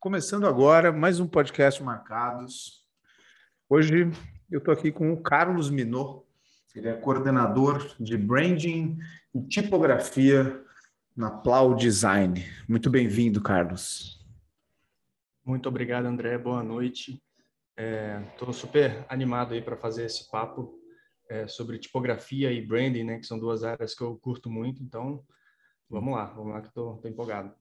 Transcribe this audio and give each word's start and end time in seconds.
Começando 0.00 0.46
agora, 0.46 0.92
mais 0.92 1.18
um 1.18 1.26
podcast 1.26 1.82
Marcados. 1.82 2.86
Hoje 3.68 4.08
eu 4.48 4.60
estou 4.60 4.72
aqui 4.72 4.92
com 4.92 5.12
o 5.12 5.20
Carlos 5.20 5.70
Minot, 5.70 6.24
ele 6.72 6.86
é 6.86 6.94
coordenador 6.94 7.96
de 7.98 8.16
branding 8.16 8.96
e 9.34 9.42
tipografia 9.42 10.64
na 11.16 11.32
Plau 11.32 11.74
Design. 11.74 12.44
Muito 12.68 12.88
bem-vindo, 12.88 13.42
Carlos. 13.42 14.24
Muito 15.44 15.68
obrigado, 15.68 16.06
André. 16.06 16.38
Boa 16.38 16.62
noite. 16.62 17.20
Estou 18.32 18.50
é, 18.50 18.52
super 18.52 19.04
animado 19.08 19.52
aí 19.52 19.60
para 19.60 19.76
fazer 19.76 20.04
esse 20.04 20.30
papo 20.30 20.78
é, 21.28 21.48
sobre 21.48 21.76
tipografia 21.76 22.52
e 22.52 22.64
branding, 22.64 23.02
né, 23.02 23.18
que 23.18 23.26
são 23.26 23.36
duas 23.36 23.64
áreas 23.64 23.96
que 23.96 24.02
eu 24.02 24.16
curto 24.16 24.48
muito. 24.48 24.80
Então, 24.80 25.24
vamos 25.90 26.14
lá, 26.14 26.26
vamos 26.26 26.52
lá 26.52 26.60
que 26.60 26.68
estou 26.68 27.00
empolgado. 27.04 27.52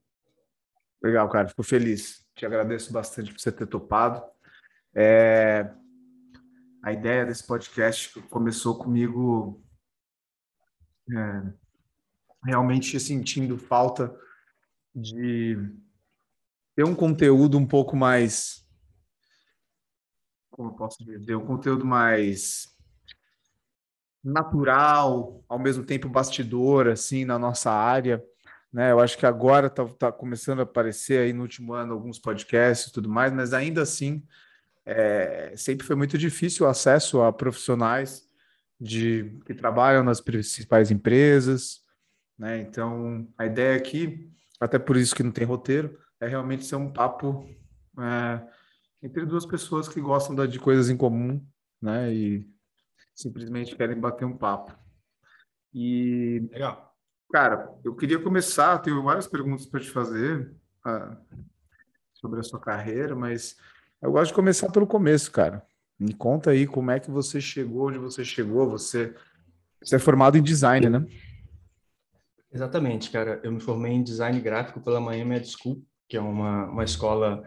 Legal, 1.01 1.29
cara, 1.29 1.47
fico 1.47 1.63
feliz. 1.63 2.27
Te 2.35 2.45
agradeço 2.45 2.91
bastante 2.91 3.31
por 3.31 3.39
você 3.39 3.51
ter 3.51 3.67
topado. 3.67 4.23
É... 4.95 5.71
A 6.83 6.91
ideia 6.91 7.25
desse 7.25 7.45
podcast 7.45 8.19
começou 8.29 8.77
comigo 8.77 9.63
é... 11.11 11.53
realmente 12.43 12.99
sentindo 12.99 13.57
falta 13.57 14.15
de 14.95 15.57
ter 16.75 16.83
um 16.83 16.95
conteúdo 16.95 17.57
um 17.57 17.65
pouco 17.65 17.95
mais. 17.95 18.65
Como 20.49 20.69
eu 20.69 20.75
posso 20.75 21.03
dizer? 21.03 21.35
Um 21.35 21.45
conteúdo 21.45 21.85
mais 21.85 22.75
natural, 24.23 25.43
ao 25.47 25.59
mesmo 25.59 25.85
tempo 25.85 26.09
bastidor, 26.09 26.87
assim, 26.87 27.23
na 27.23 27.37
nossa 27.39 27.71
área. 27.71 28.23
Né? 28.71 28.91
Eu 28.91 28.99
acho 28.99 29.17
que 29.17 29.25
agora 29.25 29.67
está 29.67 29.85
tá 29.85 30.11
começando 30.11 30.59
a 30.59 30.63
aparecer 30.63 31.19
aí 31.19 31.33
no 31.33 31.41
último 31.41 31.73
ano 31.73 31.93
alguns 31.93 32.19
podcasts 32.19 32.89
e 32.89 32.93
tudo 32.93 33.09
mais, 33.09 33.33
mas 33.33 33.53
ainda 33.53 33.81
assim 33.81 34.23
é, 34.85 35.53
sempre 35.55 35.85
foi 35.85 35.95
muito 35.95 36.17
difícil 36.17 36.65
o 36.65 36.69
acesso 36.69 37.21
a 37.21 37.33
profissionais 37.33 38.25
de 38.79 39.37
que 39.45 39.53
trabalham 39.53 40.03
nas 40.03 40.21
principais 40.21 40.91
empresas. 40.91 41.81
Né? 42.37 42.61
Então, 42.61 43.27
a 43.37 43.45
ideia 43.45 43.75
aqui, 43.75 44.31
até 44.59 44.77
por 44.77 44.95
isso 44.95 45.15
que 45.15 45.23
não 45.23 45.31
tem 45.31 45.45
roteiro, 45.45 45.97
é 46.19 46.27
realmente 46.27 46.65
ser 46.65 46.75
um 46.75 46.91
papo 46.91 47.45
é, 47.99 48.47
entre 49.03 49.25
duas 49.25 49.45
pessoas 49.45 49.87
que 49.87 49.99
gostam 49.99 50.35
de 50.47 50.59
coisas 50.59 50.89
em 50.89 50.97
comum 50.97 51.45
né? 51.81 52.13
e 52.13 52.47
simplesmente 53.13 53.75
querem 53.75 53.99
bater 53.99 54.25
um 54.25 54.37
papo. 54.37 54.73
E 55.73 56.47
Legal. 56.51 56.86
Cara, 57.31 57.69
eu 57.83 57.93
queria 57.93 58.19
começar, 58.19 58.77
tenho 58.79 59.03
várias 59.03 59.27
perguntas 59.27 59.65
para 59.65 59.81
te 59.81 59.89
fazer 59.89 60.49
ah, 60.83 61.17
sobre 62.13 62.39
a 62.39 62.43
sua 62.43 62.59
carreira, 62.59 63.15
mas 63.15 63.57
eu 64.01 64.11
gosto 64.13 64.29
de 64.29 64.35
começar 64.35 64.71
pelo 64.71 64.87
começo, 64.87 65.29
cara. 65.29 65.65
Me 65.99 66.13
conta 66.13 66.51
aí 66.51 66.65
como 66.65 66.89
é 66.89 66.99
que 66.99 67.11
você 67.11 67.41
chegou 67.41 67.89
onde 67.89 67.97
você 67.97 68.23
chegou. 68.23 68.69
Você, 68.69 69.13
você 69.83 69.97
é 69.97 69.99
formado 69.99 70.37
em 70.37 70.41
design, 70.41 70.89
né? 70.89 71.05
Exatamente, 72.51 73.11
cara. 73.11 73.41
Eu 73.43 73.51
me 73.51 73.59
formei 73.59 73.91
em 73.91 74.03
design 74.03 74.39
gráfico 74.39 74.79
pela 74.79 75.01
Miami 75.01 75.25
Med 75.31 75.47
School, 75.47 75.83
que 76.07 76.15
é 76.15 76.21
uma, 76.21 76.65
uma 76.65 76.83
escola 76.85 77.43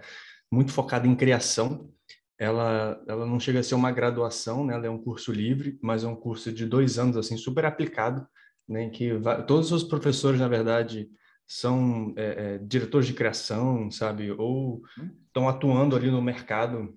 muito 0.52 0.72
focada 0.72 1.06
em 1.06 1.16
criação. 1.16 1.90
Ela, 2.36 3.02
ela 3.06 3.24
não 3.24 3.40
chega 3.40 3.60
a 3.60 3.62
ser 3.62 3.76
uma 3.76 3.92
graduação, 3.92 4.66
né? 4.66 4.74
Ela 4.74 4.86
é 4.86 4.90
um 4.90 5.02
curso 5.02 5.32
livre, 5.32 5.78
mas 5.80 6.04
é 6.04 6.06
um 6.06 6.16
curso 6.16 6.52
de 6.52 6.66
dois 6.66 6.98
anos, 6.98 7.16
assim, 7.16 7.36
super 7.38 7.64
aplicado 7.64 8.26
né, 8.70 8.88
que 8.88 9.10
todos 9.48 9.72
os 9.72 9.82
professores, 9.82 10.38
na 10.38 10.46
verdade, 10.46 11.10
são 11.44 12.14
é, 12.16 12.54
é, 12.54 12.58
diretores 12.58 13.08
de 13.08 13.12
criação, 13.12 13.90
sabe, 13.90 14.30
ou 14.30 14.80
estão 15.26 15.48
atuando 15.48 15.96
ali 15.96 16.08
no 16.08 16.22
mercado 16.22 16.96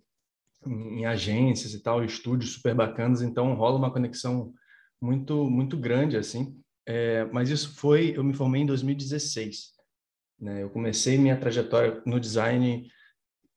em, 0.67 0.99
em 0.99 1.05
agências 1.07 1.73
e 1.73 1.81
tal, 1.81 2.05
estúdios 2.05 2.53
super 2.53 2.75
bacanas, 2.75 3.23
então 3.23 3.55
rola 3.55 3.79
uma 3.79 3.91
conexão 3.91 4.53
muito 5.01 5.49
muito 5.49 5.75
grande 5.75 6.15
assim. 6.15 6.55
É, 6.85 7.25
mas 7.25 7.49
isso 7.49 7.75
foi, 7.75 8.13
eu 8.15 8.23
me 8.23 8.33
formei 8.33 8.61
em 8.61 8.65
2016, 8.67 9.71
né? 10.39 10.61
Eu 10.61 10.69
comecei 10.69 11.17
minha 11.17 11.39
trajetória 11.39 12.03
no 12.05 12.19
design 12.19 12.87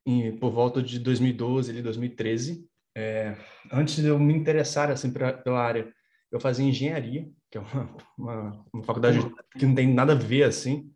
em, 0.07 0.39
por 0.39 0.51
volta 0.51 0.83
de 0.83 0.99
2012, 0.99 1.71
ali 1.71 1.83
2013. 1.83 2.65
É, 2.97 3.37
antes 3.71 3.97
de 3.97 4.07
eu 4.07 4.19
me 4.19 4.33
interessar 4.33 4.91
assim 4.91 5.13
pra, 5.13 5.35
pela 5.35 5.61
área, 5.61 5.93
eu 6.33 6.41
fazia 6.41 6.65
engenharia 6.65 7.29
que 7.57 7.59
é 7.59 7.61
uma, 7.61 7.97
uma, 8.19 8.67
uma 8.73 8.83
faculdade 8.85 9.19
que 9.59 9.67
não 9.67 9.75
tem 9.75 9.93
nada 9.93 10.13
a 10.13 10.17
ver 10.17 10.45
assim. 10.45 10.91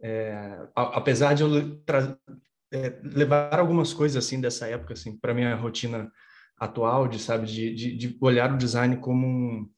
É, 0.00 0.68
apesar 0.74 1.34
de 1.34 1.42
eu 1.42 1.82
é, 2.72 3.00
levar 3.02 3.58
algumas 3.58 3.94
coisas 3.94 4.22
assim 4.22 4.40
dessa 4.40 4.66
época 4.66 4.92
assim 4.92 5.16
para 5.16 5.32
minha 5.32 5.54
rotina 5.54 6.12
atual 6.58 7.08
de 7.08 7.18
sabe 7.18 7.46
de, 7.46 7.74
de, 7.74 7.96
de 7.96 8.18
olhar 8.20 8.52
o 8.52 8.58
design 8.58 8.98
como 8.98 9.26
um, 9.26 9.70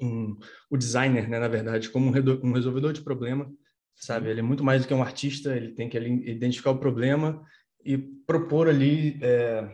um, 0.00 0.38
o 0.70 0.76
designer 0.78 1.28
né 1.28 1.38
na 1.38 1.48
verdade 1.48 1.90
como 1.90 2.06
um, 2.06 2.48
um 2.48 2.52
resolvedor 2.52 2.94
de 2.94 3.02
problema 3.02 3.52
sabe 3.94 4.30
ele 4.30 4.40
é 4.40 4.42
muito 4.42 4.64
mais 4.64 4.80
do 4.80 4.88
que 4.88 4.94
um 4.94 5.02
artista 5.02 5.54
ele 5.54 5.74
tem 5.74 5.86
que 5.86 5.98
ele, 5.98 6.30
identificar 6.30 6.70
o 6.70 6.78
problema 6.78 7.44
e 7.84 7.98
propor 7.98 8.68
ali 8.68 9.18
é, 9.20 9.68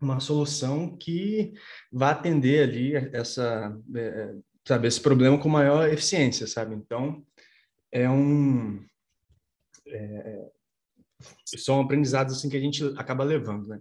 uma 0.00 0.18
solução 0.18 0.96
que 0.96 1.52
vá 1.92 2.12
atender 2.12 2.62
ali 2.62 2.94
essa 3.12 3.78
é, 3.94 4.34
sabe, 4.66 4.88
esse 4.88 5.00
problema 5.00 5.38
com 5.38 5.48
maior 5.48 5.88
eficiência, 5.88 6.46
sabe? 6.46 6.74
Então, 6.74 7.24
é 7.90 8.08
um... 8.08 8.84
É, 9.86 10.50
são 11.56 11.80
aprendizados 11.80 12.36
assim 12.36 12.48
que 12.48 12.56
a 12.56 12.60
gente 12.60 12.84
acaba 12.96 13.24
levando, 13.24 13.68
né? 13.68 13.80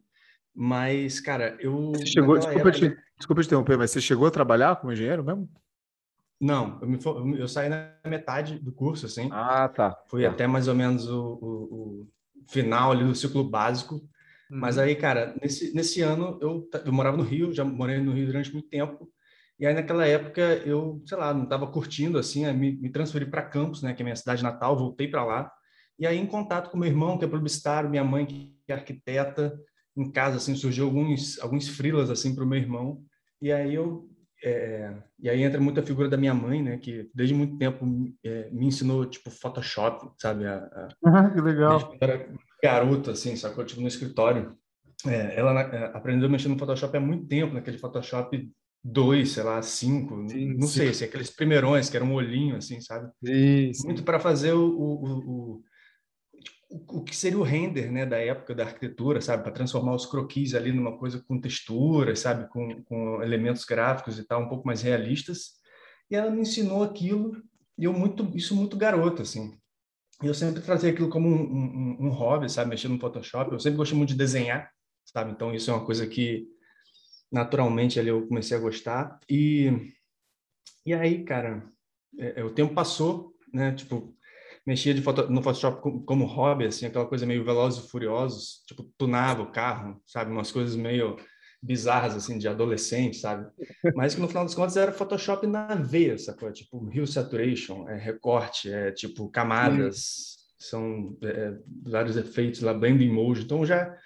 Mas, 0.53 1.19
cara, 1.19 1.55
eu... 1.59 1.91
Você 1.95 2.05
chegou, 2.05 2.37
desculpa, 2.37 2.69
época... 2.69 2.89
te, 2.89 2.97
desculpa 3.17 3.41
te 3.41 3.45
interromper, 3.45 3.77
mas 3.77 3.91
você 3.91 4.01
chegou 4.01 4.27
a 4.27 4.31
trabalhar 4.31 4.75
como 4.75 4.91
engenheiro 4.91 5.23
mesmo? 5.23 5.49
Não, 6.41 6.79
eu, 6.81 6.87
me, 6.87 7.39
eu 7.39 7.47
saí 7.47 7.69
na 7.69 7.93
metade 8.03 8.57
do 8.57 8.71
curso, 8.71 9.05
assim. 9.05 9.29
Ah, 9.31 9.69
tá. 9.69 9.95
Fui 10.07 10.23
tá. 10.23 10.31
até 10.31 10.47
mais 10.47 10.67
ou 10.67 10.73
menos 10.73 11.07
o, 11.07 11.21
o, 11.21 11.45
o, 11.45 12.07
final 12.49 12.91
ali 12.91 13.03
do 13.03 13.13
ciclo 13.13 13.43
básico. 13.43 13.95
Uhum. 14.49 14.59
Mas 14.59 14.79
aí, 14.79 14.95
cara, 14.95 15.35
nesse, 15.39 15.71
nesse 15.75 16.01
ano 16.01 16.39
eu, 16.41 16.67
eu 16.83 16.91
morava 16.91 17.15
no 17.15 17.23
Rio, 17.23 17.53
já 17.53 17.63
morei 17.63 17.99
no 17.99 18.11
Rio 18.11 18.25
durante 18.25 18.51
muito 18.51 18.67
tempo. 18.67 19.07
E 19.59 19.65
aí, 19.65 19.73
naquela 19.73 20.05
época, 20.05 20.41
eu, 20.65 21.01
sei 21.05 21.17
lá, 21.17 21.33
não 21.33 21.43
estava 21.43 21.67
curtindo, 21.67 22.17
assim, 22.17 22.51
me, 22.53 22.71
me 22.71 22.89
transferi 22.89 23.25
para 23.25 23.43
Campos, 23.43 23.83
né, 23.83 23.93
que 23.93 24.01
é 24.01 24.05
minha 24.05 24.15
cidade 24.15 24.41
natal, 24.41 24.77
voltei 24.77 25.07
para 25.07 25.23
lá. 25.23 25.51
E 25.99 26.07
aí, 26.07 26.17
em 26.17 26.25
contato 26.25 26.71
com 26.71 26.77
meu 26.77 26.89
irmão, 26.89 27.17
que 27.17 27.25
é 27.25 27.27
publicitário, 27.27 27.89
minha 27.89 28.03
mãe, 28.03 28.25
que 28.25 28.55
é 28.67 28.73
arquiteta, 28.73 29.55
em 29.95 30.09
casa, 30.11 30.37
assim, 30.37 30.55
surgiu 30.55 30.85
alguns, 30.85 31.39
alguns 31.39 31.67
frilas, 31.67 32.09
assim, 32.09 32.33
para 32.33 32.43
o 32.43 32.47
meu 32.47 32.59
irmão. 32.59 33.03
E 33.41 33.51
aí, 33.51 33.75
eu... 33.75 34.09
É, 34.43 34.91
e 35.19 35.29
aí 35.29 35.43
entra 35.43 35.61
muita 35.61 35.83
figura 35.83 36.09
da 36.09 36.17
minha 36.17 36.33
mãe, 36.33 36.63
né, 36.63 36.77
que 36.77 37.11
desde 37.13 37.35
muito 37.35 37.59
tempo 37.59 37.85
é, 38.23 38.49
me 38.49 38.65
ensinou, 38.65 39.05
tipo, 39.05 39.29
Photoshop, 39.29 40.09
sabe? 40.19 40.47
A, 40.47 40.55
a, 40.55 40.87
ah, 41.05 41.29
que 41.29 41.39
legal. 41.39 41.95
Era 42.01 42.27
garoto, 42.63 43.11
assim, 43.11 43.35
sacou? 43.35 43.63
Tipo, 43.63 43.81
no 43.81 43.87
escritório. 43.87 44.57
É, 45.05 45.39
ela 45.39 45.61
é, 45.61 45.85
aprendeu 45.95 46.27
a 46.27 46.31
mexer 46.31 46.47
no 46.47 46.57
Photoshop 46.57 46.97
há 46.97 46.99
muito 46.99 47.27
tempo, 47.27 47.53
naquele 47.53 47.77
Photoshop 47.77 48.51
dois, 48.83 49.31
sei 49.31 49.43
lá, 49.43 49.61
cinco, 49.61 50.27
sim, 50.27 50.53
não 50.55 50.67
sim. 50.67 50.79
sei, 50.79 50.89
assim, 50.89 51.05
aqueles 51.05 51.29
primeirões 51.29 51.89
que 51.89 51.95
era 51.95 52.05
um 52.05 52.13
olhinho, 52.13 52.55
assim, 52.55 52.81
sabe? 52.81 53.11
Muito 53.85 54.03
para 54.03 54.19
fazer 54.19 54.53
o, 54.53 54.65
o, 54.65 55.19
o, 55.19 55.63
o, 56.69 57.03
que 57.03 57.15
seria 57.15 57.37
o 57.37 57.43
render, 57.43 57.91
né, 57.91 58.05
da 58.05 58.17
época 58.17 58.55
da 58.55 58.63
arquitetura, 58.63 59.21
sabe? 59.21 59.43
Para 59.43 59.51
transformar 59.51 59.93
os 59.93 60.05
croquis 60.05 60.55
ali 60.55 60.71
numa 60.71 60.97
coisa 60.97 61.23
com 61.27 61.39
textura, 61.39 62.15
sabe? 62.15 62.49
Com, 62.49 62.83
com 62.83 63.21
elementos 63.21 63.65
gráficos 63.65 64.17
e 64.17 64.25
tal, 64.25 64.41
um 64.41 64.49
pouco 64.49 64.65
mais 64.65 64.81
realistas. 64.81 65.61
E 66.09 66.15
ela 66.15 66.31
me 66.31 66.41
ensinou 66.41 66.83
aquilo, 66.83 67.31
e 67.77 67.83
eu 67.83 67.93
muito, 67.93 68.31
isso 68.35 68.55
muito 68.55 68.75
garoto, 68.77 69.21
assim. 69.21 69.57
Eu 70.23 70.33
sempre 70.33 70.61
trazia 70.61 70.91
aquilo 70.91 71.09
como 71.09 71.27
um, 71.27 71.41
um, 71.41 72.07
um 72.07 72.09
hobby, 72.09 72.49
sabe? 72.49 72.69
Mexer 72.69 72.87
no 72.87 72.99
Photoshop. 72.99 73.51
Eu 73.51 73.59
sempre 73.59 73.77
gostei 73.77 73.97
muito 73.97 74.09
de 74.09 74.17
desenhar, 74.17 74.69
sabe? 75.05 75.31
Então, 75.31 75.53
isso 75.53 75.69
é 75.71 75.73
uma 75.73 75.85
coisa 75.85 76.05
que 76.05 76.47
naturalmente 77.31 77.99
ali 77.99 78.09
eu 78.09 78.27
comecei 78.27 78.55
a 78.57 78.59
gostar. 78.59 79.19
E 79.29 79.93
e 80.85 80.93
aí 80.93 81.23
cara 81.23 81.63
é, 82.17 82.41
é, 82.41 82.43
o 82.43 82.51
tempo 82.51 82.73
passou 82.73 83.33
né? 83.53 83.73
Tipo 83.73 84.15
mexia 84.65 84.93
de 84.93 85.01
foto, 85.01 85.27
no 85.29 85.41
Photoshop 85.41 85.81
como, 85.81 86.03
como, 86.03 86.25
hobby 86.25 86.65
assim 86.65 86.85
aquela 86.85 87.05
coisa 87.05 87.25
meio 87.25 87.43
velozes 87.43 87.83
e 87.83 87.89
furiosos 87.89 88.63
tipo 88.67 88.83
tunava 88.97 89.41
o 89.41 89.51
carro 89.51 90.01
sabe? 90.05 90.31
Umas 90.31 90.51
coisas 90.51 90.75
meio 90.75 91.17
bizarras 91.63 92.15
assim 92.15 92.37
de 92.37 92.47
adolescente 92.47 93.17
sabe? 93.17 93.49
Mas 93.95 94.15
que 94.15 94.21
no 94.21 94.27
final 94.27 94.43
das 94.43 94.55
contas 94.55 94.77
era 94.77 94.91
Photoshop 94.91 95.47
na 95.47 95.75
veia 95.75 96.17
sacou? 96.17 96.51
Tipo 96.51 96.77
hue 96.77 97.07
saturation 97.07 97.87
é 97.87 97.97
recorte 97.97 98.71
é 98.71 98.91
tipo 98.91 99.29
camadas 99.29 100.41
são 100.57 101.17
é, 101.23 101.57
vários 101.83 102.15
efeitos 102.15 102.61
lá 102.61 102.73
blend 102.73 103.03
emoji. 103.03 103.43
Então 103.43 103.65
já 103.65 103.97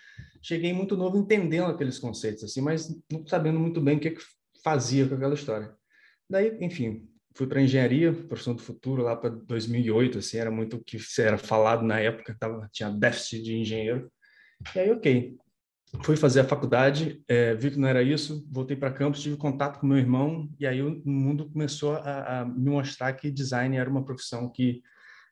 cheguei 0.46 0.72
muito 0.72 0.96
novo 0.96 1.18
entendendo 1.18 1.72
aqueles 1.72 1.98
conceitos, 1.98 2.44
assim, 2.44 2.62
mas 2.62 2.88
não 3.12 3.26
sabendo 3.26 3.60
muito 3.60 3.82
bem 3.82 3.98
o 3.98 4.00
que, 4.00 4.10
é 4.10 4.12
que 4.12 4.22
fazia 4.64 5.08
com 5.08 5.16
aquela 5.16 5.34
história. 5.34 5.74
Daí, 6.30 6.56
enfim, 6.62 7.10
fui 7.36 7.48
para 7.48 7.62
engenharia, 7.62 8.14
profissão 8.14 8.54
do 8.54 8.62
futuro, 8.62 9.02
lá 9.02 9.16
para 9.16 9.32
2008, 9.32 10.20
assim, 10.20 10.38
era 10.38 10.52
muito 10.52 10.78
o 10.78 10.84
que 10.84 11.00
era 11.18 11.40
falado 11.40 11.84
na 11.84 12.00
época, 12.00 12.38
tava, 12.40 12.70
tinha 12.72 12.92
déficit 12.92 13.42
de 13.42 13.58
engenheiro. 13.58 14.12
E 14.76 14.80
aí, 14.80 14.92
ok. 14.92 15.36
Fui 16.04 16.16
fazer 16.16 16.42
a 16.42 16.46
faculdade, 16.46 17.24
é, 17.28 17.56
vi 17.56 17.72
que 17.72 17.80
não 17.80 17.88
era 17.88 18.04
isso, 18.04 18.46
voltei 18.52 18.76
para 18.76 18.92
campus, 18.92 19.22
tive 19.22 19.38
contato 19.38 19.80
com 19.80 19.88
meu 19.88 19.98
irmão, 19.98 20.48
e 20.60 20.68
aí 20.68 20.82
o 20.82 21.02
mundo 21.06 21.50
começou 21.50 21.96
a, 21.96 22.42
a 22.42 22.46
me 22.46 22.70
mostrar 22.70 23.14
que 23.14 23.32
design 23.32 23.76
era 23.78 23.90
uma 23.90 24.06
profissão 24.06 24.48
que 24.52 24.84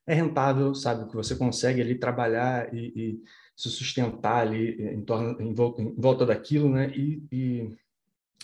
é 0.07 0.13
rentável, 0.13 0.73
sabe? 0.73 1.07
Que 1.07 1.15
você 1.15 1.35
consegue 1.35 1.81
ali 1.81 1.95
trabalhar 1.95 2.73
e, 2.73 2.93
e 2.95 3.19
se 3.55 3.69
sustentar 3.69 4.41
ali 4.41 4.81
em, 4.93 5.03
torno, 5.03 5.39
em, 5.41 5.53
volta, 5.53 5.81
em 5.81 5.95
volta 5.95 6.25
daquilo, 6.25 6.69
né? 6.69 6.89
E, 6.95 7.23
e, 7.31 7.75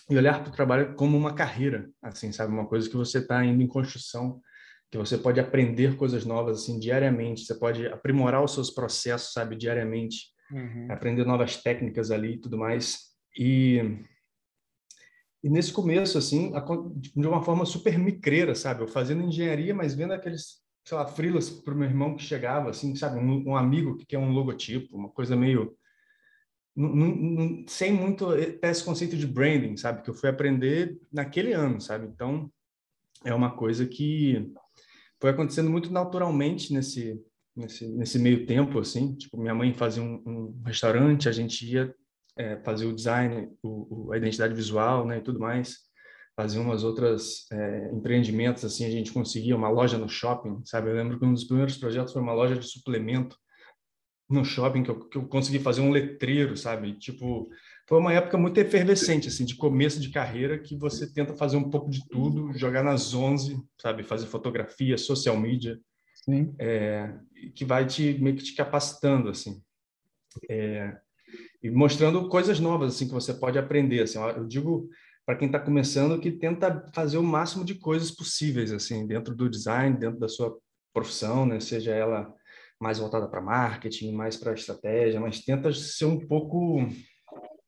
e 0.10 0.18
olhar 0.18 0.42
para 0.42 0.50
o 0.50 0.56
trabalho 0.56 0.96
como 0.96 1.18
uma 1.18 1.34
carreira, 1.34 1.90
assim, 2.02 2.32
sabe? 2.32 2.54
Uma 2.54 2.68
coisa 2.68 2.90
que 2.90 2.96
você 2.96 3.20
está 3.20 3.44
indo 3.44 3.62
em 3.62 3.68
construção, 3.68 4.42
que 4.92 4.98
você 4.98 5.18
pode 5.18 5.40
aprender 5.40 5.96
coisas 5.96 6.26
novas, 6.26 6.62
assim, 6.62 6.80
diariamente. 6.80 7.46
Você 7.46 7.56
pode 7.56 7.88
aprimorar 7.88 8.44
os 8.44 8.54
seus 8.54 8.70
processos, 8.70 9.34
sabe? 9.34 9.56
Diariamente. 9.56 10.28
Uhum. 10.52 10.88
Aprender 10.90 11.26
novas 11.26 11.58
técnicas 11.58 12.12
ali 12.12 12.34
e 12.34 12.40
tudo 12.40 12.58
mais. 12.58 13.10
E 13.38 14.00
e 15.44 15.50
nesse 15.50 15.72
começo, 15.72 16.18
assim, 16.18 16.52
de 16.94 17.28
uma 17.28 17.42
forma 17.42 17.66
super 17.66 17.98
micreira, 17.98 18.54
sabe? 18.54 18.82
Eu 18.82 18.88
fazendo 18.88 19.24
engenharia, 19.24 19.74
mas 19.74 19.96
vendo 19.96 20.12
aqueles 20.12 20.62
sei 20.90 20.98
lá, 20.98 21.06
frilas 21.06 21.52
para 21.52 21.72
o 21.72 21.78
meu 21.78 21.88
irmão 21.88 22.16
que 22.16 22.24
chegava, 22.24 22.72
assim, 22.72 22.96
sabe, 22.96 23.20
um, 23.20 23.50
um, 23.50 23.56
amigo 23.56 23.96
que 23.96 24.08
quer 24.08 24.18
um 24.18 24.32
logotipo, 24.32 24.98
uma 24.98 25.10
coisa 25.10 25.36
meio 25.36 25.78
sem 27.68 27.94
muito 27.94 28.34
esse 28.34 28.84
conceito 28.84 29.16
de 29.16 29.28
branding, 29.28 29.78
sabe, 29.78 30.02
que 30.02 30.10
eu 30.10 30.16
fui 30.16 30.30
aprender 30.30 31.00
naquele 31.12 31.54
ano, 31.54 31.80
sabe? 31.80 32.08
Então, 32.08 32.52
é 33.24 33.32
uma 33.32 33.56
coisa 33.56 33.86
que 33.86 34.52
foi 35.22 35.30
acontecendo 35.30 35.70
muito 35.70 35.92
naturalmente 35.92 36.74
nesse 36.74 37.22
nesse, 37.56 37.88
nesse 37.90 38.18
meio 38.18 38.48
tempo, 38.48 38.80
assim, 38.80 39.14
tipo, 39.16 39.38
minha 39.38 39.54
mãe 39.54 39.74
fazia 39.74 40.02
um, 40.02 40.24
um 40.26 40.62
restaurante, 40.66 41.30
a 41.30 41.32
gente 41.32 41.72
ia 41.72 41.94
é, 42.36 42.58
fazer 42.64 42.86
o 42.86 42.96
design, 42.96 43.52
o, 43.62 44.08
o, 44.08 44.14
a 44.14 44.18
identidade 44.18 44.56
visual, 44.56 45.06
né, 45.06 45.18
e 45.18 45.22
tudo 45.22 45.40
mais 45.40 45.89
fazia 46.40 46.62
umas 46.62 46.86
outras 46.86 47.46
é, 47.52 47.92
empreendimentos 47.92 48.64
assim 48.64 48.86
a 48.86 48.90
gente 48.90 49.12
conseguia 49.12 49.58
uma 49.58 49.68
loja 49.68 49.98
no 49.98 50.08
shopping 50.08 50.62
sabe? 50.64 50.90
Eu 50.90 50.96
lembro 50.96 51.20
que 51.20 51.26
um 51.26 51.34
dos 51.34 51.44
primeiros 51.44 51.76
projetos 51.76 52.14
foi 52.14 52.22
uma 52.22 52.32
loja 52.32 52.56
de 52.56 52.66
suplemento 52.66 53.36
no 54.30 54.46
shopping 54.46 54.84
que 54.84 54.90
eu, 54.90 55.10
que 55.10 55.18
eu 55.18 55.28
consegui 55.28 55.60
fazer 55.60 55.82
um 55.82 55.92
letreiro 55.92 56.56
sabe? 56.56 56.98
Tipo 56.98 57.50
foi 57.90 58.00
uma 58.00 58.14
época 58.14 58.38
muito 58.38 58.58
efervescente 58.58 59.28
assim 59.28 59.44
de 59.44 59.58
começo 59.58 60.00
de 60.00 60.12
carreira 60.12 60.58
que 60.58 60.78
você 60.78 61.12
tenta 61.12 61.34
fazer 61.36 61.58
um 61.58 61.70
pouco 61.70 61.90
de 61.90 62.08
tudo 62.08 62.58
jogar 62.58 62.86
nas 62.86 63.14
11 63.14 63.62
sabe? 63.78 64.04
Fazer 64.04 64.28
fotografia 64.28 64.98
social 64.98 65.36
media 65.36 65.78
Sim. 66.24 66.56
É, 66.58 67.16
que 67.54 67.66
vai 67.66 67.86
te 67.86 68.18
meio 68.18 68.38
que 68.38 68.44
te 68.44 68.56
capacitando 68.56 69.28
assim. 69.28 69.62
É, 70.50 70.96
e 71.62 71.70
mostrando 71.70 72.30
coisas 72.30 72.62
novas 72.62 72.96
assim 72.96 73.08
que 73.08 73.14
você 73.14 73.34
pode 73.34 73.60
aprender 73.60 74.04
assim. 74.04 74.18
Eu 74.20 74.48
digo 74.48 74.90
para 75.30 75.38
quem 75.38 75.46
está 75.46 75.60
começando 75.60 76.20
que 76.20 76.32
tenta 76.32 76.84
fazer 76.92 77.20
o 77.20 77.24
máximo 77.24 77.64
de 77.64 77.76
coisas 77.76 78.10
possíveis 78.10 78.72
assim 78.72 79.06
dentro 79.06 79.36
do 79.36 79.48
design, 79.48 79.96
dentro 79.96 80.20
da 80.20 80.28
sua 80.28 80.58
profissão, 80.92 81.46
né? 81.46 81.60
Seja 81.60 81.94
ela 81.94 82.34
mais 82.82 82.98
voltada 82.98 83.28
para 83.28 83.40
marketing, 83.40 84.12
mais 84.12 84.36
para 84.36 84.56
estratégia, 84.56 85.20
mas 85.20 85.42
tenta 85.42 85.72
ser 85.72 86.06
um 86.06 86.26
pouco 86.28 86.80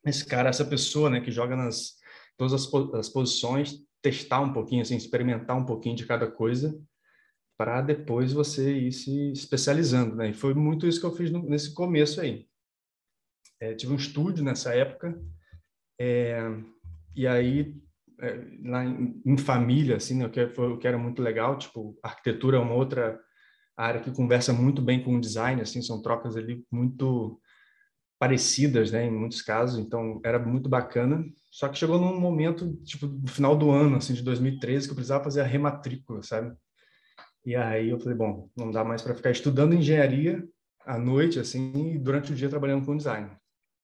esse 0.04 0.26
cara, 0.26 0.48
essa 0.48 0.64
pessoa, 0.64 1.08
né, 1.08 1.20
que 1.20 1.30
joga 1.30 1.54
nas 1.54 1.92
todas 2.36 2.52
as, 2.52 2.68
as 2.94 3.08
posições, 3.08 3.76
testar 4.02 4.40
um 4.40 4.52
pouquinho, 4.52 4.82
assim, 4.82 4.96
experimentar 4.96 5.56
um 5.56 5.64
pouquinho 5.64 5.94
de 5.94 6.04
cada 6.04 6.28
coisa, 6.28 6.76
para 7.56 7.80
depois 7.80 8.32
você 8.32 8.76
ir 8.76 8.90
se 8.90 9.30
especializando, 9.30 10.16
né? 10.16 10.30
E 10.30 10.34
foi 10.34 10.52
muito 10.52 10.84
isso 10.84 10.98
que 10.98 11.06
eu 11.06 11.14
fiz 11.14 11.30
no, 11.30 11.48
nesse 11.48 11.72
começo 11.72 12.20
aí. 12.20 12.44
É, 13.60 13.72
tive 13.72 13.92
um 13.92 13.96
estúdio 13.96 14.42
nessa 14.42 14.74
época. 14.74 15.16
É, 16.00 16.40
e 17.14 17.26
aí, 17.26 17.74
é, 18.20 18.44
lá 18.64 18.84
em, 18.84 19.20
em, 19.24 19.36
família, 19.36 19.96
assim, 19.96 20.18
né, 20.18 20.26
o, 20.26 20.30
que 20.30 20.48
foi, 20.48 20.72
o 20.72 20.78
que 20.78 20.86
era 20.86 20.98
muito 20.98 21.22
legal, 21.22 21.56
tipo, 21.58 21.98
arquitetura 22.02 22.56
é 22.56 22.60
uma 22.60 22.74
outra 22.74 23.18
área 23.76 24.00
que 24.00 24.10
conversa 24.10 24.52
muito 24.52 24.80
bem 24.82 25.02
com 25.02 25.16
o 25.16 25.20
design, 25.20 25.60
assim, 25.60 25.82
são 25.82 26.00
trocas 26.00 26.36
ali 26.36 26.64
muito 26.70 27.40
parecidas, 28.18 28.92
né, 28.92 29.06
em 29.06 29.10
muitos 29.10 29.42
casos, 29.42 29.78
então 29.78 30.20
era 30.24 30.38
muito 30.38 30.68
bacana. 30.68 31.24
Só 31.50 31.68
que 31.68 31.78
chegou 31.78 31.98
num 31.98 32.20
momento, 32.20 32.76
tipo, 32.84 33.06
no 33.06 33.28
final 33.28 33.56
do 33.56 33.70
ano, 33.70 33.96
assim, 33.96 34.14
de 34.14 34.22
2013, 34.22 34.86
que 34.86 34.92
eu 34.92 34.94
precisava 34.94 35.24
fazer 35.24 35.40
a 35.40 35.44
rematrícula, 35.44 36.22
sabe? 36.22 36.56
E 37.44 37.56
aí 37.56 37.90
eu 37.90 37.98
falei, 37.98 38.16
bom, 38.16 38.48
não 38.56 38.70
dá 38.70 38.84
mais 38.84 39.02
para 39.02 39.14
ficar 39.14 39.32
estudando 39.32 39.74
engenharia 39.74 40.42
à 40.86 40.96
noite, 40.96 41.40
assim, 41.40 41.94
e 41.94 41.98
durante 41.98 42.32
o 42.32 42.34
dia 42.34 42.48
trabalhando 42.48 42.86
com 42.86 42.96
design. 42.96 43.30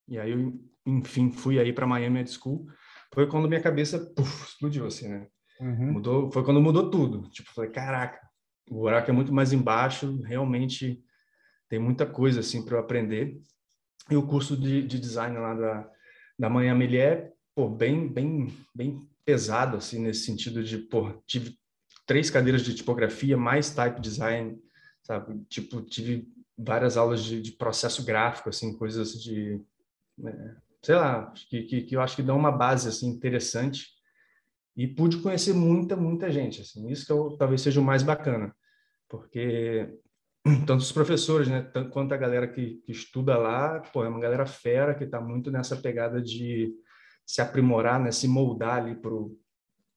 E 0.07 0.17
aí 0.17 0.31
eu, 0.31 0.53
enfim, 0.85 1.31
fui 1.31 1.59
aí 1.59 1.73
para 1.73 1.85
Miami 1.85 2.21
Ed 2.21 2.31
School 2.31 2.65
foi 3.13 3.27
quando 3.27 3.47
minha 3.47 3.61
cabeça 3.61 3.99
puff, 4.15 4.47
explodiu, 4.47 4.85
assim, 4.85 5.07
né? 5.07 5.27
Uhum. 5.59 5.93
Mudou, 5.93 6.31
foi 6.31 6.43
quando 6.43 6.61
mudou 6.61 6.89
tudo. 6.89 7.29
Tipo, 7.29 7.51
falei, 7.53 7.69
caraca, 7.69 8.19
o 8.69 8.75
buraco 8.75 9.09
é 9.09 9.13
muito 9.13 9.33
mais 9.33 9.51
embaixo, 9.51 10.21
realmente 10.21 11.03
tem 11.67 11.79
muita 11.79 12.05
coisa, 12.05 12.39
assim, 12.39 12.63
para 12.63 12.75
eu 12.75 12.79
aprender. 12.79 13.39
E 14.09 14.15
o 14.15 14.25
curso 14.25 14.57
de, 14.57 14.81
de 14.83 14.99
design 14.99 15.37
lá 15.37 15.53
da, 15.53 15.91
da 16.37 16.49
Manhã 16.49 16.73
Melier, 16.73 17.33
pô, 17.53 17.69
bem, 17.69 18.07
bem, 18.07 18.55
bem 18.73 18.99
pesado, 19.25 19.77
assim, 19.77 19.99
nesse 19.99 20.25
sentido 20.25 20.63
de, 20.63 20.77
pô, 20.77 21.11
tive 21.27 21.57
três 22.05 22.29
cadeiras 22.31 22.63
de 22.63 22.73
tipografia, 22.73 23.37
mais 23.37 23.69
type 23.69 24.01
design, 24.01 24.59
sabe? 25.03 25.43
Tipo, 25.47 25.81
tive 25.81 26.27
várias 26.57 26.97
aulas 26.97 27.23
de, 27.23 27.41
de 27.41 27.51
processo 27.51 28.03
gráfico, 28.03 28.49
assim, 28.49 28.75
coisas 28.75 29.21
de... 29.21 29.61
Né? 30.17 30.55
Sei 30.83 30.95
lá, 30.95 31.31
que, 31.49 31.63
que, 31.63 31.81
que 31.83 31.95
eu 31.95 32.01
acho 32.01 32.15
que 32.15 32.23
dá 32.23 32.33
uma 32.33 32.51
base 32.51 32.87
assim 32.87 33.07
interessante. 33.07 33.87
E 34.75 34.87
pude 34.87 35.17
conhecer 35.17 35.53
muita, 35.53 35.95
muita 35.95 36.31
gente, 36.31 36.61
assim, 36.61 36.87
isso 36.89 37.05
que 37.05 37.11
eu, 37.11 37.35
talvez 37.37 37.61
seja 37.61 37.81
o 37.81 37.83
mais 37.83 38.01
bacana, 38.01 38.55
porque 39.09 39.93
tanto 40.65 40.77
os 40.77 40.91
professores, 40.91 41.49
né, 41.49 41.61
tanto 41.61 41.89
quanto 41.89 42.13
a 42.13 42.17
galera 42.17 42.47
que, 42.47 42.75
que 42.85 42.91
estuda 42.91 43.37
lá, 43.37 43.81
pô, 43.91 44.05
é 44.05 44.07
uma 44.07 44.21
galera 44.21 44.45
fera 44.45 44.95
que 44.95 45.03
está 45.03 45.19
muito 45.19 45.51
nessa 45.51 45.75
pegada 45.75 46.21
de 46.21 46.73
se 47.25 47.41
aprimorar, 47.41 47.99
né, 47.99 48.11
se 48.11 48.27
moldar 48.27 48.77
ali 48.77 48.95
pro 48.95 49.37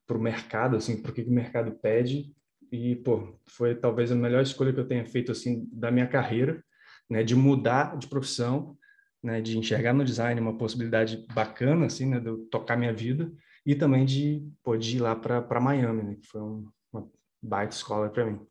pro 0.05 0.21
mercado, 0.21 0.77
assim, 0.77 1.01
pro 1.01 1.13
que 1.13 1.23
o 1.23 1.31
mercado 1.31 1.73
pede. 1.81 2.35
E 2.71 2.97
pô, 2.97 3.39
foi 3.47 3.75
talvez 3.75 4.11
a 4.11 4.15
melhor 4.15 4.43
escolha 4.43 4.73
que 4.73 4.81
eu 4.81 4.87
tenha 4.87 5.07
feito 5.07 5.33
assim 5.33 5.67
da 5.73 5.91
minha 5.91 6.07
carreira, 6.07 6.63
né, 7.09 7.23
de 7.23 7.35
mudar 7.35 7.97
de 7.97 8.09
profissão 8.09 8.77
né, 9.23 9.41
de 9.41 9.57
enxergar 9.57 9.93
no 9.93 10.05
design 10.05 10.41
uma 10.41 10.57
possibilidade 10.59 11.25
bacana, 11.33 11.87
assim, 11.87 12.07
né, 12.07 12.19
de 12.19 12.27
eu 12.27 12.39
tocar 12.47 12.77
minha 12.77 12.93
vida, 12.93 13.33
e 13.65 13.75
também 13.75 14.05
de 14.05 14.45
poder 14.63 14.97
ir 14.97 14.99
lá 14.99 15.15
para 15.15 15.61
Miami, 15.61 16.03
né, 16.03 16.17
que 16.21 16.27
foi 16.27 16.43
um, 16.43 16.69
uma 16.93 17.09
baita 17.41 17.77
escola 17.77 18.11
para 18.11 18.27
mim. 18.27 18.45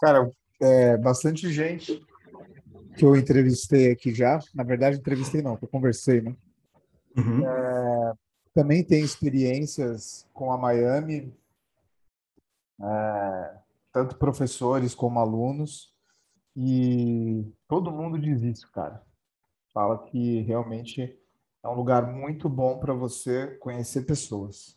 Cara, 0.00 0.30
é, 0.60 0.96
bastante 0.96 1.52
gente 1.52 2.02
que 2.96 3.04
eu 3.04 3.14
entrevistei 3.14 3.92
aqui 3.92 4.14
já, 4.14 4.40
na 4.54 4.64
verdade 4.64 4.98
entrevistei 4.98 5.42
não, 5.42 5.58
eu 5.60 5.68
conversei, 5.68 6.20
né? 6.20 6.34
Uhum. 7.16 7.46
É, 7.46 8.12
também 8.54 8.82
tem 8.82 9.02
experiências 9.02 10.26
com 10.32 10.50
a 10.50 10.58
Miami, 10.58 11.32
é, 12.80 13.54
tanto 13.92 14.16
professores 14.16 14.94
como 14.94 15.18
alunos, 15.18 15.92
e 16.56 17.46
todo 17.68 17.90
mundo 17.90 18.18
diz 18.18 18.42
isso, 18.42 18.70
cara 18.72 19.02
fala 19.72 20.04
que 20.04 20.40
realmente 20.42 21.18
é 21.62 21.68
um 21.68 21.74
lugar 21.74 22.06
muito 22.12 22.48
bom 22.48 22.78
para 22.78 22.92
você 22.92 23.48
conhecer 23.60 24.02
pessoas. 24.02 24.76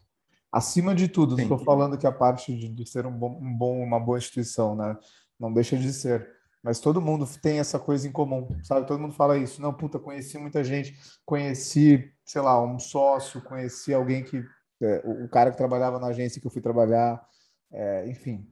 Acima 0.51 0.95
de 0.95 1.07
tudo, 1.07 1.39
estou 1.39 1.57
falando 1.57 1.97
que 1.97 2.07
a 2.07 2.11
parte 2.11 2.55
de, 2.55 2.69
de 2.69 2.89
ser 2.89 3.05
um 3.05 3.11
bom, 3.11 3.37
um 3.41 3.57
bom, 3.57 3.83
uma 3.83 3.99
boa 3.99 4.17
instituição, 4.17 4.75
né? 4.75 4.97
Não 5.39 5.51
deixa 5.51 5.75
de 5.75 5.91
ser. 5.91 6.29
Mas 6.63 6.79
todo 6.79 7.01
mundo 7.01 7.27
tem 7.41 7.59
essa 7.59 7.77
coisa 7.77 8.07
em 8.07 8.11
comum, 8.11 8.47
sabe? 8.63 8.87
Todo 8.87 8.99
mundo 8.99 9.13
fala 9.13 9.37
isso. 9.37 9.61
Não, 9.61 9.73
puta, 9.73 9.99
conheci 9.99 10.37
muita 10.37 10.63
gente, 10.63 10.97
conheci, 11.25 12.11
sei 12.23 12.41
lá, 12.41 12.63
um 12.63 12.79
sócio, 12.79 13.41
conheci 13.41 13.93
alguém 13.93 14.23
que. 14.23 14.43
É, 14.81 15.01
o 15.05 15.29
cara 15.29 15.51
que 15.51 15.57
trabalhava 15.57 15.99
na 15.99 16.07
agência 16.07 16.41
que 16.41 16.47
eu 16.47 16.51
fui 16.51 16.61
trabalhar, 16.61 17.25
é, 17.71 18.09
enfim. 18.09 18.45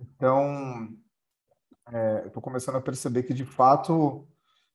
Então, 0.00 0.88
é, 1.92 2.20
eu 2.22 2.28
estou 2.28 2.42
começando 2.42 2.76
a 2.76 2.80
perceber 2.80 3.22
que, 3.22 3.34
de 3.34 3.44
fato, 3.44 4.26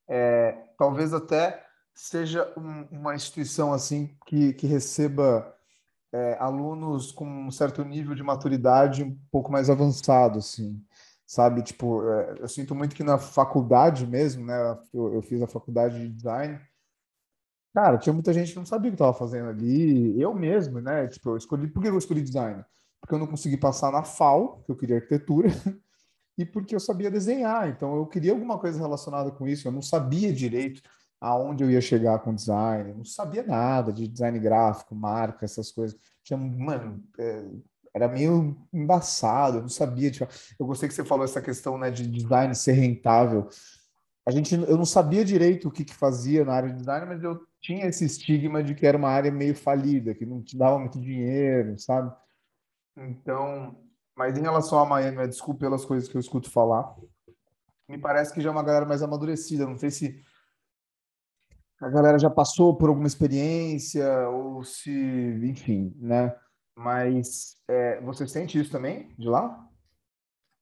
é, 0.07 0.51
talvez 0.77 1.13
até 1.13 1.65
seja 1.93 2.51
um, 2.57 2.99
uma 2.99 3.15
instituição 3.15 3.73
assim 3.73 4.15
que, 4.25 4.53
que 4.53 4.67
receba 4.67 5.55
é, 6.11 6.37
alunos 6.39 7.11
com 7.11 7.25
um 7.25 7.51
certo 7.51 7.83
nível 7.83 8.15
de 8.15 8.23
maturidade 8.23 9.03
um 9.03 9.17
pouco 9.31 9.51
mais 9.51 9.69
avançado, 9.69 10.39
assim, 10.39 10.83
sabe? 11.25 11.61
Tipo, 11.63 12.07
é, 12.09 12.35
eu 12.39 12.47
sinto 12.47 12.75
muito 12.75 12.95
que 12.95 13.03
na 13.03 13.17
faculdade 13.17 14.05
mesmo, 14.07 14.45
né? 14.45 14.77
Eu, 14.93 15.15
eu, 15.15 15.21
fiz 15.21 15.41
a 15.41 15.47
faculdade 15.47 15.99
de 15.99 16.09
design. 16.09 16.59
Cara, 17.73 17.97
tinha 17.97 18.13
muita 18.13 18.33
gente 18.33 18.51
que 18.51 18.59
não 18.59 18.65
sabia 18.65 18.89
o 18.89 18.91
que 18.91 18.95
estava 18.95 19.13
fazendo 19.13 19.49
ali. 19.49 20.19
Eu 20.21 20.33
mesmo, 20.33 20.79
né? 20.79 21.07
Tipo, 21.07 21.31
eu 21.31 21.37
escolhi. 21.37 21.67
Por 21.67 21.81
que 21.81 21.89
eu 21.89 21.97
escolhi 21.97 22.21
design? 22.21 22.63
porque 23.03 23.15
eu 23.15 23.19
não 23.19 23.27
consegui 23.27 23.57
passar 23.57 23.91
na 23.91 24.01
FAO, 24.01 24.63
que 24.63 24.71
eu 24.71 24.77
queria 24.77 24.95
arquitetura, 24.95 25.49
e 26.37 26.45
porque 26.45 26.75
eu 26.75 26.79
sabia 26.79 27.11
desenhar. 27.11 27.69
Então 27.69 27.95
eu 27.95 28.05
queria 28.05 28.31
alguma 28.31 28.57
coisa 28.57 28.79
relacionada 28.79 29.31
com 29.31 29.47
isso. 29.47 29.67
Eu 29.67 29.71
não 29.71 29.81
sabia 29.81 30.33
direito 30.33 30.81
aonde 31.19 31.63
eu 31.63 31.71
ia 31.71 31.79
chegar 31.79 32.19
com 32.19 32.35
design, 32.35 32.89
eu 32.89 32.97
não 32.97 33.05
sabia 33.05 33.43
nada 33.43 33.93
de 33.93 34.09
design 34.09 34.37
gráfico, 34.39 34.93
marca, 34.93 35.45
essas 35.45 35.71
coisas. 35.71 35.97
Tinha, 36.21 36.37
mano, 36.37 37.01
é, 37.17 37.45
era 37.93 38.09
meio 38.09 38.57
embaçado, 38.73 39.57
eu 39.57 39.61
não 39.61 39.69
sabia. 39.69 40.11
Tipo, 40.11 40.27
eu 40.59 40.65
gostei 40.65 40.89
que 40.89 40.95
você 40.95 41.05
falou 41.05 41.23
essa 41.23 41.41
questão 41.41 41.77
né, 41.77 41.89
de 41.89 42.05
design 42.07 42.53
ser 42.53 42.73
rentável. 42.73 43.47
A 44.27 44.31
gente, 44.31 44.53
eu 44.53 44.77
não 44.77 44.85
sabia 44.85 45.23
direito 45.23 45.67
o 45.67 45.71
que, 45.71 45.85
que 45.85 45.93
fazia 45.93 46.43
na 46.43 46.53
área 46.53 46.69
de 46.69 46.77
design, 46.77 47.05
mas 47.05 47.23
eu 47.23 47.39
tinha 47.61 47.85
esse 47.85 48.03
estigma 48.03 48.61
de 48.61 48.75
que 48.75 48.85
era 48.85 48.97
uma 48.97 49.09
área 49.09 49.31
meio 49.31 49.55
falida, 49.55 50.13
que 50.13 50.25
não 50.25 50.41
te 50.41 50.57
dava 50.57 50.77
muito 50.77 50.99
dinheiro, 50.99 51.77
sabe? 51.79 52.13
Então, 52.97 53.75
mas 54.15 54.37
em 54.37 54.41
relação 54.41 54.79
a 54.79 54.85
Miami, 54.85 55.27
desculpe 55.27 55.61
pelas 55.61 55.85
coisas 55.85 56.07
que 56.07 56.15
eu 56.15 56.21
escuto 56.21 56.49
falar, 56.49 56.95
me 57.87 57.97
parece 57.97 58.33
que 58.33 58.41
já 58.41 58.49
é 58.49 58.51
uma 58.51 58.63
galera 58.63 58.85
mais 58.85 59.01
amadurecida. 59.01 59.65
Não 59.65 59.77
sei 59.77 59.91
se 59.91 60.23
a 61.81 61.89
galera 61.89 62.17
já 62.17 62.29
passou 62.29 62.75
por 62.75 62.89
alguma 62.89 63.07
experiência 63.07 64.29
ou 64.29 64.63
se, 64.63 64.91
enfim, 65.43 65.93
né? 65.97 66.35
Mas 66.75 67.57
é, 67.67 68.01
você 68.01 68.27
sente 68.27 68.59
isso 68.59 68.71
também 68.71 69.13
de 69.17 69.27
lá? 69.27 69.67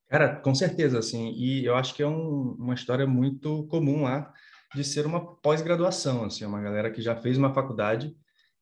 Cara, 0.10 0.36
com 0.38 0.53
certeza, 0.53 1.00
assim. 1.00 1.31
E 1.31 1.65
eu 1.65 1.75
acho 1.75 1.93
que 1.93 2.03
é 2.03 2.08
um, 2.08 2.55
uma 2.60 2.74
história 2.74 3.08
muito 3.08 3.65
comum 3.67 4.03
lá 4.03 4.34
de 4.74 4.84
ser 4.84 5.05
uma 5.05 5.36
pós-graduação, 5.38 6.25
assim, 6.25 6.46
uma 6.46 6.62
galera 6.62 6.91
que 6.91 7.01
já 7.01 7.15
fez 7.15 7.38
uma 7.38 7.53
faculdade 7.53 8.15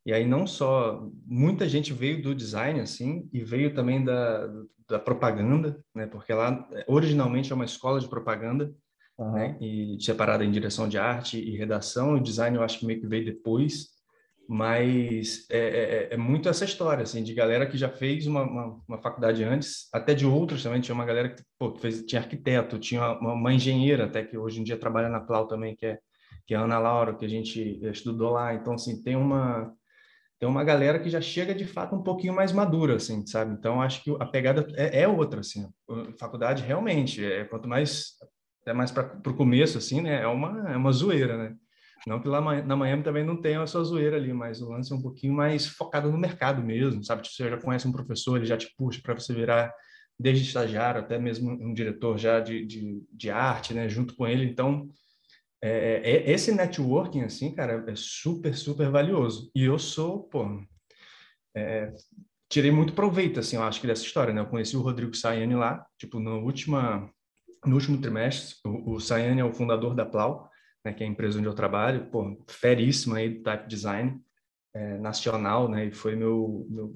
e 0.05 0.13
aí 0.13 0.25
não 0.25 0.47
só 0.47 1.07
muita 1.25 1.67
gente 1.67 1.93
veio 1.93 2.21
do 2.21 2.33
design 2.33 2.79
assim 2.79 3.29
e 3.33 3.43
veio 3.43 3.73
também 3.73 4.03
da, 4.03 4.47
da 4.87 4.99
propaganda, 4.99 5.79
né? 5.93 6.07
Porque 6.07 6.33
lá 6.33 6.67
originalmente 6.87 7.51
é 7.51 7.55
uma 7.55 7.65
escola 7.65 7.99
de 7.99 8.07
propaganda, 8.07 8.73
uhum. 9.17 9.31
né? 9.33 9.57
E 9.61 9.97
separada 9.99 10.43
em 10.43 10.51
direção 10.51 10.87
de 10.87 10.97
arte 10.97 11.39
e 11.39 11.57
redação. 11.57 12.15
O 12.15 12.19
design 12.19 12.57
eu 12.57 12.63
acho 12.63 12.79
que 12.79 12.85
meio 12.85 13.01
que 13.01 13.07
veio 13.07 13.25
depois, 13.25 13.89
mas 14.47 15.45
é, 15.51 16.07
é, 16.09 16.13
é 16.13 16.17
muito 16.17 16.49
essa 16.49 16.65
história 16.65 17.03
assim 17.03 17.23
de 17.23 17.33
galera 17.33 17.67
que 17.67 17.77
já 17.77 17.89
fez 17.89 18.25
uma, 18.25 18.41
uma, 18.41 18.81
uma, 18.87 18.97
faculdade 18.97 19.43
antes, 19.43 19.87
até 19.93 20.15
de 20.15 20.25
outros 20.25 20.63
também. 20.63 20.81
Tinha 20.81 20.95
uma 20.95 21.05
galera 21.05 21.29
que, 21.29 21.43
pô, 21.57 21.71
que 21.73 21.81
fez, 21.81 22.03
tinha 22.05 22.21
arquiteto, 22.21 22.79
tinha 22.79 23.11
uma, 23.19 23.33
uma 23.33 23.53
engenheira 23.53 24.05
até 24.05 24.23
que 24.23 24.37
hoje 24.37 24.61
em 24.61 24.63
dia 24.63 24.77
trabalha 24.77 25.09
na 25.09 25.19
Plau 25.19 25.47
também, 25.47 25.75
que 25.75 25.85
é 25.85 25.99
que 26.49 26.55
é 26.55 26.57
a 26.57 26.61
Ana 26.61 26.79
Laura, 26.79 27.13
que 27.13 27.23
a 27.23 27.29
gente 27.29 27.79
estudou 27.91 28.31
lá. 28.31 28.55
Então, 28.55 28.73
assim, 28.73 29.03
tem 29.03 29.15
uma 29.15 29.71
tem 30.39 30.47
uma 30.47 30.63
galera 30.63 30.99
que 30.99 31.09
já 31.09 31.19
chega 31.19 31.53
de 31.53 31.65
fato 31.65 31.95
um 31.95 32.01
pouquinho 32.01 32.33
mais 32.33 32.53
madura, 32.53 32.95
assim, 32.95 33.25
sabe? 33.27 33.53
Então 33.53 33.81
acho 33.81 34.01
que 34.01 34.15
a 34.19 34.25
pegada 34.25 34.65
é, 34.75 35.01
é 35.01 35.07
outra, 35.07 35.41
assim. 35.41 35.67
Faculdade 36.17 36.63
realmente 36.63 37.23
é 37.23 37.43
quanto 37.43 37.67
mais 37.67 38.13
até 38.61 38.73
mais 38.73 38.91
para 38.91 39.19
o 39.27 39.35
começo, 39.35 39.77
assim, 39.77 40.01
né? 40.01 40.21
É 40.21 40.27
uma 40.27 40.71
é 40.71 40.77
uma 40.77 40.91
zoeira, 40.91 41.37
né? 41.37 41.55
Não 42.07 42.21
que 42.21 42.27
lá 42.29 42.39
na 42.63 42.75
Miami 42.77 43.03
também 43.03 43.25
não 43.25 43.35
tenha 43.35 43.61
a 43.61 43.67
sua 43.67 43.83
zoeira 43.83 44.15
ali, 44.15 44.31
mas 44.31 44.61
o 44.61 44.69
lance 44.69 44.93
é 44.93 44.95
um 44.95 45.01
pouquinho 45.01 45.33
mais 45.33 45.67
focado 45.67 46.09
no 46.09 46.17
mercado 46.17 46.63
mesmo, 46.63 47.03
sabe? 47.03 47.27
Você 47.27 47.49
já 47.49 47.57
conhece 47.57 47.87
um 47.87 47.91
professor, 47.91 48.37
ele 48.37 48.45
já 48.45 48.55
te 48.55 48.73
puxa 48.77 49.01
para 49.03 49.15
você 49.15 49.33
virar 49.33 49.73
desde 50.17 50.45
estagiário 50.45 51.01
até 51.01 51.19
mesmo 51.19 51.51
um 51.51 51.73
diretor 51.73 52.17
já 52.17 52.39
de, 52.39 52.65
de, 52.65 53.03
de 53.11 53.29
arte, 53.29 53.73
né? 53.73 53.89
Junto 53.89 54.15
com 54.15 54.25
ele, 54.25 54.45
então 54.45 54.87
é, 55.61 55.69
é, 55.69 56.11
é, 56.11 56.31
esse 56.31 56.53
networking, 56.53 57.21
assim, 57.21 57.53
cara, 57.53 57.83
é 57.87 57.95
super, 57.95 58.55
super 58.55 58.89
valioso. 58.89 59.51
E 59.53 59.65
eu 59.65 59.77
sou, 59.77 60.23
pô, 60.23 60.45
é, 61.55 61.93
tirei 62.49 62.71
muito 62.71 62.93
proveito, 62.93 63.39
assim, 63.39 63.57
eu 63.57 63.63
acho 63.63 63.81
que 63.81 63.87
dessa 63.87 64.03
história, 64.03 64.33
né? 64.33 64.41
Eu 64.41 64.47
conheci 64.47 64.77
o 64.77 64.81
Rodrigo 64.81 65.15
Sayane 65.15 65.55
lá, 65.55 65.85
tipo, 65.97 66.19
no, 66.19 66.43
última, 66.43 67.09
no 67.65 67.75
último 67.75 67.99
trimestre. 67.99 68.55
O, 68.65 68.93
o 68.93 68.99
Sayane 68.99 69.41
é 69.41 69.45
o 69.45 69.53
fundador 69.53 69.93
da 69.93 70.05
Plau, 70.05 70.49
né, 70.83 70.93
que 70.93 71.03
é 71.03 71.07
a 71.07 71.09
empresa 71.09 71.39
onde 71.39 71.47
eu 71.47 71.53
trabalho, 71.53 72.09
pô, 72.09 72.41
feríssima 72.47 73.17
aí 73.17 73.29
do 73.29 73.43
type 73.43 73.67
design 73.67 74.19
é, 74.73 74.97
nacional, 74.97 75.69
né? 75.69 75.87
E 75.87 75.91
foi 75.91 76.15
meu, 76.15 76.65
meu, 76.69 76.95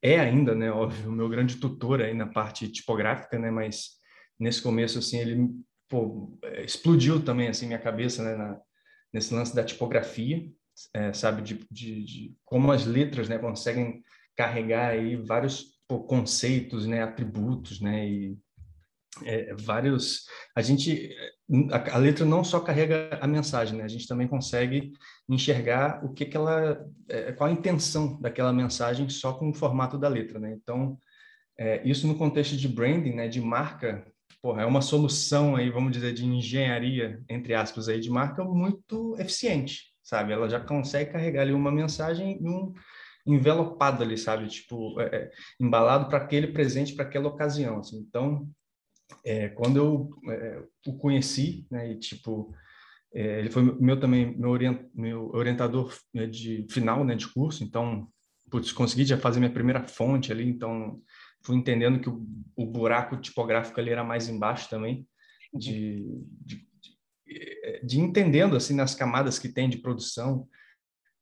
é 0.00 0.20
ainda, 0.20 0.54
né, 0.54 0.70
óbvio, 0.70 1.10
meu 1.10 1.28
grande 1.28 1.56
tutor 1.56 2.00
aí 2.00 2.14
na 2.14 2.26
parte 2.26 2.68
tipográfica, 2.68 3.38
né? 3.38 3.50
Mas 3.50 3.98
nesse 4.38 4.62
começo, 4.62 5.00
assim, 5.00 5.18
ele 5.18 5.50
pô, 5.88 6.38
é, 6.42 6.64
explodiu 6.64 7.24
também 7.24 7.48
assim 7.48 7.66
minha 7.66 7.78
cabeça 7.78 8.22
né, 8.22 8.36
na, 8.36 8.60
nesse 9.12 9.34
lance 9.34 9.54
da 9.54 9.64
tipografia, 9.64 10.48
é, 10.94 11.12
sabe, 11.12 11.42
de, 11.42 11.66
de, 11.70 12.04
de, 12.04 12.36
como 12.44 12.70
as 12.70 12.84
letras 12.84 13.28
né, 13.28 13.38
conseguem 13.38 14.02
carregar 14.36 14.90
aí 14.90 15.16
vários 15.16 15.78
pô, 15.88 16.00
conceitos, 16.00 16.86
né, 16.86 17.02
atributos, 17.02 17.80
né, 17.80 18.08
e 18.08 18.38
é, 19.24 19.54
vários. 19.54 20.26
A 20.54 20.62
gente, 20.62 21.12
a, 21.72 21.96
a, 21.96 21.98
letra 21.98 22.24
não 22.24 22.44
só 22.44 22.60
carrega 22.60 23.18
a 23.20 23.26
mensagem, 23.26 23.76
né, 23.76 23.84
a 23.84 23.88
gente 23.88 24.06
também 24.06 24.28
consegue 24.28 24.92
enxergar 25.28 26.04
o 26.04 26.12
que, 26.12 26.26
que 26.26 26.36
ela, 26.36 26.78
é, 27.08 27.32
qual 27.32 27.50
a 27.50 27.52
intenção 27.52 28.20
daquela 28.20 28.52
mensagem 28.52 29.08
só 29.08 29.32
com 29.32 29.50
o 29.50 29.54
formato 29.54 29.98
da 29.98 30.08
letra, 30.08 30.38
né. 30.38 30.52
Então, 30.52 30.98
é, 31.58 31.82
isso 31.88 32.06
no 32.06 32.16
contexto 32.16 32.56
de 32.56 32.68
branding, 32.68 33.14
né, 33.14 33.26
de 33.26 33.40
marca, 33.40 34.06
porra, 34.40 34.62
é 34.62 34.66
uma 34.66 34.80
solução 34.80 35.56
aí, 35.56 35.70
vamos 35.70 35.92
dizer, 35.92 36.12
de 36.12 36.24
engenharia, 36.24 37.22
entre 37.28 37.54
aspas, 37.54 37.88
aí, 37.88 38.00
de 38.00 38.10
marca 38.10 38.44
muito 38.44 39.16
eficiente, 39.18 39.92
sabe? 40.02 40.32
Ela 40.32 40.48
já 40.48 40.60
consegue 40.60 41.12
carregar 41.12 41.42
ali 41.42 41.52
uma 41.52 41.72
mensagem 41.72 42.38
e 42.40 42.48
um 42.48 42.72
envelopado 43.26 44.02
ali, 44.02 44.16
sabe? 44.16 44.46
Tipo, 44.48 45.00
é, 45.00 45.04
é 45.06 45.30
embalado 45.60 46.08
para 46.08 46.18
aquele 46.18 46.48
presente, 46.48 46.94
para 46.94 47.04
aquela 47.04 47.28
ocasião, 47.28 47.78
assim. 47.80 47.98
Então, 47.98 48.48
é, 49.24 49.48
quando 49.48 49.76
eu 49.76 50.10
é, 50.32 50.62
o 50.86 50.96
conheci, 50.96 51.66
né, 51.70 51.92
e 51.92 51.98
tipo, 51.98 52.54
é, 53.12 53.40
ele 53.40 53.50
foi 53.50 53.62
meu 53.80 53.98
também, 53.98 54.36
meu, 54.38 54.50
orient, 54.50 54.80
meu 54.94 55.30
orientador 55.30 55.94
né, 56.14 56.26
de 56.26 56.66
final, 56.70 57.04
né, 57.04 57.14
de 57.14 57.26
curso, 57.28 57.64
então, 57.64 58.08
putz, 58.50 58.72
consegui 58.72 59.04
já 59.04 59.18
fazer 59.18 59.40
minha 59.40 59.52
primeira 59.52 59.82
fonte 59.82 60.30
ali, 60.30 60.48
então 60.48 61.00
fui 61.48 61.56
entendendo 61.56 61.98
que 61.98 62.10
o, 62.10 62.22
o 62.54 62.66
buraco 62.66 63.16
tipográfico 63.16 63.80
ali 63.80 63.90
era 63.90 64.04
mais 64.04 64.28
embaixo 64.28 64.68
também, 64.68 65.08
de, 65.54 66.06
de, 66.44 66.68
de, 67.82 67.98
entendendo 67.98 68.54
assim 68.54 68.74
nas 68.74 68.94
camadas 68.94 69.38
que 69.38 69.48
tem 69.48 69.66
de 69.66 69.78
produção 69.78 70.46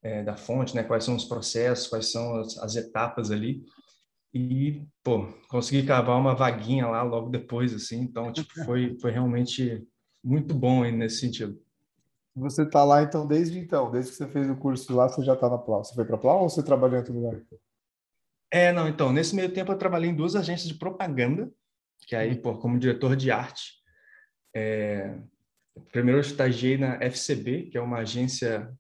é, 0.03 0.25
da 0.25 0.37
fonte, 0.37 0.75
né? 0.75 0.83
Quais 0.83 1.05
são 1.05 1.15
os 1.15 1.25
processos, 1.25 1.87
quais 1.87 2.11
são 2.11 2.41
as, 2.41 2.59
as 2.59 2.75
etapas 2.75 3.31
ali 3.31 3.63
e 4.35 4.85
pô 5.05 5.29
consegui 5.49 5.87
cavar 5.87 6.19
uma 6.19 6.35
vaguinha 6.35 6.89
lá 6.89 7.05
logo 7.05 7.31
depois 7.31 7.73
assim, 7.73 8.01
então 8.01 8.33
tipo 8.33 8.53
foi 8.67 8.99
foi 9.01 9.13
realmente 9.13 9.87
muito 10.25 10.53
bom 10.53 10.83
nesse 10.91 11.21
sentido. 11.21 11.57
Você 12.35 12.65
está 12.65 12.83
lá 12.83 13.05
então 13.05 13.25
desde 13.25 13.61
então, 13.61 13.93
desde 13.93 14.11
que 14.11 14.17
você 14.17 14.27
fez 14.27 14.51
o 14.51 14.57
curso 14.57 14.93
lá, 14.93 15.09
você 15.09 15.23
já 15.23 15.35
está 15.35 15.49
na 15.49 15.57
Plau. 15.57 15.85
Você 15.85 15.95
foi 15.95 16.05
para 16.05 16.19
Plau 16.19 16.43
ou 16.43 16.51
você 16.51 16.65
trabalhou 16.65 16.97
em 16.97 16.99
outro 16.99 17.15
lugar? 17.15 17.41
É, 18.51 18.73
não, 18.73 18.89
então, 18.89 19.13
nesse 19.13 19.35
meio 19.35 19.53
tempo 19.53 19.73
eu 19.73 19.79
trabalhei 19.79 20.11
em 20.11 20.15
duas 20.15 20.37
agências 20.37 20.69
de 20.69 20.79
propaganda, 20.79 21.51
que 22.07 22.15
aí, 22.15 22.33
hum. 22.33 22.43
pô, 22.43 22.59
como 22.59 22.79
diretor 22.79 23.17
de 23.17 23.31
arte, 23.31 23.75
é, 24.55 25.19
primeiro 25.93 26.19
eu 26.19 26.23
estagiei 26.23 26.79
na 26.79 26.99
FCB, 27.03 27.71
que 27.71 27.77
é 27.77 27.81
uma 27.81 27.99
agência, 27.99 28.73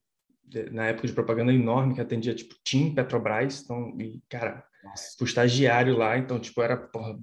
de, 0.44 0.70
na 0.70 0.86
época 0.86 1.08
de 1.08 1.12
propaganda 1.12 1.52
enorme, 1.52 1.94
que 1.94 2.00
atendia, 2.00 2.34
tipo, 2.34 2.54
TIM, 2.64 2.94
Petrobras, 2.94 3.62
então, 3.62 4.00
e, 4.00 4.22
cara, 4.28 4.64
fui 5.18 5.26
estagiário 5.26 5.96
lá, 5.96 6.16
então, 6.16 6.38
tipo, 6.38 6.62
era, 6.62 6.76
porra, 6.76 7.18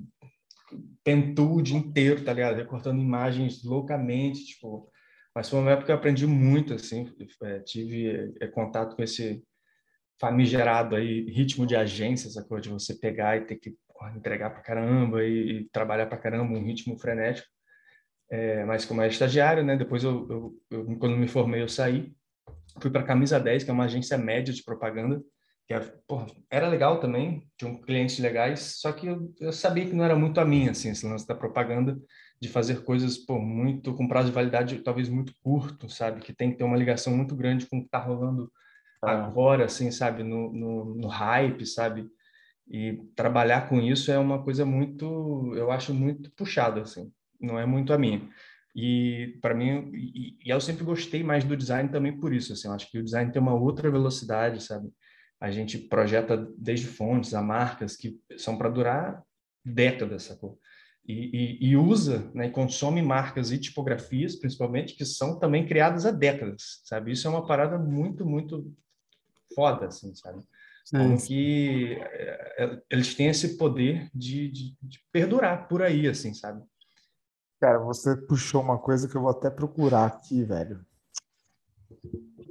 pentu 1.03 1.55
o 1.55 1.61
dia 1.61 1.77
inteiro, 1.77 2.23
tá 2.23 2.33
ligado? 2.33 2.57
Recortando 2.57 3.01
imagens 3.01 3.63
loucamente, 3.63 4.45
tipo, 4.45 4.91
mas 5.35 5.49
foi 5.49 5.59
uma 5.59 5.71
época 5.71 5.87
que 5.87 5.91
eu 5.91 5.95
aprendi 5.95 6.27
muito, 6.27 6.73
assim, 6.73 7.11
é, 7.41 7.59
tive 7.61 8.35
é, 8.39 8.47
contato 8.47 8.95
com 8.95 9.01
esse 9.01 9.43
famigerado 10.23 10.95
aí 10.95 11.29
ritmo 11.29 11.67
de 11.67 11.75
agência, 11.75 12.29
essa 12.29 12.41
coisa 12.41 12.63
de 12.63 12.69
você 12.69 12.93
pegar 12.93 13.35
e 13.35 13.41
ter 13.41 13.57
que 13.57 13.75
entregar 14.15 14.51
para 14.51 14.61
caramba 14.61 15.21
e, 15.21 15.51
e, 15.51 15.65
trabalhar 15.65 16.05
para 16.05 16.17
caramba, 16.17 16.57
um 16.57 16.63
ritmo 16.63 16.97
frenético. 16.97 17.45
É, 18.31 18.63
mas 18.63 18.85
como 18.85 19.01
é 19.01 19.07
estagiário, 19.09 19.65
né? 19.65 19.75
Depois 19.75 20.01
eu, 20.01 20.25
eu, 20.29 20.61
eu 20.71 20.97
quando 20.97 21.17
me 21.17 21.27
formei, 21.27 21.61
eu 21.61 21.67
saí, 21.67 22.13
fui 22.81 22.89
para 22.89 23.03
Camisa 23.03 23.37
10, 23.37 23.65
que 23.65 23.69
é 23.69 23.73
uma 23.73 23.83
agência 23.83 24.17
média 24.17 24.53
de 24.53 24.63
propaganda, 24.63 25.21
que 25.67 25.73
era, 25.73 25.93
porra, 26.07 26.27
era 26.49 26.69
legal 26.69 27.01
também, 27.01 27.45
tinha 27.57 27.77
clientes 27.81 28.17
legais, 28.17 28.77
só 28.79 28.93
que 28.93 29.07
eu, 29.07 29.29
eu, 29.41 29.51
sabia 29.51 29.85
que 29.85 29.93
não 29.93 30.05
era 30.05 30.15
muito 30.15 30.39
a 30.39 30.45
minha, 30.45 30.71
assim, 30.71 30.89
esse 30.89 31.05
lance 31.05 31.27
da 31.27 31.35
propaganda, 31.35 31.99
de 32.41 32.47
fazer 32.47 32.85
coisas, 32.85 33.17
pô, 33.17 33.39
muito, 33.39 33.93
com 33.93 34.07
prazo 34.07 34.29
de 34.29 34.35
validade 34.35 34.79
talvez 34.79 35.09
muito 35.09 35.33
curto, 35.43 35.89
sabe? 35.89 36.21
Que 36.21 36.33
tem 36.33 36.49
que 36.49 36.57
ter 36.57 36.63
uma 36.63 36.77
ligação 36.77 37.13
muito 37.13 37.35
grande 37.35 37.65
com 37.65 37.77
o 37.77 37.81
que 37.81 37.87
está 37.87 37.99
rolando 37.99 38.49
agora, 39.03 39.65
assim, 39.65 39.91
sabe, 39.91 40.23
no, 40.23 40.51
no, 40.53 40.95
no, 40.95 41.07
hype, 41.07 41.65
sabe? 41.65 42.07
E 42.67 43.01
trabalhar 43.15 43.69
com 43.69 43.79
isso 43.81 44.11
é 44.11 44.17
uma 44.17 44.43
coisa 44.43 44.65
muito, 44.65 45.53
eu 45.55 45.71
acho 45.71 45.93
muito 45.93 46.31
puxado, 46.31 46.81
assim, 46.81 47.11
não 47.39 47.59
é 47.59 47.65
muito 47.65 47.93
a 47.93 47.97
minha. 47.97 48.27
E 48.75 49.37
para 49.41 49.53
mim, 49.53 49.91
e, 49.93 50.37
e, 50.43 50.49
eu 50.49 50.59
sempre 50.61 50.83
gostei 50.83 51.23
mais 51.23 51.43
do 51.43 51.57
design 51.57 51.89
também 51.89 52.17
por 52.17 52.33
isso, 52.33 52.53
assim, 52.53 52.67
eu 52.67 52.73
acho 52.73 52.89
que 52.89 52.99
o 52.99 53.03
design 53.03 53.31
tem 53.31 53.41
uma 53.41 53.53
outra 53.53 53.91
velocidade, 53.91 54.63
sabe? 54.63 54.89
a 55.43 55.51
gente 55.51 55.77
projeta 55.77 56.37
desde 56.57 56.87
fontes 56.87 57.33
a 57.33 57.41
marcas 57.41 57.97
que 57.97 58.17
são 58.37 58.57
para 58.57 58.69
durar 58.69 59.21
décadas, 59.63 60.23
sacou? 60.23 60.57
E, 61.05 61.57
e, 61.61 61.67
e, 61.67 61.75
usa, 61.75 62.31
né, 62.33 62.47
consome 62.47 63.01
marcas 63.01 63.51
e 63.51 63.57
tipografias, 63.57 64.37
principalmente, 64.37 64.95
que 64.95 65.03
são 65.03 65.37
também 65.37 65.67
criadas 65.67 66.05
há 66.05 66.11
décadas, 66.11 66.79
sabe? 66.85 67.11
Isso 67.11 67.27
é 67.27 67.29
uma 67.29 67.45
parada 67.45 67.77
muito, 67.77 68.25
muito 68.25 68.73
foda, 69.53 69.87
assim, 69.87 70.13
sabe? 70.15 70.43
Como 70.91 71.19
que 71.21 71.93
é, 71.93 72.63
é, 72.63 72.81
eles 72.89 73.15
têm 73.15 73.27
esse 73.27 73.57
poder 73.57 74.09
de, 74.13 74.49
de, 74.49 74.77
de, 74.81 74.99
perdurar 75.11 75.67
por 75.67 75.81
aí, 75.81 76.07
assim, 76.07 76.33
sabe? 76.33 76.63
Cara, 77.59 77.79
você 77.79 78.15
puxou 78.15 78.61
uma 78.61 78.77
coisa 78.77 79.07
que 79.07 79.15
eu 79.15 79.21
vou 79.21 79.31
até 79.31 79.49
procurar 79.49 80.05
aqui, 80.05 80.43
velho. 80.43 80.85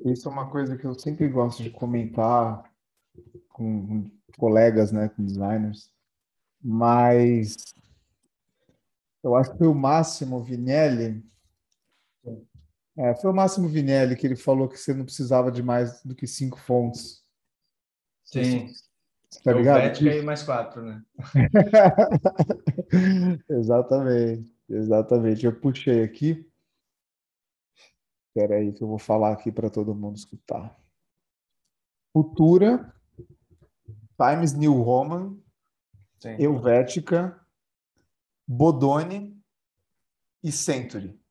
Isso 0.07 0.29
é 0.29 0.33
uma 0.33 0.51
coisa 0.51 0.77
que 0.77 0.87
eu 0.87 0.95
sempre 0.95 1.29
gosto 1.29 1.63
de 1.63 1.71
comentar 1.71 2.65
com 3.51 4.11
colegas, 4.39 4.91
né, 4.91 5.11
com 5.11 5.25
designers, 5.25 5.93
mas 6.61 7.75
eu 9.23 9.37
acho 9.37 9.57
que 9.57 9.65
o 9.65 9.75
Máximo 9.75 10.43
Vinelli, 10.43 11.23
é, 12.97 13.15
foi 13.15 13.31
o 13.31 13.35
Máximo 13.35 13.69
Vinelli 13.69 14.17
que 14.17 14.27
ele 14.27 14.37
falou 14.37 14.69
que 14.69 14.77
você 14.77 14.93
não 14.93 15.05
precisava 15.05 15.51
de 15.51 15.63
mais 15.63 16.03
do 16.03 16.15
que 16.15 16.27
cinco 16.27 16.59
fontes. 16.59 17.25
Sim. 18.25 18.69
Você 19.29 19.43
tá 19.43 19.53
ligado? 19.53 20.07
e 20.07 20.23
mais 20.23 20.43
quatro, 20.43 20.83
né? 20.83 21.03
exatamente, 23.49 24.55
exatamente. 24.69 25.47
Eu 25.47 25.59
puxei 25.59 26.03
aqui. 26.03 26.47
Espera 28.29 28.57
aí 28.57 28.73
que 28.73 28.83
eu 28.83 28.89
vou 28.89 28.99
falar 28.99 29.33
aqui 29.33 29.51
para 29.51 29.71
todo 29.71 29.95
mundo 29.95 30.17
escutar. 30.17 30.79
Futura, 32.13 32.95
Times 34.19 34.53
New 34.53 34.83
Roman, 34.83 35.39
Sim. 36.19 36.37
Helvética, 36.39 37.41
Bodoni 38.47 39.35
e 40.43 40.53
Century. 40.53 41.22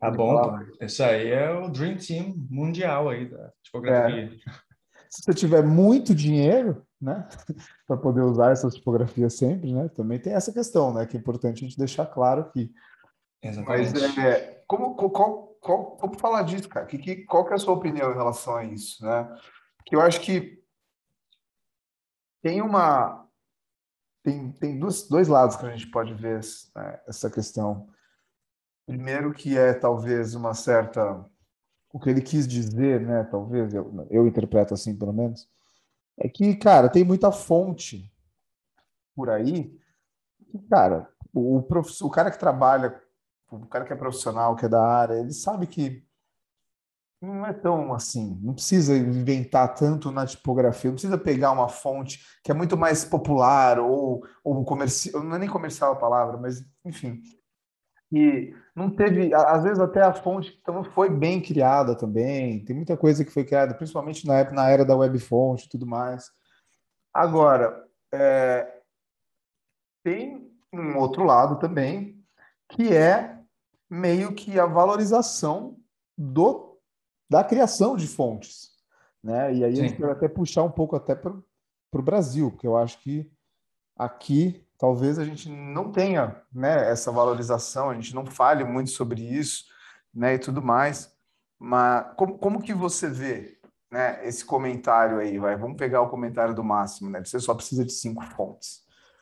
Tá 0.00 0.10
bom, 0.10 0.58
isso 0.80 1.02
aí 1.02 1.30
é 1.30 1.50
o 1.50 1.68
Dream 1.68 1.96
Team 1.98 2.34
mundial 2.48 3.10
aí 3.10 3.28
da 3.28 3.52
tipografia. 3.62 4.24
É. 4.24 4.50
Se 5.10 5.22
você 5.22 5.34
tiver 5.34 5.62
muito 5.62 6.14
dinheiro, 6.14 6.86
né, 6.98 7.28
para 7.86 7.98
poder 7.98 8.22
usar 8.22 8.52
essa 8.52 8.70
tipografia 8.70 9.28
sempre, 9.28 9.72
né, 9.72 9.88
também 9.90 10.18
tem 10.18 10.32
essa 10.32 10.52
questão, 10.52 10.94
né, 10.94 11.04
que 11.04 11.16
é 11.16 11.20
importante 11.20 11.62
a 11.62 11.68
gente 11.68 11.78
deixar 11.78 12.06
claro 12.06 12.42
aqui. 12.42 12.72
Exatamente. 13.42 13.92
Mas 13.92 14.18
é, 14.18 14.62
como, 14.66 14.94
qual, 14.94 15.56
qual, 15.60 15.96
como 15.96 16.18
falar 16.18 16.44
disso, 16.44 16.68
cara? 16.68 16.86
Que, 16.86 16.96
que, 16.96 17.16
qual 17.24 17.44
que 17.44 17.52
é 17.52 17.56
a 17.56 17.58
sua 17.58 17.74
opinião 17.74 18.10
em 18.10 18.16
relação 18.16 18.56
a 18.56 18.64
isso, 18.64 19.04
né? 19.04 19.28
Que 19.84 19.96
eu 19.96 20.00
acho 20.00 20.20
que 20.20 20.62
tem 22.42 22.62
uma 22.62 23.26
tem, 24.22 24.52
tem 24.52 24.78
dois, 24.78 25.08
dois 25.08 25.28
lados 25.28 25.56
que 25.56 25.66
a 25.66 25.70
gente 25.70 25.90
pode 25.90 26.14
ver 26.14 26.40
né, 26.74 27.00
essa 27.06 27.30
questão. 27.30 27.88
Primeiro 28.90 29.32
que 29.32 29.56
é 29.56 29.72
talvez 29.72 30.34
uma 30.34 30.52
certa 30.52 31.24
o 31.92 32.00
que 32.00 32.10
ele 32.10 32.20
quis 32.20 32.46
dizer, 32.46 33.00
né? 33.00 33.22
Talvez 33.22 33.72
eu, 33.72 34.06
eu 34.10 34.26
interpreto 34.26 34.74
assim 34.74 34.96
pelo 34.96 35.12
menos, 35.12 35.48
é 36.18 36.28
que 36.28 36.56
cara 36.56 36.88
tem 36.88 37.04
muita 37.04 37.30
fonte 37.30 38.12
por 39.14 39.30
aí. 39.30 39.72
Que, 40.50 40.58
cara, 40.68 41.08
o, 41.32 41.58
o, 41.58 41.62
prof, 41.62 41.88
o 42.02 42.10
cara 42.10 42.32
que 42.32 42.38
trabalha 42.38 43.00
o 43.48 43.64
cara 43.66 43.84
que 43.84 43.92
é 43.92 43.96
profissional, 43.96 44.56
que 44.56 44.66
é 44.66 44.68
da 44.68 44.84
área, 44.84 45.14
ele 45.14 45.32
sabe 45.32 45.68
que 45.68 46.04
não 47.20 47.46
é 47.46 47.52
tão 47.52 47.92
assim, 47.92 48.40
não 48.42 48.54
precisa 48.54 48.96
inventar 48.96 49.72
tanto 49.74 50.10
na 50.10 50.26
tipografia, 50.26 50.90
não 50.90 50.96
precisa 50.96 51.18
pegar 51.18 51.52
uma 51.52 51.68
fonte 51.68 52.24
que 52.42 52.50
é 52.50 52.54
muito 52.54 52.76
mais 52.76 53.04
popular 53.04 53.78
ou, 53.78 54.24
ou 54.42 54.64
comercial, 54.64 55.22
não 55.22 55.36
é 55.36 55.38
nem 55.38 55.48
comercial 55.48 55.92
a 55.92 55.96
palavra, 55.96 56.38
mas 56.38 56.64
enfim. 56.84 57.22
E 58.12 58.54
não 58.74 58.90
teve, 58.90 59.32
às 59.32 59.62
vezes 59.62 59.78
até 59.78 60.02
a 60.02 60.12
fonte 60.12 60.58
então, 60.60 60.82
foi 60.82 61.08
bem 61.08 61.40
criada 61.40 61.94
também, 61.94 62.64
tem 62.64 62.74
muita 62.74 62.96
coisa 62.96 63.24
que 63.24 63.30
foi 63.30 63.44
criada, 63.44 63.74
principalmente 63.74 64.26
na, 64.26 64.38
época, 64.38 64.56
na 64.56 64.68
era 64.68 64.84
da 64.84 64.96
web 64.96 65.18
fonte 65.20 65.66
e 65.66 65.68
tudo 65.68 65.86
mais. 65.86 66.30
Agora, 67.14 67.86
é, 68.12 68.80
tem 70.02 70.50
um 70.72 70.96
outro 70.96 71.24
lado 71.24 71.58
também, 71.58 72.20
que 72.68 72.92
é 72.94 73.38
meio 73.88 74.34
que 74.34 74.58
a 74.58 74.66
valorização 74.66 75.76
do, 76.16 76.78
da 77.28 77.44
criação 77.44 77.96
de 77.96 78.06
fontes. 78.06 78.70
Né? 79.22 79.54
E 79.54 79.64
aí 79.64 79.76
Sim. 79.76 79.82
a 79.82 79.88
gente 79.88 80.00
vai 80.00 80.12
até 80.12 80.28
puxar 80.28 80.62
um 80.62 80.70
pouco 80.70 80.96
até 80.96 81.14
para 81.14 81.32
o 81.32 82.02
Brasil, 82.02 82.50
porque 82.50 82.66
eu 82.66 82.76
acho 82.76 82.98
que 83.00 83.30
aqui 83.96 84.64
talvez 84.80 85.18
a 85.18 85.24
gente 85.24 85.48
não 85.50 85.92
tenha 85.92 86.42
né, 86.50 86.90
essa 86.90 87.12
valorização, 87.12 87.90
a 87.90 87.94
gente 87.94 88.14
não 88.14 88.24
fale 88.24 88.64
muito 88.64 88.90
sobre 88.90 89.20
isso 89.22 89.64
né, 90.12 90.34
e 90.34 90.38
tudo 90.38 90.62
mais. 90.62 91.14
Mas 91.58 92.14
como, 92.16 92.38
como 92.38 92.62
que 92.62 92.72
você 92.72 93.10
vê 93.10 93.58
né, 93.92 94.26
esse 94.26 94.42
comentário 94.42 95.18
aí? 95.18 95.38
Vai? 95.38 95.54
Vamos 95.56 95.76
pegar 95.76 96.00
o 96.00 96.08
comentário 96.08 96.54
do 96.54 96.64
Máximo, 96.64 97.10
né? 97.10 97.22
Você 97.22 97.38
só 97.38 97.54
precisa 97.54 97.84
de 97.84 97.92
cinco 97.92 98.24
fontes. 98.24 98.80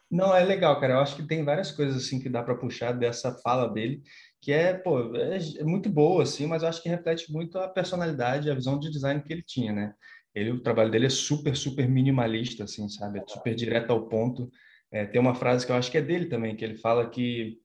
Não, 0.08 0.34
é 0.34 0.44
legal, 0.44 0.80
cara. 0.80 0.94
Eu 0.94 1.00
acho 1.00 1.16
que 1.16 1.26
tem 1.26 1.44
várias 1.44 1.72
coisas 1.72 2.04
assim 2.04 2.20
que 2.20 2.28
dá 2.28 2.40
para 2.42 2.54
puxar 2.54 2.92
dessa 2.92 3.34
fala 3.42 3.68
dele 3.68 4.02
que 4.40 4.52
é, 4.52 4.72
pô, 4.72 5.14
é, 5.16 5.64
muito 5.64 5.90
boa, 5.90 6.22
assim, 6.22 6.46
mas 6.46 6.62
eu 6.62 6.68
acho 6.68 6.80
que 6.80 6.88
reflete 6.88 7.32
muito 7.32 7.58
a 7.58 7.68
personalidade, 7.68 8.48
a 8.48 8.54
visão 8.54 8.78
de 8.78 8.90
design 8.90 9.20
que 9.20 9.32
ele 9.32 9.42
tinha, 9.42 9.72
né? 9.72 9.94
Ele, 10.32 10.52
o 10.52 10.62
trabalho 10.62 10.90
dele 10.90 11.06
é 11.06 11.10
super, 11.10 11.56
super 11.56 11.88
minimalista, 11.88 12.62
assim, 12.62 12.88
sabe? 12.88 13.18
É 13.18 13.24
super 13.26 13.54
direto 13.54 13.90
ao 13.90 14.06
ponto. 14.06 14.48
É, 14.90 15.04
tem 15.04 15.20
uma 15.20 15.34
frase 15.34 15.66
que 15.66 15.72
eu 15.72 15.76
acho 15.76 15.90
que 15.90 15.98
é 15.98 16.02
dele 16.02 16.26
também, 16.26 16.56
que 16.56 16.64
ele 16.64 16.76
fala 16.76 17.08
que, 17.08 17.58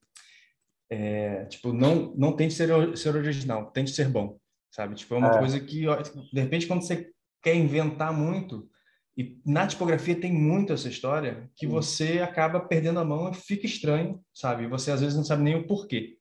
é, 0.90 1.46
tipo, 1.46 1.72
não, 1.72 2.14
não 2.16 2.36
tente 2.36 2.54
ser, 2.54 2.98
ser 2.98 3.16
original, 3.16 3.72
tente 3.72 3.92
ser 3.92 4.10
bom, 4.10 4.38
sabe? 4.72 4.96
Tipo, 4.96 5.16
é 5.16 5.18
uma 5.18 5.36
é. 5.36 5.40
coisa 5.40 5.60
que, 5.60 5.86
de 6.34 6.42
repente, 6.42 6.68
quando 6.68 6.82
você 6.82 7.10
quer 7.42 7.56
inventar 7.56 8.14
muito, 8.14 8.70
e 9.16 9.40
na 9.46 9.68
tipografia 9.68 10.20
tem 10.20 10.34
muito 10.34 10.74
essa 10.74 10.90
história, 10.90 11.50
que 11.56 11.68
você 11.68 12.20
acaba 12.20 12.60
perdendo 12.60 13.00
a 13.00 13.06
mão 13.06 13.30
e 13.30 13.36
fica 13.36 13.66
estranho, 13.66 14.20
sabe? 14.34 14.68
Você, 14.68 14.92
às 14.92 15.02
vezes, 15.02 15.16
não 15.16 15.24
sabe 15.24 15.44
nem 15.44 15.56
o 15.56 15.68
porquê 15.68 16.18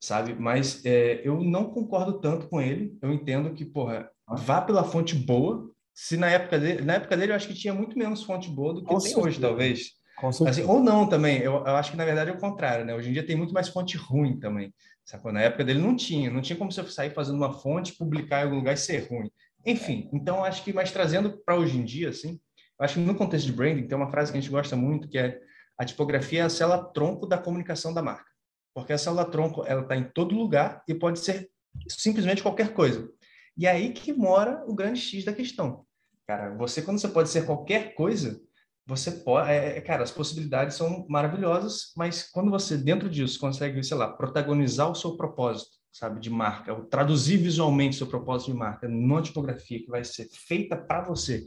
sabe? 0.00 0.34
Mas 0.34 0.84
é, 0.84 1.20
eu 1.22 1.42
não 1.42 1.70
concordo 1.70 2.20
tanto 2.20 2.48
com 2.48 2.60
ele. 2.60 2.96
Eu 3.02 3.12
entendo 3.12 3.52
que, 3.52 3.64
porra, 3.64 4.10
vá 4.26 4.60
pela 4.60 4.82
fonte 4.82 5.14
boa. 5.14 5.70
Se 5.92 6.16
na 6.16 6.30
época 6.30 6.58
dele, 6.58 6.82
na 6.82 6.94
época 6.94 7.16
dele 7.16 7.32
eu 7.32 7.36
acho 7.36 7.46
que 7.46 7.54
tinha 7.54 7.74
muito 7.74 7.98
menos 7.98 8.22
fonte 8.22 8.48
boa 8.48 8.72
do 8.72 8.80
que 8.80 8.86
com 8.86 8.98
tem 8.98 9.08
certeza. 9.08 9.26
hoje, 9.26 9.40
talvez. 9.40 9.99
Assim, 10.48 10.62
ou 10.64 10.80
não 10.80 11.08
também. 11.08 11.38
Eu, 11.38 11.54
eu, 11.54 11.76
acho 11.76 11.90
que 11.90 11.96
na 11.96 12.04
verdade 12.04 12.30
é 12.30 12.32
o 12.32 12.38
contrário, 12.38 12.84
né? 12.84 12.94
Hoje 12.94 13.10
em 13.10 13.12
dia 13.12 13.26
tem 13.26 13.36
muito 13.36 13.54
mais 13.54 13.68
fonte 13.68 13.96
ruim 13.96 14.38
também. 14.38 14.72
Sacou? 15.04 15.32
Na 15.32 15.40
época 15.40 15.64
dele 15.64 15.80
não 15.80 15.96
tinha, 15.96 16.30
não 16.30 16.40
tinha 16.40 16.56
como 16.56 16.70
você 16.70 16.82
sair 16.88 17.10
fazendo 17.10 17.36
uma 17.36 17.52
fonte, 17.52 17.96
publicar 17.96 18.40
em 18.40 18.44
algum 18.44 18.56
lugar 18.56 18.74
e 18.74 18.76
ser 18.76 19.08
ruim. 19.08 19.30
Enfim, 19.64 20.08
então 20.12 20.44
acho 20.44 20.62
que 20.62 20.72
mais 20.72 20.92
trazendo 20.92 21.38
para 21.44 21.56
hoje 21.56 21.76
em 21.76 21.84
dia, 21.84 22.10
assim, 22.10 22.40
acho 22.78 22.94
que 22.94 23.00
no 23.00 23.14
contexto 23.14 23.46
de 23.46 23.52
branding 23.52 23.86
tem 23.86 23.96
uma 23.96 24.10
frase 24.10 24.30
que 24.30 24.38
a 24.38 24.40
gente 24.40 24.50
gosta 24.50 24.76
muito 24.76 25.08
que 25.08 25.18
é 25.18 25.38
a 25.78 25.84
tipografia 25.84 26.40
é 26.40 26.42
a 26.42 26.50
célula 26.50 26.92
tronco 26.92 27.26
da 27.26 27.38
comunicação 27.38 27.92
da 27.94 28.02
marca. 28.02 28.30
Porque 28.74 28.92
a 28.92 28.98
célula-tronco 28.98 29.64
ela 29.66 29.82
está 29.82 29.96
em 29.96 30.04
todo 30.04 30.34
lugar 30.34 30.82
e 30.86 30.94
pode 30.94 31.18
ser 31.18 31.50
simplesmente 31.88 32.42
qualquer 32.42 32.72
coisa. 32.72 33.10
E 33.56 33.66
é 33.66 33.70
aí 33.70 33.92
que 33.92 34.12
mora 34.12 34.62
o 34.66 34.74
grande 34.74 35.00
X 35.00 35.24
da 35.24 35.32
questão. 35.32 35.84
Cara, 36.26 36.54
você, 36.54 36.82
quando 36.82 37.00
você 37.00 37.08
pode 37.08 37.28
ser 37.28 37.46
qualquer 37.46 37.94
coisa, 37.94 38.40
você 38.90 39.10
pode. 39.10 39.50
É, 39.50 39.78
é, 39.78 39.80
cara, 39.80 40.02
as 40.02 40.10
possibilidades 40.10 40.76
são 40.76 41.06
maravilhosas, 41.08 41.92
mas 41.96 42.22
quando 42.22 42.50
você, 42.50 42.76
dentro 42.76 43.08
disso, 43.08 43.40
consegue, 43.40 43.82
sei 43.82 43.96
lá, 43.96 44.08
protagonizar 44.08 44.90
o 44.90 44.94
seu 44.94 45.16
propósito, 45.16 45.70
sabe, 45.90 46.20
de 46.20 46.28
marca, 46.28 46.74
ou 46.74 46.84
traduzir 46.84 47.38
visualmente 47.38 47.94
o 47.94 47.98
seu 47.98 48.06
propósito 48.06 48.52
de 48.52 48.58
marca 48.58 48.86
numa 48.88 49.22
tipografia 49.22 49.80
que 49.80 49.88
vai 49.88 50.04
ser 50.04 50.28
feita 50.28 50.76
para 50.76 51.02
você, 51.02 51.46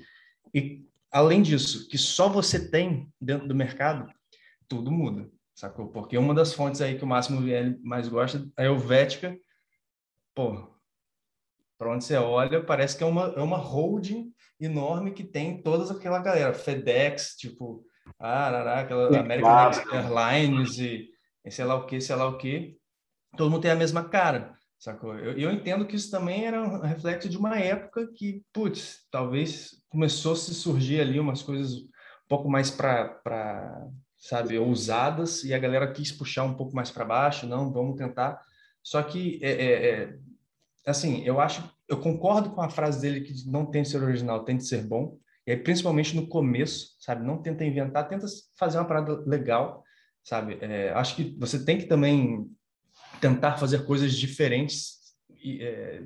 e 0.54 0.86
além 1.12 1.42
disso, 1.42 1.88
que 1.88 1.98
só 1.98 2.28
você 2.28 2.70
tem 2.70 3.08
dentro 3.22 3.48
do 3.48 3.56
mercado, 3.56 4.12
tudo 4.68 4.92
muda 4.92 5.30
sacou? 5.54 5.88
Porque 5.88 6.18
uma 6.18 6.34
das 6.34 6.54
fontes 6.54 6.82
aí 6.82 6.98
que 6.98 7.04
o 7.04 7.08
Máximo 7.08 7.42
VL 7.42 7.80
mais 7.82 8.08
gosta 8.08 8.46
é 8.58 8.64
a 8.64 8.66
Helvética. 8.66 9.38
Pô, 10.34 10.68
para 11.78 11.92
onde 11.92 12.04
você 12.04 12.16
olha, 12.16 12.64
parece 12.64 12.98
que 12.98 13.04
é 13.04 13.08
uma, 13.08 13.28
é 13.36 13.42
uma 13.42 13.58
holding 13.58 14.33
enorme 14.60 15.12
que 15.12 15.24
tem 15.24 15.62
todas 15.62 15.92
aquela 15.92 16.20
galera, 16.20 16.54
FedEx, 16.54 17.36
tipo, 17.36 17.84
ah, 18.20 18.80
aquela 18.80 19.20
American 19.20 19.72
Airlines 19.92 20.78
e, 20.78 21.10
e 21.46 21.52
sei 21.52 21.66
lá 21.66 21.76
o 21.76 21.86
que, 21.86 22.00
sei 22.00 22.16
lá 22.16 22.28
o 22.28 22.38
que. 22.38 22.78
Todo 23.36 23.50
mundo 23.50 23.62
tem 23.62 23.72
a 23.72 23.76
mesma 23.76 24.08
cara, 24.08 24.56
sacou? 24.78 25.18
Eu, 25.18 25.38
eu 25.38 25.52
entendo 25.52 25.86
que 25.86 25.96
isso 25.96 26.12
também 26.12 26.46
era 26.46 26.62
um 26.62 26.80
reflexo 26.82 27.28
de 27.28 27.38
uma 27.38 27.58
época 27.60 28.08
que, 28.16 28.44
putz, 28.54 29.08
talvez 29.10 29.82
começou 29.90 30.34
a 30.34 30.36
se 30.36 30.54
surgir 30.54 31.02
ali 31.02 31.20
umas 31.20 31.42
coisas 31.42 31.80
um 31.80 32.28
pouco 32.28 32.50
mais 32.50 32.70
para 32.70 33.90
sabe, 34.24 34.58
ousadas, 34.58 35.44
e 35.44 35.54
a 35.54 35.60
galera 35.60 35.92
quis 35.92 36.10
puxar 36.10 36.46
um 36.46 36.54
pouco 36.54 36.74
mais 36.74 36.90
para 36.90 37.04
baixo, 37.04 37.46
não, 37.46 37.74
vamos 37.74 37.98
tentar. 37.98 38.42
Só 38.82 39.04
que 39.04 39.38
é, 39.44 39.52
é, 39.52 39.90
é, 39.90 40.18
assim, 40.88 41.22
eu 41.26 41.42
acho, 41.42 41.62
eu 41.88 42.00
concordo 42.00 42.52
com 42.52 42.62
a 42.62 42.70
frase 42.70 43.02
dele 43.02 43.22
que 43.22 43.34
não 43.50 43.66
tem 43.66 43.84
que 43.84 43.90
ser 43.90 44.02
original, 44.02 44.44
tem 44.44 44.58
que 44.58 44.64
ser 44.64 44.84
bom. 44.84 45.18
E 45.46 45.52
aí, 45.52 45.58
principalmente 45.58 46.16
no 46.16 46.28
começo, 46.28 46.96
sabe? 47.00 47.26
Não 47.26 47.42
tenta 47.42 47.66
inventar, 47.66 48.08
tenta 48.08 48.26
fazer 48.58 48.78
uma 48.78 48.86
parada 48.86 49.22
legal, 49.28 49.84
sabe? 50.24 50.58
É, 50.62 50.92
acho 50.94 51.16
que 51.16 51.36
você 51.38 51.64
tem 51.64 51.78
que 51.78 51.86
também 51.86 52.50
tentar 53.20 53.58
fazer 53.58 53.86
coisas 53.86 54.14
diferentes 54.14 54.98
e, 55.44 55.62
é, 55.62 56.04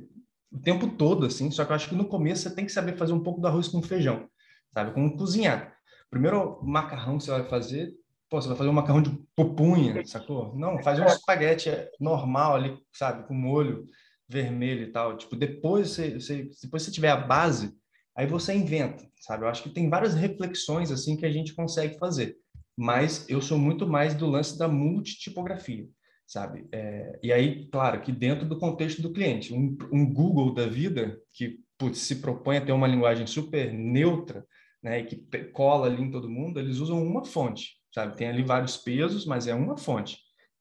o 0.52 0.60
tempo 0.60 0.88
todo, 0.88 1.26
assim. 1.26 1.52
Só 1.52 1.64
que 1.64 1.72
eu 1.72 1.76
acho 1.76 1.90
que 1.90 1.96
no 1.96 2.08
começo 2.08 2.44
você 2.44 2.56
tem 2.56 2.66
que 2.66 2.72
saber 2.72 2.98
fazer 2.98 3.14
um 3.14 3.22
pouco 3.22 3.40
do 3.40 3.48
arroz 3.48 3.68
com 3.68 3.82
feijão, 3.82 4.28
sabe? 4.74 4.92
Como 4.92 5.16
cozinhar. 5.16 5.76
Primeiro 6.10 6.60
macarrão 6.64 7.18
que 7.18 7.26
você 7.26 7.32
vai 7.32 7.44
fazer, 7.44 7.94
pô, 8.30 8.42
você 8.42 8.48
vai 8.48 8.58
fazer 8.58 8.70
um 8.70 8.74
macarrão 8.74 9.02
de 9.02 9.12
pupunha, 9.36 10.04
sacou? 10.06 10.56
Não, 10.56 10.82
faz 10.82 11.00
um 11.00 11.06
espaguete 11.06 11.70
normal 12.00 12.56
ali, 12.56 12.78
sabe? 12.92 13.28
Com 13.28 13.36
molho 13.36 13.86
vermelho 14.28 14.84
e 14.84 14.92
tal. 14.92 15.18
Tipo, 15.18 15.36
depois 15.36 15.90
você, 15.92 16.20
você, 16.20 16.50
depois 16.62 16.84
você 16.84 16.92
tiver 16.92 17.10
a 17.10 17.18
base, 17.18 17.74
aí 18.16 18.28
você 18.28 18.54
inventa, 18.54 19.08
sabe? 19.22 19.44
Eu 19.44 19.50
acho 19.50 19.64
que 19.64 19.70
tem 19.70 19.90
várias 19.90 20.14
reflexões, 20.14 20.92
assim, 20.92 21.16
que 21.16 21.26
a 21.26 21.32
gente 21.32 21.54
consegue 21.54 21.98
fazer. 21.98 22.36
Mas 22.78 23.28
eu 23.30 23.42
sou 23.42 23.58
muito 23.58 23.88
mais 23.88 24.14
do 24.14 24.28
lance 24.28 24.58
da 24.58 24.68
multitipografia 24.68 25.88
sabe? 26.28 26.68
É, 26.74 27.18
e 27.24 27.32
aí, 27.32 27.70
claro, 27.70 28.02
que 28.02 28.12
dentro 28.12 28.46
do 28.46 28.60
contexto 28.60 29.02
do 29.02 29.14
cliente, 29.14 29.54
um, 29.54 29.78
um 29.92 30.14
Google 30.14 30.54
da 30.54 30.68
vida 30.68 31.18
que 31.32 31.60
putz, 31.78 32.00
se 32.00 32.18
propõe 32.18 32.58
a 32.58 32.66
ter 32.66 32.72
uma 32.72 32.88
linguagem 32.88 33.26
super 33.26 33.72
neutra, 33.72 34.46
né, 34.84 35.00
e 35.00 35.06
que 35.06 35.16
cola 35.52 35.88
ali 35.88 36.02
em 36.02 36.12
todo 36.12 36.30
mundo, 36.30 36.60
eles 36.60 36.78
usam 36.78 37.02
uma 37.02 37.24
fonte, 37.24 37.76
sabe? 37.94 38.16
Tem 38.16 38.28
ali 38.28 38.44
vários 38.44 38.78
pesos, 38.78 39.26
mas 39.26 39.48
é 39.48 39.54
uma 39.54 39.78
fonte. 39.78 40.18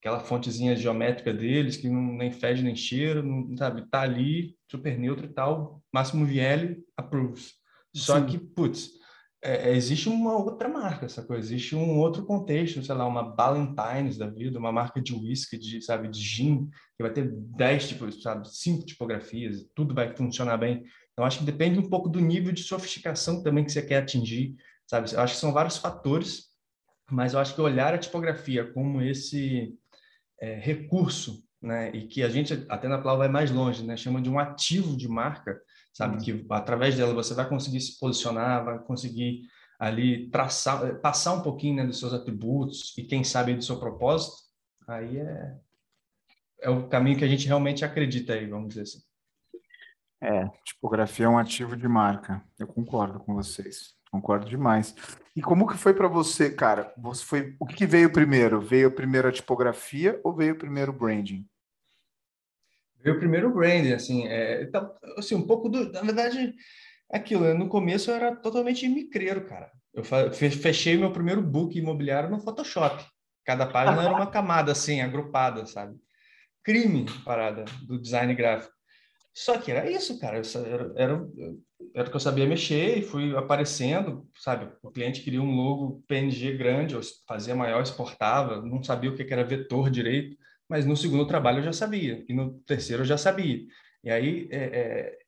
Aquela 0.07 0.21
fontezinha 0.21 0.77
geométrica 0.77 1.35
deles 1.35 1.77
que 1.77 1.89
não 1.89 2.17
nem 2.17 2.31
fede 2.31 2.63
nem 2.63 2.77
cheira, 2.77 3.21
não, 3.25 3.57
sabe? 3.57 3.91
Tá 3.91 4.03
ali, 4.03 4.57
super 4.71 4.97
neutro 4.97 5.27
e 5.27 5.29
tal, 5.29 5.83
máximo 5.93 6.25
VL 6.25 6.81
approves. 6.97 7.55
Só 7.93 8.21
Sim. 8.21 8.27
que, 8.27 8.39
putz, 8.39 8.91
é, 9.43 9.71
é, 9.71 9.75
existe 9.75 10.09
uma 10.09 10.37
outra 10.37 10.69
marca, 10.69 11.07
essa 11.07 11.25
coisa, 11.25 11.45
existe 11.45 11.75
um 11.75 11.99
outro 11.99 12.25
contexto, 12.25 12.81
sei 12.85 12.95
lá, 12.95 13.05
uma 13.05 13.35
Ballantines 13.35 14.17
da 14.17 14.29
vida, 14.29 14.61
uma 14.61 14.71
marca 14.71 15.01
de 15.01 15.13
whisky, 15.13 15.59
de, 15.59 15.83
sabe, 15.83 16.07
de 16.07 16.21
gin, 16.21 16.69
que 16.97 17.03
vai 17.03 17.13
ter 17.13 17.29
10 17.29 17.89
tipos, 17.89 18.23
sabe, 18.23 18.49
cinco 18.49 18.87
tipografias, 18.87 19.67
tudo 19.75 19.93
vai 19.93 20.15
funcionar 20.15 20.57
bem. 20.57 20.85
Então, 21.13 21.25
acho 21.25 21.41
que 21.41 21.45
depende 21.45 21.81
um 21.81 21.91
pouco 21.91 22.09
do 22.09 22.21
nível 22.21 22.53
de 22.53 22.63
sofisticação 22.63 23.43
também 23.43 23.65
que 23.65 23.73
você 23.73 23.83
quer 23.83 24.05
atingir, 24.05 24.55
sabe? 24.87 25.13
Eu 25.13 25.21
acho 25.21 25.35
que 25.35 25.41
são 25.41 25.53
vários 25.53 25.79
fatores, 25.79 26.45
mas 27.11 27.35
eu 27.35 27.41
acho 27.41 27.57
que 27.57 27.61
olhar 27.61 27.93
a 27.93 27.99
tipografia 27.99 28.73
como 28.73 29.03
esse 29.03 29.75
é, 30.41 30.55
recurso, 30.55 31.45
né, 31.61 31.91
e 31.95 32.07
que 32.07 32.23
a 32.23 32.29
gente, 32.29 32.65
até 32.69 32.87
na 32.87 32.99
Plau 32.99 33.19
vai 33.19 33.29
mais 33.29 33.51
longe, 33.51 33.85
né, 33.85 33.97
chama 33.97 34.21
de 34.21 34.31
um 34.31 34.39
ativo 34.39 34.97
de 34.97 35.09
marca, 35.09 35.61
sabe? 35.93 36.17
Uhum. 36.17 36.23
Que 36.23 36.47
através 36.51 36.97
dela 36.97 37.15
você 37.15 37.35
vai 37.35 37.49
conseguir 37.49 37.81
se 37.81 37.99
posicionar, 37.99 38.65
vai 38.65 38.79
conseguir 38.79 39.43
ali 39.79 40.31
traçar, 40.31 41.01
passar 41.01 41.35
um 41.35 41.43
pouquinho 41.43 41.77
né, 41.77 41.87
dos 41.87 41.99
seus 41.99 42.13
atributos 42.13 42.97
e 42.97 43.03
quem 43.03 43.25
sabe 43.25 43.55
do 43.55 43.65
seu 43.65 43.79
propósito. 43.79 44.37
Aí 44.87 45.19
é 45.19 45.57
é 46.61 46.71
o 46.71 46.89
caminho 46.89 47.19
que 47.19 47.25
a 47.25 47.29
gente 47.29 47.47
realmente 47.47 47.85
acredita 47.85 48.33
aí, 48.33 48.47
vamos 48.47 48.69
dizer 48.69 48.83
assim. 48.83 49.01
É, 50.21 50.49
tipografia 50.65 51.27
é 51.27 51.29
um 51.29 51.39
ativo 51.39 51.77
de 51.77 51.87
marca. 51.87 52.43
Eu 52.59 52.67
concordo 52.67 53.21
com 53.21 53.35
vocês. 53.35 53.95
Concordo 54.17 54.49
demais. 54.49 54.95
E 55.35 55.43
como 55.43 55.67
que 55.67 55.77
foi 55.77 55.93
para 55.93 56.09
você, 56.09 56.51
cara? 56.51 56.91
Você 56.97 57.23
foi, 57.23 57.55
o 57.61 57.67
que 57.67 57.85
veio 57.85 58.11
primeiro? 58.11 58.63
Veio 58.63 58.91
primeiro 58.91 59.29
a 59.29 59.33
tipografia 59.33 60.19
ou 60.25 60.35
veio 60.35 60.57
primeiro 60.57 60.91
o 60.91 60.95
branding? 60.95 61.47
Veio 62.99 63.19
primeiro 63.19 63.51
o 63.51 63.53
branding, 63.53 63.93
assim, 63.93 64.27
é, 64.27 64.63
então, 64.63 64.91
assim, 65.19 65.35
um 65.35 65.47
pouco 65.47 65.69
do, 65.69 65.93
na 65.93 66.01
verdade, 66.01 66.55
aquilo, 67.13 67.45
né? 67.45 67.53
no 67.53 67.69
começo 67.69 68.11
eu 68.11 68.15
era 68.15 68.35
totalmente 68.35 68.89
micreiro, 68.89 69.45
cara. 69.45 69.71
Eu 69.93 70.03
fechei 70.33 70.97
meu 70.97 71.13
primeiro 71.13 71.43
book 71.43 71.79
imobiliário 71.79 72.31
no 72.31 72.41
Photoshop. 72.41 73.05
Cada 73.45 73.67
página 73.67 74.03
era 74.03 74.15
uma 74.15 74.27
camada, 74.33 74.73
assim, 74.73 75.03
agrupada, 75.03 75.67
sabe? 75.67 75.95
Crime, 76.65 77.05
parada, 77.23 77.67
do 77.87 78.01
design 78.01 78.35
gráfico. 78.35 78.76
Só 79.37 79.59
que 79.59 79.71
era 79.71 79.91
isso, 79.91 80.19
cara. 80.19 80.39
Era, 80.39 80.93
era, 80.97 81.29
era 81.95 82.09
o 82.09 82.11
que 82.11 82.17
eu 82.17 82.21
sabia 82.21 82.47
mexer 82.47 82.99
e 82.99 83.03
fui 83.03 83.37
aparecendo, 83.37 84.27
sabe? 84.39 84.73
O 84.83 84.91
cliente 84.91 85.21
queria 85.23 85.43
um 85.43 85.55
logo 85.55 86.03
PNG 86.09 86.57
grande, 86.57 86.95
eu 86.95 87.01
fazia 87.29 87.55
maior, 87.55 87.83
exportava, 87.83 88.63
não 88.63 88.83
sabia 88.83 89.11
o 89.11 89.17
que 89.17 89.23
era 89.33 89.45
vetor 89.45 89.91
direito 89.91 90.37
mas 90.69 90.85
no 90.85 90.97
segundo 90.97 91.27
trabalho 91.27 91.59
eu 91.59 91.65
já 91.65 91.73
sabia, 91.73 92.25
e 92.29 92.35
no 92.35 92.59
terceiro 92.61 93.03
eu 93.03 93.07
já 93.07 93.17
sabia. 93.17 93.65
E 94.03 94.11
aí, 94.11 94.49
é, 94.51 94.59
é, 94.59 95.19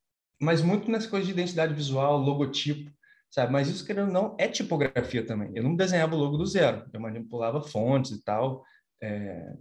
mas 0.40 0.62
muito 0.62 0.90
nessa 0.90 1.08
coisa 1.08 1.26
de 1.26 1.32
identidade 1.32 1.74
visual, 1.74 2.18
logotipo, 2.18 2.90
sabe? 3.30 3.52
Mas 3.52 3.68
isso, 3.68 3.84
querendo 3.84 4.08
ou 4.08 4.12
não, 4.12 4.36
é 4.38 4.48
tipografia 4.48 5.24
também. 5.24 5.50
Eu 5.54 5.62
não 5.62 5.76
desenhava 5.76 6.14
o 6.14 6.18
logo 6.18 6.36
do 6.36 6.46
zero, 6.46 6.88
eu 6.92 7.00
manipulava 7.00 7.60
fontes 7.62 8.12
e 8.12 8.22
tal, 8.22 8.64
é, 9.00 9.52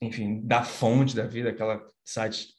enfim, 0.00 0.40
da 0.46 0.62
fonte 0.62 1.14
da 1.14 1.26
vida, 1.26 1.50
aquela 1.50 1.86
site 2.04 2.53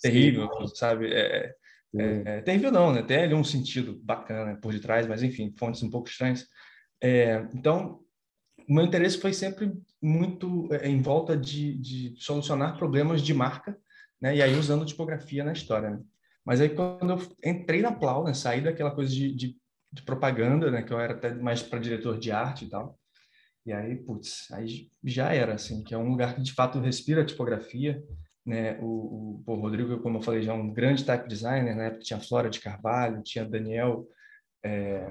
terrível, 0.00 0.48
Sim. 0.66 0.74
sabe? 0.74 1.12
É, 1.12 1.54
é, 1.96 2.22
é, 2.24 2.40
terrível 2.40 2.72
não, 2.72 2.92
né? 2.92 3.02
Tem 3.02 3.18
ali 3.18 3.34
um 3.34 3.44
sentido 3.44 3.98
bacana 4.02 4.56
por 4.56 4.72
detrás, 4.72 5.06
mas 5.06 5.22
enfim, 5.22 5.54
fontes 5.56 5.82
um 5.82 5.90
pouco 5.90 6.08
estranhas. 6.08 6.46
É, 7.02 7.46
então, 7.54 8.00
o 8.68 8.74
meu 8.74 8.84
interesse 8.84 9.18
foi 9.18 9.32
sempre 9.32 9.72
muito 10.02 10.68
é, 10.72 10.88
em 10.88 11.00
volta 11.00 11.36
de, 11.36 11.78
de, 11.78 12.14
solucionar 12.18 12.76
problemas 12.76 13.22
de 13.22 13.32
marca, 13.32 13.78
né? 14.20 14.36
E 14.36 14.42
aí 14.42 14.56
usando 14.56 14.86
tipografia 14.86 15.44
na 15.44 15.52
história. 15.52 15.90
Né? 15.90 16.00
Mas 16.44 16.60
aí 16.60 16.70
quando 16.70 17.10
eu 17.10 17.22
entrei 17.44 17.80
na 17.80 17.92
Plau, 17.92 18.24
né? 18.24 18.34
Saí 18.34 18.60
daquela 18.60 18.90
coisa 18.90 19.12
de, 19.12 19.32
de, 19.32 19.56
de 19.92 20.02
propaganda, 20.02 20.70
né? 20.70 20.82
Que 20.82 20.92
eu 20.92 20.98
era 20.98 21.14
até 21.14 21.32
mais 21.34 21.62
para 21.62 21.78
diretor 21.78 22.18
de 22.18 22.32
arte 22.32 22.64
e 22.64 22.68
tal. 22.68 22.98
E 23.66 23.72
aí, 23.72 23.96
putz, 23.96 24.50
aí 24.52 24.90
já 25.02 25.32
era, 25.32 25.54
assim, 25.54 25.82
que 25.82 25.94
é 25.94 25.98
um 25.98 26.10
lugar 26.10 26.34
que 26.34 26.42
de 26.42 26.52
fato 26.52 26.78
respira 26.80 27.24
tipografia, 27.24 28.04
né? 28.44 28.78
O, 28.80 29.42
o, 29.46 29.52
o 29.52 29.54
Rodrigo, 29.54 29.98
como 30.00 30.18
eu 30.18 30.22
falei, 30.22 30.42
já 30.42 30.52
é 30.52 30.56
um 30.56 30.72
grande 30.72 31.04
type 31.04 31.28
designer, 31.28 31.74
né? 31.74 31.90
Tinha 31.98 32.20
Flora 32.20 32.50
de 32.50 32.60
Carvalho, 32.60 33.22
tinha 33.22 33.44
Daniel, 33.44 34.06
é... 34.64 35.10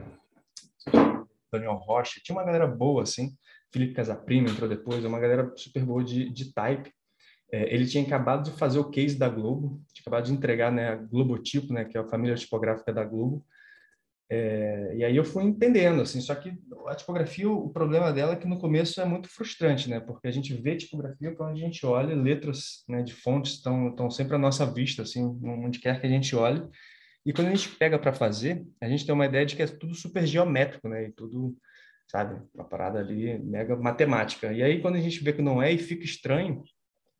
Daniel 1.52 1.76
Rocha, 1.76 2.20
tinha 2.24 2.36
uma 2.36 2.46
galera 2.46 2.68
boa, 2.68 3.04
assim. 3.04 3.36
Felipe 3.72 3.94
Casaprima 3.94 4.50
entrou 4.50 4.70
depois, 4.70 5.04
é 5.04 5.08
uma 5.08 5.20
galera 5.20 5.52
super 5.56 5.84
boa 5.84 6.04
de, 6.04 6.30
de 6.30 6.54
type. 6.54 6.92
É, 7.52 7.74
ele 7.74 7.86
tinha 7.86 8.04
acabado 8.04 8.50
de 8.50 8.58
fazer 8.58 8.80
o 8.80 8.90
case 8.90 9.18
da 9.18 9.30
Globo, 9.30 9.82
tinha 9.94 10.04
acabado 10.04 10.26
de 10.26 10.34
entregar 10.34 10.72
né, 10.72 10.90
a 10.90 10.96
Globotipo, 10.96 11.72
né, 11.74 11.86
que 11.86 11.98
é 11.98 12.02
a 12.02 12.08
família 12.08 12.36
tipográfica 12.36 12.92
da 12.92 13.04
Globo. 13.04 13.46
É, 14.36 14.96
e 14.96 15.04
aí 15.06 15.16
eu 15.16 15.24
fui 15.24 15.44
entendendo, 15.44 16.02
assim, 16.02 16.20
só 16.20 16.34
que 16.34 16.52
a 16.88 16.96
tipografia, 16.96 17.48
o 17.48 17.70
problema 17.70 18.12
dela 18.12 18.34
é 18.34 18.36
que 18.36 18.48
no 18.48 18.58
começo 18.58 19.00
é 19.00 19.06
muito 19.06 19.30
frustrante, 19.30 19.88
né, 19.88 20.00
porque 20.00 20.28
a 20.28 20.32
gente 20.32 20.56
vê 20.56 20.76
tipografia 20.76 21.36
quando 21.36 21.52
a 21.52 21.56
gente 21.56 21.86
olha, 21.86 22.16
letras 22.16 22.84
né, 22.90 23.04
de 23.04 23.14
fontes 23.14 23.54
estão, 23.54 23.90
estão 23.90 24.10
sempre 24.10 24.36
à 24.36 24.40
nossa 24.40 24.66
vista, 24.66 25.04
assim, 25.04 25.24
onde 25.44 25.78
quer 25.78 26.02
que 26.02 26.08
a 26.08 26.10
gente 26.10 26.36
olhe. 26.36 26.68
E 27.24 27.32
quando 27.32 27.50
a 27.50 27.52
gente 27.52 27.70
pega 27.76 28.00
para 28.00 28.12
fazer, 28.12 28.66
a 28.82 28.90
gente 28.90 29.06
tem 29.06 29.14
uma 29.14 29.28
ideia 29.28 29.46
de 29.46 29.56
que 29.56 29.62
é 29.62 29.68
tudo 29.68 29.94
super 29.94 30.26
geométrico, 30.26 30.90
né, 30.90 31.10
e 31.10 31.12
tudo 31.12 31.56
sabe? 32.08 32.42
Uma 32.56 32.66
parada 32.66 33.00
ali 33.00 33.38
mega 33.38 33.76
matemática. 33.76 34.52
E 34.52 34.64
aí, 34.64 34.82
quando 34.82 34.96
a 34.96 35.02
gente 35.02 35.24
vê 35.24 35.32
que 35.32 35.44
não 35.44 35.62
é 35.62 35.72
e 35.72 35.78
fica 35.78 36.04
estranho, 36.04 36.64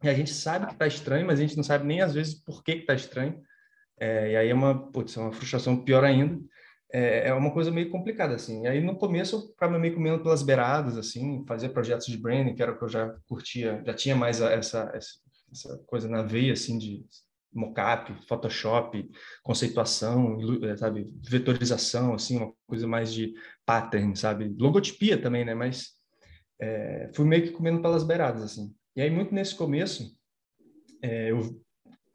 e 0.04 0.10
a 0.10 0.14
gente 0.16 0.34
sabe 0.34 0.66
que 0.66 0.74
está 0.74 0.88
estranho, 0.88 1.28
mas 1.28 1.40
a 1.40 1.44
gente 1.44 1.56
não 1.56 1.64
sabe 1.64 1.86
nem 1.86 2.02
às 2.02 2.16
vezes 2.16 2.34
por 2.34 2.64
que 2.64 2.72
está 2.72 2.96
estranho. 2.96 3.40
É, 4.00 4.32
e 4.32 4.36
aí 4.36 4.50
é 4.50 4.54
uma, 4.54 4.92
putz, 4.92 5.16
é 5.16 5.22
uma 5.22 5.32
frustração 5.32 5.78
pior 5.78 6.04
ainda. 6.04 6.42
É, 6.96 7.30
é 7.30 7.34
uma 7.34 7.52
coisa 7.52 7.72
meio 7.72 7.90
complicada, 7.90 8.36
assim. 8.36 8.68
Aí, 8.68 8.80
no 8.80 8.96
começo, 8.96 9.36
eu 9.36 9.42
ficava 9.48 9.80
meio 9.80 9.96
comendo 9.96 10.22
pelas 10.22 10.44
beiradas, 10.44 10.96
assim, 10.96 11.44
fazer 11.48 11.70
projetos 11.70 12.06
de 12.06 12.18
branding, 12.18 12.54
que 12.54 12.62
era 12.62 12.72
o 12.72 12.78
que 12.78 12.84
eu 12.84 12.90
já 12.90 13.16
curtia, 13.28 13.82
já 13.84 13.94
tinha 13.96 14.16
mais 14.16 14.40
essa, 14.40 14.92
essa, 14.94 15.20
essa 15.52 15.78
coisa 15.88 16.08
na 16.08 16.22
veia, 16.22 16.54
assim, 16.54 16.78
de 16.78 17.04
mockup, 17.52 18.14
Photoshop, 18.28 19.10
conceituação, 19.42 20.38
eh, 20.64 20.78
sabe, 20.78 21.12
vetorização, 21.22 22.14
assim, 22.14 22.38
uma 22.38 22.54
coisa 22.68 22.88
mais 22.88 23.14
de 23.14 23.34
pattern, 23.66 24.16
sabe, 24.16 24.56
logotipia 24.60 25.20
também, 25.20 25.46
né? 25.46 25.54
Mas 25.54 25.94
é, 26.60 27.10
fui 27.14 27.26
meio 27.26 27.44
que 27.44 27.52
comendo 27.52 27.82
pelas 27.82 28.04
beiradas, 28.04 28.44
assim. 28.44 28.74
E 28.96 29.02
aí 29.02 29.10
muito 29.10 29.34
nesse 29.34 29.56
começo 29.56 30.16
é, 31.02 31.32
eu 31.32 31.62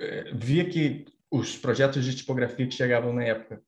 é, 0.01 0.33
via 0.35 0.69
que 0.69 1.05
os 1.31 1.57
projetos 1.57 2.05
de 2.05 2.17
tipografia 2.17 2.67
que 2.67 2.75
chegavam 2.75 3.13
na 3.13 3.25
época 3.25 3.63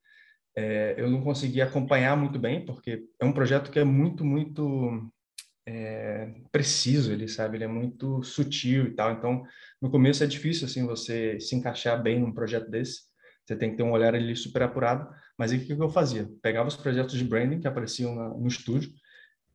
eu 0.97 1.11
não 1.11 1.23
conseguia 1.23 1.65
acompanhar 1.65 2.17
muito 2.17 2.39
bem, 2.39 2.65
porque 2.65 3.05
é 3.21 3.25
um 3.25 3.33
projeto 3.33 3.71
que 3.71 3.79
é 3.79 3.85
muito, 3.85 4.25
muito 4.25 5.11
é, 5.67 6.35
preciso, 6.51 7.13
ele 7.13 7.29
sabe, 7.29 7.57
ele 7.57 7.65
é 7.65 7.69
muito 7.69 8.23
sutil 8.23 8.87
e 8.87 8.95
tal. 8.95 9.13
Então, 9.13 9.43
no 9.81 9.91
começo 9.91 10.25
é 10.25 10.27
difícil 10.27 10.67
assim 10.67 10.87
você 10.87 11.39
se 11.41 11.55
encaixar 11.55 12.03
bem 12.03 12.19
num 12.21 12.33
projeto 12.33 12.71
desse. 12.71 13.03
Você 13.45 13.57
tem 13.57 13.71
que 13.71 13.77
ter 13.77 13.83
um 13.83 13.93
olhar 13.93 14.15
ali 14.15 14.35
super 14.37 14.63
apurado. 14.63 15.09
Mas 15.39 15.53
aí 15.53 15.59
o 15.59 15.67
que 15.67 15.73
eu 15.73 15.89
fazia? 15.89 16.29
Pegava 16.43 16.69
os 16.69 16.77
projetos 16.77 17.17
de 17.17 17.25
branding 17.25 17.61
que 17.61 17.69
apareciam 17.69 18.15
na, 18.15 18.29
no 18.29 18.47
estúdio 18.47 18.93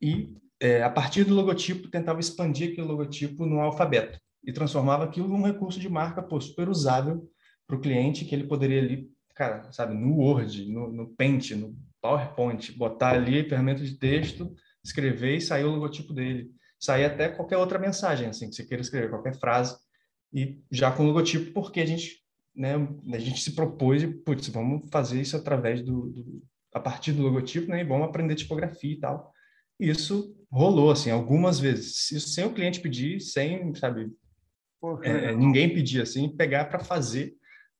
e 0.00 0.34
é, 0.60 0.82
a 0.82 0.90
partir 0.90 1.24
do 1.24 1.34
logotipo 1.34 1.88
tentava 1.88 2.20
expandir 2.20 2.72
aquele 2.72 2.86
logotipo 2.86 3.46
no 3.46 3.60
alfabeto 3.60 4.18
e 4.44 4.52
transformava 4.52 5.04
aquilo 5.04 5.28
num 5.28 5.42
recurso 5.42 5.78
de 5.78 5.88
marca 5.88 6.22
pô, 6.22 6.40
super 6.40 6.68
usável 6.68 7.28
para 7.66 7.76
o 7.76 7.80
cliente 7.80 8.24
que 8.24 8.34
ele 8.34 8.46
poderia 8.46 8.80
ali, 8.80 9.10
cara, 9.36 9.70
sabe, 9.70 9.94
no 9.94 10.16
Word, 10.16 10.66
no, 10.72 10.90
no 10.90 11.08
Paint, 11.14 11.50
no 11.52 11.76
PowerPoint, 12.00 12.72
botar 12.72 13.10
ali 13.10 13.48
ferramenta 13.48 13.84
de 13.84 13.98
texto, 13.98 14.52
escrever 14.82 15.36
e 15.36 15.40
sair 15.40 15.64
o 15.64 15.70
logotipo 15.70 16.14
dele. 16.14 16.50
Sair 16.80 17.04
até 17.04 17.28
qualquer 17.28 17.58
outra 17.58 17.78
mensagem, 17.78 18.28
assim, 18.28 18.48
que 18.48 18.56
você 18.56 18.64
queira 18.64 18.82
escrever, 18.82 19.10
qualquer 19.10 19.38
frase, 19.38 19.76
e 20.32 20.60
já 20.70 20.90
com 20.90 21.04
o 21.04 21.06
logotipo, 21.06 21.52
porque 21.52 21.80
a 21.80 21.86
gente, 21.86 22.22
né, 22.54 22.74
a 23.12 23.18
gente 23.18 23.40
se 23.40 23.54
propôs 23.54 24.00
de, 24.00 24.08
putz, 24.08 24.48
vamos 24.48 24.88
fazer 24.90 25.20
isso 25.20 25.36
através 25.36 25.82
do, 25.82 26.08
do 26.08 26.42
a 26.72 26.80
partir 26.80 27.12
do 27.12 27.22
logotipo, 27.22 27.70
né, 27.70 27.80
e 27.80 27.84
vamos 27.84 28.06
aprender 28.06 28.34
tipografia 28.34 28.92
e 28.92 29.00
tal. 29.00 29.32
E 29.78 29.90
isso 29.90 30.34
rolou, 30.50 30.90
assim, 30.90 31.10
algumas 31.10 31.58
vezes. 31.58 32.10
Isso 32.10 32.28
sem 32.30 32.44
o 32.44 32.52
cliente 32.52 32.80
pedir, 32.80 33.20
sem, 33.20 33.74
sabe, 33.74 34.10
Pô, 34.80 35.02
é, 35.02 35.34
ninguém 35.34 35.72
pedir, 35.72 36.02
assim, 36.02 36.28
pegar 36.28 36.66
para 36.66 36.78
fazer, 36.78 37.34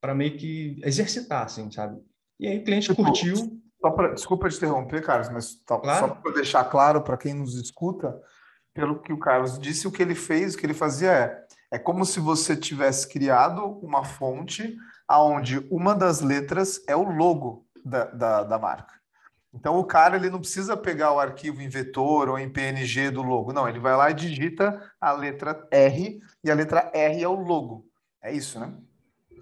para 0.07 0.15
meio 0.15 0.37
que 0.37 0.81
exercitar, 0.85 1.47
assim, 1.47 1.69
sabe? 1.69 2.01
E 2.39 2.47
aí 2.47 2.59
o 2.59 2.65
cliente 2.65 2.87
tipo, 2.87 3.03
curtiu. 3.03 3.61
Pra, 3.81 4.15
desculpa 4.15 4.49
te 4.49 4.57
interromper, 4.57 5.05
Carlos, 5.05 5.29
mas 5.31 5.57
tá, 5.65 5.79
claro. 5.81 6.07
só 6.07 6.15
para 6.15 6.33
deixar 6.33 6.65
claro 6.65 7.03
para 7.03 7.17
quem 7.17 7.35
nos 7.35 7.57
escuta, 7.57 8.17
pelo 8.73 9.01
que 9.01 9.13
o 9.13 9.19
Carlos 9.19 9.59
disse, 9.59 9.89
o 9.89 9.91
que 9.91 10.01
ele 10.01 10.15
fez, 10.15 10.55
o 10.55 10.59
que 10.59 10.65
ele 10.65 10.75
fazia 10.75 11.11
é, 11.11 11.45
é 11.73 11.79
como 11.79 12.05
se 12.05 12.21
você 12.21 12.57
tivesse 12.57 13.09
criado 13.09 13.65
uma 13.83 14.05
fonte 14.05 14.77
aonde 15.09 15.67
uma 15.73 15.93
das 15.93 16.21
letras 16.21 16.81
é 16.87 16.95
o 16.95 17.03
logo 17.03 17.67
da, 17.85 18.05
da, 18.05 18.45
da 18.45 18.59
marca. 18.61 18.95
Então 19.53 19.77
o 19.77 19.85
cara 19.85 20.17
ele 20.17 20.31
não 20.31 20.39
precisa 20.39 20.77
pegar 20.77 21.13
o 21.13 21.19
arquivo 21.19 21.61
em 21.61 21.69
vetor 21.69 22.29
ou 22.29 22.39
em 22.39 22.49
PNG 22.49 23.11
do 23.11 23.23
logo, 23.23 23.53
não, 23.53 23.69
ele 23.69 23.81
vai 23.81 23.97
lá 23.97 24.11
e 24.11 24.15
digita 24.15 24.89
a 25.01 25.11
letra 25.11 25.67
R 25.73 26.21
e 26.45 26.51
a 26.51 26.55
letra 26.55 26.93
R 26.95 27.23
é 27.23 27.29
o 27.29 27.35
logo. 27.35 27.89
É 28.23 28.33
isso, 28.33 28.61
né? 28.61 28.73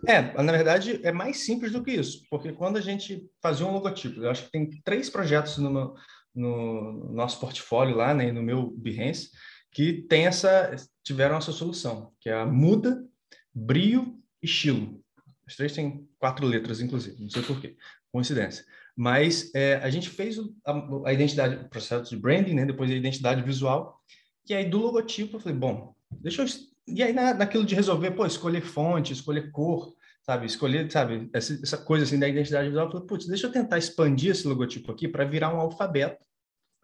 É, 0.07 0.43
na 0.43 0.53
verdade 0.53 1.01
é 1.03 1.13
mais 1.13 1.45
simples 1.45 1.73
do 1.73 1.83
que 1.83 1.93
isso, 1.93 2.25
porque 2.31 2.53
quando 2.53 2.77
a 2.77 2.81
gente 2.81 3.29
fazia 3.43 3.67
um 3.67 3.73
logotipo, 3.73 4.21
eu 4.21 4.31
acho 4.31 4.45
que 4.45 4.51
tem 4.51 4.69
três 4.85 5.09
projetos 5.09 5.59
no, 5.59 5.95
no 6.35 7.13
nosso 7.13 7.39
portfólio 7.39 7.97
lá, 7.97 8.13
né, 8.13 8.33
no 8.33 8.43
meu 8.43 8.71
Behance, 8.71 9.31
que 9.71 10.03
tem 10.09 10.27
essa, 10.27 10.75
tiveram 11.03 11.37
essa 11.37 11.53
solução, 11.53 12.13
que 12.21 12.29
é 12.29 12.35
a 12.35 12.47
muda, 12.47 13.05
brio 13.53 14.19
e 14.43 14.47
estilo. 14.47 15.01
Os 15.47 15.57
três 15.57 15.73
têm 15.73 16.09
quatro 16.19 16.47
letras, 16.47 16.81
inclusive, 16.81 17.21
não 17.21 17.29
sei 17.29 17.43
porquê, 17.43 17.77
coincidência. 18.11 18.65
Mas 18.97 19.53
é, 19.55 19.77
a 19.77 19.91
gente 19.91 20.09
fez 20.09 20.39
a, 20.65 21.09
a, 21.09 21.13
identidade, 21.13 21.57
o 21.57 21.69
processo 21.69 22.11
de 22.11 22.21
branding, 22.21 22.55
né? 22.55 22.65
depois 22.65 22.91
a 22.91 22.95
identidade 22.95 23.43
visual, 23.43 24.01
e 24.49 24.55
aí 24.55 24.65
do 24.69 24.79
logotipo 24.79 25.37
eu 25.37 25.41
falei, 25.41 25.59
bom, 25.59 25.95
deixa 26.11 26.43
eu... 26.43 26.47
E 26.87 27.03
aí 27.03 27.13
na, 27.13 27.35
naquilo 27.35 27.65
de 27.65 27.75
resolver, 27.75 28.11
pô, 28.13 28.27
escolher 28.27 28.61
fonte, 28.61 29.13
escolher 29.13 29.51
cor, 29.51 29.94
sabe, 30.25 30.47
escolher, 30.47 30.91
sabe, 30.91 31.29
essa, 31.33 31.55
essa 31.63 31.79
coisa 31.79 32.05
assim 32.05 32.19
da 32.19 32.29
identidade 32.29 32.69
visual, 32.69 32.87
eu 32.87 32.93
falei, 32.93 33.07
putz, 33.07 33.27
deixa 33.27 33.47
eu 33.47 33.53
tentar 33.53 33.79
expandir 33.79 34.31
esse 34.31 34.47
logotipo 34.49 34.91
aqui 34.91 35.07
para 35.07 35.25
virar 35.25 35.55
um 35.55 35.61
alfabeto, 35.61 36.25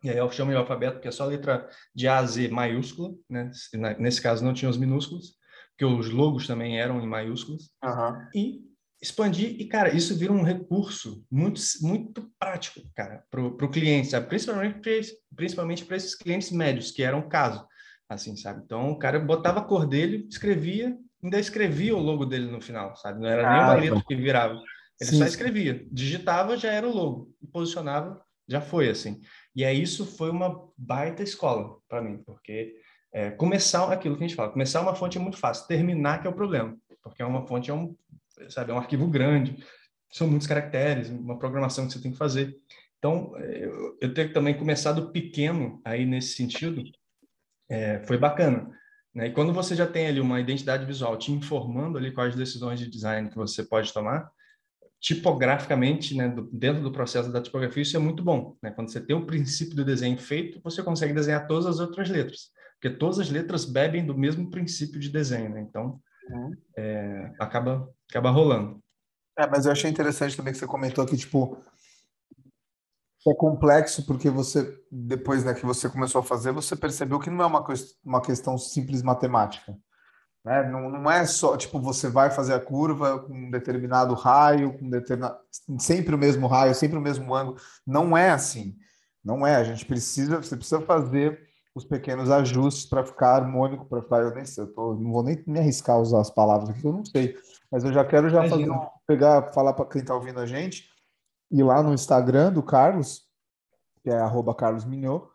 e 0.03 0.11
aí 0.11 0.17
eu 0.17 0.31
chamo 0.31 0.51
de 0.51 0.57
alfabeto 0.57 0.95
porque 0.95 1.09
é 1.09 1.13
só 1.13 1.27
letra 1.27 1.69
de 1.95 2.09
A 2.09 2.19
a 2.19 2.27
Z 2.27 2.49
maiúscula, 2.49 3.15
né? 3.29 3.51
Nesse 3.99 4.21
caso 4.21 4.45
não 4.45 4.55
tinha 4.55 4.71
os 4.71 4.79
minúsculos, 4.79 5.35
porque 5.71 5.85
os 5.85 6.11
logos 6.11 6.47
também 6.47 6.81
eram 6.81 7.01
em 7.01 7.07
maiúsculos. 7.07 7.71
Uhum. 7.85 8.29
E 8.35 8.71
expandir 9.03 9.57
e 9.59 9.67
cara 9.67 9.95
isso 9.95 10.17
vira 10.17 10.33
um 10.33 10.43
recurso 10.43 11.25
muito 11.31 11.59
muito 11.81 12.31
prático 12.39 12.83
cara 12.95 13.25
para 13.31 13.41
o 13.41 13.71
cliente 13.71 14.09
sabe 14.09 14.29
principalmente 14.29 15.17
principalmente 15.35 15.87
para 15.87 15.97
esses 15.97 16.15
clientes 16.15 16.51
médios 16.51 16.91
que 16.91 17.03
eram 17.03 17.21
o 17.21 17.29
caso 17.29 17.67
assim 18.07 18.37
sabe 18.37 18.63
então 18.63 18.91
o 18.91 18.99
cara 18.99 19.19
botava 19.19 19.61
a 19.61 19.65
cor 19.65 19.87
dele 19.87 20.27
escrevia 20.29 20.95
ainda 21.23 21.39
escrevia 21.39 21.97
o 21.97 22.01
logo 22.01 22.25
dele 22.25 22.51
no 22.51 22.61
final 22.61 22.97
sabe 22.97 23.21
não 23.21 23.29
era 23.29 23.47
ah, 23.47 23.53
nem 23.53 23.63
uma 23.63 23.75
letra 23.75 24.05
que 24.07 24.17
virava 24.17 24.61
ele 25.01 25.11
sim. 25.11 25.19
só 25.19 25.25
escrevia 25.25 25.87
digitava 25.91 26.57
já 26.57 26.71
era 26.71 26.89
o 26.89 26.95
logo 26.95 27.35
e 27.43 27.47
posicionava 27.47 28.21
já 28.49 28.61
foi 28.61 28.89
assim 28.89 29.21
e 29.55 29.65
aí 29.65 29.83
isso 29.83 30.05
foi 30.05 30.31
uma 30.31 30.69
baita 30.77 31.23
escola 31.23 31.77
para 31.89 32.03
mim 32.03 32.23
porque 32.25 32.75
é, 33.13 33.31
começar 33.31 33.93
aquilo 33.93 34.17
que 34.17 34.25
a 34.25 34.27
gente 34.27 34.37
fala 34.37 34.53
começar 34.53 34.81
uma 34.81 34.95
fonte 34.95 35.19
é 35.19 35.21
muito 35.21 35.39
fácil 35.39 35.67
terminar 35.67 36.21
que 36.21 36.27
é 36.27 36.31
o 36.31 36.35
problema 36.35 36.77
porque 37.03 37.23
é 37.23 37.27
uma 37.27 37.47
fonte 37.47 37.71
é 37.71 37.75
um 37.75 37.95
sabe? 38.49 38.71
É 38.71 38.75
um 38.75 38.79
arquivo 38.79 39.07
grande, 39.07 39.63
são 40.11 40.29
muitos 40.29 40.47
caracteres, 40.47 41.11
uma 41.11 41.39
programação 41.39 41.87
que 41.87 41.93
você 41.93 42.01
tem 42.01 42.13
que 42.13 42.19
fazer. 42.19 42.57
Então, 42.99 43.37
eu, 43.39 43.99
eu 44.01 44.15
ter 44.15 44.33
também 44.33 44.57
começado 44.57 45.11
pequeno 45.11 45.81
aí 45.85 46.05
nesse 46.05 46.35
sentido 46.35 46.83
é, 47.69 48.01
foi 48.01 48.19
bacana. 48.19 48.71
Né? 49.15 49.29
E 49.29 49.33
quando 49.33 49.53
você 49.53 49.75
já 49.75 49.87
tem 49.87 50.07
ali 50.07 50.21
uma 50.21 50.41
identidade 50.41 50.85
visual 50.85 51.17
te 51.17 51.33
informando 51.33 51.99
ali 51.99 52.13
quais 52.13 52.35
decisões 52.35 52.79
de 52.79 52.89
design 52.89 53.29
que 53.29 53.37
você 53.37 53.63
pode 53.65 53.93
tomar, 53.93 54.31
tipograficamente, 55.01 56.15
né, 56.15 56.29
do, 56.29 56.43
dentro 56.53 56.83
do 56.83 56.93
processo 56.93 57.33
da 57.33 57.41
tipografia, 57.41 57.83
isso 57.83 57.97
é 57.97 58.01
muito 58.01 58.23
bom. 58.23 58.57
Né? 58.63 58.71
Quando 58.71 58.91
você 58.91 59.01
tem 59.01 59.17
o 59.17 59.27
princípio 59.27 59.75
do 59.75 59.85
desenho 59.85 60.19
feito, 60.19 60.61
você 60.63 60.83
consegue 60.83 61.15
desenhar 61.15 61.47
todas 61.47 61.67
as 61.67 61.81
outras 61.81 62.09
letras, 62.11 62.51
porque 62.75 62.95
todas 62.95 63.19
as 63.19 63.31
letras 63.31 63.65
bebem 63.65 64.05
do 64.05 64.17
mesmo 64.17 64.51
princípio 64.51 65.01
de 65.01 65.09
desenho. 65.09 65.49
Né? 65.51 65.61
Então, 65.63 66.01
uhum. 66.31 66.53
é, 66.77 67.33
acaba 67.41 67.89
acaba 68.09 68.31
rolando. 68.31 68.81
É, 69.39 69.47
mas 69.47 69.65
eu 69.65 69.73
achei 69.73 69.89
interessante 69.89 70.37
também 70.37 70.53
que 70.53 70.59
você 70.59 70.67
comentou 70.67 71.07
que, 71.07 71.17
tipo, 71.17 71.57
é 73.29 73.35
complexo 73.35 74.07
porque 74.07 74.31
você, 74.31 74.79
depois 74.91 75.45
né, 75.45 75.53
que 75.53 75.67
você 75.67 75.89
começou 75.89 76.21
a 76.21 76.25
fazer, 76.25 76.53
você 76.53 76.75
percebeu 76.75 77.19
que 77.19 77.29
não 77.29 77.45
é 77.45 77.47
uma, 77.47 77.65
uma 78.05 78.21
questão 78.23 78.57
simples 78.57 79.03
matemática. 79.03 79.77
Né? 80.45 80.69
Não, 80.71 80.89
não 80.89 81.11
é 81.11 81.27
só, 81.27 81.57
tipo, 81.57 81.79
você 81.81 82.09
vai 82.09 82.31
fazer 82.31 82.55
a 82.55 82.61
curva 82.61 83.19
com 83.19 83.35
um 83.35 83.51
determinado 83.51 84.15
raio, 84.15 84.79
com 84.79 84.89
determinado, 84.89 85.39
sempre 85.79 86.15
o 86.15 86.19
mesmo 86.19 86.47
raio, 86.47 86.75
sempre 86.75 86.97
o 86.97 87.03
mesmo 87.03 87.35
ângulo. 87.35 87.59
Não 87.87 88.17
é 88.17 88.31
assim. 88.31 88.77
Não 89.23 89.47
é. 89.47 89.57
A 89.57 89.65
gente 89.65 89.85
precisa, 89.85 90.41
você 90.41 90.57
precisa 90.57 90.81
fazer 90.81 91.39
os 91.75 91.85
pequenos 91.85 92.31
ajustes 92.31 92.87
para 92.87 93.05
ficar 93.05 93.37
harmônico, 93.37 93.85
para 93.85 94.03
ficar. 94.03 94.23
Eu 94.23 94.35
nem 94.35 94.45
sei, 94.45 94.65
eu 94.65 94.73
tô, 94.73 94.95
não 94.95 95.13
vou 95.13 95.23
nem 95.23 95.43
me 95.47 95.59
arriscar 95.59 95.97
a 95.97 96.01
usar 96.01 96.21
as 96.21 96.31
palavras 96.31 96.71
aqui, 96.71 96.85
eu 96.85 96.93
não 96.93 97.05
sei. 97.05 97.37
Mas 97.71 97.85
eu 97.85 97.93
já 97.93 98.05
quero 98.05 98.29
já 98.29 98.49
fazer 98.49 98.69
pegar, 99.07 99.53
falar 99.53 99.75
para 99.75 99.87
quem 99.87 100.01
está 100.01 100.15
ouvindo 100.15 100.41
a 100.41 100.47
gente, 100.47 100.89
ir 101.51 101.63
lá 101.63 101.83
no 101.83 101.93
Instagram 101.93 102.53
do 102.53 102.63
Carlos, 102.63 103.29
que 104.03 104.11
é 104.11 104.19
arroba 104.19 104.55
Carlos 104.55 104.85
Mignot, 104.85 105.29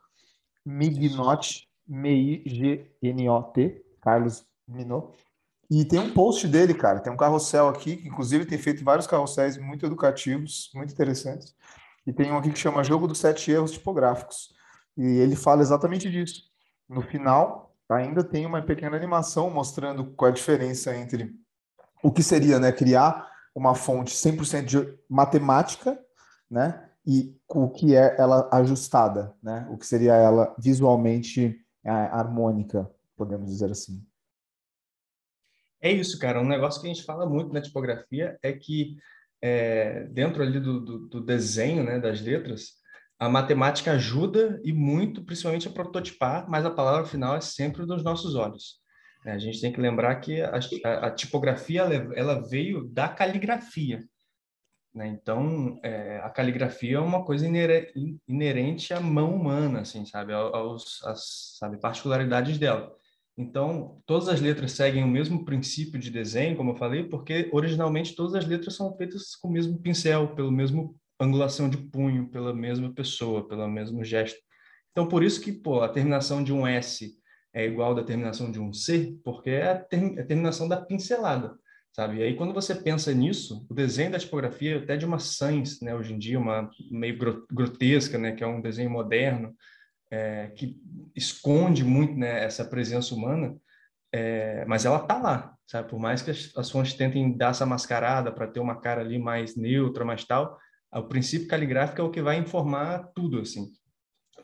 M-I-G-N-O-T, 1.88 3.86
Carlos 4.02 4.46
Minot. 4.68 5.14
E 5.70 5.84
tem 5.84 6.00
um 6.00 6.14
post 6.14 6.48
dele, 6.48 6.74
cara, 6.74 7.00
tem 7.00 7.12
um 7.12 7.18
carrossel 7.18 7.68
aqui, 7.68 7.98
que 7.98 8.08
inclusive 8.08 8.46
tem 8.46 8.58
feito 8.58 8.84
vários 8.84 9.08
carrosséis 9.08 9.58
muito 9.58 9.86
educativos, 9.86 10.72
muito 10.74 10.94
interessantes. 10.94 11.56
E 12.06 12.14
tem 12.14 12.32
um 12.32 12.38
aqui 12.38 12.52
que 12.52 12.60
chama 12.60 12.84
Jogo 12.84 13.08
dos 13.08 13.18
Sete 13.18 13.52
Erros 13.52 13.72
Tipográficos. 13.72 14.54
E 14.96 15.04
ele 15.04 15.36
fala 15.36 15.62
exatamente 15.62 16.10
disso. 16.10 16.44
No 16.88 17.02
final, 17.02 17.76
ainda 17.90 18.24
tem 18.24 18.46
uma 18.46 18.62
pequena 18.62 18.96
animação 18.96 19.50
mostrando 19.50 20.06
qual 20.14 20.30
é 20.30 20.32
a 20.32 20.36
diferença 20.36 20.96
entre 20.96 21.34
o 22.04 22.12
que 22.12 22.22
seria 22.22 22.60
né, 22.60 22.72
criar 22.72 23.28
uma 23.56 23.74
fonte 23.74 24.14
100% 24.14 24.66
de 24.66 25.00
matemática, 25.10 26.00
né, 26.50 26.90
e 27.06 27.36
o 27.48 27.70
que 27.70 27.96
é 27.96 28.16
ela 28.18 28.50
ajustada, 28.52 29.34
né, 29.42 29.68
o 29.70 29.78
que 29.78 29.86
seria 29.86 30.16
ela 30.16 30.56
visualmente 30.58 31.60
é, 31.84 31.90
harmônica, 31.90 32.90
podemos 33.16 33.50
dizer 33.50 33.72
assim. 33.72 34.06
É 35.82 35.92
isso, 35.92 36.18
cara. 36.18 36.42
Um 36.42 36.48
negócio 36.48 36.82
que 36.82 36.88
a 36.88 36.94
gente 36.94 37.06
fala 37.06 37.30
muito 37.30 37.54
na 37.54 37.62
tipografia 37.62 38.40
é 38.42 38.52
que 38.52 38.98
é, 39.42 40.06
dentro 40.06 40.42
ali 40.42 40.60
do, 40.60 40.80
do, 40.80 41.08
do, 41.08 41.22
desenho, 41.22 41.84
né, 41.84 42.00
das 42.00 42.20
letras, 42.22 42.72
a 43.20 43.30
matemática 43.30 43.92
ajuda 43.92 44.60
e 44.64 44.74
muito, 44.74 45.24
principalmente 45.24 45.68
a 45.68 45.72
prototipar, 45.72 46.50
mas 46.50 46.66
a 46.66 46.72
palavra 46.72 47.06
final 47.06 47.36
é 47.36 47.42
sempre 47.42 47.86
dos 47.86 48.04
nossos 48.04 48.34
olhos. 48.34 48.80
A 49.24 49.38
gente 49.38 49.62
tem 49.62 49.72
que 49.72 49.82
lembrar 49.82 50.16
que 50.16 50.42
a, 50.42 50.60
a, 50.84 51.08
a 51.08 51.12
tipografia 51.12 51.82
ela 52.16 52.48
veio 52.48 52.88
da 52.88 53.08
caligrafia. 53.08 54.04
Né? 54.96 55.08
Então, 55.10 55.78
é, 55.84 56.20
a 56.24 56.30
caligrafia 56.30 56.98
é 56.98 57.02
uma 57.02 57.26
coisa 57.26 57.46
inerente 57.46 58.94
à 58.94 59.02
mão 59.02 59.36
humana, 59.36 59.82
assim, 59.82 60.06
sabe? 60.06 60.32
Aos, 60.32 61.04
às 61.04 61.58
sabe, 61.60 61.78
particularidades 61.78 62.58
dela. 62.58 62.96
Então, 63.38 64.02
todas 64.06 64.30
as 64.30 64.40
letras 64.40 64.72
seguem 64.72 65.04
o 65.04 65.08
mesmo 65.08 65.44
princípio 65.44 66.00
de 66.00 66.10
desenho, 66.10 66.56
como 66.56 66.72
eu 66.72 66.78
falei, 66.78 67.04
porque 67.04 67.50
originalmente 67.52 68.16
todas 68.16 68.34
as 68.36 68.48
letras 68.48 68.76
são 68.76 68.96
feitas 68.96 69.36
com 69.36 69.50
o 69.50 69.52
mesmo 69.52 69.78
pincel, 69.78 70.34
pelo 70.34 70.50
mesmo 70.50 70.96
angulação 71.20 71.70
de 71.70 71.76
punho, 71.76 72.30
pela 72.30 72.54
mesma 72.54 72.94
pessoa, 72.94 73.46
pelo 73.46 73.68
mesmo 73.68 74.02
gesto. 74.06 74.40
Então, 74.92 75.10
por 75.10 75.22
isso 75.22 75.42
que, 75.42 75.52
pô, 75.52 75.82
a 75.82 75.90
terminação 75.90 76.42
de 76.42 76.54
um 76.54 76.66
S 76.66 77.14
é 77.54 77.66
igual 77.66 77.94
da 77.94 78.04
terminação 78.04 78.50
de 78.50 78.62
um 78.62 78.72
C, 78.72 79.18
porque 79.26 79.50
é 79.50 79.72
a, 79.72 79.76
ter, 79.78 80.18
é 80.18 80.22
a 80.22 80.26
terminação 80.26 80.70
da 80.70 80.80
pincelada, 80.82 81.58
sabe? 81.96 82.18
E 82.18 82.24
aí, 82.24 82.36
quando 82.36 82.54
você 82.54 82.76
pensa 82.76 83.14
nisso, 83.14 83.66
o 83.70 83.74
desenho 83.74 84.12
da 84.12 84.20
tipografia, 84.20 84.80
até 84.80 84.98
de 84.98 85.06
uma 85.06 85.18
sans, 85.18 85.80
né, 85.80 85.96
hoje 85.96 86.14
em 86.14 86.20
dia, 86.20 86.38
uma 86.38 86.70
meio 86.92 87.18
grotesca, 87.50 88.18
né, 88.18 88.34
que 88.34 88.44
é 88.44 88.48
um 88.48 88.60
desenho 88.60 88.90
moderno, 88.90 89.56
é, 90.12 90.48
que 90.48 90.78
esconde 91.16 91.86
muito 91.86 92.14
né, 92.16 92.44
essa 92.44 92.66
presença 92.66 93.16
humana, 93.16 93.56
é, 94.12 94.66
mas 94.66 94.84
ela 94.84 95.00
tá 95.00 95.18
lá, 95.18 95.56
sabe? 95.66 95.90
Por 95.90 95.98
mais 95.98 96.22
que 96.22 96.32
as, 96.32 96.52
as 96.58 96.70
fontes 96.70 96.96
tentem 96.96 97.36
dar 97.36 97.52
essa 97.52 97.66
mascarada 97.66 98.30
para 98.30 98.48
ter 98.48 98.60
uma 98.60 98.82
cara 98.82 99.00
ali 99.00 99.18
mais 99.18 99.56
neutra, 99.56 100.04
mais 100.04 100.26
tal, 100.26 100.60
o 100.94 101.04
princípio 101.04 101.48
caligráfico 101.48 102.02
é 102.02 102.04
o 102.04 102.12
que 102.12 102.22
vai 102.22 102.38
informar 102.38 103.10
tudo, 103.16 103.40
assim. 103.40 103.72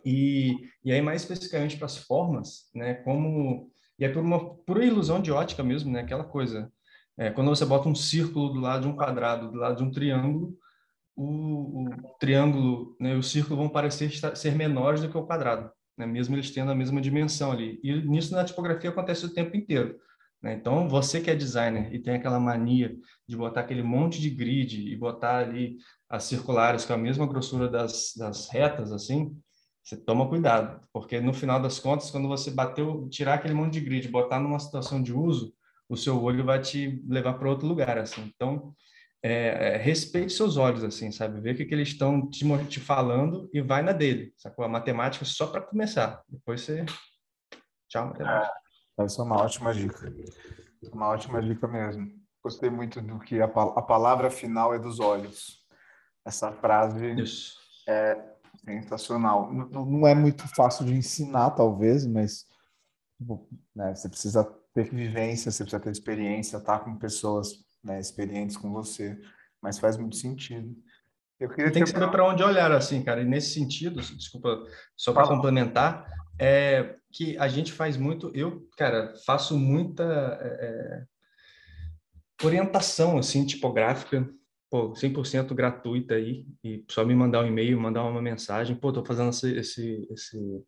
E, 0.06 0.56
e 0.86 0.92
aí, 0.92 1.02
mais 1.02 1.22
especificamente 1.22 1.76
para 1.76 1.86
as 1.86 1.98
formas, 1.98 2.70
né? 2.74 2.94
Como... 2.96 3.70
E 4.00 4.06
é 4.06 4.10
por 4.10 4.24
uma 4.24 4.56
pura 4.56 4.86
ilusão 4.86 5.22
de 5.22 5.32
ótica 5.34 5.62
mesmo, 5.64 5.92
né? 5.92 6.00
Aquela 6.00 6.24
coisa. 6.24 6.72
É, 7.22 7.30
quando 7.30 7.50
você 7.50 7.64
bota 7.64 7.88
um 7.88 7.94
círculo 7.94 8.52
do 8.52 8.60
lado 8.60 8.82
de 8.82 8.88
um 8.88 8.96
quadrado, 8.96 9.52
do 9.52 9.58
lado 9.60 9.78
de 9.78 9.84
um 9.84 9.92
triângulo, 9.92 10.58
o, 11.16 11.84
o 11.84 12.16
triângulo 12.20 12.98
né, 13.00 13.14
e 13.14 13.16
o 13.16 13.22
círculo 13.22 13.58
vão 13.58 13.70
parecer 13.70 14.08
estar, 14.08 14.36
ser 14.36 14.56
menores 14.56 15.02
do 15.02 15.08
que 15.08 15.16
o 15.16 15.28
quadrado, 15.28 15.70
né? 15.96 16.08
mesmo 16.08 16.34
eles 16.34 16.50
tendo 16.50 16.72
a 16.72 16.76
mesma 16.76 17.00
dimensão 17.00 17.52
ali. 17.52 17.80
E 17.84 17.94
nisso 18.08 18.34
na 18.34 18.44
tipografia 18.44 18.90
acontece 18.90 19.24
o 19.24 19.32
tempo 19.32 19.56
inteiro. 19.56 20.00
Né? 20.42 20.56
Então, 20.56 20.90
você 20.90 21.22
que 21.22 21.30
é 21.30 21.36
designer 21.36 21.94
e 21.94 22.00
tem 22.00 22.16
aquela 22.16 22.40
mania 22.40 22.98
de 23.30 23.38
botar 23.38 23.62
aquele 23.62 23.84
monte 23.84 24.20
de 24.20 24.32
grid 24.32 24.92
e 24.92 24.96
botar 24.96 25.38
ali 25.38 25.78
as 26.10 26.24
circulares 26.24 26.86
com 26.86 26.94
a 26.94 26.98
mesma 26.98 27.28
grossura 27.28 27.70
das, 27.70 28.16
das 28.18 28.50
retas, 28.50 28.92
assim, 28.92 29.32
você 29.84 29.96
toma 29.96 30.28
cuidado, 30.28 30.82
porque 30.92 31.22
no 31.22 31.36
final 31.36 31.62
das 31.62 31.78
contas, 31.78 32.10
quando 32.10 32.28
você 32.28 32.50
bateu, 32.50 33.08
tirar 33.10 33.36
aquele 33.36 33.54
monte 33.54 33.74
de 33.74 33.82
grid, 33.82 34.08
botar 34.08 34.40
numa 34.40 34.58
situação 34.58 35.04
de 35.04 35.14
uso, 35.14 35.54
o 35.92 35.98
seu 35.98 36.24
olho 36.24 36.46
vai 36.46 36.62
te 36.62 37.04
levar 37.06 37.34
para 37.34 37.50
outro 37.50 37.68
lugar, 37.68 37.98
assim. 37.98 38.32
Então, 38.34 38.74
é, 39.22 39.74
é, 39.74 39.78
respeite 39.78 40.32
seus 40.32 40.56
olhos, 40.56 40.86
assim, 40.86 41.12
sabe? 41.12 41.42
Vê 41.42 41.52
o 41.52 41.56
que, 41.58 41.66
que 41.66 41.76
eles 41.76 41.90
estão 41.90 42.30
te, 42.30 42.46
te, 42.68 42.80
falando 42.80 43.50
e 43.54 43.62
vai 43.62 43.82
na 43.82 43.92
dele, 43.92 44.34
sacou? 44.38 44.64
A 44.64 44.70
matemática 44.70 45.26
só 45.26 45.48
para 45.48 45.60
começar. 45.60 46.24
Depois 46.30 46.62
você. 46.62 46.86
Tchau, 47.90 48.08
matemática. 48.08 48.54
É, 48.98 49.04
essa 49.04 49.22
é 49.22 49.26
uma 49.26 49.42
ótima 49.42 49.74
dica. 49.74 50.14
Uma 50.94 51.10
ótima 51.10 51.42
dica 51.42 51.68
mesmo. 51.68 52.10
Gostei 52.42 52.70
muito 52.70 53.02
do 53.02 53.20
que 53.20 53.42
a, 53.42 53.46
a 53.46 53.82
palavra 53.82 54.32
final 54.32 54.74
é 54.74 54.80
dos 54.80 55.02
olhos. 55.02 55.60
Essa 56.26 56.54
frase 56.54 57.20
Isso. 57.20 57.58
é 57.86 58.18
sensacional. 58.64 59.52
Não, 59.54 59.86
não, 59.86 60.08
é 60.08 60.16
muito 60.16 60.48
fácil 60.56 60.86
de 60.86 60.94
ensinar, 60.94 61.52
talvez, 61.52 62.08
mas 62.08 62.46
tipo, 63.18 63.46
né, 63.76 63.94
você 63.94 64.08
precisa 64.08 64.61
ter 64.74 64.90
vivência, 64.90 65.52
você 65.52 65.64
precisa 65.64 65.82
ter 65.82 65.92
experiência, 65.92 66.58
estar 66.58 66.80
tá 66.80 66.84
com 66.84 66.98
pessoas 66.98 67.64
né, 67.84 68.00
experientes 68.00 68.58
com 68.58 68.72
você, 68.72 69.20
mas 69.62 69.80
faz 69.80 69.98
muito 69.98 70.16
sentido. 70.16 70.76
Eu 71.40 71.50
queria 71.50 71.72
Tem 71.72 71.84
que 71.84 71.90
saber 71.90 72.10
para 72.12 72.28
onde 72.28 72.44
olhar, 72.44 72.72
assim, 72.72 73.02
cara. 73.04 73.22
E 73.22 73.26
nesse 73.26 73.54
sentido, 73.54 74.00
desculpa, 74.00 74.64
só 74.96 75.12
para 75.12 75.28
complementar, 75.28 76.08
é 76.40 76.96
que 77.12 77.38
a 77.38 77.48
gente 77.48 77.74
faz 77.74 77.98
muito. 77.98 78.32
Eu, 78.36 78.68
cara, 78.78 79.14
faço 79.26 79.58
muita 79.58 80.04
é, 80.40 80.48
é 80.48 82.46
orientação, 82.46 83.18
assim, 83.18 83.46
tipográfica 83.46 84.30
pô, 84.72 84.94
100% 84.94 85.54
gratuita 85.54 86.16
aí, 86.16 86.48
e 86.64 86.84
só 86.90 87.04
me 87.04 87.14
mandar 87.14 87.44
um 87.44 87.48
e-mail, 87.48 87.80
mandar 87.80 88.06
uma 88.06 88.22
mensagem, 88.22 88.74
pô, 88.74 88.94
tô 88.94 89.04
fazendo 89.04 89.30
esse, 89.30 89.54
esse, 89.58 90.08
esse, 90.10 90.66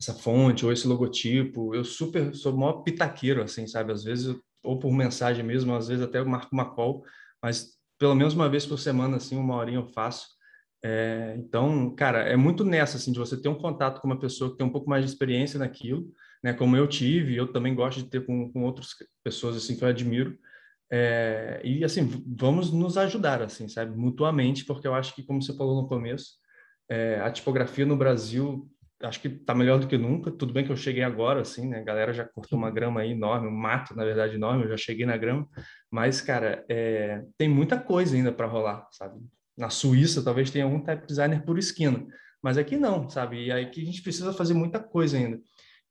essa 0.00 0.14
fonte 0.14 0.64
ou 0.64 0.72
esse 0.72 0.86
logotipo, 0.86 1.74
eu 1.74 1.84
super, 1.84 2.34
sou 2.34 2.52
o 2.52 2.58
maior 2.58 2.82
pitaqueiro, 2.82 3.42
assim, 3.42 3.66
sabe? 3.66 3.92
Às 3.92 4.04
vezes, 4.04 4.36
ou 4.62 4.78
por 4.78 4.92
mensagem 4.92 5.44
mesmo, 5.44 5.74
às 5.74 5.88
vezes 5.88 6.04
até 6.04 6.18
eu 6.18 6.26
marco 6.26 6.52
uma 6.52 6.74
call, 6.74 7.04
mas 7.42 7.74
pelo 7.98 8.14
menos 8.14 8.34
uma 8.34 8.48
vez 8.48 8.66
por 8.66 8.78
semana, 8.78 9.16
assim, 9.16 9.36
uma 9.36 9.56
horinha 9.56 9.78
eu 9.78 9.86
faço. 9.86 10.26
É, 10.82 11.34
então, 11.38 11.94
cara, 11.94 12.20
é 12.20 12.36
muito 12.36 12.64
nessa, 12.64 12.96
assim, 12.96 13.12
de 13.12 13.18
você 13.18 13.40
ter 13.40 13.48
um 13.48 13.54
contato 13.54 14.00
com 14.00 14.06
uma 14.06 14.18
pessoa 14.18 14.50
que 14.50 14.58
tem 14.58 14.66
um 14.66 14.72
pouco 14.72 14.90
mais 14.90 15.04
de 15.04 15.10
experiência 15.10 15.58
naquilo, 15.58 16.12
né? 16.42 16.52
Como 16.52 16.76
eu 16.76 16.86
tive, 16.86 17.36
eu 17.36 17.50
também 17.50 17.74
gosto 17.74 18.02
de 18.02 18.10
ter 18.10 18.26
com, 18.26 18.52
com 18.52 18.64
outras 18.64 18.88
pessoas, 19.22 19.56
assim, 19.56 19.76
que 19.76 19.84
eu 19.84 19.88
admiro, 19.88 20.38
é, 20.92 21.60
e 21.64 21.82
assim, 21.84 22.08
vamos 22.36 22.70
nos 22.70 22.96
ajudar, 22.96 23.42
assim, 23.42 23.66
sabe, 23.68 23.96
mutuamente, 23.96 24.64
porque 24.64 24.86
eu 24.86 24.94
acho 24.94 25.14
que, 25.14 25.24
como 25.24 25.42
você 25.42 25.52
falou 25.56 25.82
no 25.82 25.88
começo, 25.88 26.34
é, 26.88 27.18
a 27.20 27.30
tipografia 27.30 27.86
no 27.86 27.96
Brasil, 27.96 28.70
acho 29.04 29.20
que 29.20 29.28
está 29.28 29.54
melhor 29.54 29.78
do 29.78 29.86
que 29.86 29.98
nunca. 29.98 30.30
Tudo 30.30 30.52
bem 30.52 30.64
que 30.64 30.72
eu 30.72 30.76
cheguei 30.76 31.02
agora, 31.02 31.42
assim, 31.42 31.68
né? 31.68 31.78
A 31.78 31.84
galera 31.84 32.12
já 32.12 32.24
cortou 32.24 32.58
uma 32.58 32.70
grama 32.70 33.00
aí 33.00 33.12
enorme, 33.12 33.48
um 33.48 33.56
mato, 33.56 33.94
na 33.94 34.04
verdade, 34.04 34.34
enorme. 34.34 34.64
Eu 34.64 34.70
já 34.70 34.76
cheguei 34.76 35.06
na 35.06 35.16
grama, 35.16 35.48
mas, 35.90 36.20
cara, 36.20 36.64
é, 36.68 37.22
tem 37.38 37.48
muita 37.48 37.78
coisa 37.78 38.16
ainda 38.16 38.32
para 38.32 38.46
rolar, 38.46 38.86
sabe? 38.90 39.20
Na 39.56 39.70
Suíça, 39.70 40.22
talvez 40.22 40.50
tenha 40.50 40.64
algum 40.64 40.80
type 40.80 41.06
designer 41.06 41.44
por 41.44 41.58
esquina, 41.58 42.04
mas 42.42 42.58
aqui 42.58 42.76
não, 42.76 43.08
sabe? 43.08 43.46
E 43.46 43.52
aí 43.52 43.66
que 43.70 43.80
a 43.80 43.84
gente 43.84 44.02
precisa 44.02 44.32
fazer 44.32 44.54
muita 44.54 44.80
coisa 44.80 45.16
ainda. 45.16 45.40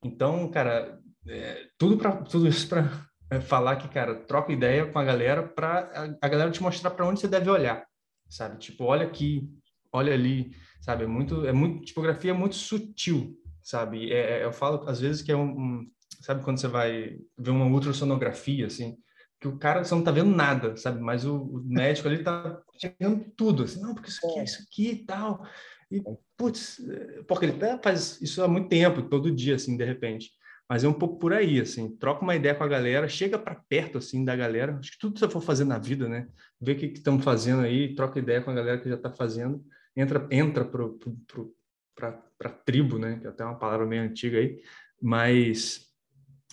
Então, 0.03 0.49
cara, 0.51 0.99
é, 1.27 1.67
tudo 1.77 1.97
para 1.97 2.11
tudo 2.23 2.47
isso 2.47 2.67
para 2.67 2.89
é 3.31 3.39
falar 3.39 3.77
que, 3.77 3.87
cara, 3.87 4.15
troca 4.15 4.51
ideia 4.51 4.85
com 4.85 4.99
a 4.99 5.03
galera 5.03 5.41
para 5.41 6.15
a, 6.21 6.27
galera 6.27 6.51
te 6.51 6.61
mostrar 6.61 6.91
para 6.91 7.05
onde 7.05 7.19
você 7.19 7.27
deve 7.27 7.49
olhar, 7.49 7.85
sabe? 8.29 8.59
Tipo, 8.59 8.83
olha 8.85 9.05
aqui, 9.05 9.49
olha 9.91 10.13
ali, 10.13 10.51
sabe? 10.83 11.05
É 11.05 11.07
muito, 11.07 11.47
é 11.47 11.53
muito 11.53 11.85
tipografia 11.85 12.31
é 12.31 12.33
muito 12.33 12.55
sutil, 12.55 13.39
sabe? 13.61 14.11
É, 14.11 14.41
é, 14.41 14.43
eu 14.43 14.51
falo 14.51 14.87
às 14.87 14.99
vezes 14.99 15.21
que 15.21 15.31
é 15.31 15.35
um, 15.35 15.49
um, 15.49 15.91
sabe 16.19 16.43
quando 16.43 16.59
você 16.59 16.67
vai 16.67 17.17
ver 17.37 17.51
uma 17.51 17.65
ultrassonografia 17.65 18.67
assim, 18.67 18.97
que 19.39 19.47
o 19.47 19.57
cara 19.57 19.83
você 19.83 19.95
não 19.95 20.03
tá 20.03 20.11
vendo 20.11 20.35
nada, 20.35 20.75
sabe? 20.75 20.99
Mas 21.01 21.25
o, 21.25 21.37
o 21.37 21.63
médico 21.63 22.09
ali 22.09 22.21
tá 22.21 22.61
chegando 22.77 23.25
tudo, 23.37 23.63
assim, 23.63 23.81
não, 23.81 23.95
porque 23.95 24.09
isso 24.09 24.27
aqui 24.27 24.39
é 24.39 24.43
isso 24.43 24.61
aqui 24.61 24.91
e 24.91 25.05
tal. 25.05 25.47
E 25.89 26.03
putz, 26.37 26.81
porque 27.27 27.45
ele 27.45 27.57
faz 27.81 28.21
isso 28.21 28.43
há 28.43 28.47
muito 28.47 28.67
tempo, 28.67 29.03
todo 29.03 29.33
dia 29.33 29.55
assim, 29.55 29.77
de 29.77 29.85
repente. 29.85 30.31
Mas 30.67 30.83
é 30.83 30.87
um 30.87 30.93
pouco 30.93 31.17
por 31.17 31.33
aí, 31.33 31.61
assim, 31.61 31.95
troca 31.97 32.23
uma 32.23 32.35
ideia 32.35 32.55
com 32.55 32.63
a 32.63 32.67
galera, 32.67 33.07
chega 33.07 33.37
para 33.37 33.55
perto, 33.69 33.99
assim, 33.99 34.25
da 34.25 34.35
galera. 34.35 34.77
Acho 34.79 34.91
que 34.91 34.97
tudo 34.97 35.13
que 35.13 35.19
você 35.19 35.29
for 35.29 35.41
fazer 35.41 35.65
na 35.65 35.77
vida, 35.77 36.09
né? 36.09 36.27
Vê 36.59 36.71
o 36.71 36.77
que 36.77 36.85
estão 36.87 37.19
fazendo 37.19 37.61
aí, 37.61 37.93
troca 37.93 38.19
ideia 38.19 38.41
com 38.41 38.51
a 38.51 38.53
galera 38.53 38.79
que 38.79 38.89
já 38.89 38.95
está 38.95 39.11
fazendo, 39.11 39.63
entra 39.95 40.27
entra 40.31 40.65
para 40.65 42.09
a 42.45 42.49
tribo, 42.49 42.97
né? 42.97 43.17
Que 43.19 43.27
é 43.27 43.29
até 43.29 43.43
uma 43.43 43.57
palavra 43.57 43.85
meio 43.85 44.03
antiga 44.03 44.37
aí, 44.37 44.61
mas 45.01 45.87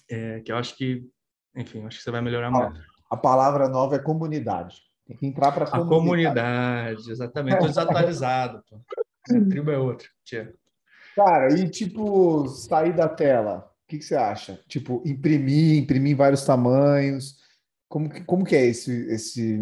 é, 0.08 0.40
que 0.40 0.52
eu 0.52 0.56
acho 0.56 0.76
que, 0.76 1.08
enfim, 1.56 1.84
acho 1.86 1.98
que 1.98 2.04
você 2.04 2.10
vai 2.10 2.20
melhorar 2.20 2.50
muito. 2.50 2.80
A 3.10 3.16
palavra 3.16 3.68
nova 3.68 3.96
é 3.96 3.98
comunidade. 3.98 4.82
Tem 5.06 5.16
que 5.16 5.26
entrar 5.26 5.50
para 5.52 5.64
a 5.64 5.70
comunidade. 5.70 5.96
Comunidade, 5.96 7.10
exatamente. 7.10 7.54
Estou 7.54 7.68
desatualizado. 7.68 8.62
Pô. 8.68 8.76
A 8.76 9.48
tribo 9.48 9.70
é 9.70 9.78
outra. 9.78 10.06
Tia. 10.24 10.54
Cara, 11.16 11.52
e 11.52 11.68
tipo, 11.68 12.46
sair 12.46 12.94
da 12.94 13.08
tela 13.08 13.70
que, 13.90 13.98
que 13.98 14.04
você 14.04 14.14
acha? 14.14 14.62
Tipo, 14.68 15.02
imprimir, 15.04 15.82
imprimir 15.82 16.12
em 16.12 16.16
vários 16.16 16.44
tamanhos. 16.44 17.40
Como 17.88 18.08
que, 18.08 18.20
como 18.22 18.44
que 18.44 18.54
é 18.54 18.64
esse, 18.66 18.92
esse, 19.10 19.60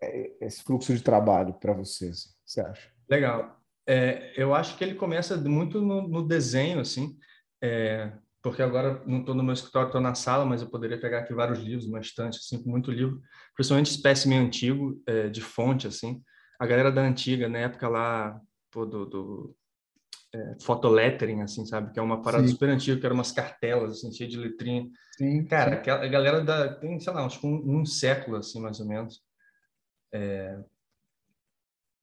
é, 0.00 0.46
esse 0.46 0.62
fluxo 0.62 0.94
de 0.94 1.02
trabalho 1.02 1.54
para 1.54 1.72
você, 1.72 2.10
assim, 2.10 2.28
você 2.46 2.60
acha? 2.60 2.88
Legal. 3.08 3.60
É, 3.86 4.32
eu 4.36 4.54
acho 4.54 4.76
que 4.76 4.84
ele 4.84 4.94
começa 4.94 5.36
muito 5.36 5.80
no, 5.80 6.06
no 6.06 6.26
desenho, 6.26 6.80
assim, 6.80 7.16
é, 7.62 8.12
porque 8.42 8.62
agora 8.62 9.02
não 9.06 9.20
estou 9.20 9.34
no 9.34 9.42
meu 9.42 9.54
escritório, 9.54 9.88
estou 9.88 10.00
na 10.00 10.14
sala, 10.14 10.44
mas 10.44 10.60
eu 10.60 10.68
poderia 10.68 11.00
pegar 11.00 11.20
aqui 11.20 11.32
vários 11.32 11.58
livros, 11.58 11.86
uma 11.86 12.00
estante, 12.00 12.38
assim, 12.38 12.62
com 12.62 12.70
muito 12.70 12.90
livro, 12.90 13.20
principalmente 13.54 13.90
espécime 13.90 14.36
antigo, 14.36 15.02
é, 15.06 15.28
de 15.28 15.40
fonte, 15.40 15.86
assim. 15.86 16.22
A 16.60 16.66
galera 16.66 16.92
da 16.92 17.00
antiga, 17.00 17.48
na 17.48 17.60
época 17.60 17.88
lá, 17.88 18.38
pô, 18.70 18.84
do, 18.84 19.06
do 19.06 19.56
é, 20.34 21.42
assim, 21.42 21.64
sabe? 21.64 21.92
Que 21.92 21.98
é 21.98 22.02
uma 22.02 22.20
parada 22.22 22.46
sim. 22.46 22.52
super 22.52 22.68
antiga, 22.68 23.00
que 23.00 23.06
eram 23.06 23.16
umas 23.16 23.32
cartelas, 23.32 23.92
assim, 23.92 24.12
cheias 24.12 24.32
de 24.32 24.38
letrinha. 24.38 24.86
Sim, 25.16 25.44
Cara. 25.46 25.76
Aquela, 25.76 26.04
a 26.04 26.08
galera 26.08 26.44
da, 26.44 26.74
tem, 26.74 27.00
sei 27.00 27.12
lá, 27.12 27.24
acho 27.24 27.40
que 27.40 27.46
um, 27.46 27.80
um 27.80 27.86
século, 27.86 28.36
assim, 28.36 28.60
mais 28.60 28.78
ou 28.80 28.86
menos. 28.86 29.22
É... 30.12 30.58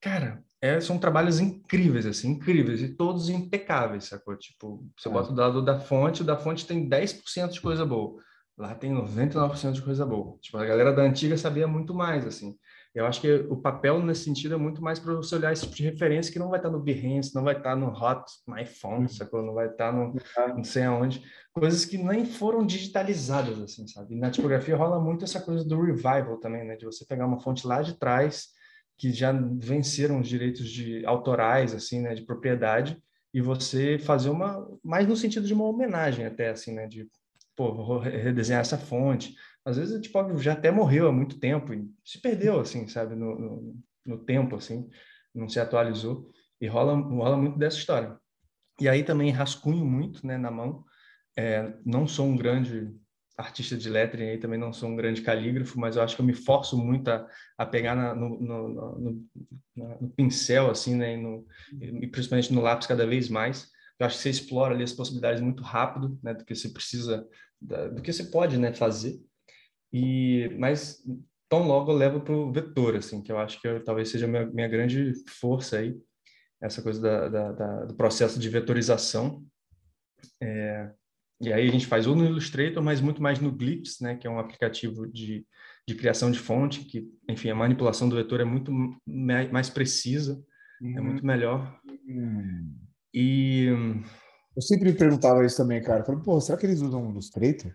Cara, 0.00 0.44
é, 0.66 0.80
são 0.80 0.98
trabalhos 0.98 1.40
incríveis, 1.40 2.06
assim, 2.06 2.30
incríveis, 2.30 2.82
e 2.82 2.88
todos 2.88 3.28
impecáveis, 3.28 4.04
sacou? 4.04 4.36
Tipo, 4.36 4.84
você 4.96 5.08
é. 5.08 5.12
bota 5.12 5.32
do 5.32 5.40
lado 5.40 5.64
da 5.64 5.78
fonte, 5.78 6.22
o 6.22 6.24
da 6.24 6.36
fonte 6.36 6.66
tem 6.66 6.88
10% 6.88 7.52
de 7.52 7.60
coisa 7.60 7.84
boa. 7.84 8.20
Lá 8.58 8.74
tem 8.74 8.92
99% 8.92 9.72
de 9.72 9.82
coisa 9.82 10.06
boa. 10.06 10.38
Tipo, 10.40 10.56
a 10.56 10.64
galera 10.64 10.92
da 10.92 11.02
antiga 11.02 11.36
sabia 11.36 11.68
muito 11.68 11.94
mais, 11.94 12.26
assim. 12.26 12.56
Eu 12.96 13.04
acho 13.04 13.20
que 13.20 13.30
o 13.50 13.56
papel 13.58 14.02
nesse 14.02 14.24
sentido 14.24 14.54
é 14.54 14.56
muito 14.56 14.82
mais 14.82 14.98
para 14.98 15.12
você 15.12 15.34
olhar 15.34 15.52
esse 15.52 15.64
tipo 15.64 15.76
de 15.76 15.82
referência 15.82 16.32
que 16.32 16.38
não 16.38 16.48
vai 16.48 16.58
estar 16.58 16.70
no 16.70 16.80
Behance, 16.80 17.34
não 17.34 17.44
vai 17.44 17.54
estar 17.54 17.76
no 17.76 17.88
Hot 17.88 18.24
My 18.48 18.64
Phone, 18.64 19.02
uhum. 19.02 19.08
sacou? 19.08 19.42
Não 19.42 19.52
vai 19.52 19.66
estar 19.66 19.92
no 19.92 20.14
não 20.56 20.64
sei 20.64 20.84
aonde. 20.84 21.22
Coisas 21.52 21.84
que 21.84 21.98
nem 21.98 22.24
foram 22.24 22.64
digitalizadas, 22.64 23.60
assim, 23.60 23.86
sabe? 23.86 24.14
E 24.14 24.18
na 24.18 24.30
tipografia 24.30 24.74
rola 24.74 24.98
muito 24.98 25.24
essa 25.24 25.38
coisa 25.38 25.62
do 25.62 25.78
revival 25.78 26.38
também, 26.38 26.64
né? 26.64 26.74
De 26.74 26.86
você 26.86 27.04
pegar 27.04 27.26
uma 27.26 27.38
fonte 27.38 27.66
lá 27.66 27.82
de 27.82 27.98
trás, 27.98 28.48
que 28.96 29.12
já 29.12 29.32
venceram 29.32 30.20
os 30.20 30.28
direitos 30.28 30.68
de 30.68 31.04
autorais, 31.04 31.74
assim, 31.74 32.00
né? 32.00 32.14
De 32.14 32.22
propriedade, 32.22 33.00
e 33.32 33.40
você 33.40 33.98
fazer 33.98 34.30
uma... 34.30 34.66
Mais 34.82 35.06
no 35.06 35.16
sentido 35.16 35.46
de 35.46 35.54
uma 35.54 35.64
homenagem 35.64 36.24
até, 36.24 36.50
assim, 36.50 36.74
né? 36.74 36.86
De, 36.86 37.06
pô, 37.54 37.98
redesenhar 37.98 38.60
essa 38.60 38.78
fonte, 38.78 39.34
às 39.66 39.76
vezes 39.76 40.00
tipo 40.00 40.38
já 40.38 40.52
até 40.52 40.70
morreu 40.70 41.08
há 41.08 41.12
muito 41.12 41.40
tempo 41.40 41.74
e 41.74 41.90
se 42.04 42.20
perdeu 42.20 42.60
assim 42.60 42.86
sabe 42.86 43.16
no, 43.16 43.36
no, 43.36 43.82
no, 44.06 44.18
tempo 44.18 44.54
assim 44.54 44.88
não 45.34 45.48
se 45.48 45.58
atualizou 45.58 46.30
e 46.60 46.68
rola 46.68 46.94
rola 46.94 47.36
muito 47.36 47.58
dessa 47.58 47.76
história 47.76 48.16
e 48.80 48.88
aí 48.88 49.02
também 49.02 49.32
rascunho 49.32 49.84
muito 49.84 50.24
né 50.24 50.38
na 50.38 50.52
mão 50.52 50.84
é, 51.36 51.74
não 51.84 52.06
sou 52.06 52.26
um 52.26 52.36
grande 52.36 52.94
artista 53.36 53.76
de 53.76 53.88
lettering 53.90 54.30
aí, 54.30 54.38
também 54.38 54.58
não 54.58 54.72
sou 54.72 54.88
um 54.88 54.96
grande 54.96 55.20
calígrafo, 55.20 55.78
mas 55.78 55.96
eu 55.96 56.02
acho 56.02 56.16
que 56.16 56.22
eu 56.22 56.26
me 56.26 56.32
forço 56.32 56.76
muito 56.76 57.08
a, 57.08 57.28
a 57.58 57.66
pegar 57.66 57.94
na, 57.94 58.14
no, 58.14 58.40
no, 58.40 58.68
no, 58.68 59.28
no, 60.00 60.10
pincel, 60.10 60.70
assim, 60.70 60.96
né, 60.96 61.16
e, 61.80 62.04
e 62.04 62.06
principalmente 62.06 62.52
no 62.52 62.62
lápis 62.62 62.86
cada 62.86 63.06
vez 63.06 63.28
mais. 63.28 63.70
Eu 63.98 64.06
acho 64.06 64.16
que 64.16 64.22
você 64.22 64.30
explora 64.30 64.74
ali 64.74 64.84
as 64.84 64.92
possibilidades 64.92 65.42
muito 65.42 65.62
rápido, 65.62 66.18
né, 66.22 66.32
do 66.32 66.44
que 66.44 66.54
você 66.54 66.70
precisa, 66.70 67.28
da, 67.60 67.88
do 67.88 68.00
que 68.00 68.12
você 68.12 68.24
pode, 68.24 68.58
né, 68.58 68.72
fazer. 68.72 69.20
E, 69.92 70.48
mas 70.58 71.04
tão 71.48 71.66
logo 71.66 71.92
eu 71.92 71.96
levo 71.96 72.20
para 72.20 72.34
o 72.34 72.52
vetor, 72.52 72.96
assim, 72.96 73.22
que 73.22 73.30
eu 73.30 73.38
acho 73.38 73.60
que 73.60 73.68
eu, 73.68 73.84
talvez 73.84 74.08
seja 74.08 74.24
a 74.24 74.28
minha, 74.28 74.46
minha 74.46 74.68
grande 74.68 75.12
força 75.28 75.78
aí, 75.78 75.96
essa 76.60 76.82
coisa 76.82 77.00
da, 77.00 77.28
da, 77.28 77.52
da, 77.52 77.84
do 77.84 77.94
processo 77.94 78.38
de 78.38 78.48
vetorização. 78.48 79.44
É, 80.42 80.90
e 81.40 81.52
aí 81.52 81.68
a 81.68 81.70
gente 81.70 81.86
faz 81.86 82.06
ou 82.06 82.16
no 82.16 82.24
Illustrator, 82.24 82.82
mas 82.82 83.00
muito 83.00 83.22
mais 83.22 83.38
no 83.38 83.52
Glips, 83.52 84.00
né, 84.00 84.16
que 84.16 84.26
é 84.26 84.30
um 84.30 84.38
aplicativo 84.38 85.06
de, 85.06 85.46
de 85.86 85.94
criação 85.94 86.30
de 86.30 86.38
fonte, 86.38 86.80
que, 86.80 87.06
enfim, 87.28 87.50
a 87.50 87.54
manipulação 87.54 88.08
do 88.08 88.16
vetor 88.16 88.40
é 88.40 88.44
muito 88.44 88.72
mais 89.06 89.68
precisa, 89.68 90.42
uhum. 90.80 90.98
é 90.98 91.00
muito 91.00 91.26
melhor. 91.26 91.78
Uhum. 92.06 92.74
E... 93.12 93.66
Eu 94.54 94.62
sempre 94.62 94.90
me 94.90 94.96
perguntava 94.96 95.44
isso 95.44 95.58
também, 95.58 95.82
cara. 95.82 96.02
Falei, 96.02 96.22
pô, 96.22 96.40
será 96.40 96.56
que 96.56 96.64
eles 96.64 96.80
usam 96.80 97.06
o 97.06 97.10
Illustrator? 97.10 97.74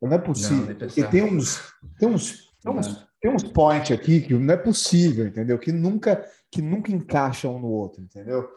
Não 0.00 0.12
é 0.12 0.18
possível. 0.18 0.76
Não, 0.78 1.10
tem 1.10 1.24
uns, 1.24 1.74
tem 1.98 2.08
uns, 2.08 2.54
tem 2.62 2.72
uns, 2.72 3.08
tem 3.20 3.30
uns 3.34 3.42
point 3.42 3.92
aqui 3.92 4.20
que 4.20 4.34
não 4.34 4.54
é 4.54 4.56
possível, 4.56 5.26
entendeu? 5.26 5.58
Que 5.58 5.72
nunca, 5.72 6.24
que 6.50 6.62
nunca 6.62 6.92
encaixam 6.92 7.56
um 7.56 7.58
no 7.58 7.66
outro, 7.66 8.00
entendeu? 8.00 8.48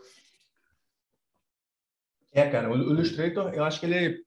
É, 2.32 2.48
cara, 2.48 2.72
o 2.72 2.76
Illustrator, 2.76 3.52
eu 3.54 3.64
acho 3.64 3.80
que 3.80 3.88
ele 3.88 4.24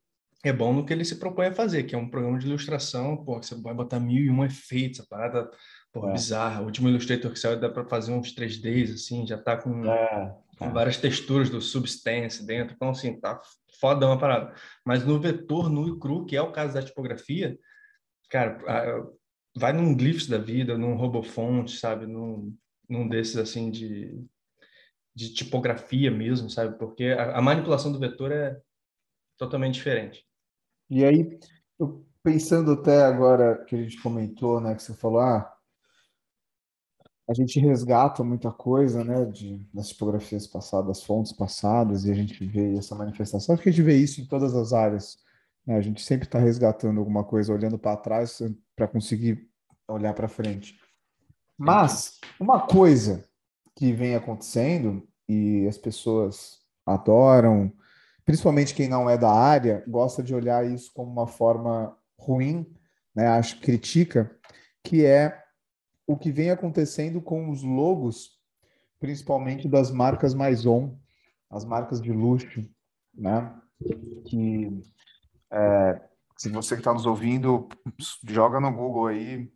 é 0.48 0.52
bom 0.52 0.72
no 0.72 0.84
que 0.84 0.92
ele 0.92 1.04
se 1.04 1.18
propõe 1.18 1.46
a 1.46 1.52
fazer, 1.52 1.84
que 1.84 1.94
é 1.94 1.98
um 1.98 2.08
programa 2.08 2.38
de 2.38 2.46
ilustração, 2.46 3.16
pô, 3.16 3.42
você 3.42 3.54
vai 3.54 3.74
botar 3.74 4.00
mil 4.00 4.24
e 4.24 4.30
um 4.30 4.44
efeitos, 4.44 5.00
a 5.00 5.06
parada, 5.06 5.50
pô, 5.92 6.08
é. 6.08 6.12
bizarra. 6.12 6.62
O 6.62 6.66
último 6.66 6.88
Illustrator 6.88 7.32
que 7.32 7.38
saiu 7.38 7.58
dá 7.58 7.68
para 7.68 7.84
fazer 7.84 8.12
uns 8.12 8.34
3Ds, 8.34 8.94
assim, 8.94 9.26
já 9.26 9.38
tá 9.38 9.56
com, 9.56 9.84
é. 9.84 10.36
com 10.58 10.72
várias 10.72 10.96
texturas 10.96 11.48
do 11.48 11.60
Substance 11.60 12.44
dentro, 12.46 12.74
então, 12.74 12.90
assim, 12.90 13.18
tá 13.18 13.40
fodão 13.80 14.12
a 14.12 14.18
parada. 14.18 14.54
Mas 14.84 15.04
no 15.04 15.18
vetor, 15.20 15.70
nu 15.70 15.88
e 15.88 15.98
cru, 15.98 16.24
que 16.24 16.36
é 16.36 16.42
o 16.42 16.52
caso 16.52 16.74
da 16.74 16.82
tipografia, 16.82 17.58
cara, 18.28 18.58
vai 19.56 19.72
num 19.72 19.96
Glyphs 19.96 20.26
da 20.26 20.38
vida, 20.38 20.76
num 20.76 20.96
RoboFont, 20.96 21.70
sabe, 21.70 22.06
num, 22.06 22.54
num 22.88 23.08
desses, 23.08 23.36
assim, 23.36 23.70
de, 23.70 24.22
de 25.14 25.32
tipografia 25.32 26.10
mesmo, 26.10 26.50
sabe, 26.50 26.76
porque 26.78 27.04
a, 27.04 27.38
a 27.38 27.42
manipulação 27.42 27.90
do 27.90 27.98
vetor 27.98 28.32
é 28.32 28.56
totalmente 29.38 29.74
diferente. 29.74 30.25
E 30.88 31.04
aí, 31.04 31.38
eu, 31.78 32.04
pensando 32.22 32.72
até 32.72 33.04
agora 33.04 33.64
que 33.64 33.74
a 33.74 33.82
gente 33.82 34.00
comentou, 34.00 34.60
né, 34.60 34.74
que 34.74 34.82
você 34.82 34.94
falou, 34.94 35.20
ah, 35.20 35.52
a 37.28 37.34
gente 37.34 37.58
resgata 37.58 38.22
muita 38.22 38.52
coisa, 38.52 39.02
né, 39.02 39.24
de, 39.24 39.58
das 39.74 39.88
tipografias 39.88 40.46
passadas, 40.46 40.86
das 40.86 41.02
fontes 41.02 41.32
passadas, 41.32 42.04
e 42.04 42.10
a 42.10 42.14
gente 42.14 42.44
vê 42.46 42.76
essa 42.76 42.94
manifestação, 42.94 43.56
porque 43.56 43.68
a 43.68 43.72
gente 43.72 43.84
vê 43.84 43.96
isso 43.96 44.20
em 44.20 44.26
todas 44.26 44.54
as 44.54 44.72
áreas. 44.72 45.18
Né? 45.66 45.76
A 45.76 45.80
gente 45.80 46.02
sempre 46.02 46.26
está 46.26 46.38
resgatando 46.38 47.00
alguma 47.00 47.24
coisa, 47.24 47.52
olhando 47.52 47.78
para 47.78 47.96
trás 47.96 48.40
para 48.76 48.86
conseguir 48.86 49.50
olhar 49.88 50.14
para 50.14 50.28
frente. 50.28 50.78
Mas 51.58 52.20
uma 52.38 52.60
coisa 52.66 53.24
que 53.74 53.92
vem 53.92 54.14
acontecendo 54.14 55.06
e 55.28 55.66
as 55.66 55.76
pessoas 55.76 56.60
adoram, 56.84 57.72
principalmente 58.26 58.74
quem 58.74 58.88
não 58.88 59.08
é 59.08 59.16
da 59.16 59.32
área, 59.32 59.84
gosta 59.86 60.20
de 60.20 60.34
olhar 60.34 60.66
isso 60.66 60.90
como 60.92 61.10
uma 61.10 61.28
forma 61.28 61.96
ruim, 62.18 62.66
né? 63.14 63.28
Acho 63.28 63.60
critica, 63.60 64.36
que 64.82 65.06
é 65.06 65.40
o 66.06 66.16
que 66.16 66.32
vem 66.32 66.50
acontecendo 66.50 67.22
com 67.22 67.48
os 67.50 67.62
logos, 67.62 68.32
principalmente 68.98 69.68
das 69.68 69.92
marcas 69.92 70.34
mais 70.34 70.66
on, 70.66 70.98
as 71.48 71.64
marcas 71.64 72.02
de 72.02 72.12
luxo, 72.12 72.68
né? 73.14 73.54
Que 74.26 74.82
é, 75.52 76.00
se 76.36 76.48
você 76.48 76.74
que 76.74 76.80
está 76.80 76.92
nos 76.92 77.06
ouvindo, 77.06 77.68
joga 78.24 78.58
no 78.58 78.72
Google 78.72 79.06
aí 79.06 79.48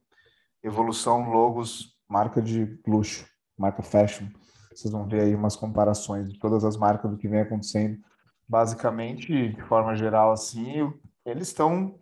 evolução 0.62 1.28
logos 1.28 1.98
marca 2.08 2.40
de 2.40 2.78
luxo, 2.86 3.26
marca 3.58 3.82
fashion. 3.82 4.28
Vocês 4.72 4.92
vão 4.92 5.08
ver 5.08 5.22
aí 5.22 5.34
umas 5.34 5.56
comparações 5.56 6.32
de 6.32 6.38
todas 6.38 6.64
as 6.64 6.76
marcas 6.76 7.10
do 7.10 7.16
que 7.16 7.26
vem 7.26 7.40
acontecendo 7.40 8.00
basicamente, 8.50 9.50
de 9.50 9.62
forma 9.62 9.94
geral, 9.94 10.32
assim, 10.32 10.92
eles 11.24 11.46
estão 11.46 11.94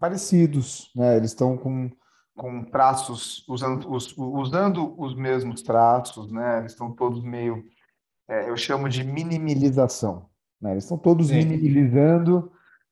parecidos, 0.00 0.90
né? 0.96 1.18
Eles 1.18 1.32
estão 1.32 1.54
com, 1.58 1.90
com 2.34 2.64
traços, 2.64 3.44
usando 3.46 3.92
os, 3.92 4.16
usando 4.16 4.98
os 4.98 5.14
mesmos 5.14 5.60
traços, 5.60 6.32
né? 6.32 6.60
Eles 6.60 6.72
estão 6.72 6.90
todos 6.90 7.22
meio, 7.22 7.62
é, 8.26 8.48
eu 8.48 8.56
chamo 8.56 8.88
de 8.88 9.04
minimalização, 9.04 10.30
né? 10.58 10.72
Eles 10.72 10.84
estão 10.84 10.96
todos 10.96 11.28
Sim. 11.28 11.40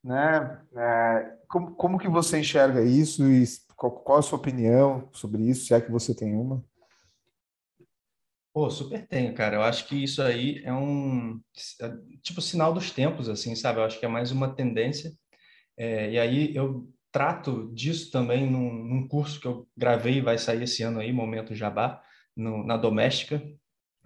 né? 0.05 0.61
É, 0.77 1.37
como, 1.49 1.71
como 1.75 1.99
que 1.99 2.09
você 2.09 2.39
enxerga 2.39 2.83
isso 2.83 3.27
e 3.27 3.45
qual, 3.75 3.93
qual 3.93 4.19
a 4.19 4.23
sua 4.23 4.39
opinião 4.39 5.09
sobre 5.11 5.43
isso, 5.43 5.65
se 5.65 5.73
é 5.73 5.81
que 5.81 5.91
você 5.91 6.15
tem 6.15 6.37
uma? 6.37 6.63
Pô, 8.55 8.71
super 8.71 9.05
tenho, 9.09 9.35
cara. 9.35 9.57
Eu 9.57 9.63
acho 9.63 9.85
que 9.89 10.05
isso 10.05 10.23
aí 10.23 10.63
é 10.65 10.73
um 10.73 11.41
é, 11.83 11.93
tipo 12.23 12.41
sinal 12.41 12.73
dos 12.73 12.89
tempos, 12.93 13.29
assim, 13.29 13.57
sabe? 13.57 13.81
Eu 13.81 13.85
acho 13.85 13.99
que 13.99 14.07
é 14.07 14.09
mais 14.09 14.31
uma 14.31 14.55
tendência. 14.55 15.13
É, 15.77 16.13
e 16.13 16.19
aí 16.21 16.55
eu 16.55 16.89
trato 17.11 17.69
disso 17.75 18.13
também 18.13 18.49
num, 18.49 18.73
num, 18.73 19.09
curso 19.09 19.41
que 19.41 19.49
eu 19.49 19.67
gravei, 19.77 20.23
vai 20.23 20.39
sair 20.39 20.63
esse 20.63 20.85
ano 20.85 21.01
aí, 21.01 21.13
Momento 21.13 21.53
Jabá, 21.53 22.01
no, 22.37 22.65
na 22.65 22.77
Doméstica, 22.77 23.43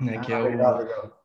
né? 0.00 0.16
Ah, 0.16 0.20
que 0.22 0.32
é 0.32 0.38
legal, 0.38 0.76
o 0.76 0.78
legal. 0.78 1.22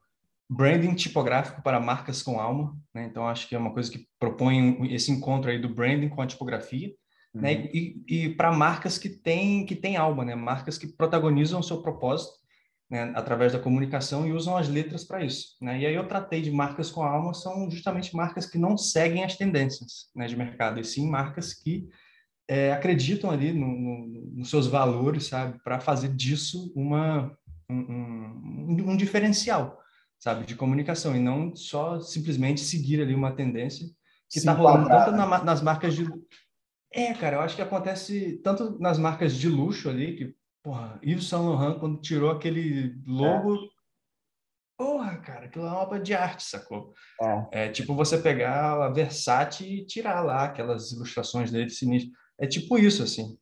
Branding 0.50 0.94
tipográfico 0.94 1.62
para 1.64 1.80
marcas 1.80 2.22
com 2.22 2.42
alma, 2.42 2.78
né? 2.94 3.06
Então 3.06 3.26
acho 3.26 3.48
que 3.48 3.56
é 3.56 3.58
uma 3.58 3.74
coisa 3.74 3.90
que 3.90 4.06
propõe 4.20 4.94
esse 4.94 5.14
encontro 5.14 5.50
aí 5.50 5.58
do 5.58 5.74
branding 5.74 6.10
com 6.10 6.22
a 6.22 6.28
tipografia. 6.28 6.94
Né? 7.34 7.54
Uhum. 7.54 7.62
Né? 7.64 7.70
E, 7.74 8.04
e 8.06 8.36
para 8.36 8.52
marcas 8.52 8.98
que 8.98 9.08
têm 9.08 9.66
que 9.66 9.78
têm 9.78 9.96
alma, 9.96 10.26
né? 10.26 10.36
Marcas 10.36 10.78
que 10.78 10.88
protagonizam 10.88 11.62
o 11.62 11.64
seu 11.64 11.82
propósito 11.82 12.43
né, 12.90 13.12
através 13.16 13.54
da 13.54 13.60
comunicação 13.60 14.28
e 14.28 14.32
usam 14.32 14.56
as 14.56 14.70
letras 14.70 15.04
para 15.04 15.24
isso. 15.24 15.56
Né? 15.62 15.80
E 15.82 15.86
aí 15.86 15.96
eu 15.96 16.08
tratei 16.08 16.42
de 16.42 16.52
marcas 16.52 16.92
com 16.92 17.04
alma, 17.04 17.34
são 17.34 17.70
justamente 17.70 18.16
marcas 18.16 18.46
que 18.46 18.58
não 18.58 18.78
seguem 18.78 19.24
as 19.24 19.36
tendências 19.36 20.10
né, 20.16 20.28
de 20.28 20.36
mercado, 20.36 20.80
e 20.80 20.84
sim 20.84 21.10
marcas 21.10 21.54
que 21.54 21.88
é, 22.48 22.72
acreditam 22.74 23.32
ali 23.32 23.54
no, 23.54 23.68
no, 23.68 24.08
nos 24.36 24.50
seus 24.50 24.68
valores, 24.68 25.28
sabe, 25.28 25.60
para 25.64 25.80
fazer 25.80 26.10
disso 26.10 26.72
uma, 26.76 27.36
um, 27.70 27.76
um, 27.76 28.92
um, 28.92 28.98
diferencial, 28.98 29.80
sabe, 30.20 30.46
de 30.46 30.56
comunicação, 30.56 31.16
e 31.16 31.20
não 31.20 31.56
só 31.56 32.00
simplesmente 32.00 32.62
seguir 32.62 33.02
ali 33.02 33.16
uma 33.16 33.32
tendência 33.32 33.88
que 34.30 34.40
está 34.40 34.54
rolando 34.54 34.90
tanto 34.90 35.12
na, 35.12 35.44
nas 35.44 35.62
marcas 35.62 35.96
de... 35.96 36.08
É, 36.92 37.14
cara, 37.14 37.38
eu 37.38 37.42
acho 37.42 37.56
que 37.56 37.62
acontece 37.62 38.40
tanto 38.44 38.78
nas 38.80 39.00
marcas 39.00 39.36
de 39.36 39.50
luxo 39.50 39.90
ali, 39.90 40.16
que 40.16 40.36
Porra, 40.64 40.98
Yves 41.04 41.28
Saint 41.28 41.44
Laurent, 41.44 41.78
quando 41.80 42.00
tirou 42.00 42.32
aquele 42.32 42.96
logo. 43.06 43.56
É. 43.56 43.60
Porra, 44.78 45.18
cara, 45.18 45.46
aquilo 45.46 45.66
é 45.66 45.70
uma 45.70 45.80
obra 45.80 46.00
de 46.00 46.14
arte, 46.14 46.44
sacou? 46.44 46.94
É. 47.52 47.66
é 47.66 47.70
tipo 47.70 47.94
você 47.94 48.18
pegar 48.18 48.82
a 48.82 48.90
Versace 48.90 49.64
e 49.66 49.86
tirar 49.86 50.22
lá 50.22 50.46
aquelas 50.46 50.92
ilustrações 50.92 51.52
dele 51.52 51.70
sinistro. 51.70 52.12
É 52.40 52.48
tipo 52.48 52.78
isso, 52.80 53.04
assim. 53.04 53.38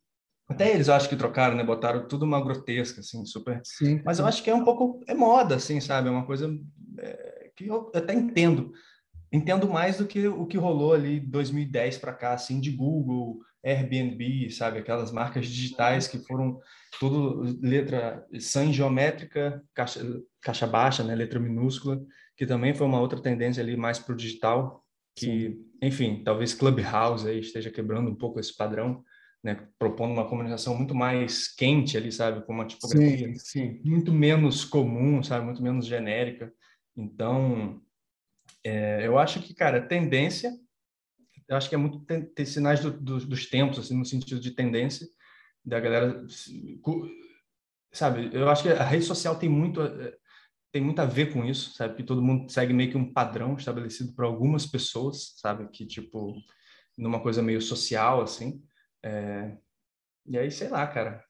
Até 0.49 0.73
eles 0.73 0.89
acho 0.89 1.07
que 1.07 1.15
trocaram, 1.15 1.55
né? 1.55 1.63
Botaram 1.63 2.07
tudo 2.07 2.25
uma 2.25 2.43
grotesca, 2.43 2.99
assim, 2.99 3.25
super. 3.25 3.61
Sim, 3.63 4.01
Mas 4.03 4.19
eu 4.19 4.25
acho 4.25 4.43
que 4.43 4.49
é 4.49 4.55
um 4.55 4.65
pouco. 4.65 4.99
É 5.07 5.13
moda, 5.13 5.55
assim, 5.55 5.79
sabe? 5.79 6.09
É 6.09 6.11
uma 6.11 6.25
coisa 6.25 6.53
é, 6.99 7.51
que 7.55 7.67
eu 7.67 7.89
até 7.95 8.13
entendo. 8.13 8.73
Entendo 9.31 9.69
mais 9.69 9.97
do 9.97 10.05
que 10.05 10.27
o 10.27 10.45
que 10.45 10.57
rolou 10.57 10.93
ali 10.93 11.19
2010 11.21 11.99
para 11.99 12.13
cá, 12.13 12.33
assim, 12.33 12.59
de 12.59 12.71
Google, 12.71 13.39
Airbnb, 13.63 14.49
sabe? 14.49 14.79
Aquelas 14.79 15.11
marcas 15.11 15.47
digitais 15.47 16.07
que 16.07 16.17
foram 16.19 16.59
tudo 16.99 17.43
letra 17.61 18.25
sem 18.39 18.73
geométrica, 18.73 19.63
caixa, 19.73 20.01
caixa 20.41 20.67
baixa, 20.67 21.03
né? 21.03 21.15
Letra 21.15 21.39
minúscula, 21.39 22.01
que 22.35 22.45
também 22.45 22.73
foi 22.73 22.87
uma 22.87 22.99
outra 22.99 23.21
tendência 23.21 23.61
ali 23.61 23.77
mais 23.77 23.99
para 23.99 24.13
o 24.13 24.17
digital, 24.17 24.83
que, 25.15 25.25
sim. 25.25 25.65
enfim, 25.81 26.23
talvez 26.23 26.53
Clubhouse 26.53 27.27
aí 27.27 27.39
esteja 27.39 27.69
quebrando 27.69 28.09
um 28.09 28.15
pouco 28.15 28.39
esse 28.39 28.55
padrão, 28.55 29.03
né? 29.43 29.67
Propondo 29.77 30.13
uma 30.13 30.27
comunicação 30.27 30.75
muito 30.75 30.95
mais 30.95 31.47
quente 31.47 31.97
ali, 31.97 32.11
sabe? 32.11 32.45
Com 32.45 32.53
uma 32.53 32.65
tipografia 32.65 33.27
sim, 33.27 33.35
sim. 33.35 33.81
muito 33.83 34.11
menos 34.11 34.65
comum, 34.65 35.21
sabe? 35.21 35.45
Muito 35.45 35.61
menos 35.61 35.85
genérica. 35.85 36.51
Então, 36.95 37.81
é, 38.63 39.05
eu 39.05 39.17
acho 39.17 39.41
que, 39.41 39.53
cara, 39.53 39.81
tendência 39.81 40.51
eu 41.51 41.57
acho 41.57 41.67
que 41.67 41.75
é 41.75 41.77
muito 41.77 41.99
ter, 42.05 42.33
ter 42.33 42.45
sinais 42.45 42.79
do, 42.79 42.91
do, 42.91 43.19
dos 43.25 43.45
tempos, 43.47 43.77
assim, 43.77 43.97
no 43.97 44.05
sentido 44.05 44.39
de 44.39 44.51
tendência, 44.51 45.05
da 45.65 45.81
galera, 45.81 46.25
sabe? 47.91 48.29
Eu 48.31 48.49
acho 48.49 48.63
que 48.63 48.69
a 48.69 48.85
rede 48.85 49.03
social 49.03 49.35
tem 49.35 49.49
muito 49.49 49.81
eh, 49.81 50.15
tem 50.71 50.81
muito 50.81 50.99
a 50.99 51.05
ver 51.05 51.33
com 51.33 51.43
isso, 51.43 51.73
sabe? 51.73 51.95
Que 51.95 52.03
todo 52.03 52.21
mundo 52.21 52.49
segue 52.49 52.73
meio 52.73 52.89
que 52.89 52.97
um 52.97 53.11
padrão 53.11 53.55
estabelecido 53.55 54.13
por 54.15 54.23
algumas 54.23 54.65
pessoas, 54.65 55.33
sabe? 55.35 55.67
Que 55.67 55.85
tipo 55.85 56.33
numa 56.97 57.19
coisa 57.21 57.41
meio 57.41 57.61
social, 57.61 58.21
assim. 58.21 58.63
É... 59.03 59.57
E 60.25 60.37
aí, 60.37 60.49
sei 60.49 60.69
lá, 60.69 60.87
cara. 60.87 61.21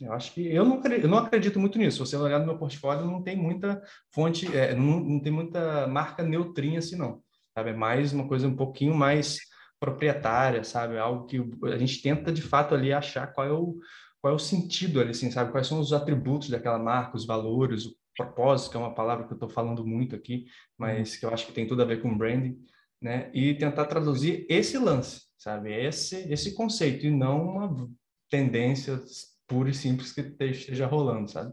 Eu 0.00 0.12
acho 0.12 0.34
que 0.34 0.44
eu 0.52 0.64
não, 0.64 0.82
eu 0.82 1.08
não 1.08 1.18
acredito 1.18 1.60
muito 1.60 1.78
nisso. 1.78 2.04
Se 2.04 2.10
você 2.10 2.16
olhar 2.16 2.40
no 2.40 2.46
meu 2.46 2.58
portfólio, 2.58 3.06
não 3.06 3.22
tem 3.22 3.36
muita 3.36 3.80
fonte, 4.12 4.48
é, 4.56 4.74
não, 4.74 4.98
não 4.98 5.20
tem 5.20 5.32
muita 5.32 5.86
marca 5.86 6.24
neutrinha 6.24 6.80
assim, 6.80 6.96
não. 6.96 7.22
Sabe? 7.54 7.70
É 7.70 7.74
mais 7.74 8.12
uma 8.12 8.26
coisa 8.26 8.48
um 8.48 8.56
pouquinho 8.56 8.94
mais 8.94 9.38
proprietária, 9.82 10.62
sabe? 10.62 10.96
Algo 10.96 11.26
que 11.26 11.38
a 11.64 11.76
gente 11.76 12.00
tenta 12.00 12.30
de 12.30 12.40
fato 12.40 12.72
ali 12.72 12.92
achar 12.92 13.26
qual 13.32 13.44
é 13.44 13.52
o, 13.52 13.80
qual 14.20 14.32
é 14.32 14.36
o 14.36 14.38
sentido 14.38 15.00
ali, 15.00 15.10
assim, 15.10 15.28
sabe? 15.28 15.50
Quais 15.50 15.66
são 15.66 15.80
os 15.80 15.92
atributos 15.92 16.48
daquela 16.48 16.78
marca, 16.78 17.16
os 17.16 17.26
valores, 17.26 17.86
o 17.86 17.96
propósito, 18.16 18.70
que 18.70 18.76
é 18.76 18.80
uma 18.80 18.94
palavra 18.94 19.26
que 19.26 19.32
eu 19.32 19.34
estou 19.36 19.48
falando 19.48 19.84
muito 19.84 20.14
aqui, 20.14 20.46
mas 20.78 21.16
que 21.16 21.26
eu 21.26 21.30
acho 21.30 21.48
que 21.48 21.52
tem 21.52 21.66
tudo 21.66 21.82
a 21.82 21.84
ver 21.84 22.00
com 22.00 22.16
branding, 22.16 22.56
né? 23.02 23.28
E 23.34 23.54
tentar 23.54 23.86
traduzir 23.86 24.46
esse 24.48 24.78
lance, 24.78 25.22
sabe? 25.36 25.72
Esse 25.72 26.32
esse 26.32 26.54
conceito 26.54 27.04
e 27.04 27.10
não 27.10 27.42
uma 27.42 27.90
tendência 28.30 29.02
pura 29.48 29.68
e 29.68 29.74
simples 29.74 30.12
que 30.12 30.20
esteja 30.20 30.86
rolando, 30.86 31.28
sabe? 31.28 31.52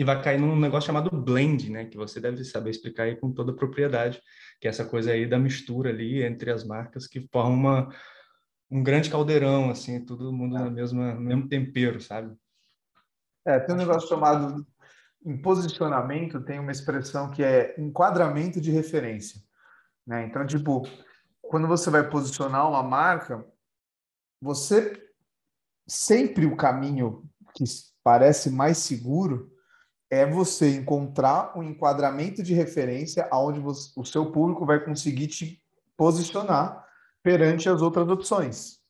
E 0.00 0.04
vai 0.04 0.22
cair 0.22 0.40
num 0.40 0.58
negócio 0.58 0.86
chamado 0.86 1.10
blend, 1.14 1.70
né? 1.70 1.84
Que 1.84 1.98
você 1.98 2.18
deve 2.18 2.42
saber 2.42 2.70
explicar 2.70 3.02
aí 3.02 3.16
com 3.16 3.30
toda 3.30 3.52
a 3.52 3.54
propriedade, 3.54 4.18
que 4.58 4.66
é 4.66 4.70
essa 4.70 4.82
coisa 4.82 5.12
aí 5.12 5.28
da 5.28 5.38
mistura 5.38 5.90
ali 5.90 6.22
entre 6.22 6.50
as 6.50 6.64
marcas 6.64 7.06
que 7.06 7.28
forma 7.30 7.50
uma, 7.50 7.94
um 8.70 8.82
grande 8.82 9.10
caldeirão, 9.10 9.68
assim, 9.68 10.02
todo 10.02 10.32
mundo 10.32 10.56
é. 10.56 10.60
no, 10.60 10.70
mesmo, 10.70 11.02
no 11.02 11.20
mesmo 11.20 11.48
tempero, 11.50 12.00
sabe? 12.00 12.34
É, 13.44 13.60
tem 13.60 13.74
um 13.74 13.78
negócio 13.78 14.08
chamado 14.08 14.66
em 15.22 15.36
posicionamento 15.36 16.40
tem 16.40 16.58
uma 16.58 16.72
expressão 16.72 17.30
que 17.30 17.42
é 17.42 17.78
enquadramento 17.78 18.58
de 18.58 18.70
referência. 18.70 19.38
Né? 20.06 20.24
Então, 20.24 20.46
tipo, 20.46 20.82
quando 21.42 21.68
você 21.68 21.90
vai 21.90 22.08
posicionar 22.08 22.66
uma 22.66 22.82
marca, 22.82 23.46
você 24.40 24.98
sempre 25.86 26.46
o 26.46 26.56
caminho 26.56 27.28
que 27.54 27.64
parece 28.02 28.48
mais 28.48 28.78
seguro 28.78 29.59
é 30.10 30.26
você 30.26 30.74
encontrar 30.74 31.56
um 31.56 31.62
enquadramento 31.62 32.42
de 32.42 32.52
referência 32.52 33.28
aonde 33.30 33.60
o 33.60 34.04
seu 34.04 34.32
público 34.32 34.66
vai 34.66 34.84
conseguir 34.84 35.28
te 35.28 35.62
posicionar 35.96 36.84
perante 37.22 37.68
as 37.68 37.80
outras 37.80 38.08
opções. 38.08 38.80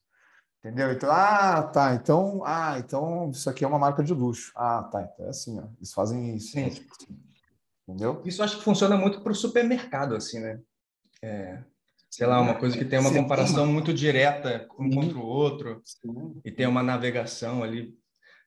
Entendeu? 0.63 0.91
Então, 0.91 1.09
ah, 1.11 1.63
tá. 1.63 1.95
Então, 1.95 2.41
ah, 2.45 2.75
então 2.77 3.29
isso 3.31 3.49
aqui 3.49 3.63
é 3.63 3.67
uma 3.67 3.79
marca 3.79 4.03
de 4.03 4.13
luxo. 4.13 4.51
Ah, 4.55 4.83
tá. 4.91 5.01
Então 5.01 5.25
é 5.25 5.29
assim, 5.29 5.59
ó. 5.59 5.63
Eles 5.77 5.93
fazem 5.93 6.35
isso. 6.35 6.51
Sim. 6.51 6.71
Entendeu? 7.87 8.21
Isso 8.25 8.43
acho 8.43 8.57
que 8.57 8.63
funciona 8.63 8.95
muito 8.95 9.21
para 9.21 9.31
o 9.31 9.35
supermercado, 9.35 10.15
assim, 10.15 10.39
né? 10.39 10.59
É, 11.21 11.63
sei 12.09 12.27
lá, 12.27 12.39
uma 12.39 12.55
coisa 12.55 12.77
que 12.77 12.85
tem 12.85 12.99
uma 12.99 13.13
comparação 13.13 13.65
muito 13.65 13.93
direta 13.93 14.67
um 14.79 14.89
contra 14.89 15.17
o 15.17 15.25
outro 15.25 15.81
e 16.45 16.51
tem 16.51 16.67
uma 16.67 16.83
navegação 16.83 17.63
ali. 17.63 17.97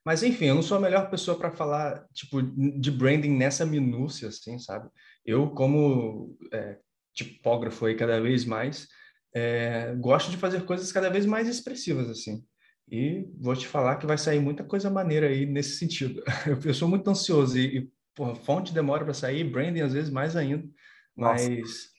Mas 0.04 0.22
enfim, 0.22 0.46
eu 0.46 0.54
não 0.54 0.62
sou 0.62 0.76
a 0.76 0.80
melhor 0.80 1.08
pessoa 1.08 1.38
para 1.38 1.50
falar 1.50 2.06
tipo 2.12 2.42
de 2.42 2.90
branding 2.90 3.30
nessa 3.36 3.64
minúcia, 3.64 4.28
assim, 4.28 4.58
sabe? 4.58 4.88
Eu 5.24 5.50
como 5.50 6.36
é, 6.52 6.78
tipógrafo 7.14 7.86
aí 7.86 7.94
cada 7.94 8.20
vez 8.20 8.44
mais 8.44 8.86
é, 9.34 9.94
gosto 9.96 10.30
de 10.30 10.36
fazer 10.36 10.64
coisas 10.64 10.92
cada 10.92 11.10
vez 11.10 11.26
mais 11.26 11.48
expressivas, 11.48 12.08
assim. 12.08 12.44
E 12.88 13.26
vou 13.40 13.56
te 13.56 13.66
falar 13.66 13.96
que 13.96 14.06
vai 14.06 14.16
sair 14.16 14.38
muita 14.38 14.62
coisa 14.62 14.90
maneira 14.90 15.26
aí 15.26 15.44
nesse 15.46 15.76
sentido. 15.78 16.22
Eu, 16.64 16.74
sou 16.74 16.88
muito 16.88 17.08
ansioso 17.10 17.58
e, 17.58 17.78
e 17.78 17.90
porra, 18.14 18.34
fonte 18.34 18.72
demora 18.72 19.04
para 19.04 19.14
sair, 19.14 19.42
branding 19.42 19.80
às 19.80 19.92
vezes 19.92 20.10
mais 20.10 20.36
ainda, 20.36 20.68
mas 21.16 21.90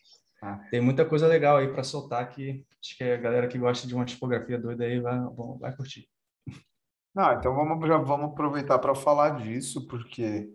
ah. 0.41 0.58
tem 0.72 0.80
muita 0.80 1.03
coisa 1.03 1.28
legal 1.28 1.58
aí 1.58 1.68
para 1.68 1.84
soltar 1.84 2.30
que 2.30 2.64
acho 2.80 2.97
que 2.97 3.03
a 3.03 3.18
galera 3.18 3.47
que 3.47 3.58
gosta 3.58 3.88
de 3.88 3.95
uma 3.95 4.06
tipografia 4.06 4.58
doida 4.58 4.86
aí 4.86 4.99
vai, 4.99 5.20
bom, 5.20 5.58
vai 5.58 5.76
curtir. 5.76 6.08
Ah, 7.16 7.36
então 7.39 7.55
vamos, 7.55 7.88
já 7.88 7.97
vamos 7.97 8.32
aproveitar 8.32 8.78
para 8.80 8.93
falar 8.93 9.38
disso, 9.38 9.88
porque, 9.88 10.53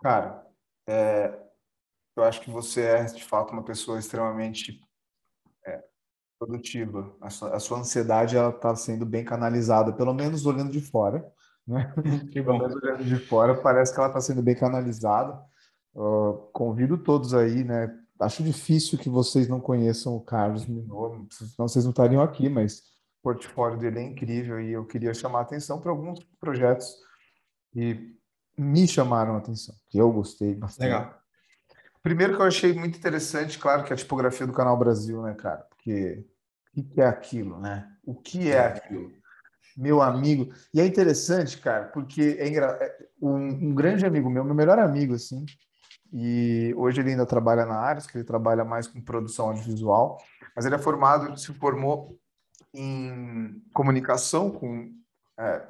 cara, 0.00 0.44
é, 0.88 1.38
eu 2.16 2.24
acho 2.24 2.40
que 2.40 2.50
você 2.50 2.82
é, 2.82 3.04
de 3.04 3.24
fato, 3.24 3.52
uma 3.52 3.64
pessoa 3.64 3.98
extremamente 3.98 4.80
produtiva. 6.44 7.14
A 7.20 7.30
sua, 7.30 7.56
a 7.56 7.60
sua 7.60 7.78
ansiedade 7.78 8.36
está 8.36 8.74
sendo 8.76 9.06
bem 9.06 9.24
canalizada, 9.24 9.92
pelo 9.92 10.12
menos 10.12 10.46
olhando 10.46 10.70
de 10.70 10.80
fora. 10.80 11.24
Né? 11.66 11.92
Que 12.30 12.42
bom. 12.42 12.58
olhando 12.58 13.04
de 13.04 13.16
fora, 13.16 13.54
parece 13.54 13.92
que 13.92 13.98
ela 13.98 14.08
está 14.08 14.20
sendo 14.20 14.42
bem 14.42 14.54
canalizada. 14.54 15.40
Uh, 15.94 16.50
convido 16.52 16.98
todos 16.98 17.32
aí, 17.34 17.64
né? 17.64 17.88
Acho 18.20 18.42
difícil 18.42 18.98
que 18.98 19.08
vocês 19.08 19.48
não 19.48 19.60
conheçam 19.60 20.14
o 20.14 20.20
Carlos 20.20 20.66
Minor, 20.66 21.26
senão 21.30 21.68
vocês 21.68 21.84
não 21.84 21.90
estariam 21.90 22.22
aqui, 22.22 22.48
mas 22.48 22.82
portfólio 23.24 23.78
dele 23.78 24.00
é 24.00 24.02
incrível 24.02 24.60
e 24.60 24.70
eu 24.70 24.84
queria 24.84 25.14
chamar 25.14 25.38
a 25.38 25.42
atenção 25.42 25.80
para 25.80 25.90
alguns 25.90 26.22
projetos 26.38 26.94
que 27.72 28.14
me 28.56 28.86
chamaram 28.86 29.34
a 29.34 29.38
atenção, 29.38 29.74
que 29.88 29.96
eu 29.96 30.12
gostei 30.12 30.54
bastante. 30.54 30.88
Legal. 30.88 31.18
Primeiro 32.02 32.36
que 32.36 32.42
eu 32.42 32.46
achei 32.46 32.74
muito 32.74 32.98
interessante, 32.98 33.58
claro, 33.58 33.82
que 33.82 33.92
é 33.92 33.94
a 33.94 33.96
tipografia 33.96 34.46
do 34.46 34.52
Canal 34.52 34.76
Brasil, 34.76 35.22
né, 35.22 35.32
cara? 35.32 35.66
Porque 35.70 36.22
o 36.76 36.84
que 36.84 37.00
é 37.00 37.06
aquilo, 37.06 37.58
né? 37.58 37.90
O 38.04 38.14
que 38.14 38.52
é 38.52 38.66
aquilo? 38.66 39.10
Meu 39.74 40.02
amigo. 40.02 40.52
E 40.72 40.80
é 40.80 40.86
interessante, 40.86 41.58
cara, 41.58 41.86
porque 41.86 42.36
é 42.38 42.46
engra... 42.46 42.66
É, 42.78 43.08
um, 43.22 43.36
um 43.36 43.74
grande 43.74 44.04
amigo 44.04 44.28
meu, 44.28 44.44
meu 44.44 44.54
melhor 44.54 44.78
amigo, 44.78 45.14
assim, 45.14 45.46
e 46.12 46.74
hoje 46.76 47.00
ele 47.00 47.12
ainda 47.12 47.24
trabalha 47.24 47.64
na 47.64 47.76
área, 47.76 48.02
que 48.02 48.18
ele 48.18 48.24
trabalha 48.24 48.64
mais 48.64 48.86
com 48.86 49.00
produção 49.00 49.48
audiovisual, 49.48 50.18
mas 50.54 50.66
ele 50.66 50.74
é 50.74 50.78
formado, 50.78 51.36
se 51.38 51.52
formou 51.54 52.18
em 52.74 53.62
comunicação 53.72 54.50
com... 54.50 54.92
É, 55.38 55.66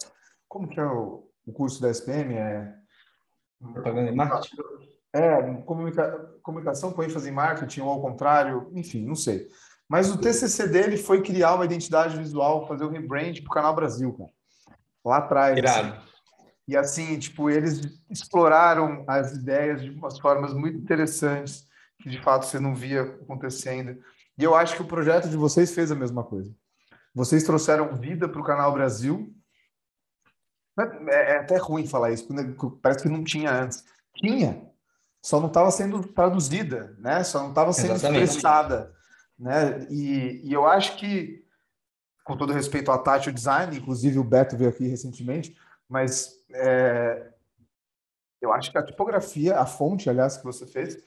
como 0.48 0.68
que 0.68 0.80
é 0.80 0.86
o, 0.86 1.28
o 1.46 1.52
curso 1.52 1.80
da 1.80 1.90
SPM? 1.90 2.34
É... 2.34 2.74
Propaganda 3.72 4.10
e 4.10 4.14
marketing? 4.14 4.56
É, 5.12 5.54
comunica, 5.62 6.34
comunicação 6.42 6.92
com 6.92 7.02
ênfase 7.02 7.28
em 7.28 7.32
marketing 7.32 7.80
ou 7.82 7.90
ao 7.90 8.02
contrário, 8.02 8.68
enfim, 8.72 9.04
não 9.04 9.14
sei. 9.14 9.48
Mas 9.88 10.10
o 10.10 10.18
TCC 10.18 10.66
dele 10.66 10.96
foi 10.96 11.22
criar 11.22 11.54
uma 11.54 11.64
identidade 11.64 12.16
visual, 12.16 12.66
fazer 12.66 12.84
o 12.84 12.90
rebrand 12.90 13.34
para 13.34 13.50
o 13.50 13.54
Canal 13.54 13.74
Brasil, 13.74 14.12
cara. 14.12 14.30
Lá 15.04 15.18
atrás. 15.18 15.56
Irado. 15.56 15.88
Assim. 15.88 16.14
E 16.66 16.76
assim, 16.76 17.18
tipo, 17.18 17.50
eles 17.50 17.80
exploraram 18.10 19.04
as 19.06 19.32
ideias 19.32 19.82
de 19.82 19.90
umas 19.90 20.18
formas 20.18 20.54
muito 20.54 20.78
interessantes 20.78 21.66
que 22.00 22.08
de 22.08 22.20
fato 22.20 22.46
você 22.46 22.58
não 22.58 22.74
via 22.74 23.02
acontecendo. 23.02 23.98
E 24.36 24.42
eu 24.42 24.54
acho 24.54 24.74
que 24.74 24.82
o 24.82 24.86
projeto 24.86 25.28
de 25.28 25.36
vocês 25.36 25.74
fez 25.74 25.92
a 25.92 25.94
mesma 25.94 26.24
coisa. 26.24 26.52
Vocês 27.14 27.44
trouxeram 27.44 27.94
vida 27.94 28.28
para 28.28 28.40
o 28.40 28.44
Canal 28.44 28.72
Brasil. 28.72 29.32
É, 31.08 31.34
é 31.34 31.38
até 31.38 31.56
ruim 31.56 31.86
falar 31.86 32.10
isso, 32.10 32.26
porque 32.26 32.78
parece 32.82 33.02
que 33.02 33.08
não 33.08 33.22
tinha 33.22 33.50
antes. 33.52 33.84
Tinha, 34.16 34.68
só 35.22 35.40
não 35.40 35.48
estava 35.48 35.70
sendo 35.70 36.02
traduzida, 36.02 36.96
né? 36.98 37.22
Só 37.22 37.42
não 37.42 37.50
estava 37.50 37.72
sendo 37.72 37.94
Exatamente. 37.94 38.24
expressada 38.24 38.94
né? 39.38 39.86
E, 39.90 40.40
e 40.44 40.52
eu 40.52 40.66
acho 40.66 40.96
que, 40.96 41.44
com 42.24 42.36
todo 42.36 42.52
respeito 42.52 42.90
à 42.90 42.98
Tati, 42.98 43.28
o 43.28 43.32
design, 43.32 43.76
inclusive 43.76 44.18
o 44.18 44.24
Beto 44.24 44.56
veio 44.56 44.70
aqui 44.70 44.86
recentemente, 44.86 45.56
mas 45.88 46.32
é, 46.52 47.30
eu 48.40 48.52
acho 48.52 48.70
que 48.70 48.78
a 48.78 48.84
tipografia, 48.84 49.58
a 49.58 49.66
fonte, 49.66 50.08
aliás, 50.08 50.36
que 50.36 50.44
você 50.44 50.66
fez, 50.66 51.02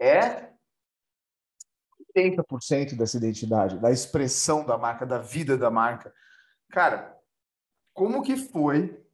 é 0.00 0.48
80% 2.16 2.96
dessa 2.96 3.16
identidade, 3.16 3.78
da 3.78 3.90
expressão 3.90 4.64
da 4.64 4.78
marca, 4.78 5.04
da 5.04 5.18
vida 5.18 5.56
da 5.56 5.70
marca. 5.70 6.12
Cara, 6.70 7.16
como 7.92 8.22
que 8.22 8.36
foi? 8.36 9.04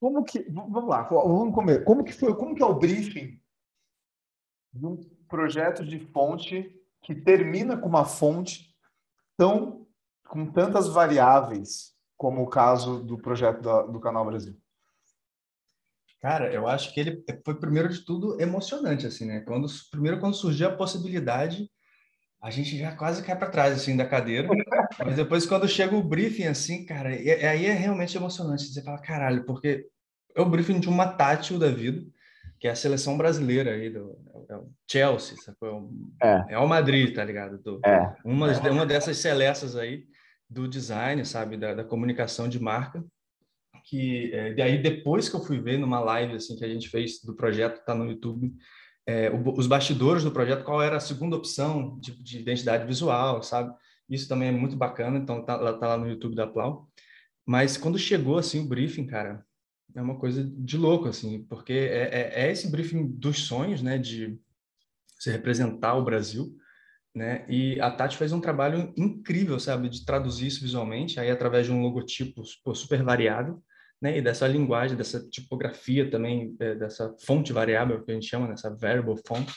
Como 0.00 0.24
que 0.24 0.40
vamos 0.50 0.88
lá, 0.88 1.02
vamos 1.02 1.54
comer. 1.54 1.84
Como 1.84 2.04
que 2.04 2.12
foi? 2.12 2.34
Como 2.36 2.54
que 2.54 2.62
é 2.62 2.66
o 2.66 2.78
briefing 2.78 3.40
de 4.72 4.86
um 4.86 4.96
projeto 5.28 5.84
de 5.84 5.98
fonte 5.98 6.72
que 7.02 7.14
termina 7.14 7.76
com 7.76 7.88
uma 7.88 8.04
fonte 8.04 8.74
tão 9.36 9.86
com 10.28 10.50
tantas 10.50 10.88
variáveis 10.88 11.94
como 12.16 12.42
o 12.42 12.48
caso 12.48 13.02
do 13.02 13.16
projeto 13.16 13.62
da, 13.62 13.82
do 13.82 14.00
Canal 14.00 14.24
Brasil? 14.24 14.60
Cara, 16.26 16.52
eu 16.52 16.66
acho 16.66 16.92
que 16.92 16.98
ele 16.98 17.22
foi 17.44 17.54
primeiro 17.54 17.88
de 17.88 18.04
tudo 18.04 18.40
emocionante 18.40 19.06
assim, 19.06 19.26
né? 19.26 19.44
Quando 19.46 19.68
primeiro 19.92 20.18
quando 20.18 20.34
surgiu 20.34 20.66
a 20.66 20.74
possibilidade, 20.74 21.70
a 22.42 22.50
gente 22.50 22.76
já 22.76 22.96
quase 22.96 23.22
cai 23.22 23.38
para 23.38 23.48
trás 23.48 23.72
assim 23.74 23.96
da 23.96 24.04
cadeira, 24.04 24.48
mas 24.98 25.14
depois 25.14 25.46
quando 25.46 25.68
chega 25.68 25.94
o 25.94 26.02
briefing 26.02 26.48
assim, 26.48 26.84
cara, 26.84 27.10
aí 27.10 27.28
é 27.66 27.72
realmente 27.72 28.16
emocionante. 28.16 28.64
Você 28.64 28.82
fala, 28.82 28.98
caralho, 28.98 29.44
porque 29.44 29.86
é 30.34 30.40
o 30.40 30.50
briefing 30.50 30.80
de 30.80 30.88
uma 30.88 31.06
tátil 31.06 31.60
da 31.60 31.68
vida 31.68 32.04
que 32.58 32.66
é 32.66 32.72
a 32.72 32.76
seleção 32.76 33.16
brasileira 33.16 33.70
aí 33.70 33.88
do 33.88 34.18
é 34.48 34.56
o 34.56 34.68
Chelsea, 34.90 35.36
é. 36.20 36.54
é 36.54 36.58
o 36.58 36.66
Madrid, 36.66 37.14
tá 37.14 37.24
ligado? 37.24 37.56
Do, 37.58 37.80
é. 37.86 38.16
Uma, 38.24 38.48
uma 38.68 38.84
dessas 38.84 39.18
seleças 39.18 39.76
aí 39.76 40.02
do 40.50 40.66
design, 40.66 41.24
sabe, 41.24 41.56
da, 41.56 41.72
da 41.72 41.84
comunicação 41.84 42.48
de 42.48 42.58
marca, 42.58 43.04
que 43.86 44.32
é, 44.34 44.76
depois 44.78 45.28
que 45.28 45.36
eu 45.36 45.40
fui 45.40 45.60
ver 45.60 45.78
numa 45.78 46.00
live 46.00 46.34
assim 46.34 46.56
que 46.56 46.64
a 46.64 46.68
gente 46.68 46.88
fez 46.88 47.22
do 47.22 47.34
projeto, 47.34 47.84
tá 47.84 47.94
no 47.94 48.10
YouTube, 48.10 48.52
é, 49.06 49.30
o, 49.30 49.56
os 49.56 49.68
bastidores 49.68 50.24
do 50.24 50.32
projeto, 50.32 50.64
qual 50.64 50.82
era 50.82 50.96
a 50.96 51.00
segunda 51.00 51.36
opção 51.36 51.96
de, 52.00 52.20
de 52.22 52.40
identidade 52.40 52.84
visual, 52.84 53.42
sabe? 53.42 53.72
Isso 54.10 54.28
também 54.28 54.48
é 54.48 54.52
muito 54.52 54.76
bacana, 54.76 55.18
então 55.18 55.44
tá, 55.44 55.56
tá 55.74 55.88
lá 55.88 55.96
no 55.96 56.08
YouTube 56.08 56.34
da 56.34 56.46
Plau. 56.46 56.90
Mas 57.46 57.76
quando 57.76 57.98
chegou 57.98 58.38
assim 58.38 58.60
o 58.60 58.68
briefing, 58.68 59.06
cara, 59.06 59.44
é 59.94 60.02
uma 60.02 60.18
coisa 60.18 60.44
de 60.44 60.76
louco, 60.76 61.08
assim, 61.08 61.44
porque 61.44 61.72
é, 61.72 62.08
é, 62.12 62.46
é 62.46 62.52
esse 62.52 62.68
briefing 62.68 63.06
dos 63.06 63.46
sonhos, 63.46 63.80
né, 63.82 63.98
de 63.98 64.36
se 65.18 65.30
representar 65.30 65.94
o 65.94 66.04
Brasil, 66.04 66.56
né? 67.14 67.46
E 67.48 67.80
a 67.80 67.90
Tati 67.90 68.16
fez 68.16 68.32
um 68.32 68.40
trabalho 68.40 68.92
incrível, 68.96 69.58
sabe, 69.58 69.88
de 69.88 70.04
traduzir 70.04 70.48
isso 70.48 70.60
visualmente, 70.60 71.18
aí 71.18 71.30
através 71.30 71.66
de 71.66 71.72
um 71.72 71.80
logotipo 71.80 72.44
super 72.74 73.02
variado, 73.02 73.62
né? 74.00 74.18
E 74.18 74.22
dessa 74.22 74.46
linguagem, 74.46 74.96
dessa 74.96 75.20
tipografia 75.28 76.10
também, 76.10 76.54
é, 76.60 76.74
dessa 76.74 77.14
fonte 77.20 77.52
variável 77.52 78.02
que 78.02 78.10
a 78.10 78.14
gente 78.14 78.26
chama, 78.26 78.48
nessa 78.48 78.74
variable 78.74 79.20
font, 79.26 79.50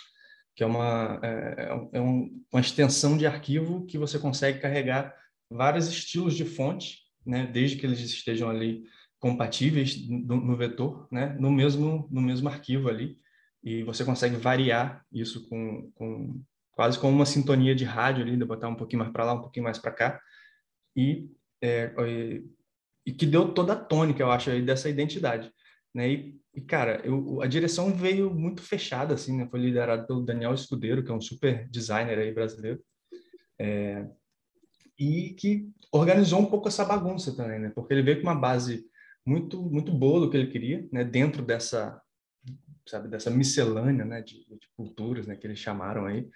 que 0.56 0.64
é 0.64 0.68
uma 0.68 1.20
é, 1.24 1.70
é 1.94 2.02
um, 2.02 2.44
uma 2.52 2.62
extensão 2.62 3.18
de 3.18 3.26
arquivo 3.26 3.86
que 3.86 3.98
você 3.98 4.20
consegue 4.20 4.60
carregar 4.60 5.16
vários 5.50 5.88
estilos 5.88 6.36
de 6.36 6.46
fonte, 6.46 7.00
né? 7.26 7.48
Desde 7.48 7.78
que 7.78 7.86
eles 7.86 8.00
estejam 8.00 8.50
ali 8.50 8.84
compatíveis 9.20 10.08
no, 10.08 10.38
no 10.38 10.56
vetor, 10.56 11.08
né? 11.12 11.36
No 11.40 11.52
mesmo 11.52 12.08
no 12.12 12.22
mesmo 12.22 12.50
arquivo 12.50 12.90
ali 12.90 13.18
e 13.64 13.84
você 13.84 14.06
consegue 14.06 14.36
variar 14.36 15.06
isso 15.12 15.48
com, 15.50 15.92
com 15.96 16.42
quase 16.72 16.98
como 16.98 17.14
uma 17.14 17.26
sintonia 17.26 17.76
de 17.76 17.84
rádio 17.84 18.24
ali, 18.24 18.38
de 18.38 18.46
botar 18.46 18.70
um 18.70 18.76
pouquinho 18.76 19.02
mais 19.02 19.12
para 19.12 19.26
lá, 19.26 19.34
um 19.34 19.42
pouquinho 19.42 19.66
mais 19.66 19.78
para 19.78 19.92
cá, 19.92 20.22
e, 20.96 21.30
é, 21.62 21.94
e, 23.10 23.14
que 23.14 23.26
deu 23.26 23.54
toda 23.54 23.74
a 23.74 23.76
tônica, 23.76 24.22
eu 24.22 24.32
acho, 24.32 24.52
aí, 24.52 24.62
dessa 24.62 24.88
identidade. 24.88 25.52
Né? 25.94 26.10
E, 26.10 26.40
e 26.54 26.62
cara, 26.62 27.02
eu, 27.04 27.42
a 27.42 27.48
direção 27.48 27.94
veio 27.94 28.34
muito 28.34 28.62
fechada, 28.62 29.16
assim, 29.16 29.38
né? 29.38 29.48
foi 29.50 29.60
liderada 29.60 30.06
pelo 30.06 30.24
Daniel 30.24 30.54
Escudeiro, 30.54 31.04
que 31.04 31.12
é 31.12 31.14
um 31.14 31.22
super 31.22 31.68
designer 31.70 32.20
aí 32.20 32.32
brasileiro, 32.32 32.82
é, 33.60 34.06
e 34.98 35.32
que 35.32 35.70
organizou 35.92 36.40
um 36.40 36.46
pouco 36.46 36.68
essa 36.68 36.86
bagunça 36.86 37.36
também, 37.36 37.60
né? 37.60 37.72
porque 37.74 37.94
ele 37.94 38.04
veio 38.04 38.18
com 38.18 38.28
uma 38.28 38.36
base 38.36 38.86
muito 39.26 39.62
muito 39.62 39.92
boa 39.92 40.22
do 40.22 40.30
que 40.30 40.38
ele 40.38 40.52
queria, 40.52 40.88
né? 40.92 41.04
dentro 41.04 41.42
dessa 41.42 42.02
sabe 42.88 43.08
dessa 43.08 43.30
miscelânea 43.30 44.06
né? 44.06 44.22
de, 44.22 44.46
de 44.46 44.68
culturas 44.76 45.28
né? 45.28 45.36
que 45.36 45.46
eles 45.46 45.60
chamaram 45.60 46.06
aí, 46.06 46.28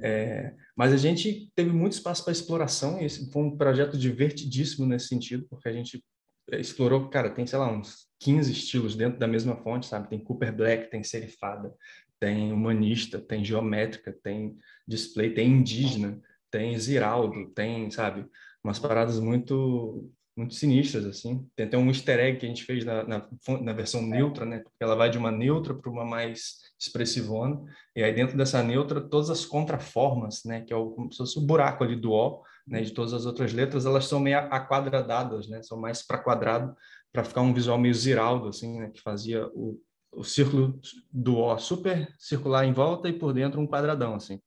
é, 0.00 0.54
mas 0.76 0.92
a 0.92 0.96
gente 0.96 1.50
teve 1.54 1.70
muito 1.70 1.92
espaço 1.92 2.24
para 2.24 2.32
exploração 2.32 3.00
e 3.00 3.04
esse 3.04 3.30
foi 3.30 3.42
um 3.42 3.56
projeto 3.56 3.96
divertidíssimo 3.98 4.86
nesse 4.86 5.08
sentido, 5.08 5.46
porque 5.48 5.68
a 5.68 5.72
gente 5.72 6.02
explorou, 6.50 7.08
cara, 7.08 7.30
tem, 7.30 7.46
sei 7.46 7.58
lá, 7.58 7.70
uns 7.70 8.08
15 8.20 8.52
estilos 8.52 8.94
dentro 8.94 9.18
da 9.18 9.26
mesma 9.26 9.56
fonte, 9.56 9.86
sabe? 9.86 10.08
Tem 10.08 10.18
Cooper 10.18 10.54
Black, 10.54 10.90
tem 10.90 11.02
serifada, 11.02 11.74
tem 12.18 12.52
humanista, 12.52 13.18
tem 13.18 13.44
geométrica, 13.44 14.16
tem 14.22 14.56
display, 14.86 15.34
tem 15.34 15.48
indígena, 15.48 16.20
tem 16.50 16.78
ziraldo, 16.78 17.50
tem, 17.54 17.90
sabe? 17.90 18.26
Umas 18.62 18.78
paradas 18.78 19.18
muito 19.18 20.10
muito 20.36 20.54
sinistras, 20.54 21.04
assim. 21.04 21.46
Tem 21.54 21.66
até 21.66 21.76
um 21.76 21.88
easter 21.88 22.18
egg 22.18 22.38
que 22.38 22.46
a 22.46 22.48
gente 22.48 22.64
fez 22.64 22.84
na, 22.84 23.04
na, 23.04 23.28
na 23.60 23.72
versão 23.72 24.00
neutra, 24.00 24.46
né? 24.46 24.60
Porque 24.60 24.82
ela 24.82 24.94
vai 24.94 25.10
de 25.10 25.18
uma 25.18 25.30
neutra 25.30 25.74
para 25.74 25.90
uma 25.90 26.04
mais 26.04 26.60
expressivona. 26.80 27.62
E 27.94 28.02
aí 28.02 28.14
dentro 28.14 28.36
dessa 28.36 28.62
neutra, 28.62 29.00
todas 29.00 29.28
as 29.28 29.44
contraformas, 29.44 30.42
né? 30.44 30.62
Que 30.62 30.72
é 30.72 30.76
o, 30.76 30.90
como 30.90 31.12
se 31.12 31.18
fosse 31.18 31.38
o 31.38 31.42
buraco 31.42 31.84
ali 31.84 31.96
do 31.96 32.12
O, 32.12 32.42
né? 32.66 32.82
De 32.82 32.92
todas 32.92 33.12
as 33.12 33.26
outras 33.26 33.52
letras, 33.52 33.86
elas 33.86 34.06
são 34.06 34.20
meio 34.20 34.38
aquadradadas, 34.38 35.48
né? 35.48 35.62
São 35.62 35.78
mais 35.78 36.02
para 36.02 36.18
quadrado, 36.18 36.74
para 37.12 37.24
ficar 37.24 37.42
um 37.42 37.52
visual 37.52 37.78
meio 37.78 37.94
ziraldo, 37.94 38.48
assim, 38.48 38.80
né? 38.80 38.90
Que 38.90 39.00
fazia 39.00 39.46
o, 39.48 39.80
o 40.12 40.24
círculo 40.24 40.80
do 41.10 41.38
O 41.38 41.58
super 41.58 42.08
circular 42.18 42.64
em 42.64 42.72
volta 42.72 43.08
e 43.08 43.12
por 43.12 43.32
dentro 43.32 43.60
um 43.60 43.66
quadradão, 43.66 44.14
assim. 44.14 44.40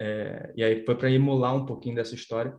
É, 0.00 0.52
e 0.56 0.64
aí 0.64 0.84
foi 0.84 0.96
para 0.96 1.10
emular 1.10 1.54
um 1.54 1.64
pouquinho 1.64 1.94
dessa 1.94 2.14
história 2.14 2.58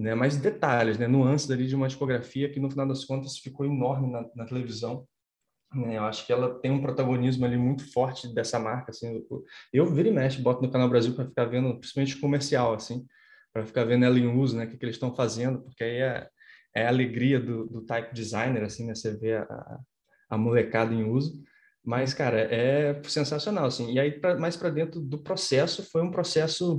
né? 0.00 0.14
Mais 0.14 0.38
detalhes, 0.38 0.98
né? 0.98 1.06
Nuances 1.06 1.50
ali 1.50 1.66
de 1.66 1.76
uma 1.76 1.86
tipografia 1.86 2.50
que 2.50 2.58
no 2.58 2.70
final 2.70 2.88
das 2.88 3.04
contas 3.04 3.36
ficou 3.36 3.66
enorme 3.66 4.10
na, 4.10 4.24
na 4.34 4.46
televisão. 4.46 5.06
Né? 5.74 5.98
Eu 5.98 6.04
acho 6.04 6.26
que 6.26 6.32
ela 6.32 6.58
tem 6.58 6.70
um 6.70 6.80
protagonismo 6.80 7.44
ali 7.44 7.58
muito 7.58 7.92
forte 7.92 8.32
dessa 8.34 8.58
marca, 8.58 8.90
assim. 8.90 9.22
Eu, 9.30 9.44
eu 9.72 9.86
viro 9.86 10.08
e 10.08 10.10
mexe, 10.10 10.40
boto 10.40 10.62
no 10.62 10.70
canal 10.70 10.88
Brasil 10.88 11.14
para 11.14 11.26
ficar 11.26 11.44
vendo, 11.44 11.78
principalmente 11.78 12.18
comercial, 12.18 12.72
assim, 12.72 13.06
para 13.52 13.66
ficar 13.66 13.84
vendo 13.84 14.04
ela 14.04 14.18
em 14.18 14.26
uso, 14.26 14.56
né? 14.56 14.64
O 14.64 14.68
que, 14.68 14.76
que 14.76 14.84
eles 14.84 14.96
estão 14.96 15.14
fazendo, 15.14 15.62
porque 15.62 15.84
aí 15.84 15.96
é, 15.96 16.28
é 16.74 16.86
a 16.86 16.88
alegria 16.88 17.40
do, 17.40 17.66
do 17.66 17.82
type 17.82 18.14
designer, 18.14 18.62
assim, 18.62 18.86
né? 18.86 18.94
Você 18.94 19.16
vê 19.16 19.36
a, 19.36 19.78
a 20.30 20.38
molecada 20.38 20.94
em 20.94 21.04
uso. 21.04 21.42
Mas, 21.84 22.12
cara, 22.12 22.40
é 22.40 23.02
sensacional, 23.04 23.66
assim. 23.66 23.92
E 23.92 23.98
aí, 23.98 24.12
pra, 24.12 24.38
mais 24.38 24.56
para 24.56 24.70
dentro 24.70 25.00
do 25.00 25.18
processo, 25.22 25.82
foi 25.90 26.02
um 26.02 26.10
processo 26.10 26.78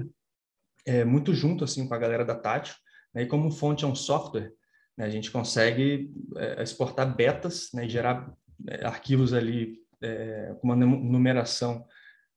é, 0.85 1.03
muito 1.03 1.33
junto, 1.33 1.63
assim, 1.63 1.87
com 1.87 1.93
a 1.93 1.97
galera 1.97 2.23
da 2.23 2.35
Tátil. 2.35 2.75
Né? 3.13 3.23
E 3.23 3.27
como 3.27 3.51
fonte 3.51 3.83
é 3.83 3.87
um 3.87 3.95
software, 3.95 4.53
né, 4.97 5.05
a 5.05 5.09
gente 5.09 5.31
consegue 5.31 6.11
é, 6.37 6.63
exportar 6.63 7.15
betas, 7.15 7.69
né, 7.73 7.87
gerar 7.87 8.31
é, 8.67 8.85
arquivos 8.85 9.33
ali 9.33 9.79
é, 10.01 10.55
com 10.59 10.67
uma 10.67 10.75
numeração 10.75 11.85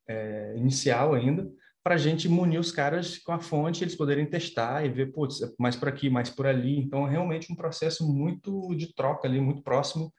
é, 0.07 0.53
inicial 0.57 1.13
ainda, 1.13 1.49
para 1.85 1.93
a 1.93 1.99
gente 1.99 2.27
munir 2.27 2.59
os 2.59 2.71
caras 2.71 3.19
com 3.19 3.31
a 3.31 3.39
fonte, 3.39 3.83
eles 3.83 3.95
poderem 3.95 4.25
testar 4.25 4.83
e 4.83 4.89
ver, 4.89 5.13
putz, 5.13 5.43
é 5.43 5.51
mais 5.59 5.75
por 5.75 5.87
aqui, 5.87 6.09
mais 6.09 6.31
por 6.31 6.47
ali. 6.47 6.79
Então, 6.79 7.07
é 7.07 7.11
realmente 7.11 7.53
um 7.53 7.55
processo 7.55 8.11
muito 8.11 8.73
de 8.73 8.91
troca 8.91 9.27
ali, 9.27 9.39
muito 9.39 9.61
próximo. 9.61 10.11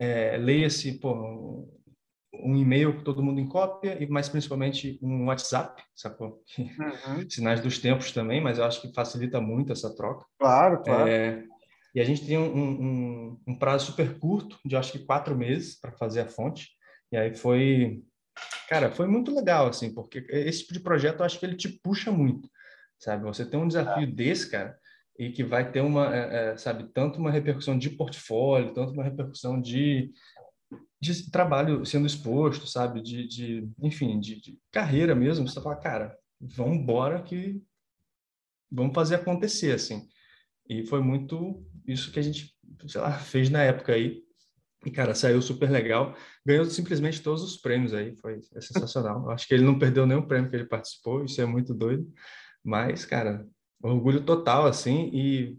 É, 0.00 0.36
Leia-se, 0.36 0.98
pô, 0.98 1.68
um 2.34 2.56
e-mail 2.56 2.96
que 2.96 3.04
todo 3.04 3.22
mundo 3.22 3.40
em 3.40 3.46
cópia 3.48 4.02
e 4.02 4.06
mais 4.08 4.28
principalmente 4.28 4.98
um 5.00 5.26
WhatsApp, 5.26 5.80
sacou? 5.94 6.42
Uhum. 6.58 6.66
Sinais 7.30 7.60
dos 7.60 7.78
tempos 7.78 8.10
também, 8.10 8.40
mas 8.40 8.58
eu 8.58 8.64
acho 8.64 8.80
que 8.80 8.92
facilita 8.92 9.40
muito 9.40 9.70
essa 9.70 9.94
troca. 9.94 10.26
Claro, 10.40 10.82
claro. 10.82 11.08
É, 11.08 11.44
e 11.94 12.00
a 12.00 12.04
gente 12.04 12.26
tem 12.26 12.36
um, 12.36 12.52
um, 12.52 13.40
um, 13.46 13.56
prazo 13.56 13.86
super 13.86 14.18
curto, 14.18 14.58
de 14.64 14.74
acho 14.74 14.90
que 14.90 15.06
quatro 15.06 15.36
meses 15.36 15.78
para 15.78 15.92
fazer 15.92 16.22
a 16.22 16.28
fonte. 16.28 16.70
E 17.12 17.16
aí 17.16 17.32
foi, 17.32 18.02
cara, 18.68 18.90
foi 18.90 19.06
muito 19.06 19.34
legal 19.34 19.68
assim, 19.68 19.92
porque 19.92 20.24
esse 20.30 20.60
tipo 20.60 20.72
de 20.72 20.80
projeto 20.80 21.20
eu 21.20 21.26
acho 21.26 21.38
que 21.38 21.46
ele 21.46 21.56
te 21.56 21.68
puxa 21.68 22.10
muito, 22.10 22.48
sabe? 22.98 23.24
Você 23.24 23.44
tem 23.44 23.60
um 23.60 23.68
desafio 23.68 24.04
é. 24.04 24.10
desse, 24.10 24.50
cara, 24.50 24.76
e 25.18 25.30
que 25.30 25.44
vai 25.44 25.70
ter 25.70 25.80
uma, 25.80 26.14
é, 26.14 26.52
é, 26.52 26.56
sabe, 26.56 26.88
tanto 26.92 27.18
uma 27.18 27.30
repercussão 27.30 27.78
de 27.78 27.90
portfólio, 27.90 28.72
tanto 28.72 28.92
uma 28.92 29.04
repercussão 29.04 29.60
de 29.60 30.12
de 31.02 31.28
trabalho 31.32 31.84
sendo 31.84 32.06
exposto, 32.06 32.64
sabe? 32.64 33.02
De, 33.02 33.26
de 33.26 33.68
enfim, 33.80 34.20
de, 34.20 34.40
de, 34.40 34.58
carreira 34.70 35.16
mesmo. 35.16 35.48
Você 35.48 35.60
fala, 35.60 35.74
cara, 35.74 36.16
vamos 36.40 36.78
embora 36.78 37.20
que 37.20 37.60
vamos 38.70 38.94
fazer 38.94 39.16
acontecer, 39.16 39.74
assim. 39.74 40.08
E 40.68 40.86
foi 40.86 41.00
muito 41.00 41.66
isso 41.88 42.12
que 42.12 42.20
a 42.20 42.22
gente, 42.22 42.56
sei 42.86 43.00
lá, 43.00 43.18
fez 43.18 43.50
na 43.50 43.64
época 43.64 43.92
aí. 43.92 44.22
E, 44.84 44.90
cara, 44.90 45.14
saiu 45.14 45.40
super 45.40 45.70
legal. 45.70 46.14
Ganhou 46.44 46.64
simplesmente 46.64 47.22
todos 47.22 47.42
os 47.42 47.56
prêmios 47.56 47.94
aí. 47.94 48.16
Foi 48.16 48.40
é 48.54 48.60
sensacional. 48.60 49.30
Acho 49.30 49.46
que 49.46 49.54
ele 49.54 49.64
não 49.64 49.78
perdeu 49.78 50.06
nenhum 50.06 50.22
prêmio 50.22 50.50
que 50.50 50.56
ele 50.56 50.66
participou. 50.66 51.24
Isso 51.24 51.40
é 51.40 51.46
muito 51.46 51.72
doido. 51.72 52.10
Mas, 52.64 53.04
cara, 53.04 53.46
orgulho 53.82 54.24
total, 54.24 54.66
assim. 54.66 55.10
E 55.12 55.58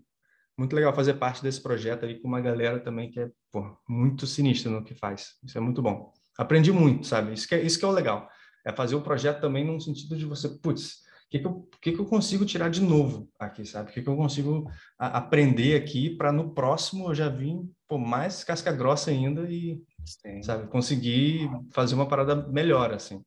muito 0.57 0.75
legal 0.75 0.93
fazer 0.93 1.15
parte 1.15 1.41
desse 1.41 1.61
projeto 1.61 2.05
aí 2.05 2.19
com 2.19 2.27
uma 2.27 2.41
galera 2.41 2.79
também 2.79 3.09
que 3.09 3.19
é 3.19 3.29
pô, 3.51 3.77
muito 3.87 4.27
sinistra 4.27 4.71
no 4.71 4.83
que 4.83 4.93
faz. 4.93 5.35
Isso 5.43 5.57
é 5.57 5.61
muito 5.61 5.81
bom. 5.81 6.11
Aprendi 6.37 6.71
muito, 6.71 7.07
sabe? 7.07 7.33
Isso 7.33 7.47
que 7.47 7.55
é, 7.55 7.61
isso 7.61 7.79
que 7.79 7.85
é 7.85 7.87
o 7.87 7.91
legal. 7.91 8.29
É 8.65 8.71
fazer 8.71 8.95
o 8.95 9.01
projeto 9.01 9.41
também 9.41 9.65
num 9.65 9.79
sentido 9.79 10.15
de 10.15 10.25
você, 10.25 10.49
putz, 10.49 11.03
que, 11.33 11.39
que, 11.39 11.47
eu, 11.47 11.69
que, 11.81 11.91
que 11.93 11.99
eu 11.99 12.05
consigo 12.05 12.45
tirar 12.45 12.69
de 12.69 12.79
novo 12.79 13.27
aqui, 13.39 13.65
sabe? 13.65 13.89
O 13.89 13.93
que, 13.93 14.03
que 14.03 14.07
eu 14.07 14.15
consigo 14.15 14.69
a, 14.99 15.17
aprender 15.17 15.75
aqui 15.75 16.11
para 16.11 16.31
no 16.31 16.53
próximo 16.53 17.09
eu 17.09 17.15
já 17.15 17.27
vim 17.27 17.71
pô, 17.87 17.97
mais 17.97 18.43
casca 18.43 18.71
grossa 18.71 19.09
ainda 19.09 19.41
e, 19.49 19.81
Sim. 20.05 20.43
sabe, 20.43 20.67
conseguir 20.67 21.49
fazer 21.71 21.95
uma 21.95 22.07
parada 22.07 22.35
melhor, 22.35 22.93
assim. 22.93 23.23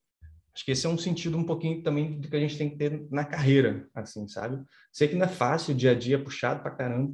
Acho 0.55 0.65
que 0.65 0.71
esse 0.71 0.87
é 0.87 0.89
um 0.89 0.97
sentido 0.97 1.37
um 1.37 1.45
pouquinho 1.45 1.83
também 1.83 2.21
do 2.21 2.29
que 2.29 2.37
a 2.37 2.41
gente 2.41 2.57
tem 2.57 2.71
que 2.71 2.77
ter 2.77 3.07
na 3.11 3.25
carreira, 3.25 3.89
assim, 3.93 4.29
sabe? 4.29 4.65
Sei 4.93 5.09
que 5.09 5.17
não 5.17 5.27
é 5.27 5.29
fácil, 5.29 5.75
o 5.75 5.77
dia 5.77 5.91
a 5.91 5.95
dia 5.95 6.15
é 6.15 6.23
puxado 6.23 6.63
pra 6.63 6.71
caramba, 6.71 7.13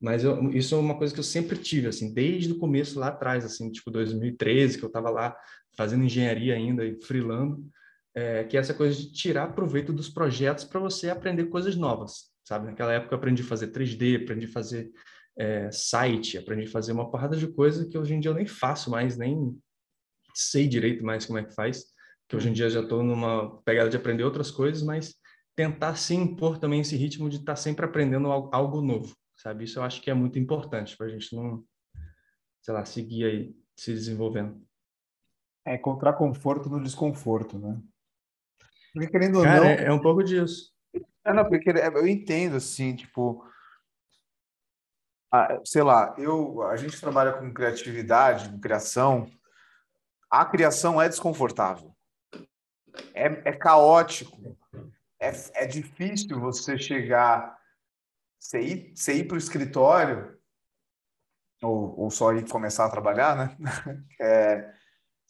mas 0.00 0.24
eu, 0.24 0.50
isso 0.50 0.74
é 0.74 0.78
uma 0.78 0.98
coisa 0.98 1.14
que 1.14 1.20
eu 1.20 1.24
sempre 1.24 1.56
tive, 1.56 1.86
assim, 1.86 2.12
desde 2.12 2.52
o 2.52 2.58
começo 2.58 2.98
lá 2.98 3.08
atrás, 3.08 3.44
assim, 3.44 3.70
tipo 3.70 3.92
2013, 3.92 4.76
que 4.76 4.84
eu 4.84 4.88
estava 4.88 5.08
lá 5.08 5.36
fazendo 5.76 6.04
engenharia 6.04 6.54
ainda 6.54 6.84
e 6.84 7.00
freelando, 7.00 7.64
é, 8.14 8.44
que 8.44 8.56
é 8.56 8.60
essa 8.60 8.74
coisa 8.74 8.96
de 8.96 9.12
tirar 9.12 9.54
proveito 9.54 9.92
dos 9.92 10.08
projetos 10.08 10.64
para 10.64 10.80
você 10.80 11.10
aprender 11.10 11.46
coisas 11.46 11.76
novas, 11.76 12.30
sabe? 12.44 12.66
Naquela 12.66 12.92
época 12.92 13.14
eu 13.14 13.18
aprendi 13.18 13.42
a 13.42 13.46
fazer 13.46 13.68
3D, 13.68 14.22
aprendi 14.22 14.46
a 14.46 14.52
fazer 14.52 14.90
é, 15.38 15.70
site, 15.70 16.36
aprendi 16.36 16.66
a 16.66 16.70
fazer 16.70 16.92
uma 16.92 17.10
porrada 17.10 17.36
de 17.36 17.46
coisa 17.46 17.88
que 17.88 17.96
hoje 17.96 18.14
em 18.14 18.20
dia 18.20 18.30
eu 18.30 18.34
nem 18.34 18.46
faço 18.46 18.90
mais, 18.90 19.16
nem 19.16 19.58
sei 20.34 20.66
direito 20.66 21.04
mais 21.04 21.26
como 21.26 21.38
é 21.38 21.44
que 21.44 21.54
faz 21.54 21.92
que 22.32 22.36
hoje 22.36 22.48
em 22.48 22.52
dia 22.54 22.70
já 22.70 22.80
estou 22.80 23.02
numa 23.02 23.60
pegada 23.62 23.90
de 23.90 23.96
aprender 23.98 24.24
outras 24.24 24.50
coisas, 24.50 24.82
mas 24.82 25.14
tentar 25.54 25.96
se 25.96 26.14
impor 26.14 26.56
também 26.58 26.80
esse 26.80 26.96
ritmo 26.96 27.28
de 27.28 27.36
estar 27.36 27.52
tá 27.52 27.56
sempre 27.56 27.84
aprendendo 27.84 28.32
algo 28.32 28.80
novo, 28.80 29.14
sabe? 29.36 29.64
Isso 29.64 29.78
eu 29.78 29.82
acho 29.82 30.00
que 30.00 30.10
é 30.10 30.14
muito 30.14 30.38
importante 30.38 30.96
para 30.96 31.08
a 31.08 31.08
gente 31.10 31.36
não, 31.36 31.62
sei 32.62 32.72
lá, 32.72 32.86
seguir 32.86 33.24
aí 33.26 33.56
se 33.76 33.92
desenvolvendo. 33.92 34.66
É 35.66 35.74
encontrar 35.74 36.14
conforto 36.14 36.70
no 36.70 36.82
desconforto, 36.82 37.58
né? 37.58 37.78
Porque 38.92 39.08
querendo 39.08 39.38
ou 39.38 39.44
não. 39.44 39.64
É, 39.64 39.84
é 39.84 39.92
um 39.92 40.00
pouco 40.00 40.22
disso. 40.22 40.72
É, 41.24 41.32
não, 41.32 41.48
porque 41.48 41.70
eu 41.70 42.06
entendo, 42.06 42.56
assim, 42.56 42.94
tipo, 42.96 43.44
sei 45.64 45.82
lá, 45.82 46.14
eu, 46.18 46.62
a 46.62 46.76
gente 46.76 47.00
trabalha 47.00 47.32
com 47.32 47.52
criatividade, 47.52 48.48
com 48.50 48.60
criação, 48.60 49.30
a 50.30 50.44
criação 50.44 51.00
é 51.00 51.08
desconfortável, 51.08 51.94
é, 53.14 53.26
é 53.48 53.52
caótico, 53.52 54.58
é, 55.20 55.32
é 55.54 55.66
difícil 55.66 56.40
você 56.40 56.76
chegar, 56.76 57.56
você 58.38 58.60
ir, 58.60 58.92
você 58.94 59.14
ir 59.14 59.24
para 59.28 59.36
o 59.36 59.38
escritório, 59.38 60.36
ou, 61.62 61.98
ou 62.00 62.10
só 62.10 62.32
ir 62.32 62.48
começar 62.48 62.84
a 62.84 62.90
trabalhar, 62.90 63.36
né? 63.36 63.56
É, 64.20 64.72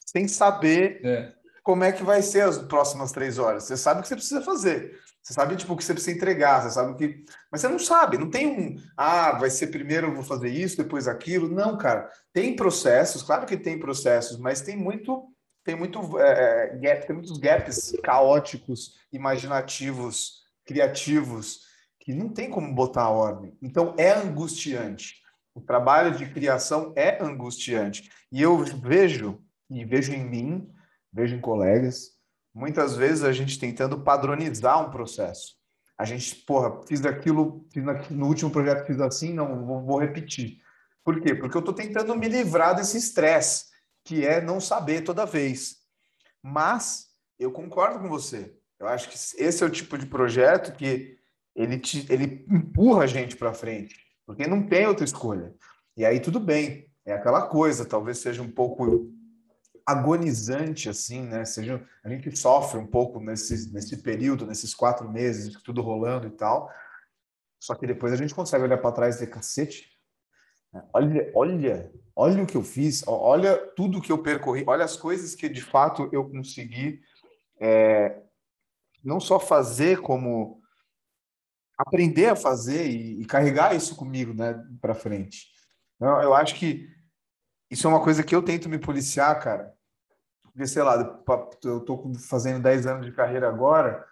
sem 0.06 0.26
saber 0.26 1.04
é. 1.04 1.41
Como 1.62 1.84
é 1.84 1.92
que 1.92 2.02
vai 2.02 2.22
ser 2.22 2.42
as 2.42 2.58
próximas 2.58 3.12
três 3.12 3.38
horas. 3.38 3.64
Você 3.64 3.76
sabe 3.76 4.00
o 4.00 4.02
que 4.02 4.08
você 4.08 4.16
precisa 4.16 4.42
fazer. 4.42 4.98
Você 5.22 5.32
sabe 5.34 5.54
tipo 5.54 5.72
o 5.72 5.76
que 5.76 5.84
você 5.84 5.94
precisa 5.94 6.16
entregar, 6.16 6.62
você 6.62 6.70
sabe 6.70 6.92
o 6.92 6.96
que, 6.96 7.24
mas 7.50 7.60
você 7.60 7.68
não 7.68 7.78
sabe, 7.78 8.18
não 8.18 8.28
tem 8.28 8.48
um, 8.48 8.76
ah, 8.96 9.38
vai 9.38 9.50
ser 9.50 9.68
primeiro 9.68 10.08
eu 10.08 10.14
vou 10.14 10.24
fazer 10.24 10.48
isso, 10.48 10.76
depois 10.76 11.06
aquilo. 11.06 11.48
Não, 11.48 11.78
cara. 11.78 12.10
Tem 12.32 12.56
processos, 12.56 13.22
claro 13.22 13.46
que 13.46 13.56
tem 13.56 13.78
processos, 13.78 14.36
mas 14.38 14.60
tem 14.60 14.76
muito 14.76 15.28
tem 15.64 15.76
muito 15.76 16.18
é, 16.18 16.72
é, 16.74 16.78
gap, 16.78 17.06
tem 17.06 17.14
muitos 17.14 17.38
gaps 17.38 17.94
caóticos, 18.02 18.98
imaginativos, 19.12 20.42
criativos 20.66 21.60
que 22.00 22.12
não 22.12 22.28
tem 22.28 22.50
como 22.50 22.74
botar 22.74 23.08
ordem. 23.08 23.56
Então 23.62 23.94
é 23.96 24.10
angustiante. 24.10 25.22
O 25.54 25.60
trabalho 25.60 26.16
de 26.16 26.26
criação 26.26 26.92
é 26.96 27.22
angustiante. 27.22 28.10
E 28.32 28.42
eu 28.42 28.58
vejo 28.58 29.40
e 29.70 29.84
vejo 29.84 30.12
em 30.12 30.24
mim, 30.24 30.71
vejo 31.12 31.36
em 31.36 31.40
colegas 31.40 32.12
muitas 32.54 32.96
vezes 32.96 33.24
a 33.24 33.32
gente 33.32 33.58
tentando 33.58 34.00
padronizar 34.00 34.80
um 34.80 34.90
processo. 34.90 35.56
A 35.96 36.04
gente, 36.04 36.34
porra, 36.36 36.82
fiz 36.86 37.04
aquilo, 37.04 37.66
fiz 37.72 37.82
no 38.10 38.26
último 38.26 38.50
projeto 38.50 38.86
fiz 38.86 39.00
assim, 39.00 39.32
não 39.32 39.64
vou, 39.64 39.82
vou 39.82 39.98
repetir. 39.98 40.58
Por 41.04 41.20
quê? 41.20 41.34
Porque 41.34 41.56
eu 41.56 41.60
estou 41.60 41.74
tentando 41.74 42.14
me 42.16 42.28
livrar 42.28 42.74
desse 42.74 42.96
estresse, 42.96 43.66
que 44.04 44.26
é 44.26 44.40
não 44.40 44.60
saber 44.60 45.02
toda 45.02 45.26
vez. 45.26 45.76
Mas 46.42 47.08
eu 47.38 47.52
concordo 47.52 48.00
com 48.00 48.08
você. 48.08 48.54
Eu 48.78 48.88
acho 48.88 49.08
que 49.08 49.16
esse 49.16 49.62
é 49.62 49.66
o 49.66 49.70
tipo 49.70 49.96
de 49.96 50.06
projeto 50.06 50.76
que 50.76 51.16
ele, 51.54 51.78
te, 51.78 52.06
ele 52.10 52.44
empurra 52.50 53.04
a 53.04 53.06
gente 53.06 53.36
para 53.36 53.54
frente, 53.54 53.96
porque 54.26 54.46
não 54.46 54.66
tem 54.66 54.86
outra 54.86 55.04
escolha. 55.04 55.54
E 55.96 56.04
aí 56.04 56.18
tudo 56.18 56.40
bem, 56.40 56.90
é 57.04 57.12
aquela 57.12 57.46
coisa, 57.46 57.84
talvez 57.84 58.18
seja 58.18 58.42
um 58.42 58.50
pouco 58.50 59.12
agonizante, 59.86 60.88
assim, 60.88 61.22
né? 61.22 61.44
Seja, 61.44 61.86
a 62.04 62.08
gente 62.08 62.36
sofre 62.36 62.78
um 62.78 62.86
pouco 62.86 63.20
nesse, 63.20 63.72
nesse 63.72 63.96
período, 63.96 64.46
nesses 64.46 64.74
quatro 64.74 65.10
meses, 65.10 65.54
tudo 65.62 65.82
rolando 65.82 66.26
e 66.26 66.30
tal. 66.30 66.70
Só 67.60 67.74
que 67.74 67.86
depois 67.86 68.12
a 68.12 68.16
gente 68.16 68.34
consegue 68.34 68.64
olhar 68.64 68.78
para 68.78 68.92
trás 68.92 69.14
e 69.14 69.18
dizer, 69.18 69.30
cacete, 69.30 69.88
né? 70.72 70.82
olha, 70.92 71.32
olha, 71.34 71.92
olha 72.14 72.42
o 72.42 72.46
que 72.46 72.56
eu 72.56 72.62
fiz, 72.62 73.02
olha 73.06 73.56
tudo 73.76 74.00
que 74.00 74.10
eu 74.10 74.18
percorri, 74.18 74.64
olha 74.66 74.84
as 74.84 74.96
coisas 74.96 75.34
que 75.34 75.48
de 75.48 75.62
fato 75.62 76.08
eu 76.12 76.28
consegui 76.28 77.00
é, 77.60 78.20
não 79.04 79.20
só 79.20 79.38
fazer, 79.38 80.00
como 80.00 80.60
aprender 81.76 82.26
a 82.26 82.36
fazer 82.36 82.88
e, 82.88 83.22
e 83.22 83.24
carregar 83.24 83.74
isso 83.74 83.96
comigo, 83.96 84.32
né, 84.34 84.60
para 84.80 84.94
frente. 84.94 85.48
Então, 85.96 86.20
eu 86.20 86.34
acho 86.34 86.56
que 86.56 86.88
isso 87.72 87.86
é 87.86 87.90
uma 87.90 88.02
coisa 88.02 88.22
que 88.22 88.36
eu 88.36 88.42
tento 88.42 88.68
me 88.68 88.78
policiar, 88.78 89.40
cara. 89.40 89.72
Porque, 90.42 90.66
sei 90.66 90.82
lá, 90.82 91.22
eu 91.64 91.80
tô 91.80 92.12
fazendo 92.28 92.62
10 92.62 92.86
anos 92.86 93.06
de 93.06 93.12
carreira 93.12 93.48
agora 93.48 94.06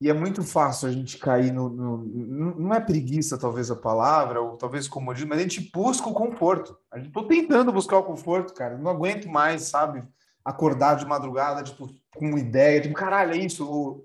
e 0.00 0.10
é 0.10 0.12
muito 0.12 0.42
fácil 0.42 0.88
a 0.88 0.92
gente 0.92 1.16
cair 1.16 1.52
no, 1.52 1.68
no, 1.68 2.56
Não 2.58 2.74
é 2.74 2.80
preguiça, 2.80 3.38
talvez, 3.38 3.70
a 3.70 3.76
palavra, 3.76 4.40
ou 4.40 4.56
talvez 4.56 4.88
comodismo, 4.88 5.28
mas 5.28 5.38
a 5.38 5.42
gente 5.42 5.70
busca 5.72 6.08
o 6.08 6.12
conforto. 6.12 6.76
A 6.90 6.98
gente 6.98 7.12
tô 7.12 7.22
tentando 7.22 7.72
buscar 7.72 7.98
o 7.98 8.04
conforto, 8.04 8.52
cara. 8.52 8.76
Não 8.76 8.90
aguento 8.90 9.28
mais, 9.28 9.62
sabe? 9.62 10.02
Acordar 10.44 10.96
de 10.96 11.06
madrugada, 11.06 11.62
tipo, 11.62 11.88
com 12.16 12.30
uma 12.30 12.40
ideia, 12.40 12.80
tipo, 12.80 12.94
caralho, 12.96 13.32
é 13.32 13.38
isso. 13.38 13.64
Ou, 13.64 14.04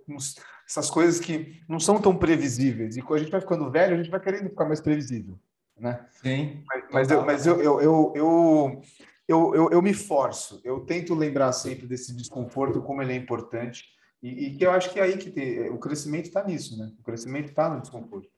essas 0.69 0.87
coisas 0.87 1.19
que 1.19 1.59
não 1.67 1.79
são 1.79 1.99
tão 1.99 2.15
previsíveis. 2.15 2.95
E 2.95 3.01
quando 3.01 3.21
a 3.21 3.23
gente 3.23 3.31
vai 3.31 3.41
ficando 3.41 3.71
velho, 3.71 3.95
a 3.95 3.97
gente 3.97 4.11
vai 4.11 4.19
querendo 4.19 4.49
ficar 4.49 4.65
mais 4.65 4.79
previsível 4.79 5.39
né? 5.81 6.05
Sim. 6.21 6.63
Mas, 6.67 6.83
mas, 6.91 7.11
eu, 7.11 7.25
mas 7.25 7.47
eu, 7.47 7.61
eu, 7.61 7.81
eu, 7.81 8.13
eu, 8.15 8.81
eu, 9.27 9.55
eu, 9.55 9.69
eu 9.71 9.81
me 9.81 9.93
forço, 9.93 10.61
eu 10.63 10.81
tento 10.81 11.15
lembrar 11.15 11.51
sempre 11.51 11.87
desse 11.87 12.15
desconforto, 12.15 12.81
como 12.81 13.01
ele 13.01 13.13
é 13.13 13.15
importante, 13.15 13.85
e, 14.21 14.47
e 14.47 14.57
que 14.57 14.65
eu 14.65 14.71
acho 14.71 14.91
que 14.91 14.99
é 14.99 15.03
aí 15.03 15.17
que 15.17 15.31
tem, 15.31 15.69
o 15.69 15.79
crescimento 15.79 16.25
está 16.25 16.43
nisso, 16.43 16.77
né? 16.77 16.91
O 16.99 17.03
crescimento 17.03 17.49
está 17.49 17.69
no 17.69 17.81
desconforto. 17.81 18.29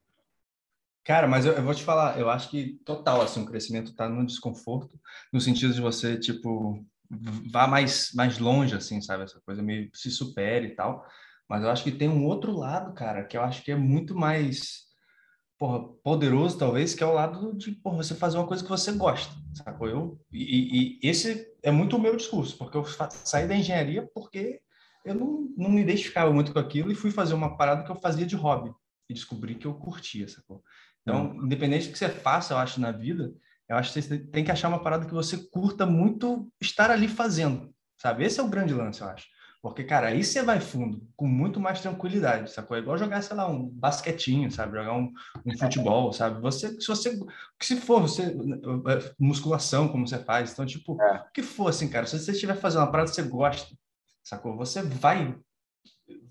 Cara, 1.04 1.28
mas 1.28 1.46
eu, 1.46 1.52
eu, 1.52 1.64
vou 1.64 1.76
te 1.76 1.84
falar, 1.84 2.18
eu 2.18 2.30
acho 2.30 2.50
que 2.50 2.80
total, 2.86 3.22
assim, 3.22 3.44
o 3.44 3.46
crescimento 3.46 3.92
está 3.92 4.08
no 4.08 4.26
desconforto, 4.26 4.98
no 5.34 5.42
sentido 5.42 5.74
de 5.74 5.82
você, 5.82 6.18
tipo, 6.18 6.82
vá 7.52 7.68
mais, 7.68 8.12
mais 8.16 8.40
longe, 8.40 8.74
assim, 8.74 9.02
sabe? 9.02 9.24
Essa 9.24 9.42
coisa 9.42 9.62
meio 9.62 9.90
se 9.94 10.10
supere 10.10 10.68
e 10.68 10.76
tal. 10.76 11.06
Mas 11.50 11.62
eu 11.62 11.70
acho 11.70 11.84
que 11.84 11.92
tem 11.92 12.08
um 12.08 12.26
outro 12.26 12.54
lado, 12.54 12.94
cara, 12.94 13.26
que 13.26 13.36
eu 13.36 13.42
acho 13.42 13.64
que 13.64 13.72
é 13.72 13.76
muito 13.76 14.16
mais 14.16 14.93
porra, 15.64 15.80
poderoso, 16.04 16.58
talvez, 16.58 16.94
que 16.94 17.02
é 17.02 17.06
o 17.06 17.14
lado 17.14 17.54
de 17.54 17.72
porra, 17.72 17.96
você 17.96 18.14
fazer 18.14 18.38
uma 18.38 18.46
coisa 18.46 18.62
que 18.62 18.70
você 18.70 18.92
gosta, 18.92 19.34
sacou? 19.54 19.88
Eu, 19.88 20.20
e, 20.30 21.00
e 21.00 21.10
esse 21.10 21.56
é 21.64 21.72
muito 21.72 21.96
o 21.96 22.02
meu 22.02 22.18
discurso, 22.18 22.58
porque 22.58 22.76
eu 22.76 22.84
saí 23.24 23.48
da 23.48 23.56
engenharia 23.56 24.06
porque 24.14 24.60
eu 25.06 25.16
não, 25.16 25.48
não 25.56 25.70
me 25.70 25.80
identificava 25.80 26.34
muito 26.34 26.52
com 26.52 26.60
aquilo 26.60 26.92
e 26.92 26.96
fui 26.96 27.12
fazer 27.12 27.34
uma 27.34 27.56
parada 27.56 27.86
que 27.86 27.90
eu 27.90 27.96
fazia 27.96 28.26
de 28.26 28.36
hobby 28.36 28.74
e 29.10 29.14
descobri 29.14 29.56
que 29.56 29.66
eu 29.66 29.74
curtia, 29.74 30.28
sacou? 30.28 30.62
Então, 31.02 31.28
hum. 31.28 31.46
independente 31.46 31.88
do 31.88 31.94
que 31.94 31.98
você 31.98 32.10
faça, 32.10 32.54
eu 32.54 32.58
acho, 32.58 32.82
na 32.82 32.92
vida, 32.92 33.34
eu 33.70 33.78
acho 33.78 33.94
que 33.94 34.02
você 34.02 34.18
tem 34.18 34.44
que 34.44 34.52
achar 34.52 34.68
uma 34.68 34.84
parada 34.84 35.06
que 35.06 35.14
você 35.14 35.38
curta 35.50 35.86
muito 35.86 36.52
estar 36.60 36.92
ali 36.92 37.08
fazendo, 37.08 37.74
sabe? 37.98 38.26
Esse 38.26 38.42
é 38.42 38.44
o 38.44 38.50
grande 38.50 38.74
lance, 38.74 39.00
eu 39.00 39.08
acho. 39.08 39.28
Porque, 39.64 39.86
cara, 39.86 40.08
aí 40.08 40.22
você 40.22 40.44
vai 40.44 40.60
fundo, 40.60 41.08
com 41.16 41.26
muito 41.26 41.58
mais 41.58 41.80
tranquilidade, 41.80 42.52
sacou? 42.52 42.76
É 42.76 42.82
igual 42.82 42.98
jogar, 42.98 43.22
sei 43.22 43.34
lá, 43.34 43.50
um 43.50 43.66
basquetinho, 43.70 44.52
sabe? 44.52 44.78
Jogar 44.78 44.94
um, 44.94 45.10
um 45.46 45.58
futebol, 45.58 46.12
sabe? 46.12 46.42
Você, 46.42 46.82
se 46.82 46.86
você, 46.86 47.18
se 47.62 47.78
for, 47.78 48.02
você, 48.02 48.24
é, 48.24 49.14
musculação, 49.18 49.88
como 49.88 50.06
você 50.06 50.22
faz, 50.22 50.52
então, 50.52 50.66
tipo, 50.66 51.02
é. 51.02 51.16
o 51.16 51.32
que 51.32 51.42
for, 51.42 51.70
assim, 51.70 51.88
cara, 51.88 52.06
se 52.06 52.20
você 52.20 52.34
estiver 52.34 52.58
fazendo 52.58 52.82
uma 52.82 52.92
parada 52.92 53.10
que 53.10 53.16
você 53.16 53.24
gosta, 53.24 53.74
sacou? 54.22 54.58
Você 54.58 54.82
vai, 54.82 55.34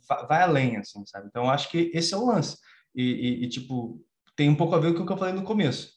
vai, 0.06 0.26
vai 0.26 0.42
além, 0.42 0.76
assim, 0.76 1.02
sabe? 1.06 1.28
Então, 1.28 1.48
acho 1.48 1.70
que 1.70 1.90
esse 1.94 2.12
é 2.12 2.18
o 2.18 2.26
lance. 2.26 2.58
E, 2.94 3.02
e, 3.02 3.44
e, 3.44 3.48
tipo, 3.48 4.04
tem 4.36 4.50
um 4.50 4.56
pouco 4.56 4.74
a 4.74 4.78
ver 4.78 4.92
com 4.92 5.04
o 5.04 5.06
que 5.06 5.12
eu 5.12 5.16
falei 5.16 5.32
no 5.32 5.42
começo. 5.42 5.94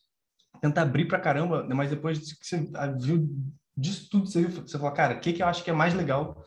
Tentar 0.61 0.83
abrir 0.83 1.05
pra 1.05 1.19
caramba, 1.19 1.67
mas 1.75 1.89
depois 1.89 2.17
que 2.17 2.47
você 2.47 2.65
viu 2.97 3.27
disso 3.75 4.07
tudo, 4.09 4.25
você, 4.25 4.45
viu, 4.45 4.61
você 4.61 4.79
fala, 4.79 4.93
cara, 4.93 5.17
o 5.17 5.19
que, 5.19 5.33
que 5.33 5.43
eu 5.43 5.47
acho 5.47 5.65
que 5.65 5.69
é 5.69 5.73
mais 5.73 5.93
legal 5.93 6.41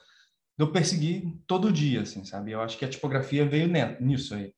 eu 0.59 0.73
persegui 0.73 1.41
todo 1.47 1.73
dia, 1.73 2.03
assim, 2.03 2.25
sabe? 2.25 2.51
Eu 2.53 2.61
acho 2.61 2.77
que 2.77 2.85
a 2.85 2.89
tipografia 2.89 3.49
veio 3.49 3.71
nisso 4.01 4.35
aí. 4.35 4.53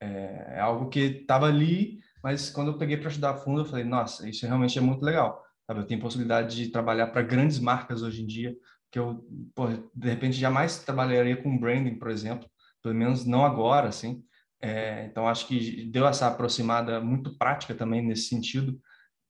É, 0.00 0.56
é 0.56 0.60
algo 0.60 0.88
que 0.90 1.00
estava 1.00 1.46
ali, 1.46 1.98
mas 2.22 2.50
quando 2.50 2.72
eu 2.72 2.78
peguei 2.78 2.96
para 2.96 3.08
estudar 3.08 3.30
a 3.30 3.36
fundo, 3.36 3.62
eu 3.62 3.64
falei, 3.64 3.84
nossa, 3.84 4.28
isso 4.28 4.46
realmente 4.46 4.78
é 4.78 4.82
muito 4.82 5.04
legal. 5.04 5.42
Sabe? 5.66 5.80
Eu 5.80 5.86
tenho 5.86 6.00
possibilidade 6.00 6.54
de 6.54 6.70
trabalhar 6.70 7.08
para 7.08 7.22
grandes 7.22 7.58
marcas 7.58 8.02
hoje 8.02 8.22
em 8.22 8.26
dia, 8.26 8.54
que 8.92 8.98
eu, 8.98 9.26
pô, 9.54 9.66
de 9.68 10.08
repente, 10.08 10.36
jamais 10.36 10.78
trabalharia 10.84 11.36
com 11.36 11.58
branding, 11.58 11.98
por 11.98 12.10
exemplo, 12.10 12.48
pelo 12.82 12.94
menos 12.94 13.24
não 13.24 13.44
agora, 13.44 13.88
assim. 13.88 14.22
É, 14.60 15.06
então, 15.06 15.26
acho 15.26 15.46
que 15.46 15.84
deu 15.86 16.06
essa 16.06 16.26
aproximada 16.26 17.00
muito 17.00 17.36
prática 17.36 17.74
também 17.74 18.02
nesse 18.04 18.28
sentido. 18.28 18.78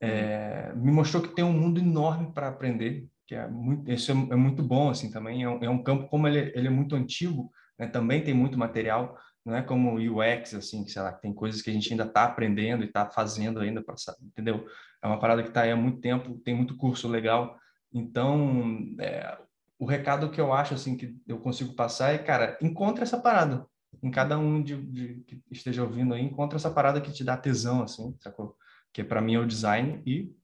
É, 0.01 0.73
me 0.75 0.91
mostrou 0.91 1.23
que 1.23 1.35
tem 1.35 1.45
um 1.45 1.53
mundo 1.53 1.81
enorme 1.81 2.33
para 2.33 2.49
aprender, 2.49 3.09
que 3.27 3.35
é 3.35 3.47
muito, 3.49 3.91
isso 3.91 4.13
é, 4.13 4.15
é, 4.15 4.37
muito 4.37 4.63
bom 4.63 4.89
assim 4.89 5.11
também. 5.11 5.43
É 5.43 5.49
um, 5.49 5.65
é 5.65 5.69
um 5.69 5.83
campo 5.83 6.09
como 6.09 6.29
ele, 6.29 6.53
ele 6.55 6.69
é 6.69 6.71
muito 6.71 6.95
antigo, 6.95 7.51
né? 7.79 7.87
também 7.87 8.23
tem 8.23 8.33
muito 8.33 8.59
material, 8.59 9.19
não 9.45 9.55
é 9.55 9.63
como 9.63 9.97
o 9.97 10.21
UX 10.21 10.55
assim, 10.55 10.85
que 10.85 10.91
sei 10.91 11.03
lá, 11.03 11.13
tem 11.13 11.33
coisas 11.33 11.61
que 11.61 11.71
a 11.71 11.73
gente 11.73 11.91
ainda 11.91 12.05
está 12.05 12.25
aprendendo 12.25 12.83
e 12.83 12.87
está 12.87 13.09
fazendo 13.11 13.61
ainda 13.61 13.83
para, 13.83 13.95
entendeu? 14.23 14.67
É 15.03 15.07
uma 15.07 15.19
parada 15.19 15.43
que 15.43 15.49
está 15.49 15.63
aí 15.63 15.71
há 15.71 15.77
muito 15.77 16.01
tempo, 16.01 16.39
tem 16.45 16.55
muito 16.55 16.77
curso 16.77 17.09
legal. 17.09 17.57
Então, 17.93 18.95
é, 19.01 19.39
o 19.79 19.87
recado 19.87 20.31
que 20.31 20.41
eu 20.41 20.53
acho 20.53 20.75
assim 20.75 20.97
que 20.97 21.17
eu 21.27 21.39
consigo 21.39 21.75
passar 21.75 22.13
é, 22.13 22.19
cara, 22.19 22.57
encontra 22.61 23.05
essa 23.05 23.19
parada. 23.19 23.67
Em 24.03 24.11
cada 24.11 24.39
um 24.39 24.63
de, 24.63 24.77
de, 24.83 25.15
que 25.27 25.43
esteja 25.51 25.83
ouvindo 25.83 26.13
aí, 26.13 26.23
encontra 26.23 26.57
essa 26.57 26.71
parada 26.71 27.01
que 27.01 27.13
te 27.13 27.25
dá 27.25 27.37
tesão, 27.37 27.83
assim, 27.83 28.15
sacou? 28.21 28.57
Que 28.93 29.03
para 29.03 29.21
mim 29.21 29.35
é 29.35 29.39
o 29.39 29.47
design 29.47 30.03
e 30.05 30.35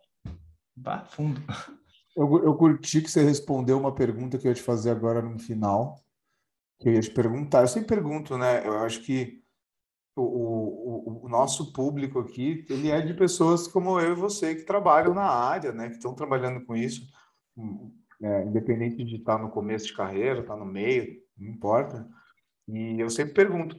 vá 0.77 1.05
fundo. 1.05 1.41
Eu, 2.15 2.45
eu 2.45 2.55
curti 2.57 3.01
que 3.01 3.11
você 3.11 3.23
respondeu 3.23 3.79
uma 3.79 3.95
pergunta 3.95 4.39
que 4.39 4.47
eu 4.47 4.51
ia 4.51 4.55
te 4.55 4.63
fazer 4.63 4.91
agora 4.91 5.23
no 5.23 5.39
final, 5.39 6.03
que 6.79 6.89
eu 6.89 6.95
ia 6.95 7.01
te 7.01 7.11
perguntar. 7.11 7.63
Eu 7.63 7.69
sempre 7.69 7.89
pergunto, 7.89 8.37
né? 8.37 8.67
Eu 8.67 8.79
acho 8.81 9.03
que 9.03 9.43
o, 10.15 10.23
o, 10.23 11.27
o 11.27 11.29
nosso 11.29 11.73
público 11.73 12.19
aqui, 12.19 12.67
ele 12.69 12.91
é 12.91 13.01
de 13.01 13.15
pessoas 13.15 13.67
como 13.67 13.99
eu 13.99 14.13
e 14.13 14.17
você, 14.17 14.55
que 14.55 14.65
trabalham 14.65 15.15
na 15.15 15.25
área, 15.25 15.73
né? 15.73 15.89
Que 15.89 15.97
estão 15.97 16.15
trabalhando 16.15 16.65
com 16.67 16.77
isso, 16.77 17.07
é, 18.23 18.45
independente 18.45 19.03
de 19.05 19.17
estar 19.17 19.39
no 19.39 19.51
começo 19.51 19.87
de 19.87 19.95
carreira, 19.95 20.41
estar 20.41 20.57
no 20.57 20.67
meio, 20.67 21.19
não 21.37 21.49
importa. 21.49 22.07
E 22.69 23.01
eu 23.01 23.09
sempre 23.09 23.35
pergunto 23.35 23.77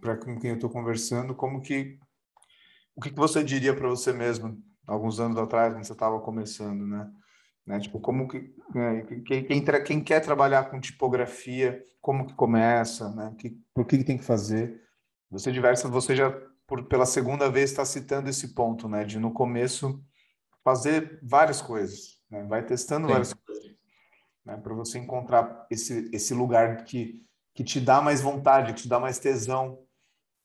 para 0.00 0.16
com 0.16 0.38
quem 0.38 0.50
eu 0.50 0.56
estou 0.56 0.70
conversando, 0.70 1.34
como 1.34 1.60
que 1.62 1.98
o 2.94 3.00
que, 3.00 3.10
que 3.10 3.16
você 3.16 3.42
diria 3.42 3.74
para 3.74 3.88
você 3.88 4.12
mesmo 4.12 4.62
alguns 4.86 5.20
anos 5.20 5.38
atrás, 5.38 5.72
quando 5.72 5.84
você 5.84 5.92
estava 5.92 6.20
começando, 6.20 6.86
né? 6.86 7.10
né? 7.66 7.80
Tipo, 7.80 8.00
como 8.00 8.28
que 8.28 8.54
né? 8.74 9.02
quem, 9.26 9.64
quem, 9.84 10.02
quer 10.02 10.20
trabalhar 10.20 10.70
com 10.70 10.80
tipografia, 10.80 11.82
como 12.00 12.26
que 12.26 12.34
começa, 12.34 13.10
né? 13.10 13.34
Que, 13.38 13.56
o 13.76 13.84
que, 13.84 13.98
que 13.98 14.04
tem 14.04 14.18
que 14.18 14.24
fazer? 14.24 14.82
Você 15.30 15.52
diversa, 15.52 15.88
você 15.88 16.14
já 16.14 16.30
por, 16.66 16.84
pela 16.84 17.06
segunda 17.06 17.50
vez 17.50 17.70
está 17.70 17.84
citando 17.84 18.28
esse 18.28 18.54
ponto, 18.54 18.88
né? 18.88 19.04
De 19.04 19.18
no 19.18 19.32
começo 19.32 20.02
fazer 20.64 21.18
várias 21.22 21.62
coisas, 21.62 22.18
né? 22.30 22.44
Vai 22.44 22.64
testando 22.64 23.06
Sim. 23.06 23.12
várias 23.12 23.34
coisas, 23.34 23.72
né? 24.44 24.56
Para 24.56 24.74
você 24.74 24.98
encontrar 24.98 25.66
esse 25.70 26.10
esse 26.12 26.34
lugar 26.34 26.84
que 26.84 27.20
que 27.54 27.62
te 27.62 27.78
dá 27.78 28.00
mais 28.00 28.22
vontade, 28.22 28.72
que 28.72 28.82
te 28.82 28.88
dá 28.88 28.98
mais 28.98 29.18
tesão, 29.18 29.78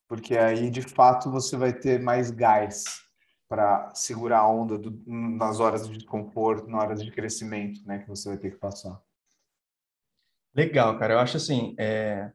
porque 0.10 0.38
aí 0.38 0.70
de 0.70 0.82
fato 0.82 1.32
você 1.32 1.56
vai 1.56 1.72
ter 1.72 2.02
mais 2.02 2.30
gás 2.30 3.07
para 3.48 3.94
segurar 3.96 4.40
a 4.40 4.50
onda 4.50 4.78
do, 4.78 5.02
nas 5.06 5.60
horas 5.60 5.88
de 5.88 5.98
desconforto, 5.98 6.68
nas 6.68 6.84
horas 6.84 7.04
de 7.04 7.12
crescimento, 7.12 7.86
né, 7.86 8.00
que 8.00 8.08
você 8.08 8.30
vai 8.30 8.38
ter 8.38 8.52
que 8.52 8.58
passar. 8.58 9.02
Legal, 10.54 10.98
cara. 10.98 11.14
Eu 11.14 11.20
acho 11.20 11.38
assim, 11.38 11.76
é... 11.78 12.32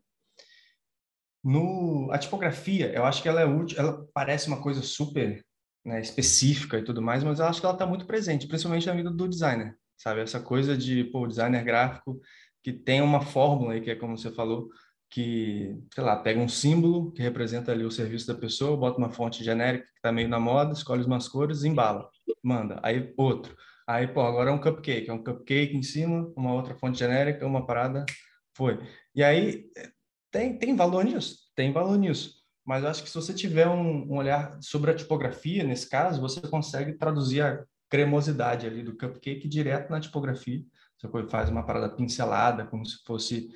no 1.43 2.11
a 2.13 2.19
tipografia, 2.19 2.93
eu 2.93 3.05
acho 3.05 3.23
que 3.23 3.29
ela 3.29 3.41
é 3.41 3.45
útil, 3.45 3.79
ela 3.79 4.07
parece 4.15 4.49
uma 4.49 4.63
coisa 4.63 4.81
super 4.81 5.45
né, 5.85 6.01
específica 6.01 6.79
e 6.79 6.85
tudo 6.85 7.03
mais, 7.03 7.25
mas 7.25 7.41
eu 7.41 7.47
acho 7.47 7.61
que 7.61 7.67
ela 7.67 7.75
está 7.75 7.87
muito 7.87 8.07
presente, 8.07 8.47
principalmente 8.47 8.87
na 8.87 8.95
vida 8.95 9.11
do 9.11 9.29
designer, 9.29 9.77
sabe? 9.97 10.21
Essa 10.21 10.41
coisa 10.41 10.77
de, 10.77 11.05
pô, 11.05 11.27
designer 11.27 11.65
gráfico 11.65 12.21
que 12.63 12.73
tem 12.73 13.03
uma 13.03 13.21
fórmula 13.21 13.75
aí, 13.75 13.81
que 13.81 13.91
é 13.91 13.97
como 13.97 14.17
você 14.17 14.31
falou, 14.31 14.69
que, 15.13 15.79
sei 15.95 16.03
lá, 16.03 16.17
pega 16.17 16.41
um 16.41 16.49
símbolo 16.49 17.13
que 17.13 17.21
representa 17.21 17.71
ali 17.71 17.85
o 17.85 17.91
serviço 17.91 18.27
da 18.27 18.35
pessoa, 18.35 18.79
bota 18.79 18.97
uma 18.97 19.11
fonte 19.11 19.45
genérica 19.45 19.85
que 19.85 19.99
está 19.99 20.11
meio 20.11 20.27
na 20.27 20.41
moda, 20.41 20.73
escolhe 20.73 21.05
umas 21.05 21.29
cores, 21.29 21.65
embala, 21.65 22.09
manda. 22.43 22.81
Aí 22.83 23.13
outro. 23.19 23.55
Aí, 23.87 24.09
pô, 24.09 24.23
agora 24.23 24.49
é 24.51 24.53
um 24.53 24.59
cupcake, 24.59 25.11
é 25.11 25.13
um 25.13 25.23
cupcake 25.23 25.77
em 25.77 25.83
cima, 25.83 26.33
uma 26.35 26.55
outra 26.55 26.75
fonte 26.75 26.99
genérica, 26.99 27.47
uma 27.47 27.67
parada, 27.67 28.07
foi. 28.57 28.79
E 29.15 29.23
aí, 29.23 29.67
tem, 30.31 30.59
tem 30.59 30.75
valor 30.75 31.05
nisso? 31.05 31.41
Tem 31.55 31.71
valor 31.71 31.99
nisso. 31.99 32.41
Mas 32.65 32.83
eu 32.83 32.89
acho 32.89 33.03
que 33.03 33.11
se 33.11 33.15
você 33.15 33.35
tiver 33.35 33.69
um, 33.69 34.11
um 34.11 34.17
olhar 34.17 34.57
sobre 34.63 34.93
a 34.93 34.95
tipografia, 34.95 35.63
nesse 35.63 35.91
caso, 35.91 36.23
você 36.23 36.41
consegue 36.41 36.95
traduzir 36.95 37.43
a 37.43 37.63
cremosidade 37.91 38.67
ali 38.67 38.83
do 38.83 38.97
cupcake 38.97 39.47
direto 39.47 39.91
na 39.91 40.01
tipografia 40.01 40.65
você 41.11 41.27
faz 41.29 41.49
uma 41.49 41.65
parada 41.65 41.89
pincelada, 41.89 42.67
como 42.67 42.87
se 42.87 43.03
fosse, 43.05 43.51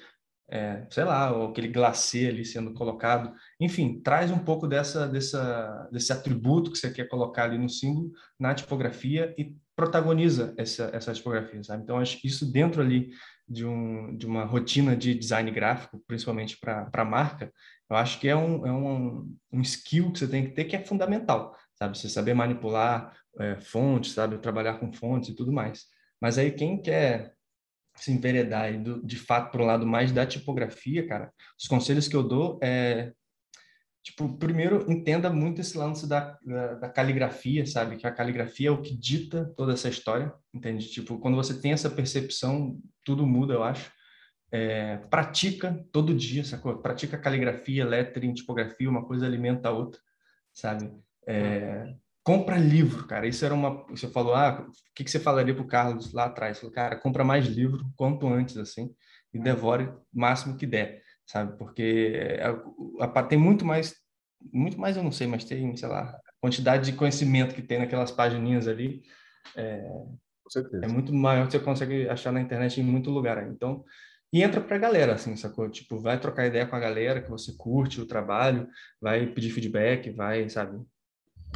é, 0.48 0.86
sei 0.90 1.04
lá, 1.04 1.46
aquele 1.46 1.68
glacê 1.68 2.26
ali 2.28 2.44
sendo 2.44 2.72
colocado. 2.72 3.32
Enfim, 3.60 4.00
traz 4.00 4.30
um 4.30 4.38
pouco 4.38 4.66
dessa, 4.66 5.08
dessa, 5.08 5.88
desse 5.90 6.12
atributo 6.12 6.70
que 6.70 6.78
você 6.78 6.90
quer 6.90 7.08
colocar 7.08 7.44
ali 7.44 7.58
no 7.58 7.68
símbolo 7.68 8.12
na 8.38 8.54
tipografia 8.54 9.34
e 9.36 9.56
protagoniza 9.74 10.54
essa, 10.56 10.90
essa 10.92 11.12
tipografia, 11.12 11.62
sabe? 11.62 11.82
Então, 11.82 11.98
acho 11.98 12.20
que 12.20 12.28
isso 12.28 12.50
dentro 12.50 12.80
ali 12.80 13.10
de, 13.48 13.64
um, 13.64 14.16
de 14.16 14.26
uma 14.26 14.44
rotina 14.44 14.96
de 14.96 15.14
design 15.14 15.50
gráfico, 15.50 16.02
principalmente 16.06 16.58
para 16.58 16.88
a 16.92 17.04
marca, 17.04 17.52
eu 17.88 17.96
acho 17.96 18.18
que 18.18 18.28
é, 18.28 18.34
um, 18.34 18.66
é 18.66 18.72
um, 18.72 19.36
um 19.52 19.60
skill 19.60 20.10
que 20.12 20.18
você 20.18 20.28
tem 20.28 20.44
que 20.46 20.52
ter 20.52 20.64
que 20.64 20.76
é 20.76 20.84
fundamental, 20.84 21.56
sabe? 21.74 21.98
Você 21.98 22.08
saber 22.08 22.34
manipular 22.34 23.14
é, 23.38 23.60
fontes, 23.60 24.12
sabe? 24.12 24.38
Trabalhar 24.38 24.78
com 24.78 24.92
fontes 24.92 25.28
e 25.28 25.36
tudo 25.36 25.52
mais. 25.52 25.86
Mas 26.20 26.38
aí 26.38 26.50
quem 26.50 26.80
quer 26.80 27.35
se 27.96 28.12
enveredar 28.12 28.72
e 28.72 28.78
do, 28.78 29.04
de 29.04 29.16
fato 29.16 29.50
para 29.50 29.62
o 29.62 29.66
lado 29.66 29.86
mais 29.86 30.12
da 30.12 30.26
tipografia, 30.26 31.06
cara, 31.06 31.32
os 31.58 31.66
conselhos 31.66 32.06
que 32.08 32.16
eu 32.16 32.22
dou 32.22 32.58
é 32.62 33.12
tipo, 34.06 34.38
primeiro 34.38 34.88
entenda 34.88 35.28
muito 35.28 35.60
esse 35.60 35.76
lance 35.76 36.08
da, 36.08 36.38
da, 36.44 36.74
da, 36.74 36.88
caligrafia, 36.88 37.66
sabe? 37.66 37.96
Que 37.96 38.06
a 38.06 38.12
caligrafia 38.12 38.68
é 38.68 38.70
o 38.70 38.80
que 38.80 38.96
dita 38.96 39.52
toda 39.56 39.72
essa 39.72 39.88
história, 39.88 40.32
entende? 40.54 40.88
Tipo, 40.88 41.18
quando 41.18 41.34
você 41.34 41.60
tem 41.60 41.72
essa 41.72 41.90
percepção, 41.90 42.78
tudo 43.02 43.26
muda, 43.26 43.54
eu 43.54 43.64
acho. 43.64 43.90
É, 44.52 44.98
pratica 45.10 45.84
todo 45.90 46.14
dia, 46.14 46.44
sacou? 46.44 46.78
Pratica 46.78 47.18
caligrafia, 47.18 47.84
lettering, 47.84 48.32
tipografia, 48.32 48.88
uma 48.88 49.04
coisa 49.04 49.26
alimenta 49.26 49.70
a 49.70 49.72
outra, 49.72 50.00
sabe? 50.52 50.88
É, 51.26 51.92
compra 52.26 52.58
livro, 52.58 53.06
cara. 53.06 53.24
Isso 53.28 53.44
era 53.44 53.54
uma. 53.54 53.86
Você 53.86 54.08
falou, 54.08 54.34
ah, 54.34 54.66
o 54.68 54.94
que, 54.94 55.04
que 55.04 55.10
você 55.10 55.20
falaria 55.20 55.54
para 55.54 55.62
o 55.62 55.68
Carlos 55.68 56.12
lá 56.12 56.24
atrás? 56.24 56.58
Falou, 56.58 56.74
cara, 56.74 56.96
compra 56.96 57.22
mais 57.22 57.46
livro 57.46 57.84
quanto 57.96 58.26
antes, 58.26 58.56
assim, 58.56 58.92
e 59.32 59.38
devore 59.38 59.84
o 59.84 60.02
máximo 60.12 60.56
que 60.56 60.66
der, 60.66 61.02
sabe? 61.24 61.56
Porque 61.56 62.36
a, 63.00 63.04
a, 63.04 63.22
tem 63.22 63.38
muito 63.38 63.64
mais, 63.64 63.94
muito 64.52 64.76
mais 64.76 64.96
eu 64.96 65.04
não 65.04 65.12
sei, 65.12 65.28
mas 65.28 65.44
tem, 65.44 65.76
sei 65.76 65.88
lá, 65.88 66.18
quantidade 66.40 66.90
de 66.90 66.98
conhecimento 66.98 67.54
que 67.54 67.62
tem 67.62 67.78
naquelas 67.78 68.10
pagininhas 68.10 68.66
ali. 68.66 69.02
É, 69.56 69.88
é 70.82 70.88
muito 70.88 71.14
maior 71.14 71.46
que 71.46 71.52
você 71.52 71.60
consegue 71.60 72.08
achar 72.08 72.32
na 72.32 72.40
internet 72.40 72.80
em 72.80 72.84
muito 72.84 73.08
lugar. 73.08 73.48
Então, 73.48 73.84
e 74.32 74.42
entra 74.42 74.60
para 74.60 74.74
a 74.74 74.80
galera, 74.80 75.14
assim, 75.14 75.36
sacou? 75.36 75.70
Tipo, 75.70 76.00
vai 76.00 76.18
trocar 76.18 76.46
ideia 76.46 76.66
com 76.66 76.74
a 76.74 76.80
galera 76.80 77.22
que 77.22 77.30
você 77.30 77.54
curte 77.56 78.00
o 78.00 78.06
trabalho, 78.06 78.68
vai 79.00 79.26
pedir 79.28 79.50
feedback, 79.50 80.10
vai, 80.10 80.48
sabe? 80.48 80.84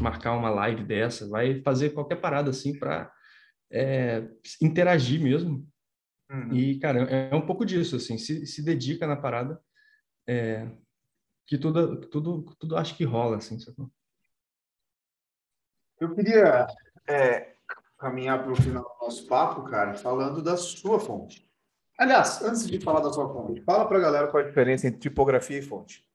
Marcar 0.01 0.33
uma 0.33 0.51
live 0.51 0.85
dessa, 0.85 1.29
vai 1.29 1.63
fazer 1.63 1.91
qualquer 1.91 2.17
parada 2.17 2.51
assim 2.51 2.79
para 2.79 3.11
é, 3.71 4.29
interagir 4.61 5.21
mesmo. 5.21 5.67
Uhum. 6.31 6.53
E, 6.53 6.79
cara, 6.79 7.11
é, 7.11 7.31
é 7.31 7.35
um 7.35 7.45
pouco 7.45 7.65
disso, 7.65 7.97
assim, 7.97 8.19
se, 8.19 8.47
se 8.47 8.63
dedica 8.63 9.07
na 9.07 9.17
parada, 9.17 9.61
é, 10.29 10.71
que 11.47 11.59
tudo, 11.59 12.01
tudo, 12.03 12.43
tudo 12.59 12.77
acho 12.77 12.97
que 12.97 13.05
rola, 13.05 13.39
assim? 13.39 13.59
Eu 15.99 16.15
queria 16.15 16.67
é, 17.09 17.55
caminhar 17.99 18.43
para 18.43 18.53
o 18.53 18.57
final 18.57 18.83
do 18.83 19.05
nosso 19.05 19.27
papo, 19.27 19.65
cara, 19.65 19.95
falando 19.95 20.43
da 20.43 20.57
sua 20.57 21.01
fonte. 21.01 21.49
Aliás, 21.99 22.41
antes 22.43 22.67
de 22.67 22.81
falar 22.81 23.01
da 23.01 23.13
sua 23.13 23.29
fonte, 23.31 23.61
fala 23.63 23.87
para 23.87 23.99
a 23.99 24.01
galera 24.01 24.29
qual 24.29 24.43
a 24.43 24.47
diferença 24.47 24.87
entre 24.87 25.01
tipografia 25.01 25.59
e 25.59 25.63
fonte. 25.63 26.09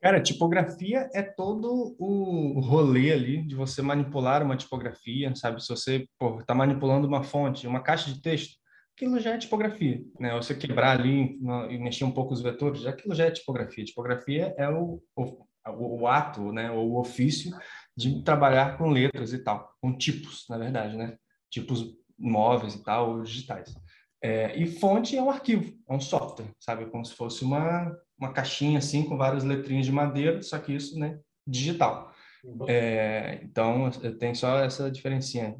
Cara, 0.00 0.20
tipografia 0.20 1.10
é 1.12 1.22
todo 1.22 1.94
o 1.98 2.58
rolê 2.60 3.12
ali 3.12 3.42
de 3.42 3.54
você 3.54 3.82
manipular 3.82 4.42
uma 4.42 4.56
tipografia, 4.56 5.34
sabe? 5.36 5.62
Se 5.62 5.68
você 5.68 6.08
está 6.40 6.54
manipulando 6.54 7.06
uma 7.06 7.22
fonte, 7.22 7.66
uma 7.66 7.82
caixa 7.82 8.10
de 8.10 8.22
texto, 8.22 8.56
aquilo 8.96 9.20
já 9.20 9.34
é 9.34 9.38
tipografia, 9.38 10.02
né? 10.18 10.34
Você 10.36 10.54
quebrar 10.54 10.98
ali 10.98 11.38
e 11.68 11.78
mexer 11.78 12.04
um 12.04 12.12
pouco 12.12 12.32
os 12.32 12.40
vetores, 12.40 12.86
aquilo 12.86 13.14
já 13.14 13.26
é 13.26 13.30
tipografia. 13.30 13.84
Tipografia 13.84 14.54
é 14.56 14.68
o, 14.70 15.02
o, 15.14 15.46
o 15.66 16.06
ato, 16.06 16.50
né? 16.50 16.70
O 16.70 16.98
ofício 16.98 17.54
de 17.94 18.22
trabalhar 18.22 18.78
com 18.78 18.88
letras 18.88 19.34
e 19.34 19.38
tal, 19.38 19.70
com 19.82 19.96
tipos, 19.96 20.46
na 20.48 20.56
verdade, 20.56 20.96
né? 20.96 21.16
Tipos 21.50 21.94
móveis 22.18 22.74
e 22.74 22.82
tal, 22.82 23.10
ou 23.10 23.22
digitais. 23.22 23.74
É, 24.22 24.54
e 24.58 24.66
fonte 24.66 25.16
é 25.16 25.22
um 25.22 25.30
arquivo, 25.30 25.74
é 25.88 25.94
um 25.94 26.00
software, 26.00 26.50
sabe? 26.58 26.86
Como 26.86 27.04
se 27.04 27.14
fosse 27.14 27.42
uma, 27.42 27.94
uma 28.20 28.32
caixinha 28.32 28.78
assim 28.78 29.04
com 29.04 29.16
várias 29.16 29.42
letrinhas 29.42 29.86
de 29.86 29.92
madeira, 29.92 30.42
só 30.42 30.58
que 30.58 30.74
isso, 30.74 30.98
né, 30.98 31.18
digital. 31.46 32.12
Uhum. 32.44 32.66
É, 32.68 33.40
então, 33.42 33.90
tem 34.18 34.34
só 34.34 34.58
essa 34.60 34.90
diferencinha. 34.90 35.56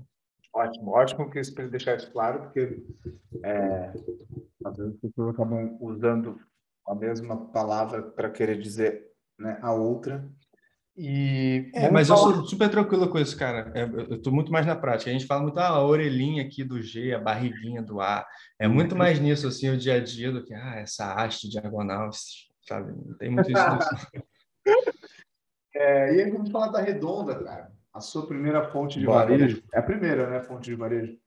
Ótimo, 0.52 0.90
ótimo 0.90 1.30
que 1.30 1.40
isso 1.40 1.54
para 1.54 1.68
deixar 1.68 1.96
isso 1.96 2.10
claro, 2.12 2.42
porque 2.42 2.82
é, 3.44 3.92
às 4.64 4.76
vezes 4.76 4.94
as 4.94 5.00
pessoas 5.00 5.34
acabam 5.34 5.76
usando 5.80 6.38
a 6.86 6.94
mesma 6.94 7.46
palavra 7.46 8.02
para 8.02 8.30
querer 8.30 8.60
dizer 8.60 9.08
né, 9.38 9.58
a 9.62 9.72
outra 9.72 10.28
e 11.02 11.70
é, 11.74 11.90
mas 11.90 12.08
falar... 12.08 12.20
eu 12.30 12.34
sou 12.34 12.46
super 12.46 12.68
tranquilo 12.68 13.08
com 13.08 13.18
isso, 13.18 13.34
cara. 13.34 13.72
É, 13.74 13.84
eu 13.84 14.16
estou 14.16 14.30
muito 14.30 14.52
mais 14.52 14.66
na 14.66 14.76
prática. 14.76 15.08
A 15.08 15.12
gente 15.14 15.26
fala 15.26 15.42
muito 15.42 15.58
ah, 15.58 15.68
a 15.68 15.82
orelhinha 15.82 16.42
aqui 16.42 16.62
do 16.62 16.82
G, 16.82 17.14
a 17.14 17.18
barriguinha 17.18 17.80
do 17.80 18.02
A. 18.02 18.26
É 18.58 18.68
muito 18.68 18.94
mais 18.94 19.18
nisso, 19.18 19.48
assim, 19.48 19.70
o 19.70 19.78
dia 19.78 19.94
a 19.94 20.00
dia 20.00 20.30
do 20.30 20.44
que 20.44 20.52
ah, 20.52 20.76
essa 20.76 21.14
haste 21.14 21.48
diagonal, 21.48 22.10
sabe? 22.70 22.92
Não 22.92 23.14
tem 23.14 23.30
muito 23.30 23.50
isso. 23.50 23.60
é, 25.74 26.14
e 26.14 26.22
aí 26.22 26.30
vamos 26.30 26.50
falar 26.50 26.68
da 26.68 26.80
Redonda, 26.80 27.42
cara. 27.42 27.72
A 27.92 28.00
sua 28.00 28.26
primeira 28.26 28.70
fonte 28.70 29.00
de 29.00 29.06
Bora. 29.06 29.28
varejo. 29.28 29.62
É 29.74 29.80
a 29.80 29.82
primeira, 29.82 30.30
né? 30.30 30.40
Fonte 30.40 30.70
de 30.70 30.76
varejo. 30.76 31.18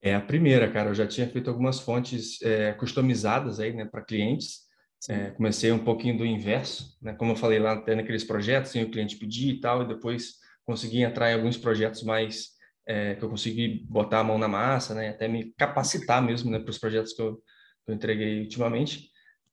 É 0.00 0.14
a 0.14 0.20
primeira, 0.20 0.70
cara. 0.70 0.88
Eu 0.88 0.94
já 0.94 1.06
tinha 1.06 1.28
feito 1.28 1.50
algumas 1.50 1.78
fontes 1.78 2.40
é, 2.40 2.72
customizadas 2.72 3.60
aí, 3.60 3.74
né, 3.74 3.84
para 3.84 4.02
clientes. 4.02 4.64
É, 5.08 5.30
comecei 5.30 5.70
um 5.70 5.84
pouquinho 5.84 6.16
do 6.16 6.24
inverso, 6.24 6.96
né? 7.02 7.14
Como 7.14 7.32
eu 7.32 7.36
falei 7.36 7.58
lá, 7.58 7.80
tendo 7.82 8.00
aqueles 8.00 8.24
projetos, 8.24 8.72
sem 8.72 8.82
o 8.82 8.90
cliente 8.90 9.16
pedir 9.16 9.50
e 9.50 9.60
tal, 9.60 9.82
e 9.82 9.88
depois 9.88 10.36
consegui 10.64 11.02
entrar 11.02 11.30
em 11.30 11.34
alguns 11.34 11.58
projetos 11.58 12.02
mais 12.02 12.56
é, 12.86 13.14
que 13.14 13.22
eu 13.22 13.28
consegui 13.28 13.84
botar 13.88 14.20
a 14.20 14.24
mão 14.24 14.38
na 14.38 14.48
massa, 14.48 14.94
né? 14.94 15.10
Até 15.10 15.28
me 15.28 15.52
capacitar 15.52 16.22
mesmo, 16.22 16.50
né? 16.50 16.58
Para 16.58 16.70
os 16.70 16.78
projetos 16.78 17.12
que 17.12 17.20
eu, 17.20 17.36
que 17.36 17.92
eu 17.92 17.94
entreguei 17.94 18.40
ultimamente. 18.40 19.10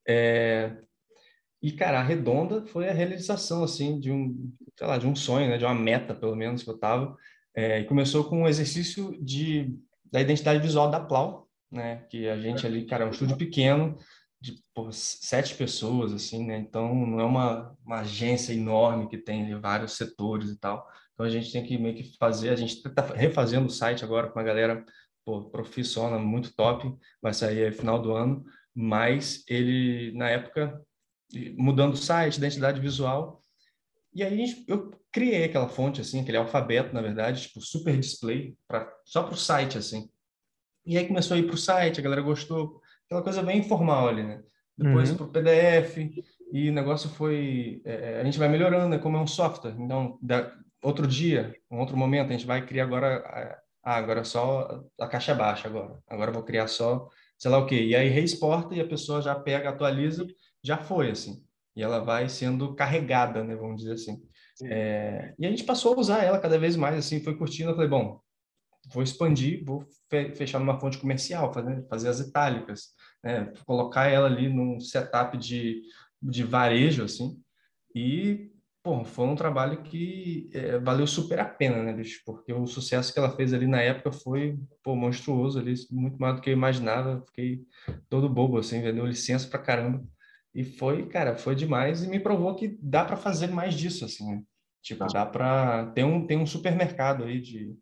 É, 0.08 0.76
e 1.64 1.72
cara, 1.72 2.02
a 2.02 2.04
redonda 2.04 2.66
foi 2.68 2.90
a 2.90 2.94
realização 2.94 3.64
assim 3.64 3.98
de 3.98 4.12
um, 4.12 4.52
sei 4.78 4.86
lá, 4.86 4.98
de 4.98 5.08
um 5.08 5.16
sonho, 5.16 5.48
né? 5.48 5.58
De 5.58 5.64
uma 5.64 5.74
meta 5.74 6.14
pelo 6.14 6.36
menos 6.36 6.62
que 6.62 6.70
eu 6.70 6.78
tava. 6.78 7.16
É, 7.56 7.80
e 7.80 7.86
começou 7.86 8.26
com 8.26 8.42
um 8.42 8.48
exercício 8.48 9.18
de 9.24 9.74
da 10.12 10.20
identidade 10.20 10.60
visual 10.60 10.92
da 10.92 11.00
Plau, 11.00 11.48
né? 11.72 12.06
Que 12.10 12.28
a 12.28 12.38
gente 12.38 12.68
ali, 12.68 12.86
cara, 12.86 13.06
é 13.06 13.08
um 13.08 13.12
estúdio 13.12 13.38
pequeno 13.38 13.98
de 14.42 14.62
pô, 14.76 14.92
sete 14.92 15.56
pessoas, 15.56 16.12
assim, 16.12 16.46
né? 16.46 16.58
Então, 16.58 16.94
não 16.94 17.20
é 17.22 17.24
uma, 17.24 17.78
uma 17.86 18.02
agência 18.02 18.52
enorme 18.52 19.08
que 19.08 19.18
tem 19.18 19.58
vários 19.62 19.94
setores 19.94 20.50
e 20.50 20.60
tal. 20.60 20.86
Então, 21.14 21.26
a 21.26 21.30
gente 21.30 21.50
tem 21.50 21.64
que 21.64 21.78
meio 21.78 21.96
que 21.96 22.18
fazer, 22.18 22.50
a 22.50 22.56
gente 22.58 22.76
está 22.76 23.02
refazendo 23.16 23.68
o 23.68 23.72
site 23.72 24.04
agora 24.04 24.28
com 24.30 24.38
uma 24.38 24.46
galera 24.46 24.84
pô, 25.24 25.50
profissional, 25.50 26.20
muito 26.20 26.54
top, 26.54 26.94
vai 27.22 27.34
sair 27.34 27.70
no 27.72 27.78
final 27.78 28.02
do 28.02 28.14
ano, 28.14 28.44
mas 28.76 29.46
ele, 29.48 30.12
na 30.14 30.30
época, 30.30 30.82
mudando 31.58 31.94
o 31.94 31.98
site, 31.98 32.38
identidade 32.38 32.80
visual, 32.80 33.44
e 34.14 34.24
aí 34.24 34.64
eu 34.68 34.92
criei 35.12 35.46
aquela 35.46 35.68
fonte, 35.68 36.02
assim, 36.02 36.22
aquele 36.22 36.38
alfabeto, 36.38 36.94
na 36.94 37.02
verdade, 37.02 37.44
tipo, 37.44 37.62
super 37.62 37.98
display, 37.98 38.56
pra, 38.68 38.92
só 39.04 39.24
para 39.24 39.34
o 39.34 39.38
site, 39.38 39.78
assim. 39.78 40.10
E 40.86 40.98
aí 40.98 41.08
começou 41.08 41.36
a 41.36 41.40
ir 41.40 41.46
para 41.46 41.56
o 41.56 41.58
site, 41.58 42.00
a 42.00 42.04
galera 42.04 42.22
gostou, 42.22 42.82
aquela 43.06 43.22
coisa 43.22 43.42
bem 43.42 43.60
informal 43.60 44.08
ali, 44.08 44.24
né? 44.24 44.44
Depois 44.78 45.10
uhum. 45.10 45.18
para 45.18 45.26
o 45.26 45.32
PDF, 45.32 45.98
e 46.52 46.70
o 46.70 46.74
negócio 46.74 47.10
foi... 47.10 47.82
É, 47.86 48.22
a 48.22 48.24
gente 48.24 48.38
vai 48.38 48.48
melhorando, 48.48 48.90
né? 48.90 48.98
Como 48.98 49.18
é 49.18 49.20
um 49.20 49.28
software. 49.28 49.76
Então, 49.80 50.18
da, 50.22 50.52
outro 50.84 51.08
dia, 51.08 51.56
um 51.70 51.80
outro 51.80 51.98
momento, 51.98 52.30
a 52.30 52.34
gente 52.34 52.46
vai 52.46 52.66
criar 52.66 52.84
agora... 52.84 53.60
Ah, 53.84 53.98
agora 53.98 54.24
só 54.24 54.84
a 55.00 55.08
caixa 55.08 55.36
baixa 55.36 55.68
agora. 55.68 56.00
Agora 56.08 56.30
eu 56.30 56.34
vou 56.34 56.44
criar 56.44 56.68
só, 56.68 57.10
sei 57.38 57.52
lá 57.52 57.58
o 57.58 57.66
quê. 57.66 57.84
E 57.84 57.96
aí 57.96 58.08
reexporta 58.08 58.74
e 58.74 58.80
a 58.80 58.88
pessoa 58.88 59.22
já 59.22 59.36
pega, 59.36 59.70
atualiza, 59.70 60.26
já 60.64 60.78
foi, 60.78 61.12
assim. 61.12 61.44
E 61.76 61.84
ela 61.84 62.00
vai 62.00 62.30
sendo 62.30 62.76
carregada, 62.76 63.44
né? 63.44 63.56
Vamos 63.56 63.82
dizer 63.82 63.94
assim. 63.94 64.22
É, 64.64 65.34
e 65.38 65.46
a 65.46 65.50
gente 65.50 65.64
passou 65.64 65.94
a 65.94 66.00
usar 66.00 66.24
ela 66.24 66.40
cada 66.40 66.58
vez 66.58 66.76
mais, 66.76 66.98
assim, 66.98 67.20
foi 67.24 67.36
curtindo. 67.36 67.72
Eu 67.72 67.76
falei, 67.76 67.90
bom, 67.90 68.22
vou 68.92 69.04
expandir, 69.04 69.64
vou 69.66 69.86
fechar 70.36 70.60
numa 70.60 70.80
fonte 70.80 70.98
comercial, 70.98 71.54
fazer, 71.54 71.88
fazer 71.88 72.10
as 72.10 72.20
itálicas, 72.20 72.90
né? 73.24 73.52
colocar 73.66 74.08
ela 74.08 74.28
ali 74.28 74.50
num 74.50 74.80
setup 74.80 75.38
de, 75.38 75.82
de 76.22 76.44
varejo, 76.44 77.04
assim, 77.04 77.42
e, 77.96 78.52
pô, 78.82 79.06
foi 79.06 79.26
um 79.26 79.36
trabalho 79.36 79.84
que 79.84 80.50
é, 80.54 80.78
valeu 80.80 81.08
super 81.08 81.40
a 81.40 81.46
pena, 81.46 81.82
né, 81.84 81.94
bicho? 81.94 82.22
Porque 82.26 82.52
o 82.52 82.68
sucesso 82.68 83.14
que 83.14 83.20
ela 83.20 83.36
fez 83.36 83.54
ali 83.54 83.68
na 83.68 83.82
época 83.82 84.12
foi, 84.12 84.60
pô, 84.84 84.96
monstruoso 84.96 85.60
ali, 85.60 85.74
muito 85.92 86.18
mais 86.18 86.36
do 86.36 86.42
que 86.42 86.50
eu 86.50 86.54
imaginava, 86.54 87.24
fiquei 87.28 87.62
todo 88.10 88.30
bobo, 88.30 88.58
assim, 88.58 88.82
vendeu 88.82 89.06
licença 89.06 89.48
pra 89.48 89.60
caramba, 89.60 90.04
e 90.54 90.64
foi, 90.64 91.08
cara, 91.08 91.36
foi 91.36 91.56
demais 91.56 92.04
e 92.04 92.08
me 92.08 92.20
provou 92.20 92.56
que 92.56 92.78
dá 92.82 93.04
para 93.04 93.18
fazer 93.18 93.48
mais 93.48 93.74
disso, 93.74 94.06
assim, 94.06 94.36
né? 94.36 94.44
Tipo, 94.82 95.06
dá 95.08 95.26
para... 95.26 95.88
Tem 95.94 96.04
um, 96.04 96.28
tem 96.28 96.38
um 96.38 96.46
supermercado 96.46 97.24
aí 97.24 97.42
de, 97.42 97.76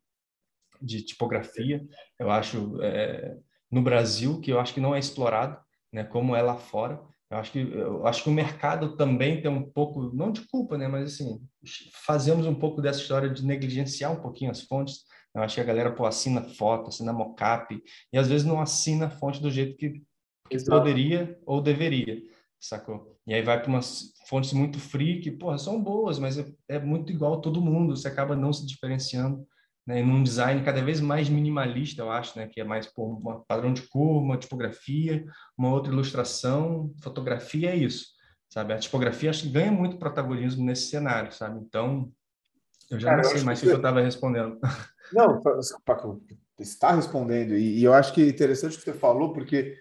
de 0.82 1.02
tipografia, 1.04 1.86
eu 2.20 2.30
acho, 2.30 2.82
é, 2.82 3.36
no 3.70 3.82
Brasil, 3.82 4.40
que 4.40 4.52
eu 4.52 4.60
acho 4.60 4.74
que 4.74 4.80
não 4.80 4.96
é 4.96 5.00
explorado, 5.00 5.60
né, 5.92 6.04
como 6.04 6.36
é 6.36 6.42
lá 6.42 6.58
fora. 6.58 7.02
Eu 7.30 7.38
acho 7.38 7.52
que 7.52 7.60
eu 7.60 8.06
acho 8.06 8.24
que 8.24 8.30
o 8.30 8.34
mercado 8.34 8.98
também 8.98 9.42
tem 9.42 9.50
um 9.50 9.64
pouco, 9.64 10.14
não 10.14 10.32
de 10.32 10.42
culpa, 10.48 10.78
né, 10.78 10.88
mas 10.88 11.14
assim, 11.14 11.42
fazemos 12.06 12.46
um 12.46 12.56
pouco 12.56 12.82
dessa 12.82 13.00
história 13.00 13.30
de 13.30 13.46
negligenciar 13.46 14.12
um 14.12 14.22
pouquinho 14.22 14.52
as 14.52 14.62
fontes. 14.62 15.06
Eu 15.34 15.42
acho 15.42 15.56
que 15.56 15.62
a 15.62 15.66
galera 15.66 15.92
pô, 15.94 16.06
assina 16.06 16.42
foto, 16.42 16.90
assina 16.90 17.14
mockup 17.14 17.82
e 18.12 18.18
às 18.18 18.28
vezes 18.28 18.46
não 18.46 18.60
assina 18.60 19.06
a 19.06 19.10
fonte 19.10 19.42
do 19.42 19.50
jeito 19.50 19.78
que, 19.78 20.04
que 20.50 20.66
poderia 20.66 21.40
ou 21.46 21.62
deveria, 21.62 22.22
sacou? 22.62 23.18
E 23.26 23.34
aí 23.34 23.42
vai 23.42 23.60
para 23.60 23.70
umas 23.70 24.14
fontes 24.30 24.54
muito 24.54 24.80
free 24.80 25.20
que, 25.20 25.32
porra, 25.32 25.58
são 25.58 25.82
boas, 25.82 26.20
mas 26.20 26.38
é, 26.38 26.46
é 26.70 26.80
muito 26.80 27.12
igual 27.12 27.36
a 27.36 27.42
todo 27.42 27.62
mundo, 27.62 27.96
você 27.96 28.08
acaba 28.08 28.36
não 28.36 28.54
se 28.54 28.66
diferenciando 28.66 29.46
né, 29.86 30.02
num 30.04 30.22
design 30.22 30.64
cada 30.64 30.82
vez 30.82 31.02
mais 31.02 31.28
minimalista, 31.28 32.02
eu 32.02 32.12
acho, 32.12 32.38
né, 32.38 32.48
que 32.48 32.62
é 32.62 32.64
mais 32.64 32.86
por 32.88 33.06
um 33.06 33.44
padrão 33.48 33.74
de 33.74 33.82
cor, 33.84 34.22
uma 34.22 34.38
tipografia, 34.38 35.26
uma 35.58 35.72
outra 35.72 35.92
ilustração, 35.92 36.94
fotografia 37.02 37.72
é 37.72 37.76
isso, 37.76 38.06
sabe? 38.50 38.74
A 38.74 38.78
tipografia 38.78 39.30
acho 39.30 39.44
que 39.44 39.50
ganha 39.50 39.72
muito 39.72 39.98
protagonismo 39.98 40.64
nesse 40.64 40.90
cenário, 40.90 41.32
sabe? 41.34 41.60
Então, 41.60 42.12
eu 42.90 43.00
já 43.00 43.10
Cara, 43.10 43.24
não 43.24 43.30
sei 43.30 43.44
mais 43.44 43.60
o 43.60 43.62
que, 43.62 43.68
que 43.68 43.74
eu 43.74 43.78
estava 43.78 44.02
respondendo. 44.02 44.60
Não, 45.14 45.42
Paco, 45.84 46.24
está 46.58 46.96
respondendo, 46.96 47.54
e, 47.54 47.80
e 47.80 47.84
eu 47.84 47.94
acho 47.94 48.14
que 48.14 48.22
é 48.22 48.30
interessante 48.30 48.78
o 48.78 48.80
que 48.80 48.86
você 48.86 48.94
falou, 48.94 49.34
porque 49.34 49.78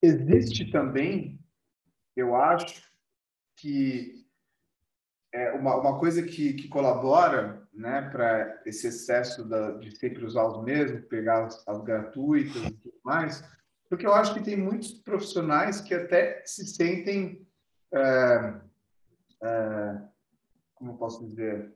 existe 0.00 0.70
também, 0.70 1.38
eu 2.16 2.34
acho, 2.36 2.82
que 3.56 4.24
é 5.32 5.52
uma, 5.52 5.76
uma 5.76 5.98
coisa 5.98 6.22
que, 6.22 6.54
que 6.54 6.68
colabora 6.68 7.66
né, 7.72 8.08
para 8.10 8.62
esse 8.64 8.86
excesso 8.86 9.44
da, 9.44 9.72
de 9.72 9.96
sempre 9.96 10.24
usar 10.24 10.44
os 10.46 10.62
mesmos, 10.62 11.06
pegar 11.06 11.46
as, 11.46 11.66
as 11.66 11.82
gratuitas 11.82 12.62
e 12.62 12.70
tudo 12.70 12.94
mais, 13.04 13.42
porque 13.88 14.06
eu 14.06 14.14
acho 14.14 14.32
que 14.32 14.42
tem 14.42 14.56
muitos 14.56 14.92
profissionais 14.92 15.80
que 15.80 15.94
até 15.94 16.42
se 16.46 16.66
sentem, 16.66 17.46
é, 17.92 18.54
é, 19.42 20.00
como 20.74 20.96
posso 20.96 21.26
dizer, 21.26 21.72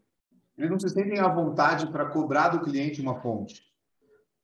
eles 0.57 0.71
não 0.71 0.79
se 0.79 0.89
sentem 0.89 1.19
à 1.19 1.29
vontade 1.29 1.91
para 1.91 2.07
cobrar 2.07 2.49
do 2.49 2.61
cliente 2.61 3.01
uma 3.01 3.21
fonte, 3.21 3.63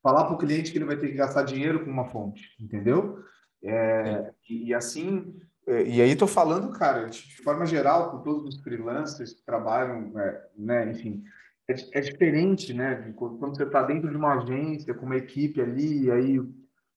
falar 0.03 0.25
para 0.25 0.35
o 0.35 0.39
cliente 0.39 0.73
que 0.73 0.79
ele 0.79 0.85
vai 0.85 0.97
ter 0.97 1.09
que 1.09 1.15
gastar 1.15 1.45
dinheiro 1.45 1.85
com 1.85 1.91
uma 1.91 2.11
fonte, 2.11 2.51
entendeu? 2.61 3.25
É, 3.63 4.33
e, 4.49 4.69
e 4.69 4.75
assim 4.75 5.41
e 5.67 6.03
aí 6.03 6.11
estou 6.11 6.29
falando, 6.29 6.71
cara, 6.73 7.09
de 7.09 7.43
forma 7.43 7.65
geral, 7.65 8.11
com 8.11 8.23
todos 8.23 8.55
os 8.55 8.63
freelancers 8.63 9.33
que 9.33 9.45
trabalham, 9.45 10.19
é, 10.19 10.49
né, 10.57 10.91
enfim, 10.91 11.25
é, 11.69 11.75
é, 11.93 12.01
diferente, 12.01 12.75
né, 12.75 13.13
quando 13.17 13.39
você 13.39 13.65
está 13.65 13.83
dentro 13.83 14.11
de 14.11 14.17
uma 14.17 14.35
agência, 14.35 14.95
com 14.95 15.07
uma 15.07 15.17
equipe 15.17 15.61
ali, 15.61 16.05
e 16.05 16.11
aí 16.11 16.41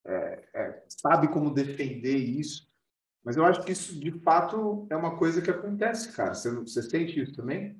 é, 0.05 0.43
é, 0.53 0.83
sabe 0.87 1.27
como 1.27 1.53
defender 1.53 2.15
isso. 2.15 2.67
Mas 3.23 3.35
eu 3.35 3.45
acho 3.45 3.61
que 3.63 3.71
isso, 3.71 3.99
de 3.99 4.11
fato, 4.21 4.87
é 4.89 4.95
uma 4.95 5.17
coisa 5.17 5.41
que 5.41 5.51
acontece, 5.51 6.13
cara. 6.13 6.33
Você, 6.33 6.49
você 6.49 6.81
sente 6.81 7.21
isso 7.21 7.33
também? 7.35 7.77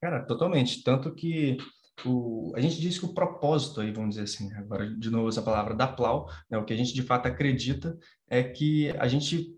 Cara, 0.00 0.24
totalmente. 0.24 0.82
Tanto 0.82 1.14
que 1.14 1.56
o, 2.04 2.52
a 2.56 2.60
gente 2.60 2.80
diz 2.80 2.98
que 2.98 3.04
o 3.04 3.14
propósito 3.14 3.80
aí, 3.80 3.92
vamos 3.92 4.10
dizer 4.10 4.22
assim, 4.22 4.52
agora 4.54 4.88
de 4.88 5.10
novo 5.10 5.28
essa 5.28 5.42
palavra 5.42 5.74
da 5.74 5.86
Plau, 5.86 6.28
né, 6.50 6.58
o 6.58 6.64
que 6.64 6.72
a 6.72 6.76
gente 6.76 6.94
de 6.94 7.02
fato 7.02 7.26
acredita 7.26 7.96
é 8.28 8.42
que 8.42 8.90
a 8.98 9.06
gente, 9.06 9.56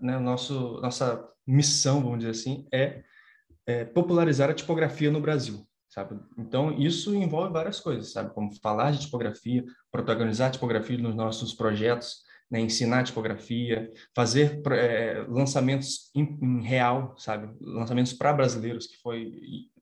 né, 0.00 0.18
nosso, 0.18 0.80
nossa 0.80 1.28
missão, 1.46 2.02
vamos 2.02 2.20
dizer 2.20 2.30
assim, 2.30 2.66
é, 2.72 3.02
é 3.66 3.84
popularizar 3.84 4.48
a 4.50 4.54
tipografia 4.54 5.10
no 5.10 5.20
Brasil, 5.20 5.66
sabe? 5.88 6.18
Então, 6.38 6.72
isso 6.78 7.14
envolve 7.14 7.52
várias 7.52 7.80
coisas, 7.80 8.12
sabe? 8.12 8.32
Como 8.32 8.54
falar 8.60 8.92
de 8.92 9.00
tipografia, 9.00 9.64
protagonizar 9.90 10.48
a 10.48 10.52
tipografia 10.52 10.98
nos 10.98 11.14
nossos 11.14 11.54
projetos, 11.54 12.24
né, 12.50 12.60
ensinar 12.60 13.02
tipografia, 13.02 13.90
fazer 14.14 14.62
é, 14.70 15.24
lançamentos 15.28 16.10
em, 16.14 16.38
em, 16.40 16.62
real, 16.62 17.14
sabe? 17.18 17.52
Lançamentos 17.60 18.12
para 18.12 18.32
brasileiros, 18.32 18.86
que 18.86 18.96
foi, 18.98 19.32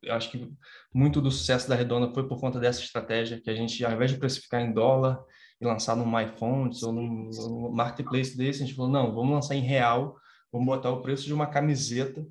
eu 0.03 0.15
acho 0.15 0.31
que 0.31 0.51
muito 0.93 1.21
do 1.21 1.31
sucesso 1.31 1.69
da 1.69 1.75
Redonda 1.75 2.13
foi 2.13 2.27
por 2.27 2.41
conta 2.41 2.59
dessa 2.59 2.81
estratégia, 2.81 3.41
que 3.41 3.51
a 3.51 3.55
gente, 3.55 3.85
ao 3.85 3.93
invés 3.93 4.11
de 4.11 4.19
precificar 4.19 4.63
em 4.63 4.73
dólar 4.73 5.23
e 5.61 5.67
lançar 5.67 5.95
no 5.95 6.07
MyFonts 6.07 6.83
ou 6.83 6.93
num, 6.93 7.31
num 7.31 7.71
marketplace 7.71 8.37
desse, 8.37 8.63
a 8.63 8.67
gente 8.67 8.77
falou, 8.77 8.91
não, 8.91 9.15
vamos 9.15 9.33
lançar 9.33 9.55
em 9.55 9.63
real, 9.63 10.17
vamos 10.51 10.67
botar 10.67 10.91
o 10.91 11.03
preço 11.03 11.27
de 11.27 11.35
uma 11.35 11.47
camiseta, 11.47 12.27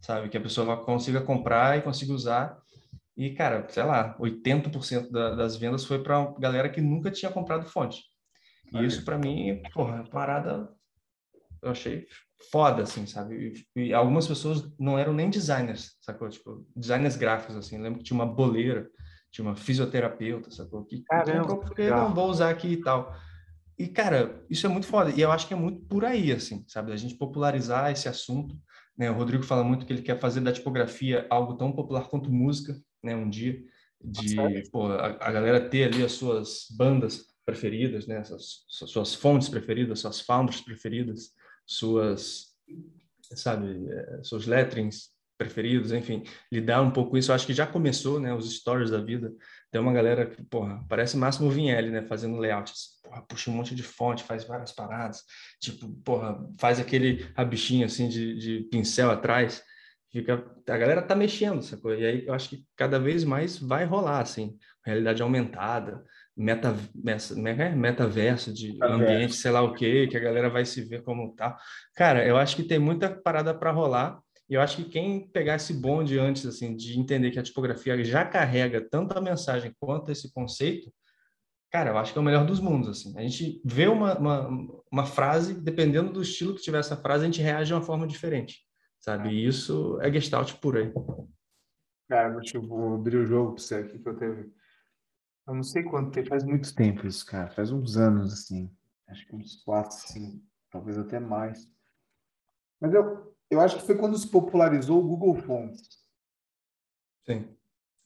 sabe? 0.00 0.28
Que 0.28 0.36
a 0.36 0.40
pessoa 0.40 0.84
consiga 0.84 1.20
comprar 1.20 1.78
e 1.78 1.82
consiga 1.82 2.12
usar. 2.12 2.58
E, 3.16 3.30
cara, 3.30 3.66
sei 3.68 3.84
lá, 3.84 4.16
80% 4.18 5.10
da, 5.10 5.34
das 5.34 5.56
vendas 5.56 5.84
foi 5.84 6.02
para 6.02 6.34
galera 6.38 6.68
que 6.68 6.80
nunca 6.80 7.10
tinha 7.10 7.30
comprado 7.30 7.64
fonte. 7.66 8.02
E 8.72 8.84
isso 8.84 9.04
para 9.04 9.18
mim, 9.18 9.62
porra, 9.72 10.04
parada 10.04 10.68
eu 11.62 11.70
achei 11.70 12.06
foda, 12.50 12.82
assim, 12.82 13.06
sabe? 13.06 13.64
E, 13.74 13.88
e, 13.88 13.94
algumas 13.94 14.26
pessoas 14.26 14.70
não 14.78 14.98
eram 14.98 15.12
nem 15.12 15.30
designers, 15.30 15.96
sacou? 16.00 16.28
Tipo, 16.28 16.66
designers 16.74 17.16
gráficos, 17.16 17.56
assim. 17.56 17.76
Eu 17.76 17.82
lembro 17.82 17.98
que 17.98 18.04
tinha 18.04 18.14
uma 18.14 18.26
boleira, 18.26 18.88
tinha 19.30 19.44
uma 19.44 19.56
fisioterapeuta, 19.56 20.50
sacou? 20.50 20.84
Que 20.84 21.02
comprou 21.04 21.58
porque 21.58 21.90
não 21.90 22.14
vou 22.14 22.28
usar 22.28 22.50
aqui 22.50 22.68
e 22.68 22.80
tal. 22.80 23.14
E, 23.78 23.86
cara, 23.86 24.42
isso 24.48 24.66
é 24.66 24.68
muito 24.68 24.86
foda. 24.86 25.10
E 25.10 25.20
eu 25.20 25.30
acho 25.30 25.46
que 25.46 25.54
é 25.54 25.56
muito 25.56 25.80
por 25.86 26.04
aí, 26.04 26.32
assim, 26.32 26.64
sabe? 26.66 26.92
A 26.92 26.96
gente 26.96 27.16
popularizar 27.16 27.90
esse 27.90 28.08
assunto. 28.08 28.56
Né? 28.96 29.10
O 29.10 29.14
Rodrigo 29.14 29.42
fala 29.42 29.62
muito 29.62 29.84
que 29.84 29.92
ele 29.92 30.02
quer 30.02 30.18
fazer 30.18 30.40
da 30.40 30.52
tipografia 30.52 31.26
algo 31.28 31.54
tão 31.56 31.72
popular 31.72 32.08
quanto 32.08 32.32
música, 32.32 32.74
né? 33.02 33.14
Um 33.14 33.28
dia. 33.28 33.62
De, 34.02 34.36
pô, 34.70 34.86
a, 34.88 35.06
a 35.06 35.32
galera 35.32 35.68
ter 35.68 35.84
ali 35.84 36.04
as 36.04 36.12
suas 36.12 36.66
bandas 36.76 37.24
preferidas, 37.46 38.06
né? 38.08 38.22
Suas, 38.68 39.14
fontes 39.14 39.48
preferidas, 39.48 40.00
suas 40.00 40.20
founders 40.20 40.60
preferidas, 40.60 41.30
suas, 41.64 42.48
sabe, 43.34 43.88
eh, 43.88 44.20
seus 44.24 44.46
letterings 44.46 45.14
preferidos, 45.38 45.92
enfim, 45.92 46.24
lidar 46.50 46.82
um 46.82 46.90
pouco 46.90 47.12
com 47.12 47.18
isso. 47.18 47.30
Eu 47.30 47.34
acho 47.34 47.46
que 47.46 47.54
já 47.54 47.66
começou, 47.66 48.18
né? 48.18 48.34
Os 48.34 48.52
stories 48.56 48.90
da 48.90 48.98
vida. 48.98 49.32
Tem 49.70 49.80
uma 49.80 49.92
galera 49.92 50.26
que, 50.26 50.42
porra, 50.42 50.84
parece 50.88 51.16
Máximo 51.16 51.50
Vinelli, 51.50 51.90
né? 51.90 52.02
Fazendo 52.02 52.38
layouts. 52.38 53.00
Porra, 53.02 53.22
puxa 53.22 53.50
um 53.50 53.54
monte 53.54 53.74
de 53.74 53.82
fonte, 53.82 54.24
faz 54.24 54.44
várias 54.44 54.72
paradas. 54.72 55.22
Tipo, 55.60 55.88
porra, 56.02 56.38
faz 56.58 56.80
aquele 56.80 57.30
rabichinho 57.36 57.86
assim 57.86 58.08
de, 58.08 58.36
de 58.38 58.60
pincel 58.70 59.10
atrás. 59.10 59.62
Fica, 60.10 60.44
a 60.66 60.78
galera 60.78 61.02
tá 61.02 61.14
mexendo, 61.14 61.62
sacou? 61.62 61.94
E 61.94 62.04
aí 62.04 62.26
eu 62.26 62.34
acho 62.34 62.48
que 62.48 62.66
cada 62.74 62.98
vez 62.98 63.22
mais 63.22 63.58
vai 63.58 63.84
rolar, 63.84 64.20
assim, 64.20 64.56
realidade 64.84 65.20
aumentada, 65.20 66.02
meta, 66.36 66.68
é 66.68 67.74
metaverso, 67.74 68.52
de 68.52 68.72
metaverso. 68.72 69.02
ambiente, 69.02 69.34
sei 69.34 69.50
lá 69.50 69.62
o 69.62 69.72
quê, 69.72 70.06
que 70.06 70.16
a 70.16 70.20
galera 70.20 70.50
vai 70.50 70.64
se 70.64 70.82
ver 70.82 71.02
como 71.02 71.34
tal. 71.34 71.56
Cara, 71.94 72.26
eu 72.26 72.36
acho 72.36 72.54
que 72.54 72.62
tem 72.62 72.78
muita 72.78 73.08
parada 73.08 73.54
para 73.54 73.70
rolar. 73.70 74.20
E 74.48 74.54
eu 74.54 74.60
acho 74.60 74.76
que 74.76 74.84
quem 74.84 75.26
pegar 75.28 75.56
esse 75.56 75.72
bonde 75.72 76.18
antes, 76.18 76.46
assim, 76.46 76.76
de 76.76 76.98
entender 76.98 77.30
que 77.32 77.38
a 77.38 77.42
tipografia 77.42 78.04
já 78.04 78.24
carrega 78.24 78.80
tanto 78.80 79.16
a 79.16 79.20
mensagem 79.20 79.74
quanto 79.80 80.12
esse 80.12 80.32
conceito, 80.32 80.92
cara, 81.72 81.90
eu 81.90 81.98
acho 81.98 82.12
que 82.12 82.18
é 82.18 82.22
o 82.22 82.24
melhor 82.24 82.46
dos 82.46 82.60
mundos, 82.60 82.88
assim. 82.88 83.18
A 83.18 83.22
gente 83.22 83.60
vê 83.64 83.88
uma, 83.88 84.16
uma, 84.16 84.48
uma 84.92 85.06
frase, 85.06 85.54
dependendo 85.54 86.12
do 86.12 86.22
estilo 86.22 86.54
que 86.54 86.62
tiver 86.62 86.78
essa 86.78 86.96
frase, 86.96 87.24
a 87.24 87.26
gente 87.26 87.42
reage 87.42 87.68
de 87.68 87.74
uma 87.74 87.82
forma 87.82 88.06
diferente, 88.06 88.60
sabe? 89.00 89.30
E 89.30 89.46
isso 89.46 89.98
é 90.00 90.12
gestalt 90.12 90.52
por 90.60 90.76
aí. 90.76 90.92
Cara, 92.08 92.38
deixa 92.38 92.56
eu 92.56 92.62
vou 92.62 92.94
abrir 92.94 93.16
o 93.16 93.26
jogo 93.26 93.54
para 93.54 93.62
você 93.62 93.74
aqui 93.76 93.98
que 93.98 94.08
eu 94.08 94.16
teve. 94.16 94.48
Eu 95.46 95.54
não 95.54 95.62
sei 95.62 95.84
quanto 95.84 96.10
tempo, 96.10 96.28
faz 96.28 96.44
muito 96.44 96.74
tempo 96.74 97.06
isso, 97.06 97.24
cara. 97.24 97.50
Faz 97.50 97.70
uns 97.70 97.96
anos, 97.96 98.32
assim. 98.32 98.70
Acho 99.06 99.24
que 99.26 99.36
uns 99.36 99.56
quatro, 99.62 99.96
cinco, 99.96 100.44
talvez 100.70 100.98
até 100.98 101.20
mais. 101.20 101.70
Mas 102.80 102.92
eu, 102.92 103.36
eu 103.48 103.60
acho 103.60 103.76
que 103.76 103.86
foi 103.86 103.96
quando 103.96 104.18
se 104.18 104.28
popularizou 104.28 104.98
o 104.98 105.06
Google 105.06 105.36
Fonts. 105.36 106.04
Sim, 107.24 107.56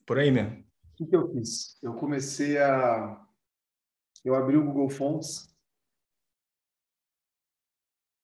por 0.07 0.19
aí 0.19 0.31
mesmo. 0.31 0.65
O 1.01 1.07
que, 1.07 1.17
eu 1.17 1.33
fiz? 1.33 1.79
Eu 1.83 1.95
comecei 1.95 2.59
a. 2.59 3.27
Eu 4.23 4.35
abri 4.35 4.57
o 4.59 4.65
Google 4.65 4.91
Fonts. 4.91 5.49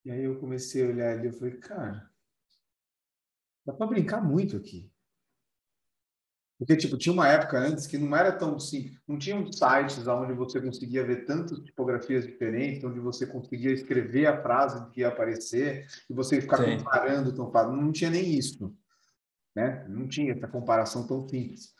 E 0.05 0.11
aí 0.11 0.25
eu 0.25 0.39
comecei 0.39 0.85
a 0.85 0.89
olhar 0.89 1.12
ali 1.12 1.29
e 1.29 1.33
falei, 1.33 1.57
cara, 1.57 2.09
dá 3.64 3.73
para 3.73 3.87
brincar 3.87 4.23
muito 4.23 4.57
aqui. 4.57 4.93
Porque, 6.59 6.75
tipo, 6.75 6.97
tinha 6.97 7.13
uma 7.13 7.29
época 7.29 7.59
antes 7.59 7.87
que 7.87 7.99
não 7.99 8.17
era 8.17 8.33
tão 8.33 8.57
assim, 8.57 8.97
não 9.07 9.19
tinham 9.19 9.51
sites 9.53 10.07
onde 10.07 10.33
você 10.33 10.59
conseguia 10.61 11.05
ver 11.05 11.27
tantas 11.27 11.59
tipografias 11.59 12.25
diferentes, 12.25 12.83
onde 12.83 12.99
você 12.99 13.27
conseguia 13.27 13.73
escrever 13.73 14.27
a 14.27 14.41
frase 14.41 14.91
que 14.91 15.01
ia 15.01 15.09
aparecer 15.09 15.87
e 16.09 16.15
você 16.15 16.41
ficar 16.41 16.59
Sim. 16.59 16.79
comparando 16.79 17.35
tão 17.35 17.51
fácil. 17.51 17.73
Não 17.73 17.93
tinha 17.93 18.11
nem 18.11 18.31
isso, 18.31 18.75
né? 19.55 19.85
Não 19.87 20.09
tinha 20.09 20.33
essa 20.33 20.49
comparação 20.49 21.07
tão 21.07 21.29
simples. 21.29 21.75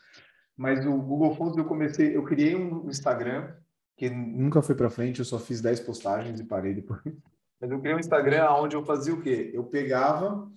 Mas 0.55 0.85
o 0.85 0.95
Google 0.97 1.35
Fonts 1.35 1.57
eu 1.57 1.65
comecei, 1.65 2.15
eu 2.15 2.23
criei 2.23 2.55
um 2.55 2.87
Instagram 2.87 3.51
que 3.95 4.11
nunca 4.11 4.61
foi 4.61 4.75
para 4.75 4.91
frente, 4.91 5.19
eu 5.19 5.25
só 5.25 5.39
fiz 5.39 5.59
10 5.59 5.79
postagens 5.79 6.39
e 6.39 6.43
parei 6.43 6.75
depois. 6.75 7.01
Mas 7.59 7.71
eu 7.71 7.79
criei 7.79 7.95
um 7.95 7.99
Instagram 7.99 8.47
onde 8.51 8.75
eu 8.75 8.85
fazia 8.85 9.11
o 9.11 9.21
quê? 9.21 9.49
Eu 9.51 9.63
pegava 9.63 10.47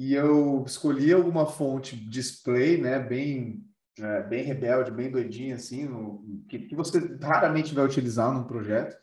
e 0.00 0.14
eu 0.14 0.64
escolhi 0.66 1.12
alguma 1.12 1.44
fonte 1.44 1.94
display, 1.94 2.80
né, 2.80 2.98
bem 2.98 3.62
é, 3.98 4.22
bem 4.22 4.42
rebelde, 4.42 4.90
bem 4.90 5.10
doidinha 5.10 5.56
assim, 5.56 5.84
no, 5.84 6.24
que, 6.48 6.60
que, 6.60 6.74
você 6.74 7.18
raramente 7.20 7.74
vai 7.74 7.84
utilizar 7.84 8.32
num 8.32 8.44
projeto. 8.44 8.96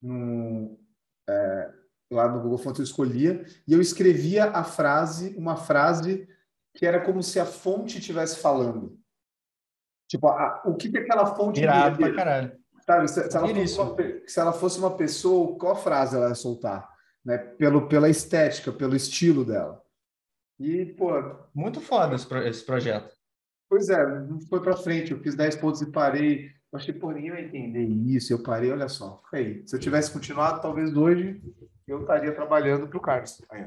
No, 0.00 0.78
é, 1.28 1.72
lá 2.12 2.28
no 2.28 2.40
Google 2.40 2.58
Fonts 2.58 2.78
eu 2.78 2.84
escolhia 2.84 3.44
e 3.66 3.72
eu 3.72 3.80
escrevia 3.80 4.50
a 4.50 4.62
frase, 4.62 5.34
uma 5.36 5.56
frase 5.56 6.28
que 6.74 6.86
era 6.86 7.04
como 7.04 7.24
se 7.24 7.40
a 7.40 7.44
fonte 7.44 7.98
estivesse 7.98 8.38
falando. 8.38 8.96
Tipo, 10.06 10.28
a, 10.28 10.62
o 10.64 10.76
que, 10.76 10.90
que 10.90 10.98
aquela 10.98 11.34
fonte 11.34 11.60
Irado 11.60 11.98
pra 11.98 12.14
caralho. 12.14 12.52
Sabe, 12.86 13.08
se, 13.08 13.28
se, 13.28 13.36
ela 13.36 13.48
uma, 13.48 13.96
se, 14.28 14.38
ela 14.38 14.52
fosse 14.52 14.78
uma, 14.78 14.96
pessoa, 14.96 15.58
qual 15.58 15.74
frase 15.74 16.14
ela 16.14 16.28
ia 16.28 16.34
soltar? 16.36 16.88
Né? 17.24 17.36
Pelo, 17.36 17.88
pela 17.88 18.08
estética, 18.08 18.70
pelo 18.70 18.94
estilo 18.94 19.44
dela. 19.44 19.82
E, 20.60 20.84
pô. 20.84 21.10
Muito 21.54 21.80
foda 21.80 22.14
esse, 22.14 22.32
esse 22.46 22.64
projeto. 22.64 23.10
Pois 23.68 23.88
é, 23.88 24.06
não 24.20 24.38
foi 24.42 24.60
para 24.60 24.76
frente. 24.76 25.12
Eu 25.12 25.20
fiz 25.20 25.34
10 25.34 25.56
pontos 25.56 25.80
e 25.80 25.90
parei. 25.90 26.50
Eu 26.70 26.78
achei, 26.78 26.92
pô, 26.92 27.10
ninguém 27.10 27.30
vai 27.30 27.44
entender 27.44 27.82
isso. 27.82 28.32
Eu 28.32 28.42
parei, 28.42 28.70
olha 28.70 28.88
só. 28.88 29.22
Aí. 29.32 29.62
Se 29.66 29.74
eu 29.74 29.80
tivesse 29.80 30.12
continuado, 30.12 30.60
talvez 30.60 30.94
hoje 30.94 31.40
eu 31.88 32.02
estaria 32.02 32.32
trabalhando 32.32 32.86
para 32.86 32.98
o 32.98 33.00
Carlos. 33.00 33.42
Aí. 33.50 33.64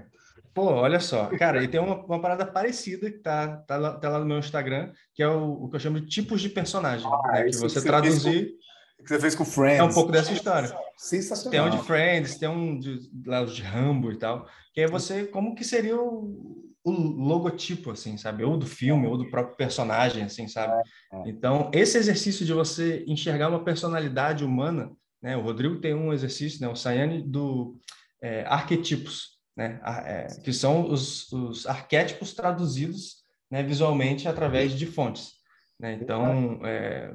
Pô, 0.53 0.65
olha 0.65 0.99
só, 0.99 1.27
cara, 1.35 1.63
e 1.63 1.67
tem 1.67 1.79
uma, 1.79 1.95
uma 2.05 2.21
parada 2.21 2.45
parecida 2.45 3.09
que 3.09 3.17
tá, 3.17 3.57
tá, 3.57 3.75
lá, 3.75 3.93
tá 3.93 4.07
lá 4.07 4.19
no 4.19 4.25
meu 4.25 4.37
Instagram, 4.37 4.91
que 5.15 5.23
é 5.23 5.27
o, 5.27 5.63
o 5.63 5.69
que 5.69 5.77
eu 5.77 5.79
chamo 5.79 5.99
de 5.99 6.05
tipos 6.05 6.41
de 6.41 6.49
personagem, 6.49 7.07
ah, 7.07 7.31
né? 7.31 7.45
que 7.45 7.57
você 7.57 7.79
que 7.79 7.87
traduzir. 7.87 8.51
Com, 8.97 9.03
que 9.03 9.09
você 9.09 9.19
fez 9.19 9.35
com 9.35 9.43
Friends. 9.43 9.79
É 9.79 9.83
um 9.83 9.91
pouco 9.91 10.11
dessa 10.11 10.31
história. 10.31 10.71
Sensacional. 10.95 11.51
Tem 11.51 11.61
um 11.61 11.75
de 11.75 11.85
Friends, 11.85 12.37
tem 12.37 12.47
um 12.47 12.77
de, 12.77 12.99
lá, 13.25 13.43
de 13.43 13.63
Rambo 13.63 14.11
e 14.11 14.17
tal, 14.17 14.47
que 14.73 14.81
é 14.81 14.87
você, 14.87 15.25
como 15.25 15.55
que 15.55 15.63
seria 15.63 15.97
o, 15.97 16.62
o 16.83 16.91
logotipo, 16.91 17.91
assim, 17.91 18.17
sabe? 18.17 18.43
Ou 18.43 18.57
do 18.57 18.65
filme, 18.65 19.07
ou 19.07 19.17
do 19.17 19.29
próprio 19.29 19.55
personagem, 19.55 20.23
assim, 20.23 20.47
sabe? 20.47 20.73
É, 21.11 21.17
é. 21.17 21.29
Então, 21.29 21.71
esse 21.73 21.97
exercício 21.97 22.45
de 22.45 22.53
você 22.53 23.03
enxergar 23.07 23.49
uma 23.49 23.63
personalidade 23.63 24.43
humana, 24.43 24.91
né? 25.21 25.37
O 25.37 25.41
Rodrigo 25.41 25.79
tem 25.79 25.93
um 25.93 26.11
exercício, 26.11 26.59
né? 26.59 26.67
O 26.67 26.75
Sayane 26.75 27.21
do 27.21 27.77
é, 28.21 28.43
arquetipos, 28.45 29.39
né? 29.55 29.79
É, 30.05 30.27
que 30.43 30.51
são 30.51 30.89
os, 30.89 31.31
os 31.31 31.65
arquétipos 31.65 32.33
traduzidos 32.33 33.23
né, 33.49 33.63
visualmente 33.63 34.27
através 34.27 34.73
de 34.73 34.85
fontes. 34.85 35.33
Né? 35.79 35.93
Então, 36.01 36.59
é, 36.65 37.13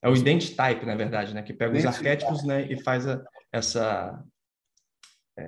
é 0.00 0.08
o 0.08 0.14
identitype, 0.14 0.86
na 0.86 0.94
verdade, 0.94 1.34
né? 1.34 1.42
Que 1.42 1.52
pega 1.52 1.76
os 1.76 1.84
arquétipos 1.84 2.44
né, 2.44 2.70
e 2.70 2.80
faz 2.82 3.06
a, 3.06 3.22
essa 3.52 4.16
é, 4.16 4.31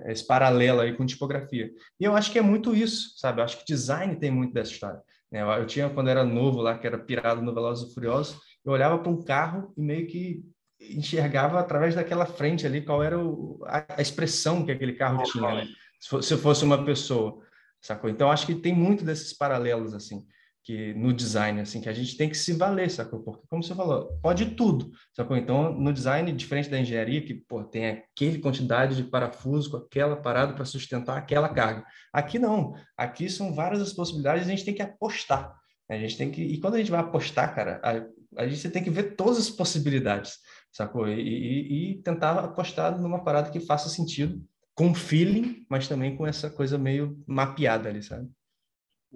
esse 0.07 0.27
paralelo 0.27 0.81
aí 0.81 0.97
com 0.97 1.05
tipografia. 1.05 1.71
E 2.01 2.05
eu 2.05 2.17
acho 2.17 2.33
que 2.33 2.39
é 2.39 2.43
muito 2.43 2.75
isso, 2.75 3.15
sabe? 3.17 3.41
Eu 3.41 3.45
acho 3.45 3.59
que 3.59 3.65
design 3.67 4.17
tem 4.17 4.31
muito 4.31 4.53
dessa 4.55 4.73
história. 4.73 5.01
Né? 5.31 5.43
Eu 5.43 5.67
tinha, 5.67 5.91
quando 5.91 6.09
era 6.09 6.25
novo 6.25 6.61
lá, 6.61 6.79
que 6.79 6.87
era 6.87 6.99
pirado 6.99 7.43
no 7.43 7.55
Velozes 7.55 7.91
e 7.91 7.95
Furiosos, 7.95 8.39
eu 8.65 8.73
olhava 8.73 8.99
para 8.99 9.11
um 9.11 9.23
carro 9.23 9.73
e 9.77 9.83
meio 9.83 10.07
que 10.07 10.43
enxergava 10.81 11.61
através 11.61 11.95
daquela 11.95 12.27
frente 12.27 12.67
ali 12.67 12.81
qual 12.83 13.03
era 13.03 13.19
o, 13.19 13.63
a, 13.67 13.85
a, 13.97 14.03
expressão 14.03 14.65
que 14.65 14.73
aquele 14.73 14.95
carro 14.95 15.23
tinha, 15.23 15.55
né? 15.55 15.67
se, 16.01 16.09
fosse, 16.09 16.29
se 16.29 16.37
fosse 16.37 16.65
uma 16.65 16.85
pessoa, 16.85 17.39
sacou? 17.81 18.11
Então, 18.11 18.31
acho 18.31 18.47
que 18.47 18.55
tem 18.55 18.75
muito 18.75 19.05
desses 19.05 19.33
paralelos, 19.33 19.95
assim 19.95 20.27
que 20.65 20.95
no 20.95 21.13
design, 21.13 21.61
assim, 21.61 21.79
que 21.79 21.91
a 21.91 21.93
gente 21.93 22.17
tem 22.17 22.29
que 22.29 22.37
se 22.37 22.55
valer, 22.55 22.91
sacou? 22.91 23.21
Porque, 23.21 23.47
como 23.49 23.63
você 23.63 23.75
falou, 23.75 24.19
pode 24.23 24.47
tudo, 24.57 24.91
sacou? 25.13 25.37
Então, 25.37 25.75
no 25.75 25.93
design, 25.93 26.33
diferente 26.33 26.71
da 26.71 26.81
engenharia, 26.81 27.21
que, 27.21 27.35
pô, 27.35 27.63
tem 27.63 27.87
aquele 27.87 28.39
quantidade 28.39 28.97
de 28.97 29.05
parafuso 29.05 29.71
com 29.71 29.77
aquela 29.77 30.17
parada 30.17 30.55
para 30.55 30.65
sustentar 30.65 31.19
aquela 31.19 31.51
carga. 31.51 31.85
Aqui 32.11 32.39
não. 32.39 32.75
Aqui 32.97 33.29
são 33.29 33.55
várias 33.55 33.83
as 33.83 33.93
possibilidades, 33.93 34.47
a 34.47 34.51
gente 34.51 34.65
tem 34.65 34.75
que 34.75 34.81
apostar. 34.81 35.55
A 35.87 35.99
gente 35.99 36.17
tem 36.17 36.31
que... 36.31 36.43
E 36.43 36.59
quando 36.59 36.77
a 36.77 36.79
gente 36.79 36.91
vai 36.91 37.01
apostar, 37.01 37.55
cara, 37.55 37.79
a, 37.85 38.43
a 38.43 38.49
gente 38.49 38.71
tem 38.71 38.83
que 38.83 38.91
ver 38.91 39.17
todas 39.17 39.39
as 39.39 39.51
possibilidades, 39.51 40.39
sacou? 40.73 41.07
E, 41.07 41.21
e, 41.21 41.91
e 41.91 42.03
tentar 42.03 42.39
apostar 42.39 42.99
numa 42.99 43.23
parada 43.23 43.51
que 43.51 43.61
faça 43.61 43.91
sentido, 43.91 44.43
com 44.75 44.95
feeling, 44.95 45.67
mas 45.69 45.87
também 45.87 46.17
com 46.17 46.27
essa 46.27 46.49
coisa 46.49 46.79
meio 46.79 47.23
mapeada 47.27 47.91
ali, 47.91 48.03
sabe? 48.03 48.31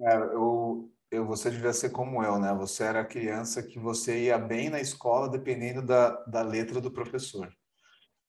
É, 0.01 0.15
eu 0.15 0.58
eu, 1.11 1.25
você 1.25 1.49
devia 1.49 1.73
ser 1.73 1.89
como 1.89 2.23
eu, 2.23 2.39
né? 2.39 2.53
Você 2.53 2.83
era 2.83 3.03
criança 3.03 3.63
que 3.63 3.79
você 3.79 4.25
ia 4.25 4.37
bem 4.37 4.69
na 4.69 4.79
escola 4.79 5.29
dependendo 5.29 5.81
da, 5.81 6.11
da 6.25 6.41
letra 6.41 6.79
do 6.79 6.91
professor, 6.91 7.51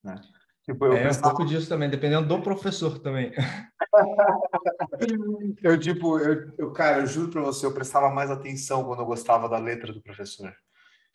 né? 0.03 0.21
Tipo, 0.63 0.87
eu 0.87 0.93
é 0.93 1.05
pensava... 1.05 1.27
um 1.27 1.31
pouco 1.31 1.47
disso 1.47 1.69
também, 1.69 1.91
dependendo 1.91 2.29
do 2.29 2.43
professor 2.43 2.99
também. 2.99 3.33
eu, 5.63 5.79
tipo, 5.79 6.19
eu, 6.19 6.53
eu, 6.59 6.73
cara, 6.73 7.01
eu 7.01 7.07
juro 7.07 7.31
para 7.31 7.43
você, 7.43 7.67
eu 7.67 7.75
prestava 7.75 8.11
mais 8.11 8.31
atenção 8.31 8.85
quando 8.85 9.01
eu 9.01 9.07
gostava 9.07 9.49
da 9.49 9.59
letra 9.59 9.93
do 9.93 10.03
professor. 10.03 10.55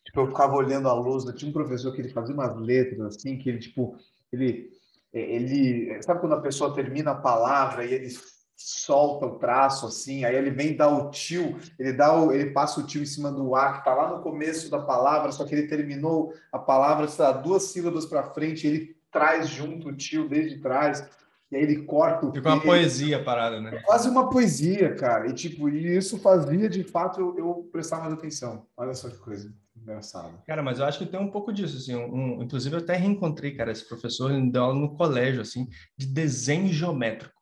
Tipo, 0.04 0.20
eu 0.20 0.28
ficava 0.28 0.54
olhando 0.54 0.88
a 0.88 0.94
luz, 0.94 1.24
tinha 1.36 1.48
um 1.48 1.54
professor 1.54 1.92
que 1.92 2.00
ele 2.00 2.12
fazia 2.12 2.34
umas 2.34 2.56
letras 2.56 3.00
assim, 3.00 3.38
que 3.38 3.48
ele, 3.48 3.58
tipo, 3.58 3.96
ele, 4.32 4.70
ele, 5.12 6.00
sabe 6.02 6.20
quando 6.20 6.34
a 6.34 6.40
pessoa 6.40 6.74
termina 6.74 7.12
a 7.12 7.20
palavra 7.20 7.84
e 7.84 7.94
ele 7.94 8.08
solta 8.56 9.26
o 9.26 9.38
traço 9.38 9.86
assim, 9.86 10.24
aí 10.24 10.34
ele 10.34 10.50
vem 10.50 10.74
dar 10.74 10.88
o 10.88 11.10
tio, 11.10 11.58
ele 11.78 11.92
dá 11.92 12.18
o, 12.18 12.32
ele 12.32 12.50
passa 12.50 12.80
o 12.80 12.86
tio 12.86 13.02
em 13.02 13.06
cima 13.06 13.30
do 13.30 13.54
A, 13.54 13.72
que 13.72 13.78
está 13.80 13.94
lá 13.94 14.16
no 14.16 14.22
começo 14.22 14.70
da 14.70 14.78
palavra, 14.78 15.30
só 15.30 15.44
que 15.44 15.54
ele 15.54 15.68
terminou 15.68 16.32
a 16.50 16.58
palavra, 16.58 17.04
está 17.04 17.30
duas 17.32 17.64
sílabas 17.64 18.06
para 18.06 18.30
frente, 18.32 18.66
ele 18.66 18.96
traz 19.12 19.48
junto 19.48 19.90
o 19.90 19.96
tio 19.96 20.26
desde 20.26 20.58
trás, 20.58 21.06
e 21.50 21.56
aí 21.56 21.62
ele 21.62 21.82
corta 21.82 22.26
o 22.26 22.32
Fica 22.32 22.48
uma 22.48 22.60
poesia 22.60 23.22
parada, 23.22 23.60
né? 23.60 23.76
É 23.76 23.82
quase 23.82 24.08
uma 24.08 24.28
poesia, 24.28 24.94
cara. 24.96 25.28
E 25.28 25.32
tipo, 25.32 25.68
e 25.68 25.96
isso 25.96 26.18
fazia 26.18 26.68
de 26.68 26.82
fato 26.82 27.20
eu, 27.20 27.38
eu 27.38 27.68
prestar 27.70 28.00
mais 28.00 28.12
atenção. 28.12 28.66
Olha 28.76 28.94
só 28.94 29.08
que 29.08 29.16
coisa 29.18 29.54
engraçada. 29.76 30.32
Cara, 30.44 30.60
mas 30.60 30.80
eu 30.80 30.84
acho 30.86 30.98
que 30.98 31.06
tem 31.06 31.20
um 31.20 31.30
pouco 31.30 31.52
disso, 31.52 31.76
assim. 31.76 31.94
Um, 31.94 32.42
inclusive, 32.42 32.74
eu 32.74 32.80
até 32.80 32.96
reencontrei, 32.96 33.54
cara, 33.54 33.70
esse 33.70 33.86
professor, 33.86 34.32
ele 34.32 34.50
deu 34.50 34.64
aula 34.64 34.74
no 34.74 34.96
colégio, 34.96 35.40
assim, 35.40 35.68
de 35.96 36.06
desenho 36.06 36.72
geométrico 36.72 37.35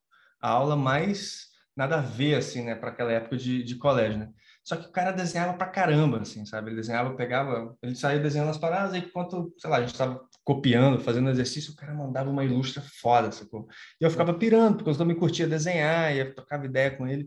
a 0.45 0.49
aula 0.51 0.77
mais 0.77 1.47
nada 1.75 1.97
a 1.97 2.01
ver, 2.03 2.35
assim, 2.35 2.63
né, 2.63 2.75
para 2.75 2.91
aquela 2.91 3.11
época 3.11 3.37
de, 3.37 3.65
de 3.65 3.77
colégio, 3.77 4.19
né? 4.19 4.29
Só 4.63 4.77
que 4.77 4.87
o 4.87 4.93
cara 4.93 5.11
desenhava 5.11 5.55
pra 5.55 5.67
caramba, 5.67 6.21
assim, 6.21 6.45
sabe? 6.45 6.69
Ele 6.69 6.77
desenhava, 6.77 7.17
pegava, 7.17 7.75
ele 7.83 7.95
saía 7.95 8.21
desenhando 8.21 8.51
as 8.51 8.59
paradas, 8.59 8.95
e 8.95 8.99
enquanto, 8.99 9.53
sei 9.59 9.71
lá, 9.71 9.79
a 9.79 9.81
gente 9.81 9.93
estava 9.93 10.21
copiando, 10.45 11.01
fazendo 11.01 11.31
exercício, 11.31 11.73
o 11.73 11.77
cara 11.77 11.95
mandava 11.95 12.31
uma 12.31 12.45
ilustra 12.45 12.83
foda, 13.01 13.33
sacou? 13.33 13.67
E 14.01 14.05
eu 14.05 14.11
ficava 14.11 14.35
pirando, 14.35 14.77
porque 14.77 14.91
eu 14.91 14.97
também 14.97 15.17
curtia 15.17 15.47
desenhar, 15.47 16.15
ia 16.15 16.35
tocava 16.35 16.67
ideia 16.67 16.91
com 16.91 17.07
ele. 17.09 17.27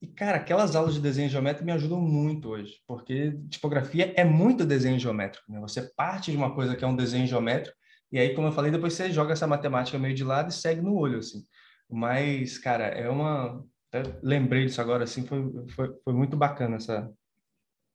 E, 0.00 0.06
E, 0.06 0.08
cara, 0.08 0.38
aquelas 0.38 0.74
aulas 0.74 0.94
de 0.94 1.00
desenho 1.00 1.28
geométrico 1.28 1.66
me 1.66 1.72
ajudam 1.72 2.00
muito 2.00 2.48
hoje, 2.48 2.80
porque 2.86 3.38
tipografia 3.50 4.14
é 4.16 4.24
muito 4.24 4.64
desenho 4.64 4.98
geométrico, 4.98 5.50
né? 5.52 5.60
Você 5.60 5.82
parte 5.94 6.30
de 6.30 6.36
uma 6.36 6.54
coisa 6.54 6.74
que 6.74 6.84
é 6.84 6.86
um 6.88 6.96
desenho 6.96 7.26
geométrico, 7.26 7.76
e 8.10 8.18
aí, 8.18 8.34
como 8.34 8.48
eu 8.48 8.52
falei, 8.52 8.70
depois 8.70 8.94
você 8.94 9.10
joga 9.10 9.32
essa 9.32 9.46
matemática 9.46 9.98
meio 9.98 10.14
de 10.14 10.24
lado 10.24 10.48
e 10.50 10.52
segue 10.52 10.80
no 10.80 10.94
olho, 10.94 11.18
assim. 11.18 11.44
Mas, 11.90 12.58
cara, 12.58 12.84
é 12.84 13.08
uma... 13.08 13.64
Até 13.88 14.18
lembrei 14.22 14.66
disso 14.66 14.80
agora, 14.80 15.04
assim, 15.04 15.26
foi, 15.26 15.68
foi, 15.68 15.96
foi 16.04 16.12
muito 16.12 16.36
bacana 16.36 16.76
essa... 16.76 17.10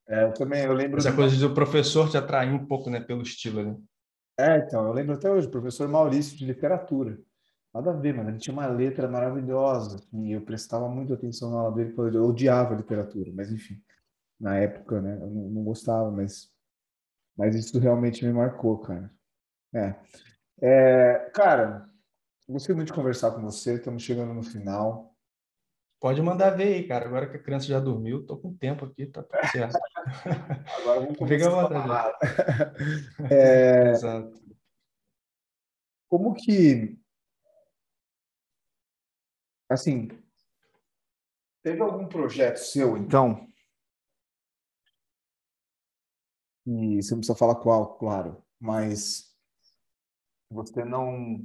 É, 0.08 0.24
eu 0.26 0.34
também, 0.34 0.64
eu 0.64 0.74
lembro... 0.74 0.98
Essa 0.98 1.14
coisa 1.14 1.36
do 1.48 1.54
professor 1.54 2.10
te 2.10 2.18
atrair 2.18 2.52
um 2.52 2.66
pouco, 2.66 2.90
né, 2.90 3.00
pelo 3.00 3.22
estilo, 3.22 3.64
né? 3.64 3.78
É, 4.40 4.58
então, 4.58 4.88
eu 4.88 4.94
lembro 4.94 5.16
até 5.16 5.30
hoje, 5.30 5.48
o 5.48 5.52
professor 5.52 5.88
Maurício 5.88 6.38
de 6.38 6.46
literatura. 6.46 7.20
Nada 7.74 7.92
a 7.92 7.94
ver, 7.94 8.14
mano. 8.14 8.30
Ele 8.30 8.38
tinha 8.38 8.54
uma 8.54 8.68
letra 8.68 9.08
maravilhosa. 9.08 9.98
Assim, 9.98 10.28
e 10.28 10.32
eu 10.34 10.42
prestava 10.42 10.90
muita 10.90 11.14
atenção 11.14 11.52
na 11.52 11.60
aula 11.60 11.76
dele, 11.76 11.94
porque 11.94 12.18
eu 12.18 12.26
odiava 12.26 12.76
literatura, 12.76 13.32
mas 13.34 13.52
enfim, 13.52 13.82
na 14.40 14.58
época, 14.58 15.02
né, 15.02 15.18
eu 15.22 15.28
não, 15.28 15.50
não 15.50 15.64
gostava, 15.64 16.10
mas, 16.12 16.52
mas 17.38 17.56
isso 17.56 17.78
realmente 17.80 18.26
me 18.26 18.34
marcou, 18.34 18.80
cara. 18.80 19.12
É. 19.74 19.96
é. 20.62 21.32
Cara, 21.34 21.90
gostei 22.52 22.76
muito 22.76 22.88
de 22.88 22.94
conversar 22.94 23.32
com 23.32 23.42
você, 23.42 23.76
estamos 23.76 24.04
chegando 24.04 24.34
no 24.34 24.44
final. 24.44 25.16
Pode 26.00 26.22
mandar 26.22 26.52
ver 26.52 26.74
aí, 26.74 26.88
cara. 26.88 27.06
Agora 27.06 27.30
que 27.30 27.38
a 27.38 27.44
criança 27.44 27.68
já 27.68 27.80
dormiu, 27.80 28.26
tô 28.26 28.38
com 28.38 28.54
tempo 28.56 28.86
aqui, 28.86 29.06
tá 29.06 29.22
tudo 29.24 29.48
certo. 29.52 29.78
Agora 30.82 31.00
vamos 31.02 31.18
começar 31.18 31.66
a 31.72 32.20
é... 33.30 33.92
Exato. 33.92 34.42
Como 36.10 36.34
que 36.34 37.00
Assim, 39.72 40.10
teve 41.64 41.82
algum 41.82 42.06
projeto 42.06 42.58
seu, 42.58 42.98
então? 42.98 43.48
E 46.68 47.02
você 47.02 47.12
não 47.12 47.20
precisa 47.20 47.38
falar 47.38 47.56
qual, 47.56 47.98
claro, 47.98 48.44
mas 48.60 49.34
você 50.50 50.84
não. 50.84 51.42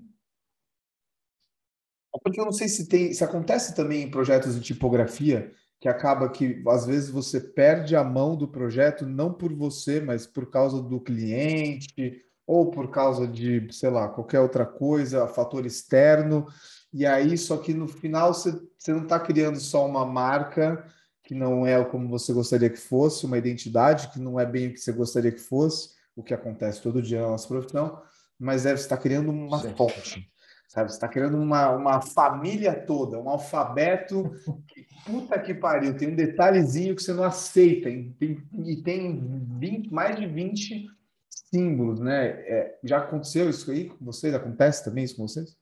Porque 2.22 2.40
eu 2.40 2.44
não 2.44 2.52
sei 2.52 2.68
se 2.68 2.88
tem, 2.88 3.12
se 3.12 3.24
acontece 3.24 3.74
também 3.74 4.02
em 4.02 4.10
projetos 4.10 4.54
de 4.54 4.60
tipografia, 4.60 5.52
que 5.80 5.88
acaba 5.88 6.28
que 6.28 6.62
às 6.68 6.86
vezes 6.86 7.10
você 7.10 7.40
perde 7.40 7.94
a 7.94 8.02
mão 8.02 8.36
do 8.36 8.48
projeto 8.48 9.06
não 9.06 9.32
por 9.32 9.52
você, 9.52 10.00
mas 10.00 10.26
por 10.26 10.50
causa 10.50 10.80
do 10.80 11.00
cliente 11.00 12.22
ou 12.46 12.70
por 12.70 12.90
causa 12.90 13.26
de, 13.26 13.66
sei 13.72 13.90
lá, 13.90 14.08
qualquer 14.08 14.40
outra 14.40 14.64
coisa, 14.64 15.26
fator 15.26 15.66
externo, 15.66 16.46
e 16.92 17.04
aí, 17.04 17.36
só 17.36 17.58
que 17.58 17.74
no 17.74 17.86
final 17.86 18.32
você, 18.32 18.58
você 18.78 18.92
não 18.92 19.02
está 19.02 19.20
criando 19.20 19.60
só 19.60 19.86
uma 19.86 20.06
marca 20.06 20.86
que 21.22 21.34
não 21.34 21.66
é 21.66 21.84
como 21.84 22.08
você 22.08 22.32
gostaria 22.32 22.70
que 22.70 22.78
fosse, 22.78 23.26
uma 23.26 23.36
identidade 23.36 24.08
que 24.08 24.20
não 24.20 24.38
é 24.38 24.46
bem 24.46 24.68
o 24.68 24.72
que 24.72 24.78
você 24.78 24.92
gostaria 24.92 25.32
que 25.32 25.40
fosse, 25.40 25.90
o 26.14 26.22
que 26.22 26.32
acontece 26.32 26.80
todo 26.80 27.02
dia 27.02 27.20
na 27.20 27.28
nossa 27.28 27.48
profissão, 27.48 28.00
mas 28.38 28.64
é, 28.64 28.76
você 28.76 28.84
está 28.84 28.96
criando 28.96 29.30
uma 29.30 29.60
Sim. 29.60 29.74
fonte, 29.74 30.30
sabe? 30.68 30.90
Você 30.90 30.96
está 30.96 31.08
criando 31.08 31.36
uma, 31.36 31.70
uma 31.70 32.00
família 32.00 32.74
toda, 32.74 33.18
um 33.18 33.28
alfabeto 33.28 34.30
que, 34.68 34.86
puta 35.04 35.38
que 35.38 35.54
pariu, 35.54 35.96
tem 35.96 36.08
um 36.08 36.16
detalhezinho 36.16 36.94
que 36.94 37.02
você 37.02 37.12
não 37.12 37.24
aceita, 37.24 37.88
e 37.88 38.10
tem, 38.12 38.42
e 38.66 38.82
tem 38.82 39.48
20, 39.58 39.92
mais 39.92 40.16
de 40.16 40.26
20 40.26 40.86
símbolos, 41.28 42.00
né? 42.00 42.26
É, 42.26 42.78
já 42.84 42.98
aconteceu 42.98 43.48
isso 43.48 43.70
aí 43.70 43.88
com 43.88 44.04
vocês? 44.04 44.34
Acontece 44.34 44.84
também 44.84 45.04
isso 45.04 45.16
com 45.16 45.26
vocês? 45.26 45.56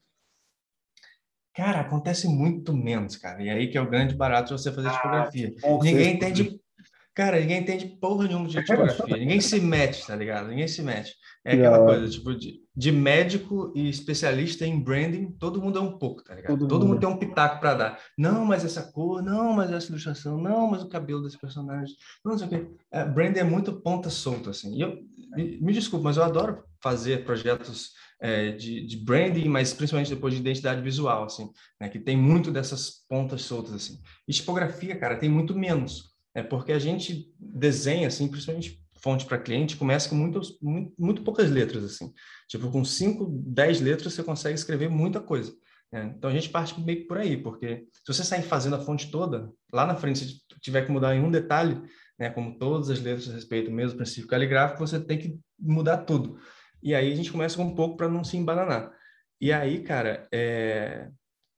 Cara, 1.53 1.79
acontece 1.79 2.27
muito 2.27 2.75
menos, 2.75 3.15
cara. 3.15 3.41
E 3.41 3.49
aí 3.49 3.69
que 3.69 3.77
é 3.77 3.81
o 3.81 3.89
grande 3.89 4.13
barato 4.13 4.53
de 4.53 4.61
você 4.61 4.71
fazer 4.73 4.89
ah, 4.89 4.91
tipografia. 4.91 5.55
ninguém 5.81 6.15
entende. 6.15 6.59
Cara, 7.15 7.39
ninguém 7.39 7.61
entende 7.61 7.85
porra 7.85 8.27
nenhuma 8.27 8.45
de 8.45 8.59
tipografia. 8.59 9.15
ninguém 9.17 9.39
se 9.39 9.61
mete, 9.61 10.05
tá 10.05 10.15
ligado? 10.17 10.49
Ninguém 10.49 10.67
se 10.67 10.81
mete. 10.81 11.15
É 11.45 11.53
aquela 11.53 11.85
coisa, 11.85 12.09
tipo, 12.09 12.35
de, 12.35 12.59
de, 12.75 12.91
médico 12.91 13.71
e 13.73 13.87
especialista 13.87 14.65
em 14.65 14.77
branding, 14.77 15.31
todo 15.39 15.61
mundo 15.61 15.79
é 15.79 15.81
um 15.81 15.97
pouco, 15.97 16.23
tá 16.23 16.35
ligado? 16.35 16.57
Todo, 16.57 16.67
todo 16.67 16.85
mundo. 16.85 16.99
tem 16.99 17.07
um 17.07 17.17
pitaco 17.17 17.61
para 17.61 17.73
dar. 17.75 17.99
Não, 18.17 18.43
mas 18.43 18.65
essa 18.65 18.91
cor, 18.91 19.21
não, 19.21 19.53
mas 19.53 19.71
essa 19.71 19.89
ilustração, 19.89 20.37
não, 20.41 20.67
mas 20.67 20.83
o 20.83 20.89
cabelo 20.89 21.21
desse 21.21 21.39
personagem, 21.39 21.95
não 22.23 22.37
sei 22.37 22.47
o 22.47 22.49
quê. 22.49 22.67
É, 22.91 23.05
branding 23.05 23.39
é 23.39 23.43
muito 23.43 23.79
ponta 23.79 24.09
solta, 24.09 24.49
assim. 24.49 24.75
E 24.75 24.81
eu, 24.81 24.97
me, 25.61 25.71
desculpe, 25.71 26.03
mas 26.03 26.17
eu 26.17 26.23
adoro 26.23 26.63
fazer 26.81 27.23
projetos 27.23 27.91
é, 28.19 28.51
de, 28.51 28.85
de, 28.85 28.97
branding, 28.97 29.47
mas 29.47 29.71
principalmente 29.71 30.13
depois 30.13 30.33
de 30.33 30.39
identidade 30.41 30.81
visual, 30.81 31.23
assim, 31.23 31.49
né, 31.79 31.87
que 31.87 31.99
tem 31.99 32.17
muito 32.17 32.51
dessas 32.51 33.05
pontas 33.07 33.43
soltas, 33.43 33.73
assim. 33.73 34.01
E 34.27 34.33
tipografia, 34.33 34.97
cara, 34.97 35.15
tem 35.15 35.29
muito 35.29 35.57
menos, 35.57 36.14
é 36.35 36.43
porque 36.43 36.73
a 36.73 36.79
gente 36.79 37.33
desenha, 37.39 38.07
assim, 38.07 38.27
principalmente 38.27 38.83
fonte 39.01 39.25
para 39.25 39.37
cliente, 39.37 39.77
começa 39.77 40.09
com 40.09 40.15
muito, 40.15 40.41
muito, 40.97 41.23
poucas 41.23 41.49
letras, 41.49 41.83
assim. 41.83 42.13
Tipo, 42.47 42.69
com 42.69 42.83
5, 42.83 43.25
10 43.47 43.81
letras 43.81 44.13
você 44.13 44.23
consegue 44.23 44.55
escrever 44.55 44.89
muita 44.89 45.21
coisa. 45.21 45.53
Né? 45.91 46.13
Então 46.17 46.29
a 46.29 46.33
gente 46.33 46.49
parte 46.49 46.79
meio 46.81 47.07
por 47.07 47.17
aí, 47.17 47.37
porque 47.37 47.85
se 47.93 48.13
você 48.13 48.23
sair 48.23 48.43
fazendo 48.43 48.75
a 48.75 48.81
fonte 48.81 49.09
toda, 49.09 49.49
lá 49.71 49.85
na 49.85 49.95
frente, 49.95 50.19
se 50.19 50.41
tiver 50.59 50.85
que 50.85 50.91
mudar 50.91 51.15
em 51.15 51.23
um 51.23 51.31
detalhe, 51.31 51.81
né, 52.17 52.29
como 52.29 52.57
todas 52.57 52.89
as 52.89 52.99
letras 52.99 53.27
respeitam 53.27 53.71
o 53.71 53.75
mesmo 53.75 53.97
princípio 53.97 54.27
caligráfico, 54.27 54.85
você 54.85 54.99
tem 54.99 55.17
que 55.17 55.39
mudar 55.59 55.99
tudo. 55.99 56.37
E 56.81 56.93
aí 56.93 57.11
a 57.11 57.15
gente 57.15 57.31
começa 57.31 57.55
com 57.55 57.63
um 57.63 57.75
pouco 57.75 57.95
para 57.95 58.09
não 58.09 58.23
se 58.23 58.35
embananar. 58.37 58.91
E 59.39 59.53
aí, 59.53 59.83
cara, 59.83 60.27
é, 60.31 61.09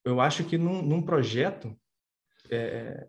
eu 0.03 0.19
acho 0.19 0.43
que 0.43 0.57
num, 0.57 0.81
num 0.81 1.01
projeto, 1.01 1.77
é, 2.49 3.07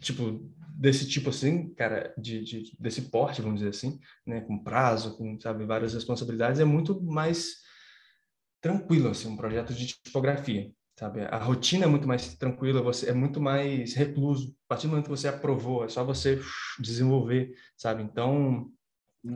tipo, 0.00 0.50
desse 0.76 1.08
tipo 1.08 1.30
assim, 1.30 1.72
cara, 1.74 2.14
de, 2.18 2.44
de, 2.44 2.76
desse 2.78 3.02
porte, 3.02 3.40
vamos 3.40 3.60
dizer 3.60 3.70
assim, 3.70 3.98
né, 4.26 4.42
com 4.42 4.62
prazo, 4.62 5.16
com, 5.16 5.40
sabe, 5.40 5.64
várias 5.64 5.94
responsabilidades, 5.94 6.60
é 6.60 6.64
muito 6.64 7.02
mais 7.02 7.56
tranquilo, 8.60 9.08
assim, 9.08 9.28
um 9.28 9.36
projeto 9.36 9.72
de 9.72 9.86
tipografia, 9.86 10.70
sabe? 10.98 11.22
A 11.22 11.38
rotina 11.38 11.84
é 11.84 11.88
muito 11.88 12.06
mais 12.06 12.34
tranquila, 12.36 12.82
você 12.82 13.08
é 13.08 13.14
muito 13.14 13.40
mais 13.40 13.94
recluso. 13.94 14.54
A 14.66 14.68
partir 14.68 14.86
do 14.86 14.90
momento 14.90 15.04
que 15.04 15.10
você 15.10 15.28
aprovou, 15.28 15.84
é 15.84 15.88
só 15.88 16.04
você 16.04 16.40
desenvolver, 16.78 17.54
sabe? 17.76 18.02
Então, 18.02 18.70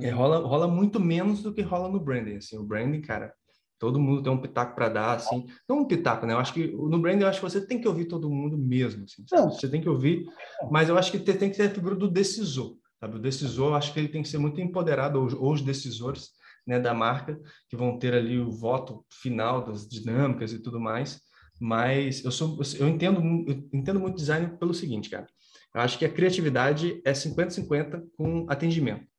é, 0.03 0.11
rola, 0.11 0.47
rola 0.47 0.69
muito 0.69 1.01
menos 1.01 1.43
do 1.43 1.55
que 1.55 1.63
rola 1.63 1.89
no 1.89 2.01
branding. 2.01 2.37
Assim, 2.37 2.59
o 2.59 2.65
branding, 2.65 3.01
cara, 3.01 3.35
todo 3.81 3.99
mundo 3.99 4.23
tem 4.23 4.31
um 4.31 4.41
pitaco 4.41 4.75
para 4.75 4.91
dar, 4.91 5.17
assim. 5.17 5.47
Não 5.67 5.81
um 5.81 5.85
pitaco, 5.87 6.27
né? 6.27 6.35
Eu 6.35 6.39
acho 6.39 6.53
que 6.53 6.69
no 6.69 7.01
branding, 7.01 7.23
eu 7.23 7.29
acho 7.29 7.41
que 7.41 7.51
você 7.51 7.67
tem 7.67 7.81
que 7.81 7.89
ouvir 7.89 8.05
todo 8.05 8.31
mundo 8.31 8.57
mesmo. 8.57 9.05
Assim, 9.05 9.25
você 9.51 9.69
tem 9.69 9.81
que 9.81 9.89
ouvir, 9.89 10.23
mas 10.71 10.91
eu 10.91 10.99
acho 10.99 11.11
que 11.11 11.19
tem 11.19 11.51
que 11.51 11.57
ter 11.57 11.65
a 11.65 11.71
figura 11.71 11.97
do 11.97 12.09
decisor. 12.09 12.77
Sabe? 13.01 13.17
O 13.17 13.19
decisor, 13.19 13.71
eu 13.71 13.75
acho 13.75 13.95
que 13.95 13.99
ele 13.99 14.09
tem 14.09 14.23
que 14.23 14.29
ser 14.29 14.37
muito 14.37 14.61
empoderado, 14.61 15.19
ou, 15.19 15.43
ou 15.43 15.53
os 15.55 15.63
decisores 15.63 16.29
né, 16.67 16.79
da 16.79 16.93
marca, 16.93 17.41
que 17.71 17.77
vão 17.77 17.99
ter 17.99 18.13
ali 18.13 18.39
o 18.39 18.51
voto 18.51 19.03
final 19.11 19.65
das 19.65 19.89
dinâmicas 19.89 20.53
e 20.53 20.59
tudo 20.59 20.79
mais. 20.79 21.19
Mas 21.59 22.23
eu 22.23 22.31
sou, 22.31 22.59
eu 22.79 22.87
entendo, 22.87 23.21
eu 23.49 23.67
entendo 23.73 23.99
muito 23.99 24.17
design 24.17 24.59
pelo 24.59 24.75
seguinte, 24.75 25.09
cara. 25.09 25.27
Eu 25.75 25.81
acho 25.81 25.99
que 25.99 26.05
a 26.05 26.13
criatividade 26.13 27.01
é 27.03 27.13
50-50 27.13 28.03
com 28.15 28.45
atendimento 28.49 29.11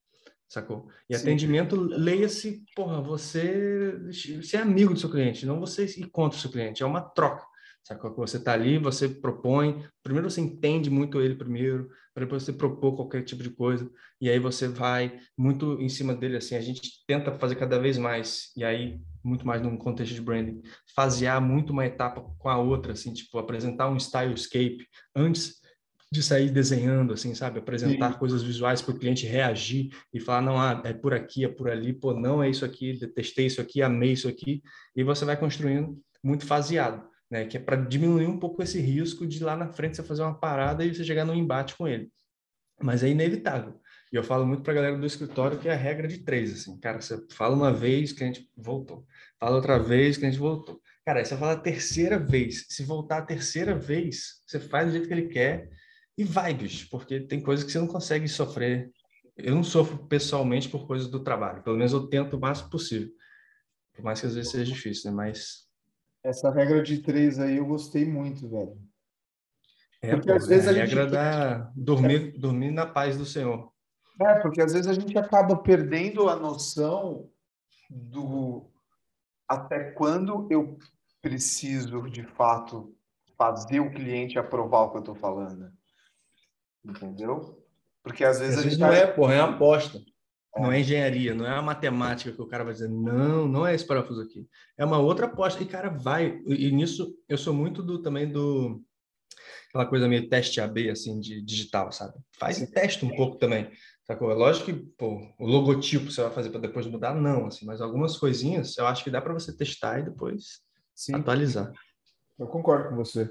sacou? 0.52 0.90
E 1.10 1.15
Sim. 1.15 1.22
atendimento, 1.22 1.78
leia-se, 1.78 2.61
porra, 2.76 3.02
você, 3.02 3.98
você 4.41 4.57
é 4.57 4.60
amigo 4.60 4.94
do 4.94 4.99
seu 4.99 5.10
cliente, 5.10 5.45
não 5.45 5.61
você 5.61 5.86
ir 5.86 6.10
contra 6.11 6.38
o 6.38 6.41
seu 6.41 6.52
cliente, 6.52 6.84
é 6.84 6.86
uma 6.86 6.99
troca, 6.99 7.45
sacou? 7.82 8.14
Você 8.18 8.36
está 8.36 8.52
ali, 8.52 8.78
você 8.78 9.07
propõe, 9.07 9.82
primeiro 10.03 10.30
você 10.30 10.41
entende 10.41 10.90
muito 10.90 11.22
ele 11.22 11.36
primeiro, 11.36 11.90
para 12.14 12.26
depois 12.26 12.44
você 12.44 12.52
propor 12.52 12.98
qualquer 12.98 13.23
tipo 13.23 13.41
de 13.41 13.49
coisa, 13.49 13.90
e 14.19 14.30
aí 14.30 14.40
você 14.40 14.68
vai 14.68 15.18
muito 15.38 15.80
em 15.80 15.88
cima 15.88 16.14
dele, 16.14 16.36
assim, 16.36 16.56
a 16.56 16.61
gente 16.61 16.82
tenta 17.07 17.32
fazer 17.32 17.56
cada 17.56 17.80
vez 17.80 17.98
mais, 17.98 18.52
e 18.57 18.65
aí 18.65 18.99
muito 19.23 19.48
mais 19.48 19.61
num 19.61 19.78
contexto 19.78 20.14
de 20.14 20.22
branding, 20.22 20.61
fasear 20.94 21.40
muito 21.41 21.72
uma 21.72 21.86
etapa 21.86 22.22
com 22.38 22.49
a 22.49 22.57
outra, 22.57 22.91
assim, 22.91 23.14
tipo, 23.14 23.38
apresentar 23.38 23.90
um 23.90 23.95
stylescape 23.95 24.86
antes 25.15 25.60
de 26.11 26.21
sair 26.21 26.49
desenhando, 26.49 27.13
assim, 27.13 27.33
sabe? 27.33 27.59
Apresentar 27.59 28.11
Sim. 28.11 28.19
coisas 28.19 28.43
visuais 28.43 28.81
para 28.81 28.93
o 28.93 28.99
cliente 28.99 29.25
reagir 29.25 29.91
e 30.13 30.19
falar, 30.19 30.41
não, 30.41 30.59
ah, 30.59 30.81
é 30.83 30.91
por 30.91 31.13
aqui, 31.13 31.45
é 31.45 31.47
por 31.47 31.69
ali, 31.69 31.93
pô, 31.93 32.13
não 32.13 32.43
é 32.43 32.49
isso 32.49 32.65
aqui, 32.65 32.99
detestei 32.99 33.45
isso 33.45 33.61
aqui, 33.61 33.81
amei 33.81 34.11
isso 34.11 34.27
aqui, 34.27 34.61
e 34.93 35.03
você 35.03 35.23
vai 35.23 35.38
construindo 35.38 35.97
muito 36.21 36.45
faseado, 36.45 37.07
né? 37.29 37.45
Que 37.45 37.55
é 37.55 37.59
para 37.61 37.77
diminuir 37.77 38.27
um 38.27 38.38
pouco 38.38 38.61
esse 38.61 38.79
risco 38.79 39.25
de 39.25 39.41
lá 39.41 39.55
na 39.55 39.71
frente 39.71 39.95
você 39.95 40.03
fazer 40.03 40.23
uma 40.23 40.38
parada 40.38 40.83
e 40.83 40.93
você 40.93 41.03
chegar 41.05 41.23
num 41.23 41.33
embate 41.33 41.77
com 41.77 41.88
ele. 41.88 42.11
Mas 42.81 43.03
é 43.03 43.09
inevitável. 43.09 43.79
E 44.11 44.15
eu 44.17 44.23
falo 44.23 44.45
muito 44.45 44.63
para 44.63 44.73
a 44.73 44.75
galera 44.75 44.97
do 44.97 45.05
escritório 45.05 45.59
que 45.59 45.69
é 45.69 45.71
a 45.71 45.77
regra 45.77 46.09
de 46.09 46.17
três, 46.17 46.51
assim, 46.51 46.77
cara, 46.77 46.99
você 46.99 47.25
fala 47.31 47.55
uma 47.55 47.71
vez, 47.71 48.11
cliente 48.11 48.49
voltou. 48.57 49.05
Fala 49.39 49.55
outra 49.55 49.79
vez, 49.79 50.17
cliente 50.17 50.38
voltou. 50.38 50.81
Cara, 51.05 51.23
você 51.23 51.38
fala 51.38 51.53
a 51.53 51.59
terceira 51.59 52.19
vez. 52.19 52.65
Se 52.67 52.83
voltar 52.83 53.19
a 53.19 53.25
terceira 53.25 53.73
vez, 53.73 54.41
você 54.45 54.59
faz 54.59 54.88
do 54.88 54.91
jeito 54.91 55.07
que 55.07 55.13
ele 55.13 55.29
quer 55.29 55.69
e 56.17 56.23
vibes, 56.23 56.83
porque 56.85 57.19
tem 57.19 57.41
coisas 57.41 57.65
que 57.65 57.71
você 57.71 57.79
não 57.79 57.88
consegue 57.88 58.27
sofrer. 58.27 58.91
Eu 59.38 59.55
não 59.55 59.63
sofro 59.63 59.97
pessoalmente 60.07 60.69
por 60.69 60.85
coisas 60.85 61.07
do 61.07 61.23
trabalho, 61.23 61.63
pelo 61.63 61.77
menos 61.77 61.93
eu 61.93 62.07
tento 62.07 62.35
o 62.35 62.39
máximo 62.39 62.69
possível. 62.69 63.09
Por 63.93 64.03
mais 64.03 64.19
que 64.19 64.27
às 64.27 64.35
vezes 64.35 64.51
seja 64.51 64.71
difícil, 64.71 65.09
né? 65.09 65.17
Mas. 65.17 65.67
Essa 66.23 66.51
regra 66.51 66.83
de 66.83 66.99
três 66.99 67.39
aí 67.39 67.57
eu 67.57 67.65
gostei 67.65 68.05
muito, 68.05 68.47
velho. 68.49 68.77
É, 70.01 70.15
porque 70.15 70.29
pô, 70.29 70.35
às 70.35 70.47
vezes 70.47 70.67
é 70.67 70.69
a, 70.69 70.73
a 70.73 70.85
regra 70.85 71.03
gente... 71.03 71.11
da 71.11 71.71
dormir, 71.75 72.38
dormir 72.38 72.71
na 72.71 72.85
paz 72.85 73.17
do 73.17 73.25
Senhor. 73.25 73.71
É, 74.19 74.35
porque 74.39 74.61
às 74.61 74.73
vezes 74.73 74.88
a 74.88 74.93
gente 74.93 75.17
acaba 75.17 75.55
perdendo 75.57 76.29
a 76.29 76.35
noção 76.35 77.29
do 77.89 78.69
até 79.47 79.91
quando 79.91 80.47
eu 80.49 80.77
preciso 81.21 82.09
de 82.09 82.23
fato 82.23 82.95
fazer 83.38 83.79
o 83.79 83.91
cliente 83.91 84.39
aprovar 84.39 84.83
o 84.83 84.91
que 84.91 84.97
eu 84.97 85.01
estou 85.01 85.15
falando. 85.15 85.71
Entendeu? 86.83 87.61
Porque 88.03 88.23
às 88.23 88.39
vezes 88.39 88.57
às 88.57 88.65
a 88.65 88.69
gente. 88.69 88.79
Não 88.79 88.89
tá... 88.89 88.95
é, 88.95 89.07
porra, 89.07 89.33
é 89.33 89.43
uma 89.43 89.55
aposta. 89.55 90.01
É. 90.55 90.61
Não 90.61 90.71
é 90.71 90.81
engenharia, 90.81 91.33
não 91.33 91.45
é 91.45 91.51
a 91.51 91.61
matemática 91.61 92.31
que 92.31 92.41
o 92.41 92.47
cara 92.47 92.65
vai 92.65 92.73
dizer, 92.73 92.89
não, 92.89 93.47
não 93.47 93.65
é 93.65 93.73
esse 93.73 93.85
parafuso 93.87 94.21
aqui. 94.21 94.45
É 94.77 94.83
uma 94.83 94.97
outra 94.97 95.25
aposta. 95.25 95.63
E, 95.63 95.65
cara, 95.65 95.89
vai. 95.89 96.41
E 96.45 96.71
nisso, 96.71 97.15
eu 97.29 97.37
sou 97.37 97.53
muito 97.53 97.81
do 97.81 98.01
também 98.01 98.29
do. 98.29 98.81
Aquela 99.69 99.85
coisa 99.85 100.09
meio 100.09 100.27
teste 100.27 100.59
AB, 100.59 100.89
assim, 100.89 101.17
de 101.21 101.41
digital, 101.41 101.93
sabe? 101.93 102.13
Faz 102.37 102.59
e 102.59 102.69
testa 102.69 103.05
um 103.05 103.15
pouco 103.15 103.37
também. 103.37 103.71
Sacou? 104.05 104.29
É 104.29 104.33
lógico 104.33 104.65
que 104.65 104.73
pô, 104.73 105.25
o 105.39 105.47
logotipo 105.47 106.11
você 106.11 106.21
vai 106.21 106.31
fazer 106.31 106.49
para 106.49 106.59
depois 106.59 106.85
mudar, 106.85 107.15
não, 107.15 107.45
assim, 107.45 107.65
mas 107.65 107.79
algumas 107.79 108.17
coisinhas 108.17 108.77
eu 108.77 108.85
acho 108.85 109.05
que 109.05 109.09
dá 109.09 109.21
para 109.21 109.33
você 109.33 109.55
testar 109.55 109.99
e 109.99 110.03
depois 110.03 110.59
Sim. 110.93 111.15
atualizar. 111.15 111.71
Eu 112.41 112.47
concordo 112.47 112.89
com 112.89 112.95
você. 112.95 113.30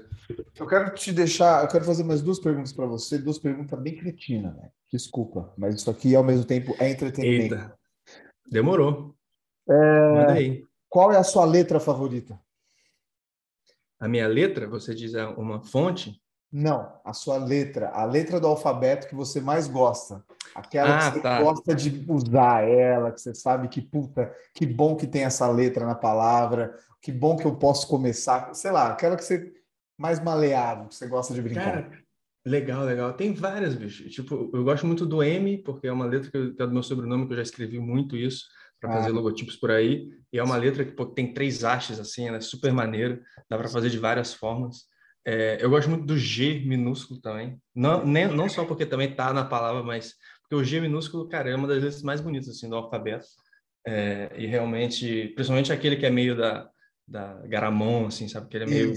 Eu 0.57 0.65
quero 0.65 0.93
te 0.93 1.11
deixar, 1.11 1.65
eu 1.65 1.67
quero 1.67 1.83
fazer 1.83 2.01
mais 2.01 2.21
duas 2.21 2.39
perguntas 2.39 2.71
para 2.71 2.85
você, 2.85 3.17
duas 3.17 3.37
perguntas 3.37 3.77
bem 3.77 3.97
cretinas, 3.97 4.55
né? 4.55 4.69
Desculpa, 4.89 5.53
mas 5.57 5.75
isso 5.75 5.91
aqui 5.91 6.15
ao 6.15 6.23
mesmo 6.23 6.45
tempo 6.45 6.73
é 6.79 6.89
entretenimento. 6.89 7.55
Eita. 7.55 7.77
Demorou. 8.49 9.13
É... 9.67 9.73
Manda 10.13 10.31
aí. 10.31 10.65
Qual 10.87 11.11
é 11.11 11.17
a 11.17 11.25
sua 11.25 11.43
letra 11.43 11.77
favorita? 11.77 12.39
A 13.99 14.07
minha 14.07 14.29
letra, 14.29 14.65
você 14.65 14.95
diz 14.95 15.13
uma 15.35 15.61
fonte? 15.61 16.17
Não, 16.49 16.97
a 17.03 17.11
sua 17.11 17.35
letra, 17.35 17.89
a 17.89 18.05
letra 18.05 18.39
do 18.39 18.47
alfabeto 18.47 19.09
que 19.09 19.15
você 19.15 19.41
mais 19.41 19.67
gosta. 19.67 20.23
Aquela 20.55 20.97
ah, 20.97 21.11
que 21.11 21.15
você 21.15 21.21
tá. 21.21 21.41
gosta 21.41 21.75
de 21.75 22.05
usar 22.09 22.65
ela, 22.65 23.11
que 23.11 23.19
você 23.19 23.33
sabe 23.33 23.67
que 23.67 23.81
puta, 23.81 24.33
que 24.53 24.65
bom 24.65 24.95
que 24.95 25.07
tem 25.07 25.23
essa 25.23 25.49
letra 25.49 25.85
na 25.85 25.95
palavra, 25.95 26.77
que 27.01 27.11
bom 27.11 27.35
que 27.35 27.45
eu 27.45 27.55
posso 27.55 27.87
começar, 27.87 28.53
sei 28.53 28.71
lá, 28.71 28.91
aquela 28.91 29.17
que 29.17 29.23
você 29.23 29.51
mais 29.97 30.19
maleável, 30.19 30.87
que 30.87 30.95
você 30.95 31.07
gosta 31.07 31.33
de 31.33 31.41
brincar. 31.41 31.83
Cara, 31.83 32.03
legal, 32.45 32.83
legal. 32.83 33.13
Tem 33.13 33.33
várias, 33.33 33.75
bicho. 33.75 34.09
Tipo, 34.09 34.49
eu 34.53 34.63
gosto 34.63 34.85
muito 34.87 35.05
do 35.05 35.21
M, 35.21 35.59
porque 35.59 35.87
é 35.87 35.91
uma 35.91 36.05
letra 36.05 36.31
que, 36.31 36.37
eu, 36.37 36.55
que 36.55 36.61
é 36.61 36.65
do 36.65 36.73
meu 36.73 36.83
sobrenome, 36.83 37.27
que 37.27 37.33
eu 37.33 37.37
já 37.37 37.43
escrevi 37.43 37.79
muito 37.79 38.15
isso 38.15 38.45
para 38.79 38.89
ah. 38.89 38.93
fazer 38.97 39.11
logotipos 39.11 39.55
por 39.55 39.71
aí. 39.71 40.09
E 40.33 40.39
é 40.39 40.43
uma 40.43 40.57
letra 40.57 40.83
que 40.83 40.91
pô, 40.91 41.05
tem 41.05 41.33
três 41.33 41.63
hastes, 41.63 41.99
assim, 41.99 42.27
ela 42.27 42.37
é 42.37 42.41
super 42.41 42.73
maneira, 42.73 43.21
dá 43.49 43.57
para 43.57 43.69
fazer 43.69 43.89
de 43.89 43.99
várias 43.99 44.33
formas. 44.33 44.89
É, 45.23 45.59
eu 45.61 45.69
gosto 45.69 45.87
muito 45.87 46.05
do 46.05 46.17
G 46.17 46.63
minúsculo 46.65 47.21
também. 47.21 47.61
Não, 47.75 48.03
nem, 48.03 48.27
não 48.27 48.49
só 48.49 48.65
porque 48.65 48.87
também 48.87 49.13
tá 49.13 49.31
na 49.31 49.45
palavra, 49.45 49.83
mas 49.83 50.15
porque 50.41 50.55
o 50.55 50.63
G 50.63 50.81
minúsculo, 50.81 51.27
cara, 51.27 51.49
é 51.49 51.55
uma 51.55 51.67
das 51.67 51.77
letras 51.77 52.01
mais 52.01 52.21
bonitas 52.21 52.49
assim, 52.49 52.67
do 52.67 52.75
alfabeto. 52.75 53.27
É, 53.85 54.31
e 54.35 54.47
realmente, 54.47 55.31
principalmente 55.35 55.71
aquele 55.71 55.95
que 55.95 56.05
é 56.05 56.09
meio 56.09 56.35
da, 56.35 56.69
da 57.11 57.33
Garamond, 57.45 58.07
assim, 58.07 58.27
sabe? 58.27 58.47
Que 58.47 58.57
ele 58.57 58.63
é 58.63 58.67
meio 58.67 58.93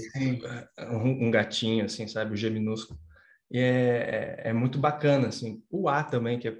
um, 0.79 1.27
um, 1.27 1.31
gatinho, 1.31 1.83
assim, 1.83 2.07
sabe? 2.07 2.33
O 2.33 2.37
G 2.37 2.49
minúsculo. 2.49 2.97
E 3.51 3.59
é, 3.59 4.41
é, 4.45 4.49
é, 4.49 4.53
muito 4.53 4.79
bacana, 4.79 5.27
assim. 5.27 5.61
O 5.69 5.89
A 5.89 6.01
também, 6.03 6.39
que 6.39 6.47
é, 6.47 6.57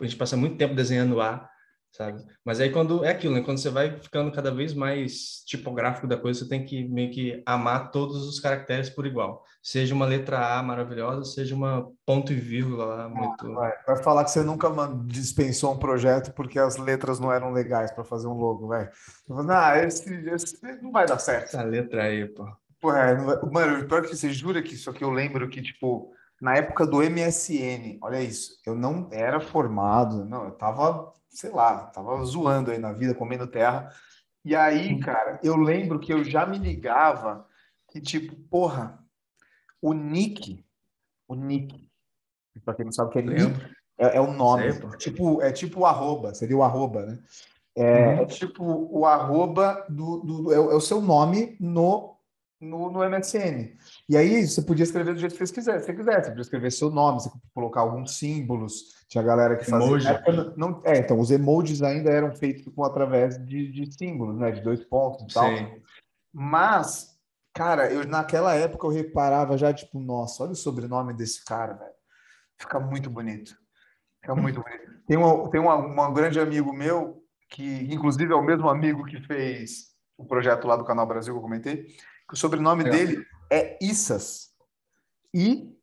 a 0.00 0.04
gente 0.04 0.16
passa 0.16 0.36
muito 0.36 0.56
tempo 0.56 0.74
desenhando 0.74 1.20
A, 1.20 1.48
sabe? 1.94 2.24
Mas 2.44 2.60
aí 2.60 2.70
quando 2.70 3.04
é 3.04 3.10
aquilo, 3.10 3.34
né? 3.34 3.40
Quando 3.40 3.58
você 3.58 3.70
vai 3.70 3.98
ficando 4.00 4.32
cada 4.32 4.50
vez 4.50 4.74
mais 4.74 5.44
tipográfico 5.46 6.08
da 6.08 6.16
coisa, 6.16 6.40
você 6.40 6.48
tem 6.48 6.64
que 6.64 6.86
meio 6.88 7.10
que 7.10 7.40
amar 7.46 7.92
todos 7.92 8.26
os 8.26 8.40
caracteres 8.40 8.90
por 8.90 9.06
igual. 9.06 9.44
Seja 9.62 9.94
uma 9.94 10.04
letra 10.04 10.58
A 10.58 10.62
maravilhosa, 10.62 11.24
seja 11.24 11.54
uma 11.54 11.88
ponto 12.04 12.32
e 12.32 12.36
vírgula 12.36 12.84
lá 12.84 13.08
muito. 13.08 13.54
vai, 13.54 13.72
vai, 13.86 14.02
falar 14.02 14.24
que 14.24 14.32
você 14.32 14.42
nunca 14.42 14.68
dispensou 15.06 15.72
um 15.72 15.78
projeto 15.78 16.32
porque 16.34 16.58
as 16.58 16.76
letras 16.76 17.20
não 17.20 17.32
eram 17.32 17.52
legais 17.52 17.92
para 17.92 18.04
fazer 18.04 18.26
um 18.26 18.34
logo, 18.34 18.68
velho. 18.68 18.90
Não, 19.28 19.76
esse, 19.76 20.12
esse, 20.30 20.82
não 20.82 20.90
vai 20.90 21.06
dar 21.06 21.20
certo. 21.20 21.44
Essa 21.44 21.62
letra 21.62 22.02
aí, 22.02 22.26
pô. 22.26 22.44
Pô, 22.80 22.92
é, 22.92 23.14
mano, 23.50 23.86
pior 23.86 24.02
que 24.02 24.14
você 24.14 24.30
jura 24.30 24.62
que 24.62 24.74
isso 24.74 24.90
aqui 24.90 25.02
eu 25.02 25.10
lembro 25.10 25.48
que, 25.48 25.62
tipo, 25.62 26.12
na 26.42 26.56
época 26.56 26.84
do 26.84 26.98
MSN, 26.98 27.98
olha 28.02 28.20
isso, 28.20 28.58
eu 28.66 28.74
não 28.74 29.08
era 29.10 29.40
formado, 29.40 30.24
não, 30.26 30.44
eu 30.44 30.50
tava 30.50 31.10
sei 31.34 31.50
lá, 31.50 31.86
tava 31.86 32.24
zoando 32.24 32.70
aí 32.70 32.78
na 32.78 32.92
vida, 32.92 33.14
comendo 33.14 33.46
terra. 33.46 33.90
E 34.44 34.54
aí, 34.54 34.98
cara, 35.00 35.40
eu 35.42 35.56
lembro 35.56 35.98
que 35.98 36.12
eu 36.12 36.22
já 36.22 36.46
me 36.46 36.58
ligava 36.58 37.46
que, 37.90 38.00
tipo, 38.00 38.36
porra, 38.48 38.98
o 39.82 39.92
Nick, 39.92 40.64
o 41.26 41.34
Nick, 41.34 41.90
pra 42.64 42.74
quem 42.74 42.84
não 42.84 42.92
sabe 42.92 43.08
o 43.08 43.12
que 43.12 43.18
é 43.18 43.22
Nick, 43.22 43.74
é, 43.98 44.16
é 44.16 44.20
o 44.20 44.32
nome. 44.32 44.68
É 44.68 44.96
tipo, 44.96 45.42
é 45.42 45.52
tipo 45.52 45.80
o 45.80 45.86
arroba, 45.86 46.34
seria 46.34 46.56
o 46.56 46.62
arroba, 46.62 47.04
né? 47.04 47.18
É, 47.76 48.06
uhum. 48.06 48.22
é 48.22 48.26
tipo 48.26 48.64
o 48.64 49.04
arroba 49.04 49.84
do, 49.88 50.18
do 50.20 50.52
é, 50.52 50.56
é, 50.56 50.58
o 50.58 50.80
seu 50.80 51.00
nome 51.00 51.56
no 51.58 52.13
no, 52.64 52.90
no 52.90 53.08
MSN. 53.08 53.76
E 54.08 54.16
aí 54.16 54.46
você 54.46 54.62
podia 54.62 54.84
escrever 54.84 55.14
do 55.14 55.20
jeito 55.20 55.36
que 55.36 55.46
você 55.46 55.52
quisesse. 55.52 55.86
Você 55.86 55.94
quisesse, 55.94 56.22
você 56.22 56.30
podia 56.30 56.42
escrever 56.42 56.72
seu 56.72 56.90
nome, 56.90 57.20
você 57.20 57.28
podia 57.28 57.50
colocar 57.54 57.80
alguns 57.80 58.18
símbolos. 58.18 59.04
Tinha 59.08 59.22
galera 59.22 59.56
que 59.56 59.64
fazia. 59.64 59.86
Emoji. 59.86 60.54
Não, 60.56 60.82
é, 60.84 60.98
então, 60.98 61.18
os 61.20 61.30
emojis 61.30 61.82
ainda 61.82 62.10
eram 62.10 62.34
feitos 62.34 62.72
com, 62.74 62.84
através 62.84 63.36
de, 63.44 63.70
de 63.70 63.92
símbolos, 63.92 64.38
né? 64.38 64.50
De 64.50 64.60
dois 64.62 64.84
pontos 64.84 65.24
e 65.30 65.34
tal. 65.34 65.56
Sim. 65.56 65.82
Mas, 66.32 67.16
cara, 67.52 67.92
eu 67.92 68.06
naquela 68.06 68.54
época 68.54 68.86
eu 68.86 68.90
reparava 68.90 69.56
já, 69.56 69.72
tipo, 69.72 70.00
nossa, 70.00 70.42
olha 70.42 70.52
o 70.52 70.56
sobrenome 70.56 71.12
desse 71.12 71.44
cara, 71.44 71.74
velho. 71.74 71.94
Fica 72.58 72.80
muito 72.80 73.10
bonito. 73.10 73.56
Fica 74.20 74.34
muito 74.34 74.62
bonito. 74.62 74.84
Tem, 75.06 75.16
um, 75.16 75.48
tem 75.48 75.60
uma, 75.60 75.76
um 75.76 76.14
grande 76.14 76.40
amigo 76.40 76.72
meu, 76.72 77.22
que 77.50 77.92
inclusive 77.92 78.32
é 78.32 78.36
o 78.36 78.42
mesmo 78.42 78.68
amigo 78.68 79.04
que 79.04 79.20
fez 79.20 79.94
o 80.16 80.24
projeto 80.24 80.66
lá 80.66 80.76
do 80.76 80.84
Canal 80.84 81.06
Brasil 81.06 81.34
que 81.34 81.38
eu 81.38 81.42
comentei 81.42 81.86
o 82.32 82.36
sobrenome 82.36 82.84
dele 82.84 83.26
é 83.50 83.78
Issas. 83.80 84.54
I-S-S-A-S. 85.34 85.74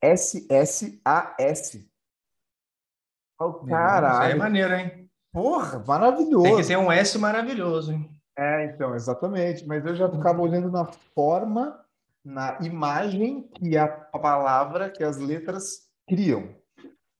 Oh, 3.40 3.54
caralho. 3.66 4.28
Isso 4.28 4.36
é 4.36 4.36
maneiro, 4.36 4.74
hein? 4.74 5.10
Porra, 5.32 5.84
maravilhoso. 5.86 6.44
Tem 6.44 6.58
que 6.58 6.64
ser 6.64 6.78
um 6.78 6.92
S 6.92 7.18
maravilhoso, 7.18 7.94
hein? 7.94 8.10
É, 8.38 8.66
então, 8.66 8.94
exatamente. 8.96 9.66
Mas 9.66 9.86
eu 9.86 9.96
já 9.96 10.10
ficava 10.10 10.42
olhando 10.42 10.72
na 10.72 10.86
forma, 10.86 11.84
na 12.24 12.58
imagem 12.62 13.50
que 13.56 13.78
a 13.78 13.88
palavra, 13.88 14.90
que 14.90 15.04
as 15.04 15.18
letras 15.18 15.90
criam. 16.08 16.56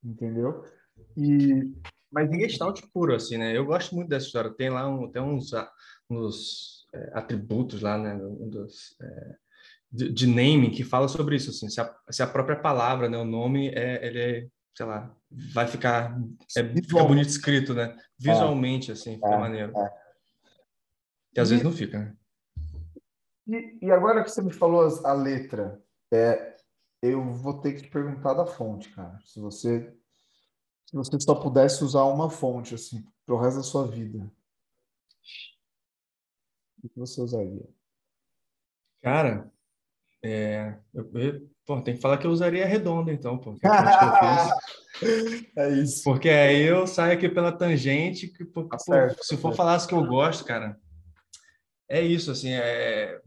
Entendeu? 0.04 0.64
E... 1.18 1.72
Mas 2.12 2.30
em 2.30 2.40
gestalt 2.42 2.82
puro, 2.94 3.16
assim, 3.16 3.38
né? 3.38 3.56
Eu 3.56 3.66
gosto 3.66 3.96
muito 3.96 4.10
dessa 4.10 4.26
história. 4.26 4.52
Tem 4.52 4.70
lá 4.70 4.88
um, 4.88 5.10
tem 5.10 5.22
uns, 5.22 5.52
uns 6.10 6.81
é, 6.94 7.12
atributos 7.14 7.82
lá, 7.82 7.98
né, 7.98 8.16
dos, 8.16 8.96
é, 9.02 9.36
de, 9.92 10.12
de 10.12 10.28
naming 10.28 10.72
que 10.72 10.84
fala 10.84 11.08
sobre 11.08 11.36
isso, 11.36 11.50
assim, 11.50 11.70
se 11.70 11.80
a, 11.82 11.96
se 12.10 12.24
a 12.24 12.28
própria 12.28 12.60
palavra, 12.60 13.10
né, 13.10 13.18
o 13.18 13.26
nome 13.26 13.70
é, 13.70 14.06
ele 14.06 14.20
é, 14.20 14.48
sei 14.76 14.86
lá, 14.86 15.16
vai 15.54 15.68
ficar, 15.68 16.18
é, 16.58 16.64
fica 16.64 17.04
bonito 17.04 17.30
escrito, 17.30 17.74
né, 17.74 17.96
visualmente, 18.18 18.92
assim, 18.92 19.16
fica 19.16 19.28
é, 19.28 19.40
maneiro. 19.40 19.78
É. 19.78 19.94
Que 21.34 21.40
às 21.40 21.50
e, 21.50 21.52
vezes 21.52 21.64
não 21.64 21.72
fica, 21.72 22.00
né? 22.00 22.16
E, 23.48 23.86
e, 23.86 23.92
agora 23.92 24.24
que 24.24 24.30
você 24.30 24.42
me 24.42 24.54
falou 24.54 24.88
a 25.04 25.14
letra, 25.14 25.82
é, 26.14 26.56
eu 27.02 27.34
vou 27.34 27.60
ter 27.60 27.74
que 27.74 27.84
te 27.84 27.90
perguntar 27.90 28.34
da 28.34 28.46
fonte, 28.46 28.90
cara. 28.90 29.20
Se 29.26 29.40
você 29.40 29.94
se 30.86 30.96
você 30.96 31.18
só 31.22 31.34
pudesse 31.36 31.84
usar 31.86 32.04
uma 32.04 32.30
fonte 32.30 32.76
assim 32.76 33.04
pro 33.26 33.40
resto 33.40 33.58
da 33.58 33.64
sua 33.64 33.88
vida, 33.88 34.30
o 36.88 36.90
que 36.90 37.00
você 37.00 37.22
usaria? 37.22 37.68
Cara, 39.02 39.52
é, 40.24 40.76
eu, 40.94 41.10
eu, 41.16 41.50
pô, 41.66 41.82
tem 41.82 41.96
que 41.96 42.02
falar 42.02 42.18
que 42.18 42.28
eu 42.28 42.32
usaria 42.32 42.66
redonda, 42.66 43.12
então, 43.12 43.38
pô. 43.38 43.58
é 45.58 45.70
isso. 45.70 46.04
Porque 46.04 46.30
aí 46.30 46.62
eu 46.62 46.86
saio 46.86 47.14
aqui 47.14 47.28
pela 47.28 47.52
tangente, 47.52 48.28
que, 48.28 48.46
pô, 48.46 48.64
tá 48.66 48.78
certo, 48.78 49.24
se 49.24 49.36
tá 49.36 49.42
for 49.42 49.56
falar 49.56 49.76
as 49.76 49.86
que 49.86 49.94
eu 49.94 50.06
gosto, 50.06 50.46
cara, 50.46 50.78
é 51.90 52.02
isso, 52.02 52.32
assim, 52.32 52.52
é... 52.52 53.20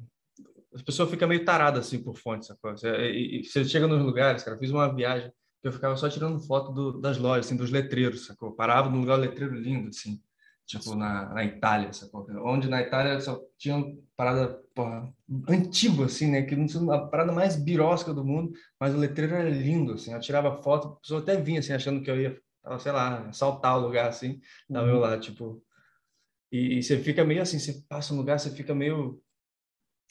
a 0.74 0.82
pessoa 0.84 1.08
fica 1.08 1.26
meio 1.26 1.44
tarada, 1.44 1.80
assim, 1.80 2.02
por 2.02 2.16
fonte, 2.16 2.46
sacou? 2.46 2.74
E, 2.84 3.40
e 3.40 3.44
você 3.44 3.64
chega 3.64 3.88
nos 3.88 4.02
lugares, 4.02 4.44
cara, 4.44 4.56
eu 4.56 4.60
fiz 4.60 4.70
uma 4.70 4.94
viagem 4.94 5.32
que 5.60 5.68
eu 5.68 5.72
ficava 5.72 5.96
só 5.96 6.08
tirando 6.08 6.46
foto 6.46 6.72
do, 6.72 7.00
das 7.00 7.18
lojas, 7.18 7.46
assim, 7.46 7.56
dos 7.56 7.70
letreiros, 7.70 8.26
sacou? 8.26 8.50
Eu 8.50 8.54
parava 8.54 8.88
num 8.88 9.00
lugar 9.00 9.16
letreiro 9.16 9.54
lindo, 9.54 9.88
assim 9.88 10.20
tipo 10.66 10.94
na, 10.94 11.32
na 11.32 11.44
Itália, 11.44 11.92
sacou? 11.92 12.26
Onde 12.44 12.68
na 12.68 12.80
Itália 12.80 13.20
só 13.20 13.40
tinha 13.58 13.76
uma 13.76 13.96
parada 14.16 14.60
porra, 14.74 15.12
antiga, 15.48 16.04
assim, 16.06 16.30
né? 16.30 16.42
Que 16.42 16.56
não 16.56 16.66
uma 16.82 17.08
parada 17.08 17.32
mais 17.32 17.56
birosca 17.56 18.12
do 18.12 18.24
mundo, 18.24 18.52
mas 18.78 18.94
o 18.94 18.98
letreiro 18.98 19.34
era 19.34 19.48
lindo, 19.48 19.92
assim. 19.92 20.12
Eu 20.12 20.20
tirava 20.20 20.62
foto, 20.62 20.88
a 20.88 20.96
pessoa 20.96 21.20
até 21.20 21.40
vinha, 21.40 21.60
assim, 21.60 21.72
achando 21.72 22.02
que 22.02 22.10
eu 22.10 22.20
ia, 22.20 22.40
sei 22.80 22.92
lá, 22.92 23.32
saltar 23.32 23.78
o 23.78 23.80
lugar, 23.80 24.08
assim, 24.08 24.40
da 24.68 24.80
uhum. 24.80 24.86
meu 24.86 24.98
lado, 24.98 25.20
tipo... 25.20 25.62
E, 26.50 26.78
e, 26.78 26.82
você 26.82 26.98
fica 26.98 27.24
meio 27.24 27.42
assim, 27.42 27.58
você 27.58 27.82
passa 27.88 28.14
um 28.14 28.16
lugar, 28.16 28.38
você 28.38 28.50
fica 28.50 28.74
meio 28.74 29.20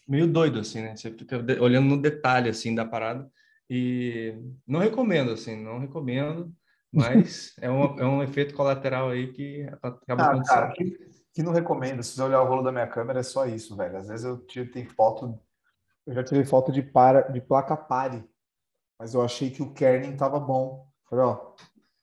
meio 0.08 0.28
doido, 0.28 0.60
assim, 0.60 0.82
né? 0.82 0.96
Você 0.96 1.12
fica 1.12 1.38
olhando 1.62 1.88
no 1.88 2.02
detalhe, 2.02 2.50
assim, 2.50 2.76
da 2.76 2.86
parada. 2.86 3.30
E 3.70 4.36
não 4.68 4.80
recomendo, 4.80 5.32
assim, 5.32 5.56
não 5.56 5.80
recomendo, 5.80 6.54
mas 6.94 7.54
é, 7.60 7.70
um, 7.70 8.00
é 8.00 8.06
um 8.06 8.24
efeito 8.24 8.54
colateral 8.54 9.10
aí 9.10 9.34
que 9.34 9.68
acaba 9.82 10.24
ah, 10.24 10.26
acontecendo. 10.28 10.56
Cara, 10.56 10.72
que, 10.74 10.98
que, 11.34 11.44
não 11.44 11.52
recomendo. 11.52 12.04
Se 12.04 12.16
você 12.16 12.22
olhar 12.22 12.42
o 12.42 12.48
rolo 12.48 12.62
da 12.62 12.72
minha 12.72 12.88
câmera, 12.88 13.20
é 13.20 13.24
só 13.24 13.46
isso, 13.48 13.76
velho. 13.76 13.98
Às 13.98 14.08
vezes 14.08 14.26
eu 14.26 14.38
tiro, 14.46 14.72
tem 14.72 14.86
foto, 14.86 15.40
eu 16.06 16.14
já 16.14 16.24
tirei 16.24 16.46
foto 16.46 16.72
de, 16.72 16.84
para, 16.84 17.22
de 17.22 17.42
placa 17.42 17.76
pare, 17.76 18.24
mas 19.00 19.14
eu 19.14 19.24
achei 19.24 19.50
que 19.50 19.64
o 19.64 19.74
kerning 19.74 20.16
tava 20.16 20.40
bom. 20.40 20.88
Falei, 21.10 21.26
ó, 21.26 21.54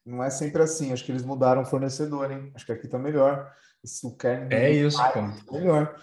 não 0.04 0.24
é 0.24 0.30
sempre 0.30 0.62
assim. 0.62 0.92
Acho 0.92 1.04
que 1.04 1.12
eles 1.12 1.24
mudaram 1.24 1.62
o 1.62 1.66
fornecedor, 1.66 2.30
hein? 2.30 2.50
Acho 2.54 2.66
que 2.66 2.72
aqui 2.72 2.88
tá 2.88 2.98
melhor. 2.98 3.50
Esse, 3.84 4.06
o 4.06 4.16
kerning 4.16 4.54
é 4.54 4.70
isso, 4.70 4.98
pare, 4.98 5.12
tá 5.14 5.52
melhor. 5.52 5.96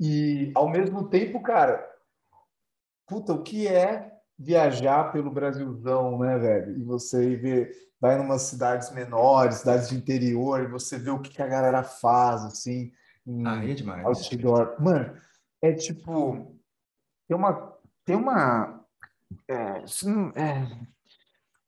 E 0.00 0.52
ao 0.54 0.68
mesmo 0.68 1.08
tempo, 1.08 1.40
cara, 1.42 1.88
puta, 3.06 3.32
o 3.32 3.42
que 3.42 3.66
é 3.66 4.12
viajar 4.38 5.12
pelo 5.12 5.30
Brasilzão, 5.30 6.18
né, 6.18 6.38
velho? 6.38 6.78
E 6.78 6.82
você 6.82 7.36
vê, 7.36 7.70
vai 8.06 8.16
em 8.16 8.20
umas 8.20 8.42
cidades 8.42 8.90
menores, 8.92 9.56
cidades 9.56 9.88
de 9.88 9.96
interior, 9.96 10.62
e 10.62 10.66
você 10.66 10.98
vê 10.98 11.10
o 11.10 11.18
que, 11.18 11.30
que 11.30 11.42
a 11.42 11.46
galera 11.46 11.82
faz, 11.82 12.44
assim, 12.44 12.92
em 13.26 13.46
ah, 13.46 13.64
é 13.64 13.74
demais. 13.74 14.06
outdoor. 14.06 14.76
Mano, 14.80 15.16
é 15.60 15.72
tipo, 15.72 16.56
tem 17.26 17.36
uma, 17.36 17.76
tem 18.04 18.16
uma, 18.16 18.84
é, 19.48 19.84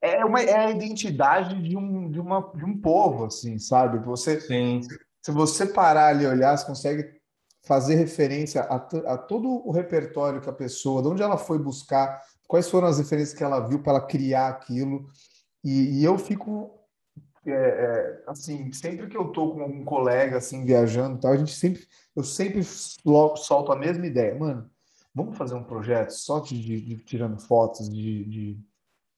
é, 0.01 0.17
é 0.17 0.25
uma 0.25 0.41
é 0.41 0.57
a 0.57 0.71
identidade 0.71 1.61
de 1.63 1.77
um, 1.77 2.11
de 2.11 2.21
uma, 2.21 2.53
de 2.55 2.65
um 2.65 2.81
povo, 2.81 3.25
assim, 3.25 3.59
sabe? 3.59 3.99
Você, 3.99 4.41
Sim. 4.41 4.81
se 5.23 5.33
você 5.33 5.67
parar 5.67 6.09
ali 6.09 6.25
e 6.25 6.29
olhar, 6.29 6.57
você 6.57 6.67
consegue 6.67 7.19
fazer 7.67 7.97
referência 7.97 8.63
a, 8.63 8.77
a, 8.77 9.19
todo 9.19 9.67
o 9.67 9.73
repertório 9.73 10.41
que 10.41 10.49
a 10.49 10.53
pessoa, 10.53 11.03
de 11.03 11.09
onde 11.09 11.23
ela 11.23 11.37
foi 11.37 11.59
buscar, 11.59 12.23
quais 12.47 12.71
foram 12.71 12.89
as 12.89 12.99
referências 12.99 13.37
que 13.37 13.45
ela 13.45 13.61
viu 13.61 13.83
para 13.83 13.95
ela 13.99 14.07
criar 14.07 14.49
aquilo. 14.49 15.07
E, 15.65 16.01
e 16.01 16.05
eu 16.05 16.19
fico 16.19 16.79
é, 17.47 17.53
é, 17.53 18.23
assim, 18.27 18.73
sempre 18.73 19.07
que 19.07 19.17
eu 19.17 19.29
tô 19.29 19.55
com 19.55 19.65
um 19.65 19.85
colega 19.85 20.37
assim 20.37 20.65
viajando, 20.65 21.19
tal, 21.19 21.33
a 21.33 21.37
gente 21.37 21.53
sempre, 21.53 21.87
eu 22.15 22.23
sempre 22.23 22.63
solto 22.63 23.73
a 23.73 23.77
mesma 23.77 24.07
ideia, 24.07 24.35
mano. 24.35 24.71
Vamos 25.15 25.37
fazer 25.37 25.55
um 25.55 25.65
projeto 25.65 26.11
só 26.11 26.41
de, 26.41 26.61
de, 26.61 26.81
de 26.81 26.97
tirando 26.99 27.41
fotos 27.41 27.89
de, 27.89 28.25
de, 28.25 28.61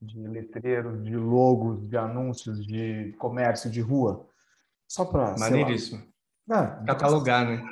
de 0.01 0.29
letreiros, 0.29 1.03
de 1.05 1.17
logos, 1.17 1.87
de 1.89 1.97
anúncios, 1.97 2.65
de 2.65 3.13
comércio 3.19 3.71
de 3.71 3.81
rua, 3.81 4.27
só 4.89 5.05
para 5.05 5.37
maneiríssimo. 5.37 6.03
Ah, 6.49 6.83
catalogar, 6.87 7.47
né? 7.47 7.63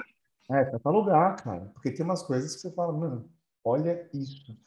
É, 0.50 0.64
catalogar, 0.64 1.42
cara. 1.42 1.70
Porque 1.74 1.90
tem 1.90 2.04
umas 2.04 2.22
coisas 2.22 2.54
que 2.54 2.60
você 2.62 2.72
fala, 2.72 2.92
mano, 2.92 3.30
olha 3.64 4.08
isso. 4.12 4.58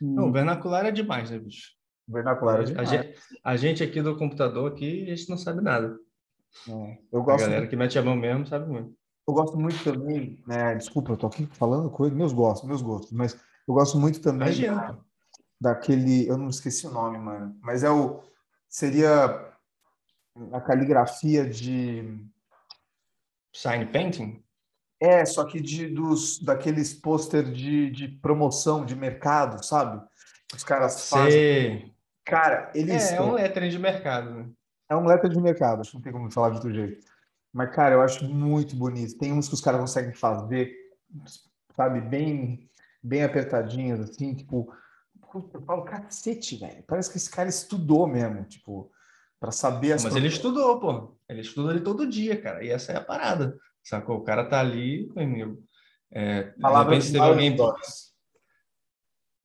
Não, 0.00 0.28
o 0.28 0.32
vernacular 0.32 0.84
é 0.84 0.90
demais, 0.90 1.30
né, 1.30 1.38
bicho? 1.38 1.75
Vernacular 2.08 2.60
é 2.60 2.64
demais. 2.64 2.88
A 2.88 2.96
gente, 2.96 3.18
a 3.42 3.56
gente 3.56 3.82
aqui 3.82 4.00
do 4.00 4.16
computador, 4.16 4.70
aqui, 4.70 5.10
a 5.10 5.16
gente 5.16 5.28
não 5.28 5.38
sabe 5.38 5.60
nada. 5.60 5.98
É, 6.68 6.98
eu 7.12 7.22
gosto 7.22 7.44
a 7.44 7.48
galera 7.48 7.66
que 7.66 7.76
mete 7.76 7.98
a 7.98 8.02
mão 8.02 8.16
mesmo 8.16 8.46
sabe 8.46 8.66
muito. 8.70 8.94
Eu 9.28 9.34
gosto 9.34 9.58
muito 9.58 9.82
também, 9.82 10.42
né? 10.46 10.76
Desculpa, 10.76 11.12
eu 11.12 11.16
tô 11.16 11.26
aqui 11.26 11.46
falando 11.46 11.90
coisa, 11.90 12.14
meus 12.14 12.32
gostos, 12.32 12.68
meus 12.68 12.80
gostos, 12.80 13.10
mas 13.10 13.36
eu 13.66 13.74
gosto 13.74 13.98
muito 13.98 14.20
também 14.20 14.62
da, 14.62 14.96
daquele, 15.60 16.28
eu 16.28 16.38
não 16.38 16.48
esqueci 16.48 16.86
o 16.86 16.92
nome, 16.92 17.18
mano, 17.18 17.58
mas 17.60 17.82
é 17.82 17.90
o 17.90 18.22
seria 18.68 19.52
a 20.52 20.60
caligrafia 20.60 21.48
de 21.48 22.24
sign 23.52 23.86
painting? 23.86 24.42
É, 25.00 25.24
só 25.24 25.44
que 25.44 25.60
de, 25.60 25.88
dos, 25.88 26.38
daqueles 26.38 26.94
pôster 26.94 27.50
de, 27.50 27.90
de 27.90 28.08
promoção 28.08 28.84
de 28.84 28.94
mercado, 28.94 29.62
sabe? 29.64 30.02
Os 30.54 30.64
caras 30.64 31.08
fazem. 31.08 31.94
Cara, 32.26 32.70
eles. 32.74 33.12
É, 33.12 33.16
é 33.16 33.22
um 33.22 33.32
lettering 33.32 33.70
de 33.70 33.78
mercado, 33.78 34.30
né? 34.30 34.50
É 34.90 34.96
um 34.96 35.06
lettering 35.06 35.34
de 35.34 35.40
mercado, 35.40 35.80
acho 35.80 35.90
que 35.90 35.96
não 35.96 36.02
tem 36.02 36.12
como 36.12 36.30
falar 36.30 36.50
de 36.50 36.56
outro 36.56 36.74
jeito. 36.74 37.00
Mas, 37.52 37.74
cara, 37.74 37.94
eu 37.94 38.02
acho 38.02 38.28
muito 38.28 38.76
bonito. 38.76 39.16
Tem 39.16 39.32
uns 39.32 39.48
que 39.48 39.54
os 39.54 39.60
caras 39.60 39.80
conseguem 39.80 40.12
fazer, 40.12 40.74
sabe, 41.74 42.00
bem, 42.00 42.68
bem 43.02 43.22
apertadinhos, 43.22 44.00
assim, 44.00 44.34
tipo. 44.34 44.70
Eu 45.54 45.62
falo, 45.62 45.84
cacete, 45.84 46.56
velho. 46.56 46.82
Parece 46.86 47.10
que 47.10 47.16
esse 47.16 47.30
cara 47.30 47.48
estudou 47.48 48.06
mesmo, 48.06 48.44
tipo, 48.44 48.90
para 49.38 49.52
saber 49.52 49.92
as 49.92 50.02
Mas 50.02 50.12
coisas. 50.12 50.16
ele 50.16 50.28
estudou, 50.28 50.80
pô. 50.80 51.16
Ele 51.28 51.40
estudou 51.40 51.70
ele 51.70 51.80
todo 51.80 52.08
dia, 52.08 52.40
cara. 52.40 52.64
E 52.64 52.70
essa 52.70 52.92
é 52.92 52.96
a 52.96 53.00
parada. 53.00 53.56
Sacou? 53.82 54.16
O 54.16 54.24
cara 54.24 54.44
tá 54.44 54.60
ali, 54.60 55.10
meu. 55.14 55.62
É, 56.10 56.44
Palavra 56.60 56.98
de 56.98 57.18
alguém. 57.18 57.56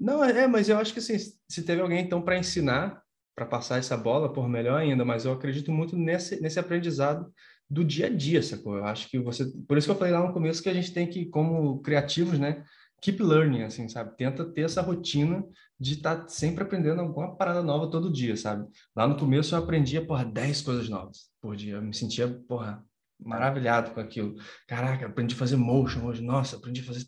Não, 0.02 0.23
é, 0.23 0.48
mas 0.48 0.68
eu 0.68 0.80
acho 0.80 0.94
que 0.94 0.99
assim, 0.99 1.15
se 1.48 1.61
teve 1.64 1.80
alguém 1.80 2.03
então 2.03 2.23
para 2.23 2.36
ensinar, 2.36 3.03
para 3.36 3.45
passar 3.45 3.78
essa 3.78 3.95
bola, 3.95 4.34
por 4.34 4.49
melhor 4.49 4.82
ainda, 4.82 5.06
mas 5.06 5.26
eu 5.26 5.32
acredito 5.32 5.72
muito 5.72 5.95
nesse, 5.95 6.41
nesse 6.41 6.60
aprendizado 6.60 7.32
do 7.69 7.86
dia 7.86 8.07
a 8.07 8.10
dia, 8.10 8.41
sacou? 8.41 8.78
Eu 8.78 8.86
acho 8.86 9.07
que 9.07 9.19
você. 9.19 9.45
Por 9.68 9.78
isso 9.78 9.86
que 9.86 9.91
eu 9.91 9.95
falei 9.95 10.11
lá 10.11 10.26
no 10.26 10.34
começo 10.34 10.61
que 10.64 10.69
a 10.69 10.73
gente 10.73 10.91
tem 10.91 11.07
que, 11.07 11.28
como 11.28 11.80
criativos, 11.84 12.40
né? 12.40 12.64
Keep 12.99 13.22
learning, 13.22 13.61
assim, 13.61 13.88
sabe? 13.88 14.18
Tenta 14.18 14.44
ter 14.44 14.61
essa 14.61 14.82
rotina 14.82 15.45
de 15.80 15.94
estar 15.94 16.15
tá 16.22 16.28
sempre 16.28 16.64
aprendendo 16.64 16.99
alguma 17.02 17.36
parada 17.36 17.61
nova 17.61 17.90
todo 17.90 18.11
dia, 18.11 18.36
sabe? 18.36 18.68
Lá 18.95 19.07
no 19.07 19.15
começo 19.15 19.53
eu 19.53 19.60
aprendia, 19.60 20.03
porra, 20.03 20.26
10 20.26 20.64
coisas 20.64 20.90
novas 20.90 21.30
por 21.40 21.56
dia. 21.56 21.76
Eu 21.76 21.82
me 21.82 21.94
sentia, 21.94 22.28
porra, 22.48 22.84
maravilhado 23.19 23.91
com 23.91 23.99
aquilo. 23.99 24.36
Caraca, 24.68 25.06
aprendi 25.06 25.36
a 25.36 25.38
fazer 25.38 25.57
motion 25.57 26.07
hoje. 26.07 26.23
Nossa, 26.23 26.56
aprendi 26.56 26.82
a 26.82 26.86
fazer 26.86 27.06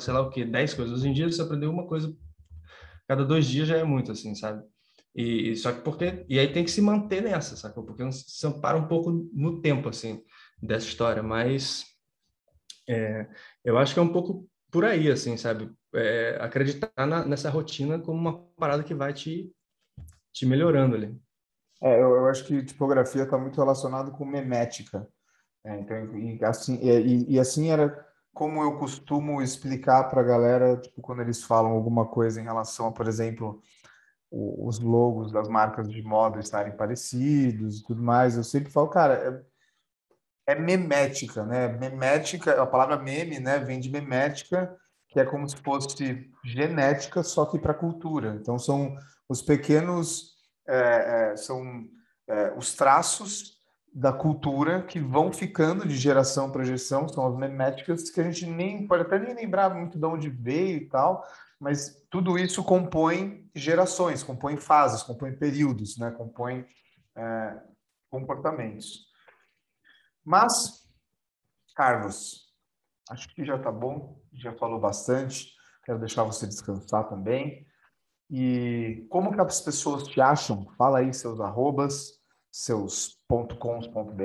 sei 0.00 0.12
lá 0.12 0.20
o 0.20 0.28
quê, 0.28 0.44
10 0.44 0.74
coisas. 0.74 1.00
Hoje 1.00 1.08
em 1.08 1.14
dia 1.14 1.30
você 1.30 1.40
aprendeu 1.40 1.70
uma 1.70 1.86
coisa 1.86 2.14
cada 3.08 3.24
dois 3.24 3.46
dias 3.46 3.68
já 3.68 3.76
é 3.76 3.84
muito, 3.84 4.12
assim, 4.12 4.34
sabe? 4.34 4.62
E, 5.14 5.50
e 5.50 5.56
só 5.56 5.72
que 5.72 5.80
porque 5.82 6.24
e 6.28 6.38
aí 6.38 6.52
tem 6.52 6.64
que 6.64 6.70
se 6.70 6.82
manter 6.82 7.22
nessa, 7.22 7.56
sacou? 7.56 7.84
Porque 7.84 8.02
você 8.02 8.50
para 8.60 8.76
um 8.76 8.88
pouco 8.88 9.12
no 9.32 9.60
tempo, 9.60 9.88
assim, 9.88 10.22
dessa 10.60 10.86
história. 10.86 11.22
Mas 11.22 11.84
é, 12.88 13.26
eu 13.64 13.78
acho 13.78 13.94
que 13.94 14.00
é 14.00 14.02
um 14.02 14.12
pouco 14.12 14.48
por 14.70 14.84
aí, 14.84 15.10
assim, 15.10 15.36
sabe? 15.36 15.70
É, 15.94 16.36
acreditar 16.40 16.90
na, 17.06 17.24
nessa 17.24 17.48
rotina 17.48 17.98
como 17.98 18.18
uma 18.18 18.44
parada 18.56 18.82
que 18.82 18.94
vai 18.94 19.12
te, 19.12 19.52
te 20.32 20.44
melhorando 20.44 20.96
ali. 20.96 21.16
É, 21.80 21.94
eu, 21.94 22.16
eu 22.16 22.26
acho 22.26 22.44
que 22.44 22.64
tipografia 22.64 23.22
está 23.22 23.38
muito 23.38 23.60
relacionado 23.60 24.10
com 24.12 24.24
memética. 24.24 25.06
É, 25.64 25.78
então, 25.78 26.18
e 26.18 26.44
assim, 26.44 26.78
e, 26.82 27.34
e, 27.34 27.38
assim 27.38 27.70
era 27.70 28.04
como 28.34 28.62
eu 28.62 28.76
costumo 28.76 29.40
explicar 29.40 30.10
para 30.10 30.20
a 30.20 30.24
galera, 30.24 30.76
tipo, 30.76 31.00
quando 31.00 31.22
eles 31.22 31.42
falam 31.44 31.70
alguma 31.70 32.04
coisa 32.04 32.40
em 32.40 32.44
relação 32.44 32.88
a, 32.88 32.92
por 32.92 33.06
exemplo, 33.06 33.62
o, 34.30 34.68
os 34.68 34.80
logos 34.80 35.30
das 35.30 35.48
marcas 35.48 35.88
de 35.88 36.02
moda 36.02 36.40
estarem 36.40 36.76
parecidos 36.76 37.78
e 37.78 37.84
tudo 37.84 38.02
mais, 38.02 38.36
eu 38.36 38.42
sempre 38.42 38.72
falo, 38.72 38.88
cara, 38.88 39.44
é, 40.46 40.52
é 40.52 40.54
memética, 40.56 41.44
né? 41.44 41.68
Memética, 41.68 42.60
a 42.60 42.66
palavra 42.66 42.98
meme, 42.98 43.38
né, 43.38 43.60
vem 43.60 43.78
de 43.78 43.88
memética, 43.88 44.76
que 45.08 45.20
é 45.20 45.24
como 45.24 45.48
se 45.48 45.56
fosse 45.56 46.28
genética, 46.44 47.22
só 47.22 47.46
que 47.46 47.58
para 47.58 47.72
cultura. 47.72 48.36
Então, 48.40 48.58
são 48.58 48.96
os 49.28 49.40
pequenos, 49.40 50.34
é, 50.66 51.32
é, 51.32 51.36
são 51.36 51.62
é, 52.28 52.52
os 52.56 52.74
traços 52.74 53.53
da 53.94 54.12
cultura 54.12 54.82
que 54.82 54.98
vão 54.98 55.32
ficando 55.32 55.86
de 55.86 55.96
geração 55.96 56.50
para 56.50 56.64
geração, 56.64 57.08
são 57.08 57.28
as 57.28 57.36
meméticas 57.36 58.10
que 58.10 58.20
a 58.20 58.24
gente 58.24 58.44
nem 58.44 58.88
pode 58.88 59.02
até 59.02 59.20
nem 59.20 59.36
lembrar 59.36 59.72
muito 59.72 59.96
de 59.96 60.04
onde 60.04 60.28
veio 60.28 60.78
e 60.78 60.88
tal, 60.88 61.24
mas 61.60 62.04
tudo 62.10 62.36
isso 62.36 62.64
compõe 62.64 63.48
gerações, 63.54 64.24
compõe 64.24 64.56
fases, 64.56 65.04
compõe 65.04 65.32
períodos, 65.32 65.96
né? 65.96 66.10
compõe 66.10 66.66
é, 67.14 67.56
comportamentos. 68.10 69.06
Mas, 70.24 70.88
Carlos, 71.76 72.52
acho 73.08 73.32
que 73.32 73.44
já 73.44 73.54
está 73.54 73.70
bom, 73.70 74.20
já 74.32 74.52
falou 74.54 74.80
bastante, 74.80 75.54
quero 75.84 76.00
deixar 76.00 76.24
você 76.24 76.48
descansar 76.48 77.08
também. 77.08 77.64
E 78.28 79.06
como 79.08 79.32
que 79.32 79.40
as 79.40 79.60
pessoas 79.60 80.08
te 80.08 80.20
acham? 80.20 80.66
Fala 80.76 80.98
aí 80.98 81.14
seus 81.14 81.40
arrobas, 81.40 82.23
seus 82.54 83.18
.com.br. 83.28 84.22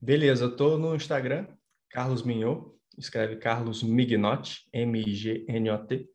Beleza, 0.00 0.44
eu 0.44 0.50
estou 0.50 0.78
no 0.78 0.94
Instagram, 0.94 1.48
Carlos 1.90 2.22
Mignot, 2.22 2.70
escreve 2.96 3.34
Carlos 3.36 3.82
Mignotti, 3.82 4.68
M-I-G-N-O-T. 4.72 6.08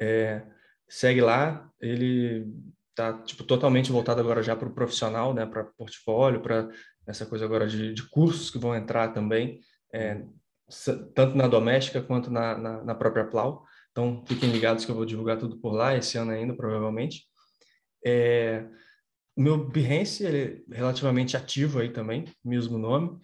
É, 0.00 0.46
segue 0.88 1.20
lá, 1.20 1.70
ele 1.78 2.50
tá 2.94 3.22
tipo 3.22 3.44
totalmente 3.44 3.92
voltado 3.92 4.22
agora 4.22 4.42
já 4.42 4.56
para 4.56 4.68
o 4.68 4.74
profissional, 4.74 5.34
né, 5.34 5.44
para 5.44 5.64
portfólio, 5.64 6.40
para 6.40 6.70
essa 7.06 7.26
coisa 7.26 7.44
agora 7.44 7.66
de, 7.66 7.92
de, 7.92 8.02
cursos 8.08 8.50
que 8.50 8.56
vão 8.58 8.74
entrar 8.74 9.08
também, 9.08 9.60
é, 9.92 10.24
tanto 11.14 11.36
na 11.36 11.46
doméstica 11.46 12.00
quanto 12.00 12.30
na, 12.30 12.56
na, 12.56 12.82
na 12.82 12.94
própria 12.94 13.26
Plau. 13.26 13.62
Então, 13.90 14.24
fiquem 14.26 14.50
ligados 14.50 14.86
que 14.86 14.90
eu 14.90 14.96
vou 14.96 15.04
divulgar 15.04 15.38
tudo 15.38 15.60
por 15.60 15.74
lá 15.74 15.94
esse 15.94 16.16
ano 16.16 16.30
ainda, 16.30 16.56
provavelmente. 16.56 17.26
É, 18.04 18.66
o 19.36 19.42
meu 19.42 19.68
Behance 19.68 20.24
ele 20.24 20.64
é 20.70 20.76
relativamente 20.76 21.36
ativo 21.36 21.78
aí 21.78 21.90
também, 21.90 22.24
mesmo 22.44 22.78
nome. 22.78 23.18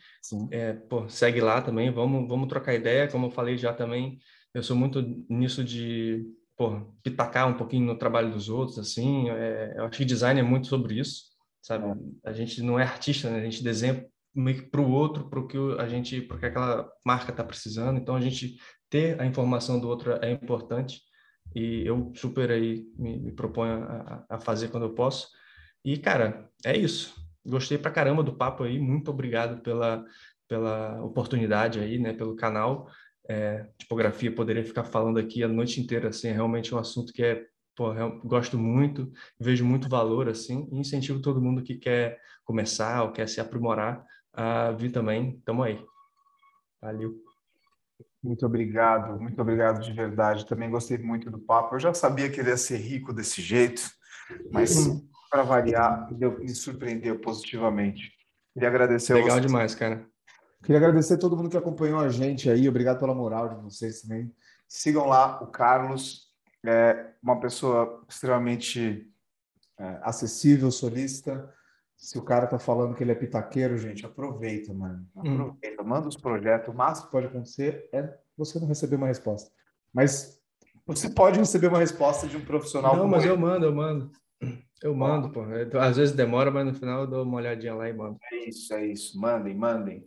É, 0.51 0.75
pô, 0.75 1.09
segue 1.09 1.41
lá 1.41 1.63
também, 1.63 1.91
vamos, 1.91 2.29
vamos 2.29 2.49
trocar 2.49 2.75
ideia. 2.75 3.09
Como 3.09 3.27
eu 3.27 3.31
falei 3.31 3.57
já 3.57 3.73
também, 3.73 4.19
eu 4.55 4.63
sou 4.63 4.77
muito 4.77 5.03
nisso 5.29 5.65
de 5.65 6.25
pô, 6.57 6.81
pitacar 7.03 7.49
um 7.49 7.55
pouquinho 7.55 7.87
no 7.87 7.99
trabalho 7.99 8.31
dos 8.31 8.49
outros, 8.49 8.79
assim. 8.79 9.31
É, 9.31 9.75
eu 9.77 9.85
acho 9.85 9.99
que 9.99 10.05
design 10.05 10.39
é 10.39 10.43
muito 10.43 10.67
sobre 10.67 11.01
isso, 11.01 11.25
sabe? 11.63 11.87
É. 11.89 12.29
A 12.29 12.33
gente 12.33 12.63
não 12.63 12.79
é 12.79 12.83
artista, 12.83 13.31
né? 13.31 13.41
A 13.41 13.45
gente 13.45 13.65
desenha 13.65 14.07
meio 14.35 14.63
que 14.63 14.71
para 14.71 14.81
o 14.81 14.91
outro, 14.91 15.29
para 15.29 15.41
o 15.41 15.47
que 15.47 15.57
a 15.79 15.89
gente, 15.89 16.21
porque 16.23 16.47
aquela 16.47 16.91
marca 17.07 17.31
está 17.31 17.43
precisando. 17.43 17.99
Então 17.99 18.15
a 18.15 18.21
gente 18.21 18.57
ter 18.91 19.19
a 19.21 19.27
informação 19.27 19.81
do 19.81 19.89
outro 19.89 20.13
é 20.23 20.31
importante 20.31 21.01
e 21.55 21.87
eu 21.87 22.13
super 22.15 22.51
aí 22.51 22.85
me, 22.99 23.19
me 23.19 23.33
proponho 23.33 23.83
a, 23.85 24.25
a, 24.29 24.41
fazer 24.41 24.69
quando 24.69 24.85
eu 24.85 24.95
posso. 24.95 25.29
E 25.85 25.99
cara, 25.99 26.49
é 26.65 26.77
isso. 26.77 27.15
Gostei 27.45 27.77
pra 27.77 27.91
caramba 27.91 28.23
do 28.23 28.35
papo 28.35 28.63
aí. 28.63 28.79
Muito 28.79 29.11
obrigado 29.11 29.61
pela 29.63 30.05
pela 30.49 31.03
oportunidade 31.03 31.81
aí, 31.81 31.99
né? 31.99 32.13
Pelo 32.13 32.37
canal. 32.37 32.87
É, 33.27 33.67
tipografia 33.79 34.35
poderia 34.35 34.65
ficar 34.65 34.85
falando 34.85 35.19
aqui 35.19 35.43
a 35.43 35.49
noite 35.49 35.81
inteira, 35.81 36.09
assim, 36.09 36.29
é 36.29 36.33
realmente 36.33 36.75
um 36.75 36.79
assunto 36.79 37.13
que 37.13 37.23
é 37.23 37.47
pô, 37.75 37.95
eu 37.95 38.21
gosto 38.21 38.59
muito, 38.59 39.11
vejo 39.41 39.65
muito 39.65 39.89
valor 39.89 40.29
assim, 40.29 40.69
e 40.71 40.79
incentivo 40.79 41.23
todo 41.23 41.41
mundo 41.41 41.63
que 41.63 41.77
quer 41.77 42.21
começar 42.45 43.03
ou 43.03 43.13
quer 43.13 43.29
se 43.29 43.41
aprimorar 43.41 44.05
a 44.33 44.73
vir 44.73 44.91
também. 44.93 45.41
Tamo 45.45 45.63
aí. 45.63 45.83
Valeu. 46.81 47.15
Muito 48.23 48.45
obrigado, 48.47 49.21
muito 49.21 49.41
obrigado 49.41 49.83
de 49.83 49.93
verdade. 49.93 50.47
Também 50.47 50.71
gostei 50.71 50.99
muito 50.99 51.31
do 51.31 51.39
papo. 51.39 51.75
Eu 51.75 51.81
já 51.81 51.95
sabia 51.95 52.31
que 52.31 52.41
ele 52.41 52.51
ia 52.51 52.57
ser 52.57 52.77
rico 52.77 53.13
desse 53.13 53.41
jeito, 53.41 53.83
mas. 54.51 54.87
Para 55.33 55.43
variar, 55.43 56.09
me 56.13 56.49
surpreendeu 56.51 57.19
positivamente. 57.19 58.13
Queria 58.53 58.69
agradecer 58.69 59.15
Legal 59.15 59.41
demais, 59.41 59.75
cara. 59.75 60.07
Queria 60.63 60.77
agradecer 60.77 61.15
a 61.15 61.19
todo 61.19 61.37
mundo 61.37 61.49
que 61.49 61.57
acompanhou 61.57 61.99
a 61.99 62.11
gente 62.11 62.51
aí. 62.51 62.69
Obrigado 62.69 62.99
pela 63.01 63.15
moral 63.15 63.49
de 63.49 63.63
vocês 63.63 64.03
também. 64.03 64.31
Sigam 64.69 65.07
lá 65.07 65.43
o 65.43 65.47
Carlos, 65.47 66.31
é 66.65 67.15
uma 67.23 67.41
pessoa 67.41 68.05
extremamente 68.07 69.11
é, 69.81 69.99
acessível, 70.03 70.71
solista 70.71 71.51
se 72.03 72.19
o 72.19 72.23
cara 72.23 72.49
tá 72.49 72.59
falando 72.59 72.97
que 72.97 73.05
ele 73.05 73.13
é 73.13 73.15
pitaqueiro, 73.15 73.79
gente, 73.79 74.05
aproveita, 74.05 74.75
mano. 74.75 75.07
Hum. 75.15 75.35
Aproveita, 75.35 75.83
hum. 75.83 75.87
manda 75.87 76.09
os 76.09 76.17
projetos. 76.17 76.75
O 76.75 76.77
máximo 76.77 77.07
que 77.07 77.13
pode 77.13 77.27
acontecer 77.29 77.89
é 77.93 78.13
você 78.37 78.59
não 78.59 78.67
receber 78.67 78.97
uma 78.97 79.07
resposta. 79.07 79.53
Mas 79.95 80.37
você 80.85 81.09
pode 81.09 81.39
receber 81.39 81.69
uma 81.69 81.79
resposta 81.79 82.27
de 82.27 82.37
um 82.37 82.45
profissional. 82.45 82.97
Não, 82.97 83.07
mas 83.07 83.25
eu 83.25 83.39
mando, 83.39 83.67
eu 83.67 83.73
mando. 83.73 84.11
Eu 84.83 84.95
mando, 84.95 85.31
pô. 85.31 85.43
Às 85.79 85.97
vezes 85.97 86.15
demora, 86.15 86.51
mas 86.51 86.67
no 86.67 86.75
final 86.75 87.03
eu 87.03 87.07
dou 87.07 87.23
uma 87.23 87.37
olhadinha 87.37 87.75
lá 87.75 87.89
e 87.89 87.93
mando. 87.93 88.19
É 88.33 88.49
isso, 88.49 88.75
é 88.75 88.87
isso. 88.87 89.19
Mandem, 89.19 89.55
mandem. 89.55 90.05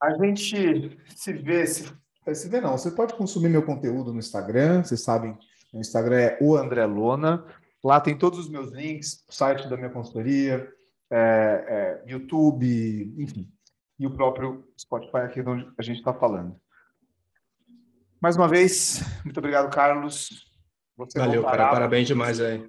A 0.00 0.14
gente 0.14 0.96
se 1.08 1.32
vê, 1.32 1.66
se, 1.66 1.92
se 2.34 2.48
vê 2.48 2.60
não. 2.60 2.78
Você 2.78 2.90
pode 2.92 3.14
consumir 3.14 3.48
meu 3.48 3.64
conteúdo 3.64 4.12
no 4.12 4.20
Instagram, 4.20 4.84
vocês 4.84 5.02
sabem, 5.02 5.36
meu 5.72 5.80
Instagram 5.80 6.20
é 6.20 6.38
o 6.40 6.56
André 6.56 6.86
Lona. 6.86 7.44
Lá 7.82 8.00
tem 8.00 8.16
todos 8.16 8.38
os 8.38 8.48
meus 8.48 8.70
links, 8.70 9.24
o 9.28 9.32
site 9.32 9.68
da 9.68 9.76
minha 9.76 9.90
consultoria, 9.90 10.68
é, 11.10 12.00
é, 12.06 12.10
YouTube, 12.10 13.14
enfim, 13.18 13.48
e 13.98 14.06
o 14.06 14.10
próprio 14.10 14.64
Spotify 14.78 15.18
aqui 15.18 15.40
onde 15.40 15.68
a 15.76 15.82
gente 15.82 15.98
está 15.98 16.12
falando. 16.12 16.56
Mais 18.20 18.36
uma 18.36 18.48
vez, 18.48 19.00
muito 19.24 19.38
obrigado, 19.38 19.72
Carlos. 19.72 20.46
Você 20.96 21.18
Valeu, 21.18 21.44
cara, 21.44 21.70
parabéns 21.70 22.06
demais 22.06 22.40
aí. 22.40 22.68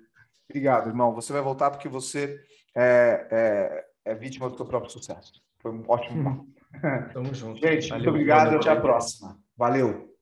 Obrigado, 0.50 0.90
irmão. 0.90 1.14
Você 1.14 1.32
vai 1.32 1.42
voltar 1.42 1.70
porque 1.70 1.88
você 1.88 2.44
é, 2.76 3.28
é, 3.32 4.12
é 4.12 4.16
vítima 4.16 4.50
do 4.50 4.58
seu 4.58 4.66
próprio 4.66 4.92
sucesso. 4.92 5.34
Foi 5.60 5.72
um 5.72 5.84
ótimo 5.88 6.24
papo. 6.24 6.48
Tamo 7.14 7.34
junto. 7.34 7.60
Gente, 7.60 7.90
Valeu, 7.90 8.04
muito 8.04 8.10
obrigado. 8.10 8.56
Até 8.56 8.72
a 8.72 8.82
próxima. 8.82 9.40
Valeu. 9.56 10.16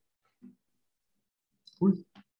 Fui. 1.78 1.94